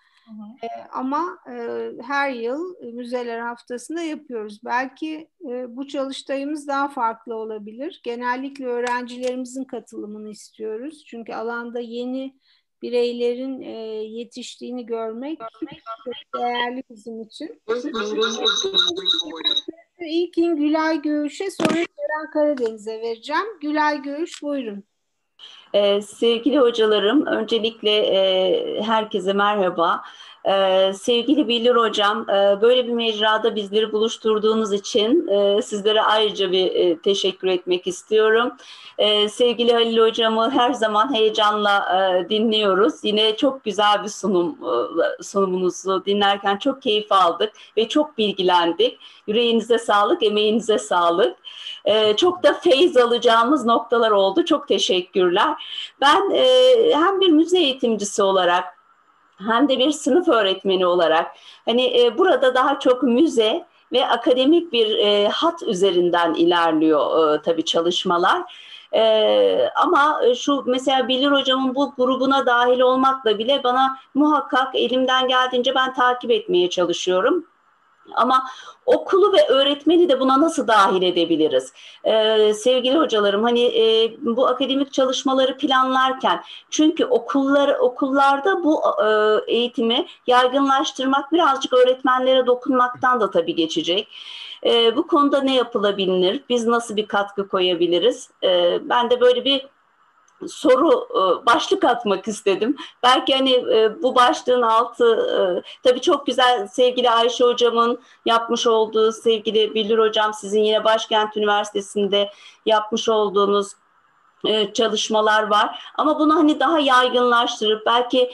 E, 0.63 0.69
ama 0.93 1.39
e, 1.51 1.91
her 2.03 2.31
yıl 2.31 2.75
müzeler 2.93 3.39
haftasında 3.39 4.03
yapıyoruz. 4.03 4.61
Belki 4.65 5.29
e, 5.49 5.77
bu 5.77 5.89
çalıştayımız 5.89 6.69
daha 6.69 6.89
farklı 6.89 7.35
olabilir. 7.35 8.01
Genellikle 8.05 8.67
öğrencilerimizin 8.67 9.65
katılımını 9.65 10.31
istiyoruz. 10.31 11.05
Çünkü 11.07 11.33
alanda 11.33 11.81
yeni 11.81 12.39
bireylerin 12.83 13.61
e, 13.61 13.71
yetiştiğini 14.05 14.87
görmek, 14.87 15.39
görmek 15.39 15.83
çok 16.05 16.41
değerli 16.41 16.83
bizim 16.91 17.21
için. 17.21 17.63
İlkin 20.01 20.57
Gülay 20.57 21.03
Göğüş'e 21.03 21.51
sonra 21.51 21.75
Ceren 21.75 22.31
Karadeniz'e 22.33 23.01
vereceğim. 23.01 23.61
Gülay 23.61 24.03
Göğüş 24.03 24.43
buyurun. 24.43 24.85
Ee, 25.77 26.03
sevgili 26.03 26.59
hocalarım, 26.59 27.27
öncelikle 27.27 27.91
e, 27.91 28.83
herkese 28.83 29.33
merhaba. 29.33 30.03
Ee, 30.49 30.93
sevgili 30.95 31.49
Bilir 31.49 31.77
Hocam, 31.77 32.31
e, 32.31 32.61
böyle 32.61 32.87
bir 32.87 32.93
mecrada 32.93 33.57
bizleri 33.57 33.93
buluşturduğunuz 33.93 34.73
için 34.73 35.29
e, 35.29 35.63
sizlere 35.63 36.03
ayrıca 36.03 36.53
bir 36.53 36.97
teşekkür 36.99 37.49
etmek 37.49 37.87
istiyorum. 37.87 38.53
E, 38.99 39.29
sevgili 39.29 39.73
Halil 39.73 39.99
Hocam'ı 39.99 40.51
her 40.51 40.73
zaman 40.73 41.15
heyecanla 41.15 41.87
dinliyoruz. 42.31 42.95
Yine 43.03 43.37
çok 43.37 43.65
güzel 43.65 44.05
bir 44.05 44.09
sunum 44.09 44.59
sunumunuzu 45.23 46.05
dinlerken 46.05 46.57
çok 46.57 46.83
keyif 46.83 47.13
aldık 47.13 47.53
ve 47.77 47.89
çok 47.89 48.19
bilgilendik. 48.19 48.99
Yüreğinize 49.27 49.79
sağlık, 49.79 50.23
emeğinize 50.23 50.79
sağlık. 50.79 51.37
Çok 52.17 52.43
da 52.43 52.53
feyiz 52.53 52.97
alacağımız 52.97 53.65
noktalar 53.65 54.11
oldu. 54.11 54.45
Çok 54.45 54.69
teşekkürler. 54.69 55.55
Ben 56.01 56.31
e, 56.31 56.45
hem 56.95 57.21
bir 57.21 57.29
müze 57.29 57.59
eğitimcisi 57.59 58.23
olarak 58.23 58.65
hem 59.39 59.69
de 59.69 59.79
bir 59.79 59.91
sınıf 59.91 60.29
öğretmeni 60.29 60.87
olarak 60.87 61.37
hani 61.65 62.01
e, 62.01 62.19
burada 62.19 62.55
daha 62.55 62.79
çok 62.79 63.03
müze 63.03 63.67
ve 63.93 64.07
akademik 64.07 64.73
bir 64.73 64.99
e, 64.99 65.29
hat 65.29 65.63
üzerinden 65.63 66.35
ilerliyor 66.35 67.35
e, 67.35 67.43
tabii 67.43 67.65
çalışmalar. 67.65 68.43
Ee, 68.95 69.69
ama 69.77 70.21
şu 70.37 70.63
mesela 70.67 71.09
Bilir 71.09 71.31
hocamın 71.31 71.75
bu 71.75 71.95
grubuna 71.97 72.47
dahil 72.47 72.81
olmakla 72.81 73.39
bile 73.39 73.65
bana 73.65 73.99
muhakkak 74.15 74.75
elimden 74.75 75.29
geldiğince 75.29 75.75
ben 75.75 75.95
takip 75.95 76.31
etmeye 76.31 76.71
çalışıyorum. 76.71 77.47
Ama 78.15 78.45
okulu 78.87 79.33
ve 79.33 79.47
öğretmeni 79.49 80.09
de 80.09 80.21
buna 80.21 80.41
nasıl 80.41 80.69
dahil 80.69 81.03
edebiliriz? 81.03 81.73
Ee, 82.05 82.55
sevgili 82.55 82.99
hocalarım 82.99 83.43
hani 83.43 83.63
e, 83.63 84.17
bu 84.21 84.47
akademik 84.47 84.93
çalışmaları 84.93 85.57
planlarken 85.57 86.43
çünkü 86.71 87.05
okullar 87.05 87.69
okullarda 87.69 88.65
bu 88.65 88.83
e, 89.05 89.09
eğitimi 89.53 90.07
yaygınlaştırmak 90.27 91.33
birazcık 91.33 91.73
öğretmenlere 91.73 92.47
dokunmaktan 92.47 93.21
da 93.21 93.31
tabii 93.31 93.55
geçecek. 93.55 94.09
E, 94.65 94.97
bu 94.97 95.07
konuda 95.07 95.43
ne 95.43 95.55
yapılabilir? 95.55 96.41
Biz 96.49 96.67
nasıl 96.67 96.97
bir 96.97 97.07
katkı 97.07 97.49
koyabiliriz? 97.49 98.31
E, 98.45 98.79
ben 98.89 99.11
de 99.11 99.21
böyle 99.21 99.45
bir 99.45 99.67
soru 100.49 101.09
e, 101.11 101.47
başlık 101.47 101.85
atmak 101.85 102.29
istedim. 102.29 102.77
Belki 103.03 103.35
hani 103.35 103.53
e, 103.53 104.03
bu 104.03 104.15
başlığın 104.15 104.63
altı 104.63 105.05
e, 105.05 105.39
tabii 105.83 106.01
çok 106.01 106.27
güzel 106.27 106.67
sevgili 106.67 107.11
Ayşe 107.11 107.45
hocamın 107.45 108.01
yapmış 108.25 108.67
olduğu, 108.67 109.13
sevgili 109.13 109.75
Billur 109.75 109.99
hocam 109.99 110.35
sizin 110.35 110.63
yine 110.63 110.85
Başkent 110.85 111.37
Üniversitesi'nde 111.37 112.31
yapmış 112.67 113.09
olduğunuz 113.09 113.73
çalışmalar 114.75 115.43
var. 115.43 115.83
Ama 115.95 116.19
bunu 116.19 116.37
hani 116.37 116.61
daha 116.61 116.79
yaygınlaştırıp 116.79 117.87
belki 117.87 118.31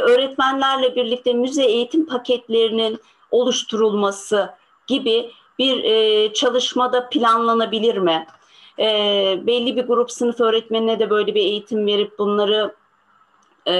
öğretmenlerle 0.00 0.96
birlikte 0.96 1.32
müze 1.32 1.64
eğitim 1.64 2.06
paketlerinin 2.06 3.00
oluşturulması 3.30 4.50
gibi 4.86 5.30
bir 5.58 6.32
çalışmada 6.32 7.08
planlanabilir 7.08 7.96
mi? 7.96 8.26
E, 8.78 8.86
belli 9.46 9.76
bir 9.76 9.82
grup 9.86 10.10
sınıf 10.10 10.40
öğretmenine 10.40 10.98
de 10.98 11.10
böyle 11.10 11.34
bir 11.34 11.40
eğitim 11.40 11.86
verip 11.86 12.18
bunları 12.18 12.74
e, 13.66 13.74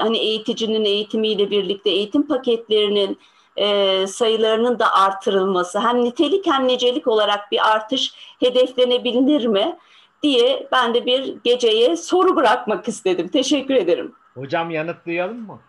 hani 0.00 0.18
eğiticinin 0.18 0.84
eğitimiyle 0.84 1.50
birlikte 1.50 1.90
eğitim 1.90 2.28
paketlerinin 2.28 3.18
e, 3.56 4.06
sayılarının 4.06 4.78
da 4.78 4.94
artırılması 4.94 5.80
hem 5.80 6.04
nitelik 6.04 6.46
hem 6.46 6.68
nicelik 6.68 7.06
olarak 7.06 7.52
bir 7.52 7.70
artış 7.72 8.14
hedeflenebilir 8.40 9.46
mi 9.46 9.76
diye 10.22 10.68
ben 10.72 10.94
de 10.94 11.06
bir 11.06 11.36
geceye 11.44 11.96
soru 11.96 12.36
bırakmak 12.36 12.88
istedim. 12.88 13.28
Teşekkür 13.28 13.74
ederim. 13.74 14.14
Hocam 14.34 14.70
yanıtlayalım 14.70 15.46
mı? 15.46 15.60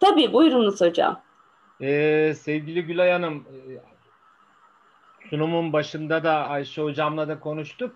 Tabii 0.00 0.32
buyurunuz 0.32 0.80
hocam. 0.80 1.20
Ee, 1.80 2.34
sevgili 2.38 2.82
Gülay 2.82 3.10
Hanım, 3.10 3.44
sunumun 5.30 5.72
başında 5.72 6.24
da 6.24 6.32
Ayşe 6.32 6.82
hocamla 6.82 7.28
da 7.28 7.40
konuştuk. 7.40 7.92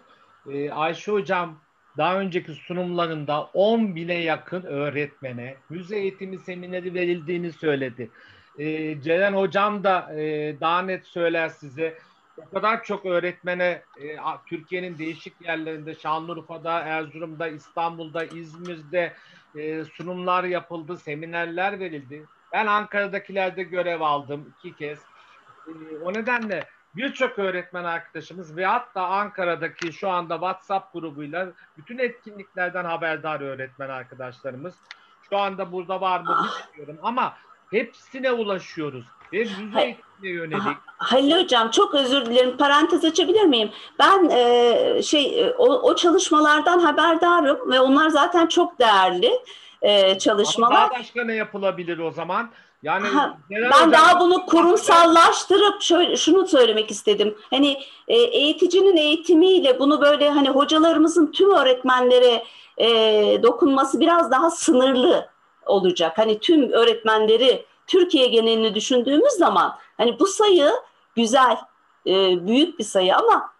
Ee, 0.50 0.70
Ayşe 0.70 1.12
Hocam 1.12 1.58
daha 1.96 2.20
önceki 2.20 2.52
sunumlarında 2.52 3.42
10 3.42 3.96
bine 3.96 4.14
yakın 4.14 4.62
öğretmene 4.62 5.56
müze 5.70 5.96
eğitimi 5.96 6.38
semineri 6.38 6.94
verildiğini 6.94 7.52
söyledi. 7.52 8.10
Ee, 8.58 9.00
Ceren 9.02 9.32
Hocam 9.32 9.84
da 9.84 10.20
e, 10.20 10.56
daha 10.60 10.82
net 10.82 11.06
söyler 11.06 11.48
size. 11.48 11.98
O 12.36 12.54
kadar 12.54 12.84
çok 12.84 13.06
öğretmene 13.06 13.82
e, 14.02 14.16
Türkiye'nin 14.46 14.98
değişik 14.98 15.40
yerlerinde, 15.40 15.94
Şanlıurfa'da, 15.94 16.80
Erzurum'da, 16.80 17.48
İstanbul'da, 17.48 18.24
İzmir'de 18.24 19.12
e, 19.56 19.84
sunumlar 19.84 20.44
yapıldı, 20.44 20.96
seminerler 20.96 21.80
verildi. 21.80 22.24
Ben 22.52 22.66
Ankara'dakilerde 22.66 23.62
görev 23.62 24.00
aldım 24.00 24.54
iki 24.58 24.76
kez. 24.76 24.98
E, 25.68 25.72
o 26.04 26.12
nedenle 26.12 26.64
birçok 26.96 27.38
öğretmen 27.38 27.84
arkadaşımız 27.84 28.56
ve 28.56 28.66
hatta 28.66 29.06
Ankara'daki 29.06 29.92
şu 29.92 30.10
anda 30.10 30.34
WhatsApp 30.34 30.92
grubuyla 30.92 31.48
bütün 31.76 31.98
etkinliklerden 31.98 32.84
haberdar 32.84 33.40
öğretmen 33.40 33.88
arkadaşlarımız. 33.88 34.74
Şu 35.30 35.38
anda 35.38 35.72
burada 35.72 36.00
var 36.00 36.20
mı 36.20 36.48
bilmiyorum 36.72 36.98
ama 37.02 37.34
hepsine 37.70 38.32
ulaşıyoruz 38.32 39.04
ve 39.32 39.38
eğitimine 39.38 39.96
yönelik. 40.22 40.76
Halil 40.96 41.42
Hocam 41.42 41.70
çok 41.70 41.94
özür 41.94 42.26
dilerim 42.26 42.56
parantez 42.56 43.04
açabilir 43.04 43.44
miyim? 43.44 43.70
Ben 43.98 44.30
e, 44.30 45.02
şey 45.02 45.52
o, 45.58 45.64
o 45.64 45.96
çalışmalardan 45.96 46.78
haberdarım 46.78 47.72
ve 47.72 47.80
onlar 47.80 48.08
zaten 48.08 48.46
çok 48.46 48.78
değerli 48.78 49.32
e, 49.82 50.18
çalışmalar. 50.18 50.76
Ama 50.76 50.90
daha 50.90 51.00
başka 51.00 51.24
ne 51.24 51.34
yapılabilir 51.34 51.98
o 51.98 52.10
zaman? 52.10 52.50
Yani 52.84 53.08
ha, 53.08 53.38
ben 53.50 53.70
hocam, 53.70 53.92
daha 53.92 54.20
bunu 54.20 54.46
kurumsallaştırıp 54.46 55.82
şöyle 55.82 56.16
şunu 56.16 56.46
söylemek 56.46 56.90
istedim. 56.90 57.38
Hani 57.50 57.78
e, 58.08 58.16
eğiticinin 58.16 58.96
eğitimiyle 58.96 59.78
bunu 59.78 60.00
böyle 60.00 60.30
hani 60.30 60.48
hocalarımızın 60.48 61.32
tüm 61.32 61.50
öğretmenlere 61.50 62.44
e, 62.78 62.88
dokunması 63.42 64.00
biraz 64.00 64.30
daha 64.30 64.50
sınırlı 64.50 65.28
olacak. 65.66 66.18
Hani 66.18 66.38
tüm 66.38 66.72
öğretmenleri 66.72 67.66
Türkiye 67.86 68.28
genelini 68.28 68.74
düşündüğümüz 68.74 69.32
zaman 69.32 69.76
hani 69.96 70.18
bu 70.18 70.26
sayı 70.26 70.70
güzel, 71.16 71.56
e, 72.06 72.46
büyük 72.46 72.78
bir 72.78 72.84
sayı 72.84 73.16
ama 73.16 73.53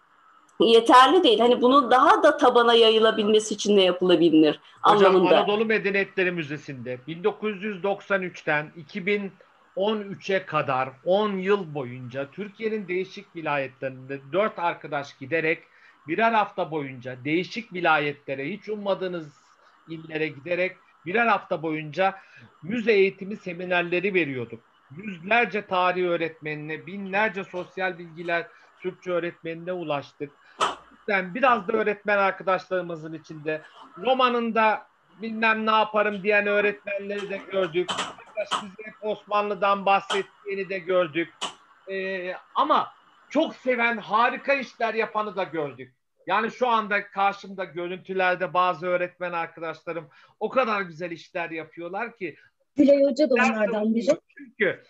yeterli 0.59 1.23
değil. 1.23 1.39
Hani 1.39 1.61
bunu 1.61 1.91
daha 1.91 2.23
da 2.23 2.37
tabana 2.37 2.73
yayılabilmesi 2.73 3.53
için 3.53 3.77
ne 3.77 3.83
yapılabilir 3.83 4.59
Hocam, 4.81 5.15
anlamında. 5.15 5.37
Anadolu 5.37 5.65
Medeniyetleri 5.65 6.31
Müzesi'nde 6.31 6.99
1993'ten 7.07 8.71
2013'e 9.77 10.45
kadar 10.45 10.89
10 11.05 11.37
yıl 11.37 11.73
boyunca 11.73 12.31
Türkiye'nin 12.31 12.87
değişik 12.87 13.35
vilayetlerinde 13.35 14.19
4 14.33 14.59
arkadaş 14.59 15.17
giderek 15.17 15.63
birer 16.07 16.31
hafta 16.31 16.71
boyunca 16.71 17.17
değişik 17.25 17.73
vilayetlere 17.73 18.49
hiç 18.49 18.69
ummadığınız 18.69 19.33
illere 19.89 20.27
giderek 20.27 20.77
birer 21.05 21.27
hafta 21.27 21.61
boyunca 21.61 22.15
müze 22.63 22.91
eğitimi 22.91 23.37
seminerleri 23.37 24.13
veriyorduk. 24.13 24.59
Yüzlerce 24.97 25.65
tarih 25.65 26.05
öğretmenine, 26.05 26.85
binlerce 26.85 27.43
sosyal 27.43 27.97
bilgiler 27.97 28.47
Türkçe 28.79 29.11
öğretmenine 29.11 29.73
ulaştık 29.73 30.31
gerçekten 31.07 31.35
biraz 31.35 31.67
da 31.67 31.73
öğretmen 31.73 32.17
arkadaşlarımızın 32.17 33.13
içinde 33.13 33.61
romanında 33.97 34.87
bilmem 35.21 35.65
ne 35.65 35.71
yaparım 35.71 36.23
diyen 36.23 36.47
öğretmenleri 36.47 37.29
de 37.29 37.41
gördük. 37.51 37.89
Size 38.49 38.93
Osmanlı'dan 39.01 39.85
bahsettiğini 39.85 40.69
de 40.69 40.79
gördük. 40.79 41.33
Ee, 41.91 42.33
ama 42.55 42.93
çok 43.29 43.55
seven, 43.55 43.97
harika 43.97 44.53
işler 44.53 44.93
yapanı 44.93 45.35
da 45.35 45.43
gördük. 45.43 45.93
Yani 46.27 46.51
şu 46.51 46.67
anda 46.67 47.07
karşımda 47.11 47.63
görüntülerde 47.63 48.53
bazı 48.53 48.87
öğretmen 48.87 49.31
arkadaşlarım 49.31 50.09
o 50.39 50.49
kadar 50.49 50.81
güzel 50.81 51.11
işler 51.11 51.49
yapıyorlar 51.49 52.17
ki 52.17 52.35
Gülay 52.75 53.03
Hoca 53.03 53.29
da 53.29 53.33
onlardan 53.33 53.95
biri. 53.95 54.07
Çünkü 54.37 54.83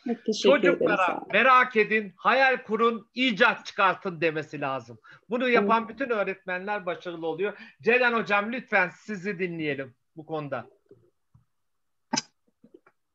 çocuklara 0.44 1.24
merak 1.34 1.76
edin, 1.76 2.14
hayal 2.16 2.64
kurun, 2.64 3.10
icat 3.14 3.66
çıkartın 3.66 4.22
demesi 4.22 4.62
lazım. 4.62 5.00
Bunu 5.30 5.50
yapan 5.50 5.80
evet. 5.80 5.90
bütün 5.90 6.10
öğretmenler 6.10 6.86
başarılı 6.86 7.28
oluyor. 7.28 7.58
Ceylan 7.82 8.14
Hocam 8.14 8.52
lütfen 8.52 8.90
sizi 8.90 9.40
dinleyelim 9.40 9.96
bu 10.16 10.26
konuda. 10.26 10.75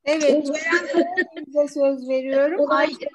Evet, 0.04 0.46
Ceren 0.46 1.66
söz 1.66 2.08
veriyorum. 2.08 2.60
Olay, 2.60 2.86
Ayşe 2.86 3.06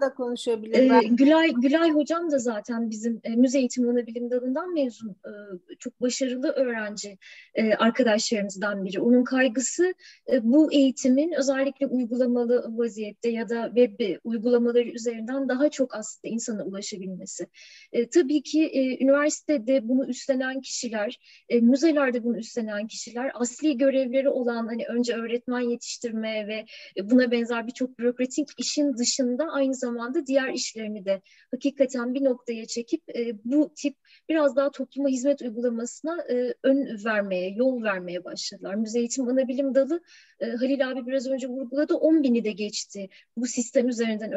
da 0.00 0.14
konuşabilir. 0.14 0.74
Ee. 0.74 1.08
Gülay, 1.08 1.52
Gülay 1.52 1.90
hocam 1.90 2.30
da 2.30 2.38
zaten 2.38 2.90
bizim 2.90 3.20
e, 3.24 3.30
müze 3.30 3.58
eğitimi 3.58 3.90
ana 3.90 4.06
bilim 4.06 4.30
dalından 4.30 4.74
mezun. 4.74 5.10
e, 5.10 5.32
çok 5.78 6.00
başarılı 6.00 6.48
öğrenci 6.48 7.18
e, 7.54 7.74
arkadaşlarımızdan 7.74 8.84
biri. 8.84 9.00
Onun 9.00 9.24
kaygısı 9.24 9.94
e, 10.32 10.40
bu 10.42 10.72
eğitimin 10.72 11.32
özellikle 11.32 11.86
uygulamalı 11.86 12.66
vaziyette 12.78 13.28
ya 13.28 13.48
da 13.48 13.72
web 13.74 14.18
uygulamaları 14.24 14.88
üzerinden 14.88 15.48
daha 15.48 15.70
çok 15.70 15.94
aslında 15.94 16.34
insana 16.34 16.64
ulaşabilmesi. 16.64 17.46
E, 17.92 18.08
tabii 18.08 18.42
ki 18.42 18.64
e, 18.66 19.04
üniversitede 19.04 19.88
bunu 19.88 20.06
üstlenen 20.06 20.60
kişiler, 20.60 21.18
e, 21.48 21.60
müzelerde 21.60 22.24
bunu 22.24 22.38
üstlenen 22.38 22.86
kişiler 22.86 23.30
asli 23.34 23.76
görevleri 23.76 24.28
olan 24.28 24.66
hani 24.66 24.86
önce 24.86 25.14
öğretmen 25.14 25.60
yetiştirme 25.60 26.13
ve 26.22 26.64
e, 26.96 27.10
buna 27.10 27.30
benzer 27.30 27.66
birçok 27.66 27.98
bürokratik 27.98 28.48
işin 28.58 28.96
dışında 28.96 29.44
aynı 29.52 29.74
zamanda 29.74 30.26
diğer 30.26 30.52
işlerini 30.52 31.04
de 31.04 31.22
hakikaten 31.50 32.14
bir 32.14 32.24
noktaya 32.24 32.66
çekip 32.66 33.16
e, 33.16 33.32
bu 33.44 33.72
tip 33.76 33.96
biraz 34.28 34.56
daha 34.56 34.70
topluma 34.70 35.08
hizmet 35.08 35.42
uygulamasına 35.42 36.24
e, 36.30 36.54
ön 36.62 37.04
vermeye, 37.04 37.50
yol 37.50 37.82
vermeye 37.82 38.24
başladılar. 38.24 38.74
Müze 38.74 38.98
Eğitim 38.98 39.28
Ana 39.28 39.74
Dalı 39.74 40.02
e, 40.40 40.46
Halil 40.46 40.90
abi 40.90 41.06
biraz 41.06 41.26
önce 41.26 41.46
vurguladı 41.46 41.94
10 41.94 42.22
bini 42.22 42.44
de 42.44 42.52
geçti. 42.52 43.08
Bu 43.36 43.46
sistem 43.46 43.88
üzerinden 43.88 44.30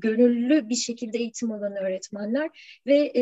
gönüllü 0.00 0.68
bir 0.68 0.74
şekilde 0.74 1.18
eğitim 1.18 1.52
alan 1.52 1.76
öğretmenler 1.76 2.50
ve 2.86 3.12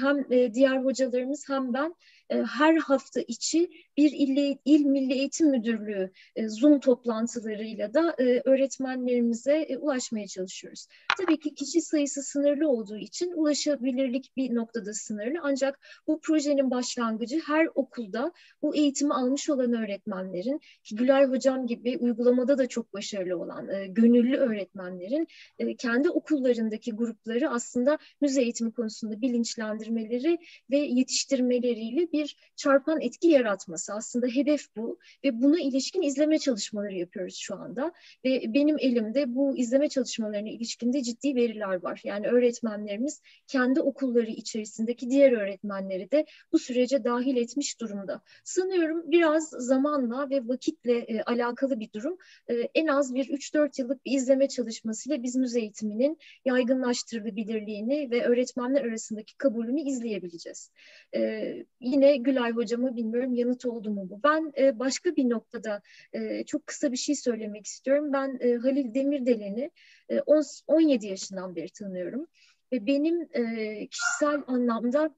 hem 0.00 0.30
diğer 0.54 0.76
hocalarımız 0.76 1.48
hem 1.48 1.74
ben 1.74 1.94
her 2.42 2.76
hafta 2.76 3.20
içi 3.20 3.70
bir 3.96 4.12
il, 4.12 4.56
il 4.64 4.84
Milli 4.84 5.12
Eğitim 5.12 5.50
Müdürlüğü 5.50 6.10
e, 6.36 6.48
Zoom 6.48 6.80
toplantılarıyla 6.80 7.94
da 7.94 8.16
e, 8.18 8.42
öğretmenlerimize 8.44 9.56
e, 9.56 9.76
ulaşmaya 9.76 10.26
çalışıyoruz. 10.26 10.86
Tabii 11.18 11.40
ki 11.40 11.54
kişi 11.54 11.80
sayısı 11.80 12.22
sınırlı 12.22 12.68
olduğu 12.68 12.96
için 12.96 13.32
ulaşabilirlik 13.34 14.36
bir 14.36 14.54
noktada 14.54 14.94
sınırlı 14.94 15.38
ancak 15.42 15.78
bu 16.06 16.20
projenin 16.20 16.70
başlangıcı 16.70 17.40
her 17.46 17.68
okulda 17.74 18.32
bu 18.62 18.76
eğitimi 18.76 19.14
almış 19.14 19.50
olan 19.50 19.72
öğretmenlerin 19.72 20.60
ki 20.84 20.96
Gülay 20.96 21.26
Hocam 21.26 21.66
gibi 21.66 21.98
uygulamada 21.98 22.58
da 22.58 22.66
çok 22.66 22.94
başarılı 22.94 23.42
olan 23.42 23.68
e, 23.68 23.86
gönüllü 23.86 24.36
öğretmenlerin 24.36 25.28
e, 25.58 25.76
kendi 25.76 26.10
okullarındaki 26.10 26.92
grupları 26.92 27.50
aslında 27.50 27.98
müze 28.20 28.42
eğitimi 28.42 28.72
konusunda 28.72 29.20
bilinçlendirmeleri 29.20 30.38
ve 30.70 30.76
yetiştirmeleriyle 30.76 32.12
bir 32.12 32.23
çarpan 32.56 33.00
etki 33.00 33.28
yaratması. 33.28 33.92
Aslında 33.92 34.26
hedef 34.26 34.76
bu 34.76 34.98
ve 35.24 35.42
buna 35.42 35.60
ilişkin 35.60 36.02
izleme 36.02 36.38
çalışmaları 36.38 36.94
yapıyoruz 36.94 37.36
şu 37.36 37.54
anda. 37.54 37.92
Ve 38.24 38.54
benim 38.54 38.76
elimde 38.78 39.34
bu 39.34 39.56
izleme 39.56 39.88
çalışmalarına 39.88 40.48
ilişkinde 40.48 41.02
ciddi 41.02 41.34
veriler 41.34 41.82
var. 41.82 42.00
Yani 42.04 42.28
öğretmenlerimiz 42.28 43.22
kendi 43.46 43.80
okulları 43.80 44.30
içerisindeki 44.30 45.10
diğer 45.10 45.32
öğretmenleri 45.32 46.10
de 46.10 46.26
bu 46.52 46.58
sürece 46.58 47.04
dahil 47.04 47.36
etmiş 47.36 47.80
durumda. 47.80 48.20
Sanıyorum 48.44 49.02
biraz 49.10 49.48
zamanla 49.48 50.30
ve 50.30 50.48
vakitle 50.48 50.98
e, 50.98 51.22
alakalı 51.22 51.80
bir 51.80 51.92
durum. 51.92 52.18
E, 52.48 52.54
en 52.74 52.86
az 52.86 53.14
bir 53.14 53.24
3-4 53.28 53.80
yıllık 53.80 54.04
bir 54.04 54.12
izleme 54.12 54.48
çalışmasıyla 54.48 55.22
biz 55.22 55.36
müze 55.36 55.60
eğitiminin 55.60 56.18
yaygınlaştırılabilirliğini 56.44 58.10
ve 58.10 58.24
öğretmenler 58.24 58.84
arasındaki 58.84 59.36
kabulünü 59.36 59.80
izleyebileceğiz. 59.80 60.70
E, 61.14 61.52
yine 61.80 62.03
Gülay 62.12 62.52
hocama 62.52 62.96
bilmiyorum 62.96 63.34
yanıt 63.34 63.66
oldu 63.66 63.90
mu 63.90 64.10
bu. 64.10 64.20
Ben 64.24 64.52
e, 64.58 64.78
başka 64.78 65.16
bir 65.16 65.30
noktada 65.30 65.82
e, 66.12 66.44
çok 66.44 66.66
kısa 66.66 66.92
bir 66.92 66.96
şey 66.96 67.14
söylemek 67.14 67.66
istiyorum. 67.66 68.12
Ben 68.12 68.38
e, 68.40 68.54
Halil 68.54 68.94
Demirdelen'i 68.94 69.70
e, 70.08 70.20
17 70.66 71.06
yaşından 71.06 71.56
beri 71.56 71.68
tanıyorum. 71.68 72.26
Ve 72.72 72.86
benim 72.86 73.28
e, 73.32 73.86
kişisel 73.86 74.42
anlamda 74.46 75.14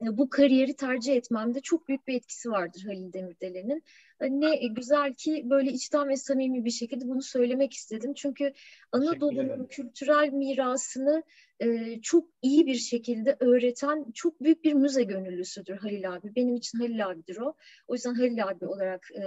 bu 0.00 0.30
kariyeri 0.30 0.76
tercih 0.76 1.16
etmemde 1.16 1.60
çok 1.60 1.88
büyük 1.88 2.08
bir 2.08 2.14
etkisi 2.14 2.50
vardır 2.50 2.82
Halil 2.86 3.12
Demirdelen'in. 3.12 3.82
Ne 4.20 4.66
güzel 4.66 5.14
ki 5.14 5.42
böyle 5.50 5.70
içten 5.70 6.08
ve 6.08 6.16
samimi 6.16 6.64
bir 6.64 6.70
şekilde 6.70 7.08
bunu 7.08 7.22
söylemek 7.22 7.72
istedim. 7.72 8.14
Çünkü 8.14 8.52
Anadolu'nun 8.92 9.66
kültürel 9.66 10.32
mirasını 10.32 11.22
e, 11.60 12.00
çok 12.00 12.28
iyi 12.42 12.66
bir 12.66 12.74
şekilde 12.74 13.36
öğreten 13.40 14.06
çok 14.14 14.42
büyük 14.42 14.64
bir 14.64 14.72
müze 14.72 15.02
gönüllüsüdür 15.02 15.76
Halil 15.76 16.12
abi. 16.12 16.34
Benim 16.36 16.54
için 16.54 16.78
Halil 16.78 17.06
abidir 17.06 17.36
o. 17.36 17.54
O 17.88 17.94
yüzden 17.94 18.14
Halil 18.14 18.44
abi 18.44 18.66
olarak 18.66 19.08
e, 19.14 19.22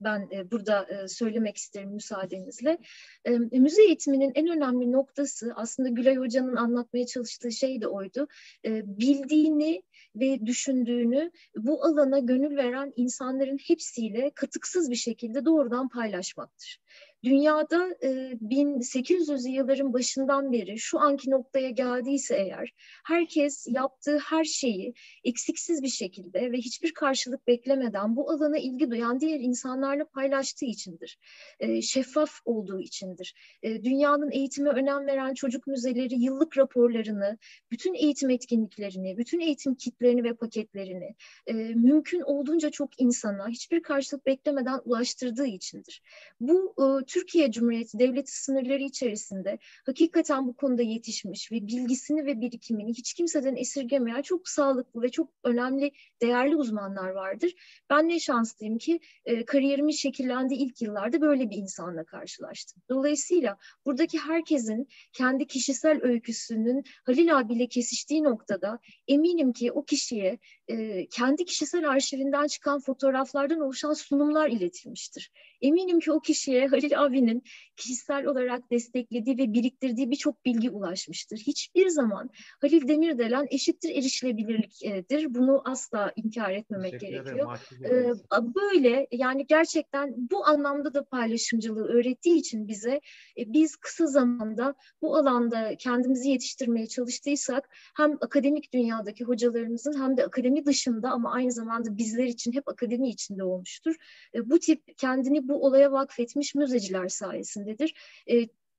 ben 0.00 0.28
e, 0.32 0.50
burada 0.50 0.86
e, 0.86 1.08
söylemek 1.08 1.56
isterim 1.56 1.90
müsaadenizle. 1.90 2.78
E, 3.24 3.38
müze 3.38 3.82
eğitiminin 3.82 4.32
en 4.34 4.48
önemli 4.48 4.92
noktası 4.92 5.52
aslında 5.56 5.88
Gülay 5.88 6.16
Hoca'nın 6.16 6.56
anlatmaya 6.56 7.06
çalıştığı 7.06 7.52
şey 7.52 7.80
de 7.80 7.86
oydu. 7.86 8.28
E, 8.64 8.98
bildiğini 8.98 9.82
ve 10.16 10.46
düşündüğünü 10.46 11.30
bu 11.56 11.84
alana 11.84 12.18
gönül 12.18 12.56
veren 12.56 12.92
insanların 12.96 13.58
hepsiyle 13.66 14.30
katıksız 14.34 14.90
bir 14.90 14.96
şekilde 14.96 15.44
doğrudan 15.44 15.88
paylaşmaktır. 15.88 16.80
Dünyada 17.24 17.88
e, 18.02 18.32
1800 18.40 19.46
yılların 19.46 19.92
başından 19.92 20.52
beri 20.52 20.78
şu 20.78 21.00
anki 21.00 21.30
noktaya 21.30 21.70
geldiyse 21.70 22.36
eğer 22.36 22.74
herkes 23.04 23.66
yaptığı 23.68 24.18
her 24.18 24.44
şeyi 24.44 24.94
eksiksiz 25.24 25.82
bir 25.82 25.88
şekilde 25.88 26.52
ve 26.52 26.56
hiçbir 26.56 26.94
karşılık 26.94 27.46
beklemeden 27.46 28.16
bu 28.16 28.30
alana 28.30 28.58
ilgi 28.58 28.90
duyan 28.90 29.20
diğer 29.20 29.40
insanlarla 29.40 30.04
paylaştığı 30.04 30.64
içindir. 30.64 31.18
E, 31.60 31.82
şeffaf 31.82 32.40
olduğu 32.44 32.80
içindir. 32.80 33.34
E, 33.62 33.84
dünyanın 33.84 34.30
eğitime 34.30 34.70
önem 34.70 35.06
veren 35.06 35.34
çocuk 35.34 35.66
müzeleri 35.66 36.14
yıllık 36.14 36.58
raporlarını, 36.58 37.38
bütün 37.70 37.94
eğitim 37.94 38.30
etkinliklerini, 38.30 39.18
bütün 39.18 39.40
eğitim 39.40 39.74
kitlerini 39.74 40.24
ve 40.24 40.34
paketlerini 40.34 41.14
e, 41.46 41.52
mümkün 41.54 42.20
olduğunca 42.20 42.70
çok 42.70 43.00
insana 43.00 43.48
hiçbir 43.48 43.82
karşılık 43.82 44.26
beklemeden 44.26 44.80
ulaştırdığı 44.84 45.46
içindir. 45.46 46.02
Bu 46.40 46.74
Türkiye 47.10 47.50
Cumhuriyeti 47.50 47.98
Devleti 47.98 48.42
sınırları 48.42 48.82
içerisinde 48.82 49.58
hakikaten 49.86 50.46
bu 50.46 50.56
konuda 50.56 50.82
yetişmiş 50.82 51.52
ve 51.52 51.66
bilgisini 51.66 52.26
ve 52.26 52.40
birikimini 52.40 52.90
hiç 52.90 53.14
kimseden 53.14 53.56
esirgemeyen 53.56 54.22
çok 54.22 54.48
sağlıklı 54.48 55.02
ve 55.02 55.08
çok 55.08 55.30
önemli, 55.44 55.92
değerli 56.22 56.56
uzmanlar 56.56 57.10
vardır. 57.10 57.54
Ben 57.90 58.08
ne 58.08 58.20
şanslıyım 58.20 58.78
ki 58.78 59.00
e, 59.24 59.44
kariyerimin 59.44 59.92
şekillendiği 59.92 60.60
ilk 60.60 60.82
yıllarda 60.82 61.20
böyle 61.20 61.50
bir 61.50 61.56
insanla 61.56 62.04
karşılaştım. 62.04 62.82
Dolayısıyla 62.88 63.56
buradaki 63.86 64.18
herkesin 64.18 64.88
kendi 65.12 65.46
kişisel 65.46 66.02
öyküsünün 66.02 66.84
Halil 67.04 67.38
abiyle 67.38 67.66
kesiştiği 67.66 68.22
noktada 68.22 68.78
eminim 69.08 69.52
ki 69.52 69.72
o 69.72 69.84
kişiye 69.84 70.38
e, 70.70 71.06
kendi 71.06 71.44
kişisel 71.44 71.88
arşivinden 71.88 72.46
çıkan 72.46 72.80
fotoğraflardan 72.80 73.60
oluşan 73.60 73.92
sunumlar 73.92 74.48
iletilmiştir. 74.48 75.30
Eminim 75.60 76.00
ki 76.00 76.12
o 76.12 76.20
kişiye 76.20 76.66
Halil 76.66 77.02
abinin 77.02 77.42
kişisel 77.76 78.26
olarak 78.26 78.70
desteklediği 78.70 79.38
ve 79.38 79.52
biriktirdiği 79.52 80.10
birçok 80.10 80.44
bilgi 80.44 80.70
ulaşmıştır. 80.70 81.38
Hiçbir 81.38 81.88
zaman 81.88 82.30
Halil 82.60 82.88
Demirdelen 82.88 83.46
eşittir 83.50 83.90
erişilebilirliktir. 83.90 85.34
Bunu 85.34 85.62
asla 85.64 86.12
inkar 86.16 86.50
etmemek 86.50 87.00
gerekiyor. 87.00 87.58
Ee, 87.84 88.12
böyle 88.54 89.06
yani 89.12 89.46
gerçekten 89.46 90.14
bu 90.30 90.46
anlamda 90.46 90.94
da 90.94 91.04
paylaşımcılığı 91.04 91.88
öğrettiği 91.88 92.36
için 92.36 92.68
bize 92.68 93.00
e, 93.38 93.52
biz 93.52 93.76
kısa 93.76 94.06
zamanda 94.06 94.74
bu 95.02 95.16
alanda 95.16 95.76
kendimizi 95.78 96.28
yetiştirmeye 96.28 96.86
çalıştıysak 96.86 97.68
hem 97.96 98.18
akademik 98.20 98.72
dünyadaki 98.72 99.24
hocalarımızın 99.24 100.02
hem 100.02 100.16
de 100.16 100.24
akademi 100.60 100.66
dışında 100.66 101.10
ama 101.10 101.32
aynı 101.32 101.52
zamanda 101.52 101.96
bizler 101.98 102.24
için 102.24 102.52
hep 102.52 102.68
akademi 102.68 103.08
içinde 103.08 103.44
olmuştur. 103.44 103.96
E, 104.34 104.50
bu 104.50 104.58
tip 104.58 104.98
kendini 104.98 105.48
bu 105.48 105.66
olaya 105.66 105.92
vakfetmiş 105.92 106.54
müzeciler 106.54 107.08
sayesindedir. 107.08 107.94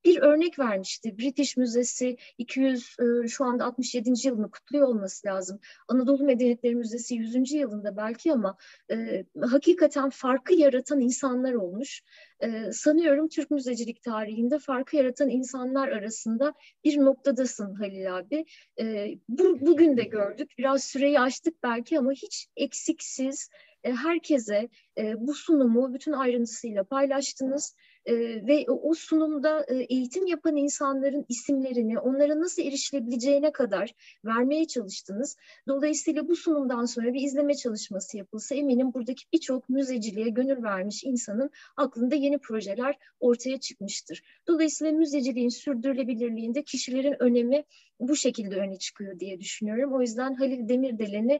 Bir 0.05 0.21
örnek 0.21 0.59
vermişti. 0.59 1.17
British 1.17 1.57
Müzesi 1.57 2.17
200 2.37 2.95
e, 2.99 3.27
şu 3.27 3.45
anda 3.45 3.65
67. 3.65 4.27
yılını 4.27 4.51
kutluyor 4.51 4.87
olması 4.87 5.27
lazım. 5.27 5.59
Anadolu 5.87 6.23
Medeniyetleri 6.23 6.75
Müzesi 6.75 7.15
100. 7.15 7.51
yılında 7.51 7.97
belki 7.97 8.33
ama 8.33 8.57
e, 8.91 9.25
hakikaten 9.41 10.09
farkı 10.09 10.53
yaratan 10.53 10.99
insanlar 10.99 11.53
olmuş. 11.53 12.01
E, 12.39 12.71
sanıyorum 12.71 13.27
Türk 13.27 13.51
müzecilik 13.51 14.03
tarihinde 14.03 14.59
farkı 14.59 14.97
yaratan 14.97 15.29
insanlar 15.29 15.87
arasında 15.87 16.53
bir 16.83 16.97
noktadasın 16.97 17.73
Halil 17.73 18.17
abi. 18.17 18.45
E, 18.79 19.15
bu, 19.29 19.61
bugün 19.61 19.97
de 19.97 20.03
gördük. 20.03 20.51
Biraz 20.57 20.83
süreyi 20.83 21.19
açtık 21.19 21.63
belki 21.63 21.99
ama 21.99 22.11
hiç 22.11 22.47
eksiksiz 22.55 23.49
e, 23.83 23.91
herkese 23.91 24.69
e, 24.97 25.27
bu 25.27 25.33
sunumu 25.33 25.93
bütün 25.93 26.11
ayrıntısıyla 26.11 26.83
paylaştınız 26.83 27.75
ve 28.07 28.65
o 28.67 28.93
sunumda 28.93 29.65
eğitim 29.89 30.27
yapan 30.27 30.55
insanların 30.55 31.25
isimlerini, 31.29 31.99
onlara 31.99 32.39
nasıl 32.39 32.61
erişilebileceğine 32.61 33.51
kadar 33.51 33.95
vermeye 34.25 34.67
çalıştınız. 34.67 35.37
Dolayısıyla 35.67 36.27
bu 36.27 36.35
sunumdan 36.35 36.85
sonra 36.85 37.13
bir 37.13 37.21
izleme 37.21 37.53
çalışması 37.53 38.17
yapılsa 38.17 38.55
eminim 38.55 38.93
buradaki 38.93 39.25
birçok 39.33 39.69
müzeciliğe 39.69 40.29
gönül 40.29 40.63
vermiş 40.63 41.03
insanın 41.03 41.49
aklında 41.77 42.15
yeni 42.15 42.37
projeler 42.37 42.97
ortaya 43.19 43.59
çıkmıştır. 43.59 44.23
Dolayısıyla 44.47 44.93
müzeciliğin 44.93 45.49
sürdürülebilirliğinde 45.49 46.63
kişilerin 46.63 47.15
önemi 47.19 47.63
bu 47.99 48.15
şekilde 48.15 48.55
öne 48.55 48.77
çıkıyor 48.77 49.19
diye 49.19 49.39
düşünüyorum. 49.39 49.93
O 49.93 50.01
yüzden 50.01 50.33
Halil 50.33 50.69
Demirdelen'i 50.69 51.39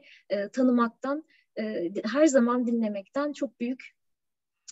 tanımaktan, 0.52 1.24
her 2.04 2.26
zaman 2.26 2.66
dinlemekten 2.66 3.32
çok 3.32 3.60
büyük 3.60 3.90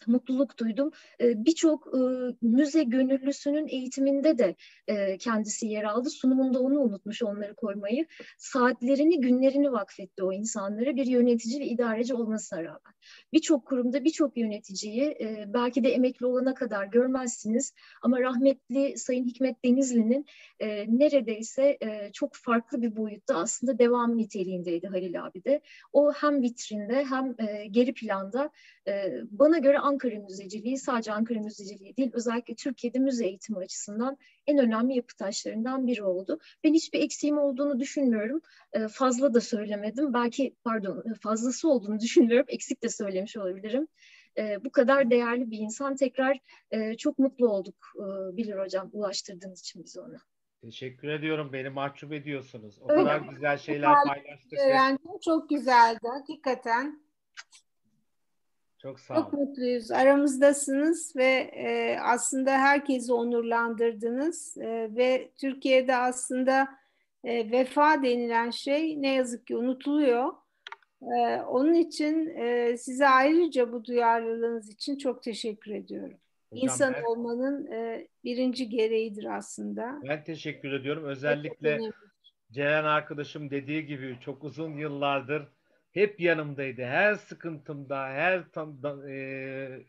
mutluluk 0.06 0.59
duydum. 0.59 0.90
Ee, 1.20 1.44
birçok 1.44 1.86
e, 1.86 2.01
müze 2.43 2.82
gönüllüsünün 2.82 3.68
eğitiminde 3.68 4.39
de 4.39 4.56
e, 4.86 5.18
kendisi 5.18 5.66
yer 5.66 5.85
aldı. 5.85 6.10
Sunumunda 6.10 6.60
onu 6.60 6.81
unutmuş 6.81 7.22
onları 7.22 7.55
koymayı. 7.55 8.06
Saatlerini, 8.39 9.20
günlerini 9.20 9.72
vakfetti 9.72 10.24
o 10.24 10.32
insanlara 10.32 10.97
bir 10.97 11.06
yönetici 11.06 11.60
ve 11.60 11.66
idareci 11.66 12.14
olmasına 12.14 12.64
rağmen. 12.64 12.94
Birçok 13.32 13.66
kurumda 13.66 14.05
birçok 14.05 14.36
yöneticiyi 14.36 15.02
e, 15.20 15.44
belki 15.48 15.85
de 15.85 15.89
emekli 15.89 16.27
olana 16.27 16.55
kadar 16.55 16.86
görmezsiniz 16.86 17.74
ama 18.02 18.20
rahmetli 18.20 18.98
Sayın 18.98 19.24
Hikmet 19.24 19.64
Denizli'nin 19.64 20.27
neredeyse 20.98 21.78
çok 22.12 22.35
farklı 22.35 22.82
bir 22.82 22.97
boyutta 22.97 23.35
aslında 23.36 23.78
devam 23.78 24.16
niteliğindeydi 24.16 24.86
Halil 24.86 25.24
abi 25.24 25.44
de. 25.44 25.60
O 25.93 26.12
hem 26.12 26.43
vitrinde 26.43 27.05
hem 27.05 27.36
geri 27.70 27.94
planda 27.94 28.51
bana 29.31 29.59
göre 29.59 29.78
Ankara 29.91 30.19
müzeciliği 30.19 30.79
sadece 30.79 31.12
Ankara 31.12 31.41
müzeciliği 31.41 31.97
değil 31.97 32.11
özellikle 32.12 32.55
Türkiye'de 32.55 32.99
müze 32.99 33.27
eğitimi 33.27 33.59
açısından 33.59 34.17
en 34.47 34.59
önemli 34.59 34.97
yapı 34.97 35.17
taşlarından 35.17 35.87
biri 35.87 36.03
oldu. 36.03 36.39
Ben 36.65 36.75
hiçbir 36.75 37.03
eksiğim 37.03 37.39
olduğunu 37.39 37.81
düşünmüyorum. 37.81 38.41
E, 38.73 38.89
fazla 38.89 39.35
da 39.35 39.41
söylemedim. 39.41 40.15
Belki 40.15 40.55
pardon 40.65 41.15
fazlası 41.23 41.69
olduğunu 41.69 42.01
düşünmüyorum. 42.01 42.47
Eksik 42.49 42.83
de 42.83 42.89
söylemiş 42.89 43.37
olabilirim. 43.37 43.89
E, 44.39 44.65
bu 44.65 44.73
kadar 44.73 45.11
değerli 45.11 45.51
bir 45.51 45.59
insan 45.59 45.97
tekrar 45.97 46.39
e, 46.71 46.97
çok 46.97 47.19
mutlu 47.19 47.49
olduk 47.49 47.75
e, 47.97 48.37
Bilir 48.37 48.59
Hocam 48.59 48.91
ulaştırdığınız 48.93 49.61
için 49.61 49.85
bizi 49.85 50.01
ona. 50.01 50.19
Teşekkür 50.62 51.09
ediyorum. 51.09 51.53
Beni 51.53 51.69
mahcup 51.69 52.12
ediyorsunuz. 52.12 52.79
O 52.81 52.93
Öyle. 52.93 53.03
kadar 53.03 53.21
güzel 53.21 53.59
şeyler 53.59 53.95
paylaştık. 54.07 54.59
Öğrendim. 54.59 55.19
Çok 55.25 55.49
güzeldi 55.49 56.09
hakikaten. 56.19 57.03
Çok 58.82 59.01
sağ 59.01 59.15
olun. 59.15 59.23
Çok 59.23 59.32
mutluyuz. 59.32 59.90
Aramızdasınız 59.90 61.16
ve 61.16 61.51
e, 61.55 61.98
aslında 62.02 62.51
herkesi 62.51 63.12
onurlandırdınız 63.12 64.57
e, 64.57 64.90
ve 64.97 65.31
Türkiye'de 65.40 65.97
aslında 65.97 66.69
e, 67.24 67.51
vefa 67.51 68.02
denilen 68.02 68.51
şey 68.51 69.02
ne 69.02 69.15
yazık 69.15 69.47
ki 69.47 69.57
unutuluyor. 69.57 70.32
E, 71.02 71.36
onun 71.36 71.74
için 71.74 72.27
e, 72.27 72.77
size 72.77 73.09
ayrıca 73.09 73.73
bu 73.73 73.85
duyarlılığınız 73.85 74.70
için 74.70 74.98
çok 74.98 75.23
teşekkür 75.23 75.70
ediyorum. 75.74 76.19
Hocam 76.51 76.65
İnsan 76.65 76.94
ben, 76.94 77.02
olmanın 77.02 77.66
e, 77.66 78.09
birinci 78.24 78.69
gereğidir 78.69 79.36
aslında. 79.36 80.01
Ben 80.09 80.24
teşekkür 80.24 80.73
ediyorum. 80.73 81.05
Özellikle 81.05 81.81
Ceren 82.51 82.85
arkadaşım 82.85 83.51
dediği 83.51 83.86
gibi 83.86 84.16
çok 84.20 84.44
uzun 84.44 84.77
yıllardır 84.77 85.48
hep 85.93 86.21
yanımdaydı. 86.21 86.83
Her 86.85 87.15
sıkıntımda, 87.15 88.07
her 88.09 88.51
tam, 88.53 88.79
e, 89.09 89.81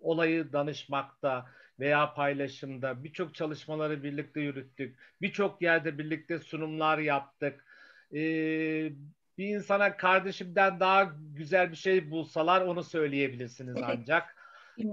olayı 0.00 0.52
danışmakta 0.52 1.46
veya 1.80 2.14
paylaşımda 2.14 3.04
birçok 3.04 3.34
çalışmaları 3.34 4.02
birlikte 4.02 4.40
yürüttük. 4.40 4.98
Birçok 5.20 5.62
yerde 5.62 5.98
birlikte 5.98 6.38
sunumlar 6.38 6.98
yaptık. 6.98 7.64
E, 8.14 8.18
bir 9.38 9.46
insana 9.48 9.96
kardeşimden 9.96 10.80
daha 10.80 11.12
güzel 11.34 11.70
bir 11.70 11.76
şey 11.76 12.10
bulsalar 12.10 12.60
onu 12.60 12.84
söyleyebilirsiniz 12.84 13.82
ancak. 13.82 14.36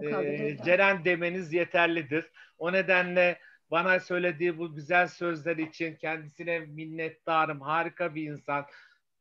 e, 0.02 0.58
Ceren 0.66 1.06
demeniz 1.06 1.54
yeterlidir. 1.54 2.32
O 2.58 2.74
nedenle 2.74 3.40
bana 3.72 4.00
söylediği 4.00 4.58
bu 4.58 4.76
güzel 4.76 5.08
sözler 5.08 5.58
için 5.58 5.96
kendisine 5.96 6.60
minnettarım. 6.60 7.62
Harika 7.62 8.16
bir 8.16 8.24
insan. 8.32 8.66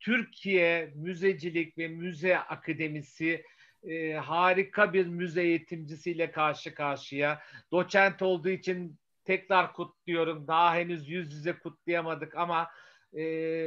Türkiye 0.00 0.92
Müzecilik 0.94 1.78
ve 1.78 1.88
Müze 1.88 2.38
Akademisi 2.38 3.44
e, 3.82 4.12
harika 4.12 4.92
bir 4.92 5.06
müze 5.06 5.42
eğitimcisiyle 5.42 6.30
karşı 6.30 6.74
karşıya. 6.74 7.42
Doçent 7.72 8.22
olduğu 8.22 8.48
için 8.48 8.98
tekrar 9.24 9.72
kutluyorum. 9.72 10.46
Daha 10.46 10.74
henüz 10.74 11.08
yüz 11.08 11.32
yüze 11.32 11.58
kutlayamadık 11.58 12.36
ama 12.36 12.70
e, 13.12 13.22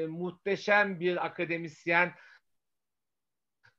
muhteşem 0.09 0.99
bir 0.99 1.25
akademisyen 1.25 2.13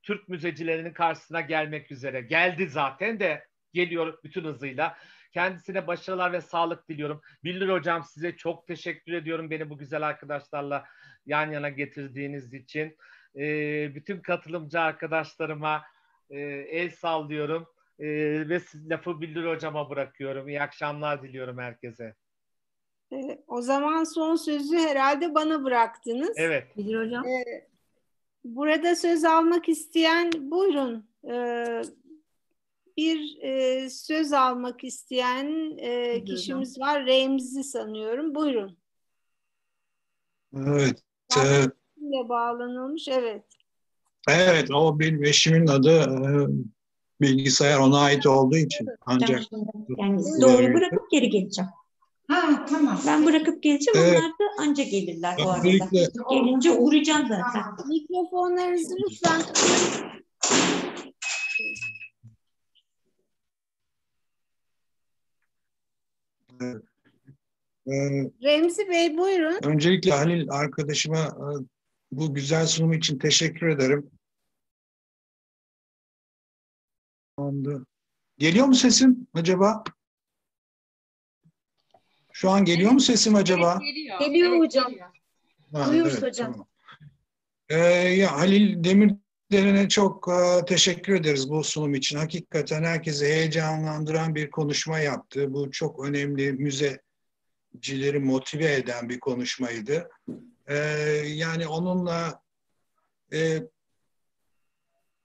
Türk 0.03 0.29
müzecilerinin 0.29 0.93
karşısına 0.93 1.41
gelmek 1.41 1.91
üzere. 1.91 2.21
Geldi 2.21 2.67
zaten 2.67 3.19
de 3.19 3.47
geliyor 3.73 4.19
bütün 4.23 4.43
hızıyla. 4.43 4.97
Kendisine 5.31 5.87
başarılar 5.87 6.33
ve 6.33 6.41
sağlık 6.41 6.89
diliyorum. 6.89 7.21
Bildir 7.43 7.69
Hocam 7.69 8.03
size 8.03 8.35
çok 8.35 8.67
teşekkür 8.67 9.13
ediyorum 9.13 9.49
beni 9.49 9.69
bu 9.69 9.77
güzel 9.77 10.07
arkadaşlarla 10.07 10.85
yan 11.25 11.51
yana 11.51 11.69
getirdiğiniz 11.69 12.53
için. 12.53 12.97
E, 13.35 13.45
bütün 13.95 14.19
katılımcı 14.19 14.79
arkadaşlarıma 14.79 15.83
e, 16.29 16.39
el 16.69 16.89
sallıyorum 16.89 17.67
e, 17.99 18.07
ve 18.49 18.59
lafı 18.89 19.21
Bildir 19.21 19.45
Hocam'a 19.45 19.89
bırakıyorum. 19.89 20.49
İyi 20.49 20.61
akşamlar 20.61 21.23
diliyorum 21.23 21.57
herkese. 21.57 22.15
O 23.47 23.61
zaman 23.61 24.03
son 24.03 24.35
sözü 24.35 24.77
herhalde 24.77 25.35
bana 25.35 25.63
bıraktınız. 25.63 26.33
Evet. 26.35 26.77
Bildir 26.77 27.05
Hocam. 27.05 27.27
Ee, 27.27 27.67
burada 28.43 28.95
söz 28.95 29.23
almak 29.23 29.69
isteyen 29.69 30.31
buyurun. 30.35 31.09
Ee, 31.29 31.81
bir 32.97 33.41
e, 33.41 33.89
söz 33.89 34.33
almak 34.33 34.83
isteyen 34.83 35.77
e, 35.77 36.23
kişimiz 36.23 36.79
var. 36.79 37.05
Remzi 37.05 37.63
sanıyorum. 37.63 38.35
Buyurun. 38.35 38.77
Evet. 40.57 41.03
ile 41.97 42.29
bağlanılmış. 42.29 43.07
Evet. 43.07 43.43
Evet. 44.29 44.71
O 44.71 44.99
benim 44.99 45.23
eşimin 45.23 45.67
adı 45.67 45.99
e, 46.01 46.47
bilgisayar 47.21 47.79
ona 47.79 47.99
ait 47.99 48.25
olduğu 48.25 48.57
için 48.57 48.87
ancak 49.05 49.41
yani 49.97 50.21
doğru 50.41 50.73
bırakıp 50.73 51.11
geri 51.11 51.29
geleceğim. 51.29 51.69
Ha 52.27 52.65
tamam. 52.69 52.99
Ben 53.07 53.25
bırakıp 53.25 53.63
geleceğim. 53.63 53.99
Evet. 53.99 54.19
Onlar 54.19 54.29
da 54.31 54.61
anca 54.63 54.83
gelirler 54.83 55.37
o 55.45 55.49
arada. 55.49 55.67
Gelince 56.29 56.71
uğrayacağım 56.71 57.27
zaten. 57.27 57.87
Mikrofonlarınızı 57.87 58.95
lütfen 58.95 59.41
Remzi 68.43 68.89
Bey 68.89 69.17
buyurun. 69.17 69.59
Öncelikle 69.63 70.11
Halil 70.11 70.51
arkadaşıma 70.51 71.19
e, 71.19 71.47
bu 72.11 72.33
güzel 72.33 72.65
sunum 72.65 72.93
için 72.93 73.17
teşekkür 73.19 73.67
ederim. 73.67 74.11
Geliyor 78.37 78.65
mu 78.65 78.75
sesim 78.75 79.27
acaba? 79.33 79.83
Şu 82.33 82.49
an 82.49 82.65
geliyor 82.65 82.91
mu 82.91 82.99
sesim 82.99 83.35
acaba? 83.35 83.79
Evet, 83.81 83.95
geliyor. 83.95 84.19
Geliyor 84.19 84.59
hocam. 84.59 84.93
Ha, 85.73 85.91
evet, 85.95 86.21
hocam. 86.21 86.51
Tamam. 86.51 86.67
Ee, 87.69 87.77
ya 88.17 88.37
Halil 88.37 88.83
Demirdelen'e 89.51 89.89
çok 89.89 90.27
uh, 90.27 90.65
teşekkür 90.67 91.15
ederiz 91.15 91.49
bu 91.49 91.63
sunum 91.63 91.93
için. 91.93 92.17
Hakikaten 92.17 92.83
herkesi 92.83 93.25
heyecanlandıran 93.25 94.35
bir 94.35 94.51
konuşma 94.51 94.99
yaptı. 94.99 95.53
Bu 95.53 95.71
çok 95.71 96.05
önemli 96.05 96.53
müze 96.53 97.01
cileri 97.79 98.19
motive 98.19 98.73
eden 98.73 99.09
bir 99.09 99.19
konuşmaydı. 99.19 100.09
Ee, 100.67 100.75
yani 101.25 101.67
onunla 101.67 102.41
e, 103.33 103.63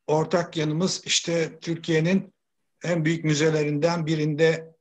ortak 0.07 0.57
yanımız 0.57 1.03
işte 1.05 1.59
Türkiye'nin 1.61 2.35
en 2.85 3.05
büyük 3.05 3.25
müzelerinden 3.25 4.07
birinde 4.07 4.75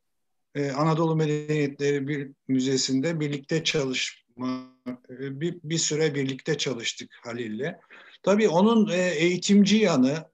e, 0.55 0.71
Anadolu 0.71 1.15
Medeniyetleri 1.15 2.07
bir 2.07 2.31
müzesinde 2.47 3.19
birlikte 3.19 3.63
çalışma 3.63 4.75
e, 5.09 5.41
bir, 5.41 5.59
bir 5.63 5.77
süre 5.77 6.15
birlikte 6.15 6.57
çalıştık 6.57 7.09
Halil'le. 7.23 7.75
Tabii 8.25 8.49
onun 8.49 8.89
e, 8.89 8.97
eğitimci 8.97 9.77
yanı 9.77 10.31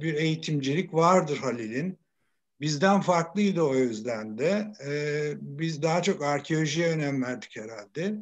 bir 0.00 0.14
eğitimcilik 0.14 0.94
vardır 0.94 1.38
Halil'in. 1.38 1.98
Bizden 2.60 3.00
farklıydı 3.00 3.62
o 3.62 3.74
yüzden 3.74 4.38
de. 4.38 4.72
E, 4.86 4.90
biz 5.40 5.82
daha 5.82 6.02
çok 6.02 6.22
arkeolojiye 6.22 6.88
önem 6.88 7.22
verdik 7.22 7.56
herhalde. 7.56 8.14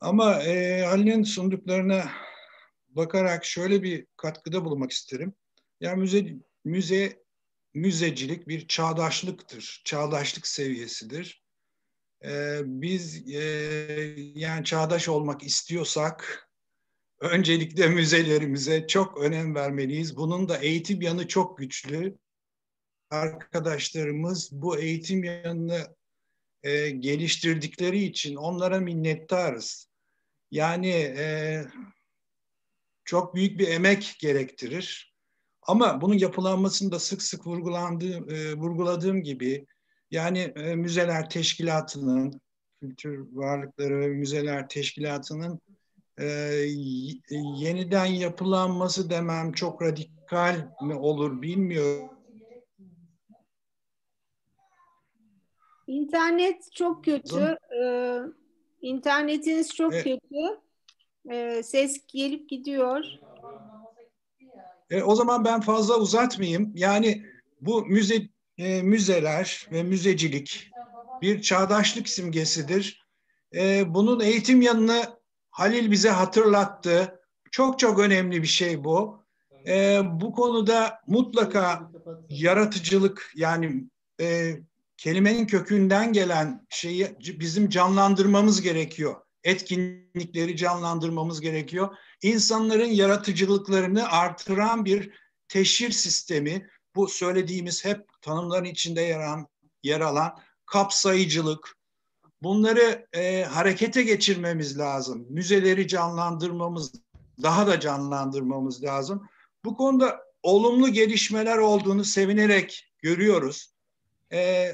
Ama 0.00 0.42
e, 0.42 0.82
Halil'in 0.82 1.22
sunduklarına 1.22 2.10
bakarak 2.88 3.44
şöyle 3.44 3.82
bir 3.82 4.06
katkıda 4.16 4.64
bulunmak 4.64 4.90
isterim. 4.90 5.34
Yani 5.80 6.00
müze, 6.00 6.34
müze 6.64 7.22
müzecilik 7.74 8.48
bir 8.48 8.68
çağdaşlıktır, 8.68 9.82
çağdaşlık 9.84 10.46
seviyesidir. 10.46 11.42
Ee, 12.24 12.60
biz 12.64 13.30
e, 13.30 13.40
yani 14.34 14.64
çağdaş 14.64 15.08
olmak 15.08 15.42
istiyorsak 15.42 16.48
öncelikle 17.20 17.88
müzelerimize 17.88 18.86
çok 18.86 19.18
önem 19.18 19.54
vermeliyiz. 19.54 20.16
Bunun 20.16 20.48
da 20.48 20.56
eğitim 20.56 21.02
yanı 21.02 21.28
çok 21.28 21.58
güçlü. 21.58 22.18
Arkadaşlarımız 23.10 24.48
bu 24.52 24.78
eğitim 24.78 25.24
yanını 25.24 25.96
e, 26.62 26.90
geliştirdikleri 26.90 28.04
için 28.04 28.36
onlara 28.36 28.80
minnettarız. 28.80 29.90
Yani 30.50 30.90
e, 30.90 31.64
çok 33.04 33.34
büyük 33.34 33.58
bir 33.58 33.68
emek 33.68 34.16
gerektirir. 34.20 35.14
Ama 35.62 36.00
bunun 36.00 36.18
yapılanmasında 36.18 36.98
sık 36.98 37.22
sık 37.22 37.46
vurgulandığı, 37.46 38.34
e, 38.34 38.54
vurguladığım 38.54 39.22
gibi 39.22 39.66
yani 40.10 40.38
e, 40.38 40.74
müzeler 40.74 41.30
teşkilatının, 41.30 42.40
kültür 42.80 43.26
varlıkları 43.32 44.00
ve 44.00 44.06
müzeler 44.08 44.68
teşkilatının 44.68 45.60
e, 46.20 46.26
yeniden 47.56 48.06
yapılanması 48.06 49.10
demem 49.10 49.52
çok 49.52 49.82
radikal 49.82 50.68
mi 50.82 50.94
olur 50.94 51.42
bilmiyorum. 51.42 52.10
İnternet 55.86 56.72
çok 56.72 57.04
kötü. 57.04 57.58
Ee, 57.82 58.18
internetiniz 58.80 59.74
çok 59.74 59.94
Evet. 59.94 60.04
kötü. 60.04 60.60
Ee, 61.30 61.62
ses 61.62 62.06
gelip 62.06 62.48
gidiyor. 62.48 63.04
E, 64.90 65.02
o 65.02 65.14
zaman 65.14 65.44
ben 65.44 65.60
fazla 65.60 65.98
uzatmayayım. 65.98 66.72
Yani 66.74 67.26
bu 67.60 67.86
müze 67.86 68.28
e, 68.60 68.82
müzeler 68.82 69.68
ve 69.72 69.82
müzecilik 69.82 70.70
bir 71.22 71.42
çağdaşlık 71.42 72.08
simgesidir. 72.08 73.06
E, 73.54 73.94
bunun 73.94 74.20
eğitim 74.20 74.62
yanını 74.62 75.20
Halil 75.50 75.90
bize 75.90 76.10
hatırlattı. 76.10 77.20
Çok 77.50 77.78
çok 77.78 77.98
önemli 77.98 78.42
bir 78.42 78.48
şey 78.48 78.84
bu. 78.84 79.24
E, 79.66 80.00
bu 80.04 80.32
konuda 80.32 81.00
mutlaka 81.06 81.90
yaratıcılık 82.28 83.32
yani 83.36 83.84
e, 84.20 84.56
kelimenin 84.96 85.46
kökünden 85.46 86.12
gelen 86.12 86.66
şeyi 86.68 87.16
bizim 87.20 87.68
canlandırmamız 87.68 88.60
gerekiyor. 88.60 89.14
Etkinlikleri 89.44 90.56
canlandırmamız 90.56 91.40
gerekiyor. 91.40 91.96
İnsanların 92.22 92.90
yaratıcılıklarını 92.90 94.08
artıran 94.08 94.84
bir 94.84 95.10
teşhir 95.48 95.90
sistemi, 95.90 96.68
bu 96.96 97.08
söylediğimiz 97.08 97.84
hep 97.84 98.22
tanımların 98.22 98.64
içinde 98.64 99.00
yer 99.00 99.20
alan, 99.20 99.46
yer 99.82 100.00
alan 100.00 100.38
kapsayıcılık, 100.66 101.76
bunları 102.42 103.06
e, 103.12 103.44
harekete 103.44 104.02
geçirmemiz 104.02 104.78
lazım. 104.78 105.26
Müzeleri 105.28 105.88
canlandırmamız, 105.88 106.92
daha 107.42 107.66
da 107.66 107.80
canlandırmamız 107.80 108.82
lazım. 108.82 109.28
Bu 109.64 109.76
konuda 109.76 110.20
olumlu 110.42 110.88
gelişmeler 110.88 111.58
olduğunu 111.58 112.04
sevinerek 112.04 112.92
görüyoruz. 113.02 113.74
E, 114.32 114.72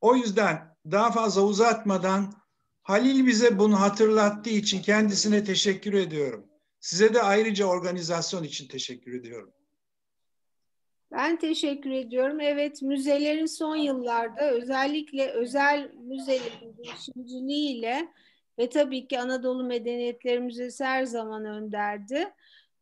o 0.00 0.16
yüzden 0.16 0.76
daha 0.90 1.12
fazla 1.12 1.42
uzatmadan 1.42 2.44
Halil 2.84 3.26
bize 3.26 3.58
bunu 3.58 3.80
hatırlattığı 3.80 4.50
için 4.50 4.82
kendisine 4.82 5.44
teşekkür 5.44 5.92
ediyorum. 5.92 6.46
Size 6.80 7.14
de 7.14 7.22
ayrıca 7.22 7.66
organizasyon 7.66 8.44
için 8.44 8.68
teşekkür 8.68 9.20
ediyorum. 9.20 9.50
Ben 11.16 11.36
teşekkür 11.36 11.90
ediyorum. 11.90 12.40
Evet, 12.40 12.82
müzelerin 12.82 13.46
son 13.46 13.76
yıllarda 13.76 14.50
özellikle 14.50 15.30
özel 15.30 15.90
müzelerin 15.94 16.76
girişimciliğiyle 16.82 18.08
ve 18.58 18.68
tabii 18.68 19.08
ki 19.08 19.20
Anadolu 19.20 19.64
Medeniyetleri 19.64 20.40
Müzesi 20.40 20.84
her 20.84 21.04
zaman 21.04 21.44
önderdi. 21.44 22.28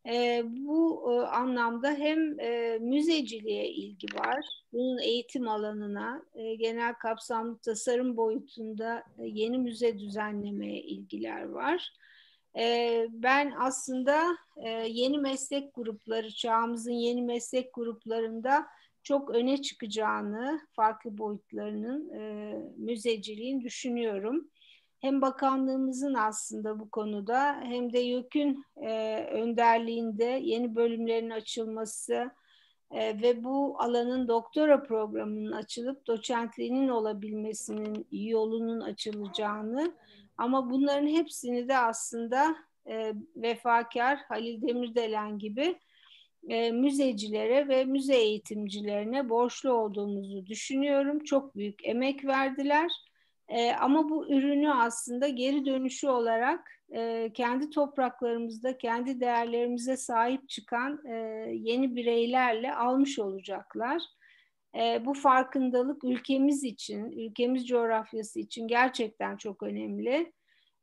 E, 0.07 0.43
bu 0.45 1.11
e, 1.11 1.25
anlamda 1.25 1.91
hem 1.91 2.39
e, 2.39 2.77
müzeciliğe 2.81 3.69
ilgi 3.69 4.07
var, 4.15 4.45
bunun 4.73 4.97
eğitim 4.97 5.47
alanına, 5.47 6.25
e, 6.35 6.55
genel 6.55 6.93
kapsamlı 6.93 7.57
tasarım 7.57 8.17
boyutunda 8.17 9.03
e, 9.19 9.25
yeni 9.25 9.57
müze 9.57 9.99
düzenlemeye 9.99 10.81
ilgiler 10.81 11.43
var. 11.43 11.93
E, 12.57 13.07
ben 13.09 13.53
aslında 13.59 14.37
e, 14.57 14.69
yeni 14.69 15.17
meslek 15.17 15.75
grupları, 15.75 16.31
çağımızın 16.31 16.91
yeni 16.91 17.21
meslek 17.21 17.73
gruplarında 17.73 18.67
çok 19.03 19.29
öne 19.29 19.61
çıkacağını, 19.61 20.59
farklı 20.71 21.17
boyutlarının 21.17 22.09
e, 22.09 22.53
müzeciliğin 22.77 23.61
düşünüyorum. 23.61 24.49
Hem 24.99 25.21
bakanlığımızın 25.21 26.13
aslında 26.13 26.79
bu 26.79 26.89
konuda 26.89 27.61
hem 27.63 27.93
de 27.93 27.99
YÖK'ün 27.99 28.65
e, 28.75 29.17
önderliğinde 29.31 30.23
yeni 30.23 30.75
bölümlerin 30.75 31.29
açılması 31.29 32.31
e, 32.91 33.21
ve 33.21 33.43
bu 33.43 33.75
alanın 33.79 34.27
doktora 34.27 34.83
programının 34.83 35.51
açılıp 35.51 36.07
doçentliğinin 36.07 36.87
olabilmesinin 36.87 38.07
yolunun 38.11 38.79
açılacağını 38.79 39.93
ama 40.37 40.69
bunların 40.69 41.07
hepsini 41.07 41.67
de 41.67 41.77
aslında 41.77 42.55
e, 42.87 43.13
vefakar 43.35 44.19
Halil 44.27 44.61
Demirdelen 44.61 45.39
gibi 45.39 45.75
e, 46.49 46.71
müzecilere 46.71 47.67
ve 47.67 47.85
müze 47.85 48.15
eğitimcilerine 48.15 49.29
borçlu 49.29 49.71
olduğumuzu 49.71 50.45
düşünüyorum. 50.47 51.23
Çok 51.23 51.55
büyük 51.55 51.87
emek 51.87 52.25
verdiler. 52.25 52.91
E, 53.47 53.71
ama 53.71 54.09
bu 54.09 54.29
ürünü 54.29 54.71
aslında 54.71 55.27
geri 55.27 55.65
dönüşü 55.65 56.07
olarak 56.07 56.71
e, 56.95 57.31
kendi 57.33 57.69
topraklarımızda, 57.69 58.77
kendi 58.77 59.19
değerlerimize 59.19 59.97
sahip 59.97 60.49
çıkan 60.49 61.01
e, 61.05 61.13
yeni 61.53 61.95
bireylerle 61.95 62.75
almış 62.75 63.19
olacaklar. 63.19 64.01
E, 64.75 65.05
bu 65.05 65.13
farkındalık 65.13 66.03
ülkemiz 66.03 66.63
için, 66.63 67.11
ülkemiz 67.11 67.67
coğrafyası 67.67 68.39
için 68.39 68.67
gerçekten 68.67 69.37
çok 69.37 69.63
önemli. 69.63 70.33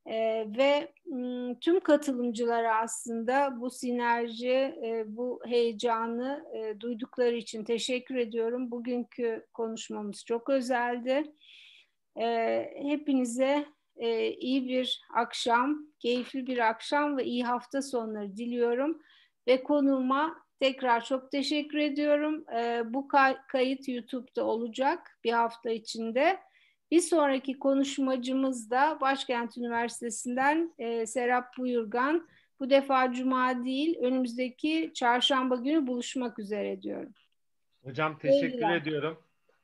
E, 0.07 0.47
ve 0.59 0.93
m, 1.07 1.55
tüm 1.61 1.81
katılımcılara 1.81 2.81
aslında 2.81 3.61
bu 3.61 3.71
sinerji, 3.71 4.75
e, 4.85 5.05
bu 5.07 5.41
heyecanı 5.47 6.45
e, 6.55 6.81
duydukları 6.81 7.37
için 7.37 7.65
teşekkür 7.65 8.15
ediyorum. 8.15 8.71
Bugünkü 8.71 9.47
konuşmamız 9.53 10.25
çok 10.25 10.51
özeldi. 10.51 11.33
E, 12.21 12.27
hepinize 12.83 13.67
e, 13.97 14.31
iyi 14.31 14.69
bir 14.69 15.01
akşam, 15.15 15.87
keyifli 15.99 16.47
bir 16.47 16.69
akşam 16.69 17.17
ve 17.17 17.25
iyi 17.25 17.45
hafta 17.45 17.83
sonları 17.83 18.37
diliyorum. 18.37 19.03
Ve 19.47 19.63
konuğuma 19.63 20.37
tekrar 20.61 21.05
çok 21.05 21.31
teşekkür 21.31 21.79
ediyorum. 21.79 22.45
E, 22.57 22.83
bu 22.87 23.09
kay- 23.09 23.37
kayıt 23.49 23.89
YouTube'da 23.89 24.45
olacak 24.45 25.19
bir 25.25 25.33
hafta 25.33 25.71
içinde. 25.71 26.39
Bir 26.91 27.01
sonraki 27.01 27.59
konuşmacımız 27.59 28.71
da 28.71 28.99
Başkent 29.01 29.59
Üniversitesi'nden 29.59 30.75
e, 30.79 31.07
Serap 31.07 31.59
Buyurgan. 31.59 32.29
Bu 32.61 32.71
defa 32.71 33.13
Cuma 33.13 33.65
değil, 33.65 33.99
önümüzdeki 34.01 34.91
çarşamba 34.95 35.57
günü 35.57 35.87
buluşmak 35.87 36.39
üzere 36.39 36.83
diyorum. 36.83 37.13
Hocam 37.85 38.19
teşekkür 38.19 38.49
Sevgiler. 38.51 38.77
ediyorum. 38.77 39.19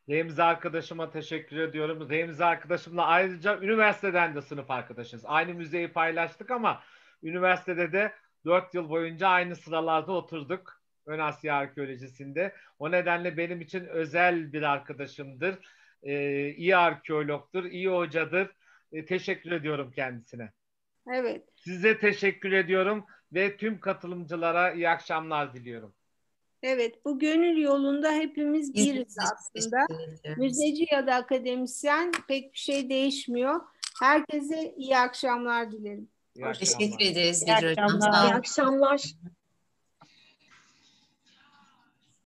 Remzi 0.08 0.42
arkadaşıma 0.42 1.10
teşekkür 1.10 1.56
ediyorum. 1.56 2.10
Remzi 2.10 2.44
arkadaşımla 2.44 3.06
ayrıca 3.06 3.58
üniversiteden 3.60 4.34
de 4.34 4.42
sınıf 4.42 4.70
arkadaşız. 4.70 5.22
Aynı 5.26 5.54
müzeyi 5.54 5.88
paylaştık 5.88 6.50
ama 6.50 6.80
üniversitede 7.22 7.92
de 7.92 8.12
4 8.44 8.74
yıl 8.74 8.88
boyunca 8.90 9.28
aynı 9.28 9.56
sıralarda 9.56 10.12
oturduk. 10.12 10.75
Ön 11.06 11.18
Asya 11.18 11.54
Arkeolojisi'nde. 11.54 12.52
O 12.78 12.90
nedenle 12.90 13.36
benim 13.36 13.60
için 13.60 13.84
özel 13.86 14.52
bir 14.52 14.62
arkadaşımdır. 14.62 15.58
Ee, 16.02 16.48
iyi 16.48 16.76
arkeologtur, 16.76 17.64
iyi 17.64 17.88
hocadır. 17.88 18.50
Ee, 18.92 19.04
teşekkür 19.04 19.52
ediyorum 19.52 19.92
kendisine. 19.94 20.52
Evet. 21.12 21.42
Size 21.56 21.98
teşekkür 21.98 22.52
ediyorum 22.52 23.04
ve 23.32 23.56
tüm 23.56 23.80
katılımcılara 23.80 24.72
iyi 24.72 24.88
akşamlar 24.88 25.54
diliyorum. 25.54 25.94
Evet, 26.62 27.04
bu 27.04 27.18
gönül 27.18 27.62
yolunda 27.62 28.12
hepimiz 28.12 28.74
biriz 28.74 29.16
aslında. 29.18 29.86
Müzeci 30.36 30.86
ya 30.92 31.06
da 31.06 31.14
akademisyen 31.14 32.12
pek 32.28 32.52
bir 32.52 32.58
şey 32.58 32.90
değişmiyor. 32.90 33.60
Herkese 34.00 34.74
iyi 34.76 34.96
akşamlar 34.96 35.72
dilerim. 35.72 36.08
İyi 36.34 36.44
Teşekkür 36.44 36.84
akşamlar. 36.84 37.12
ederiz 37.12 37.42
İyi 37.42 37.52
akşamlar. 37.52 38.24
İyi 38.24 38.34
akşamlar. 38.34 39.02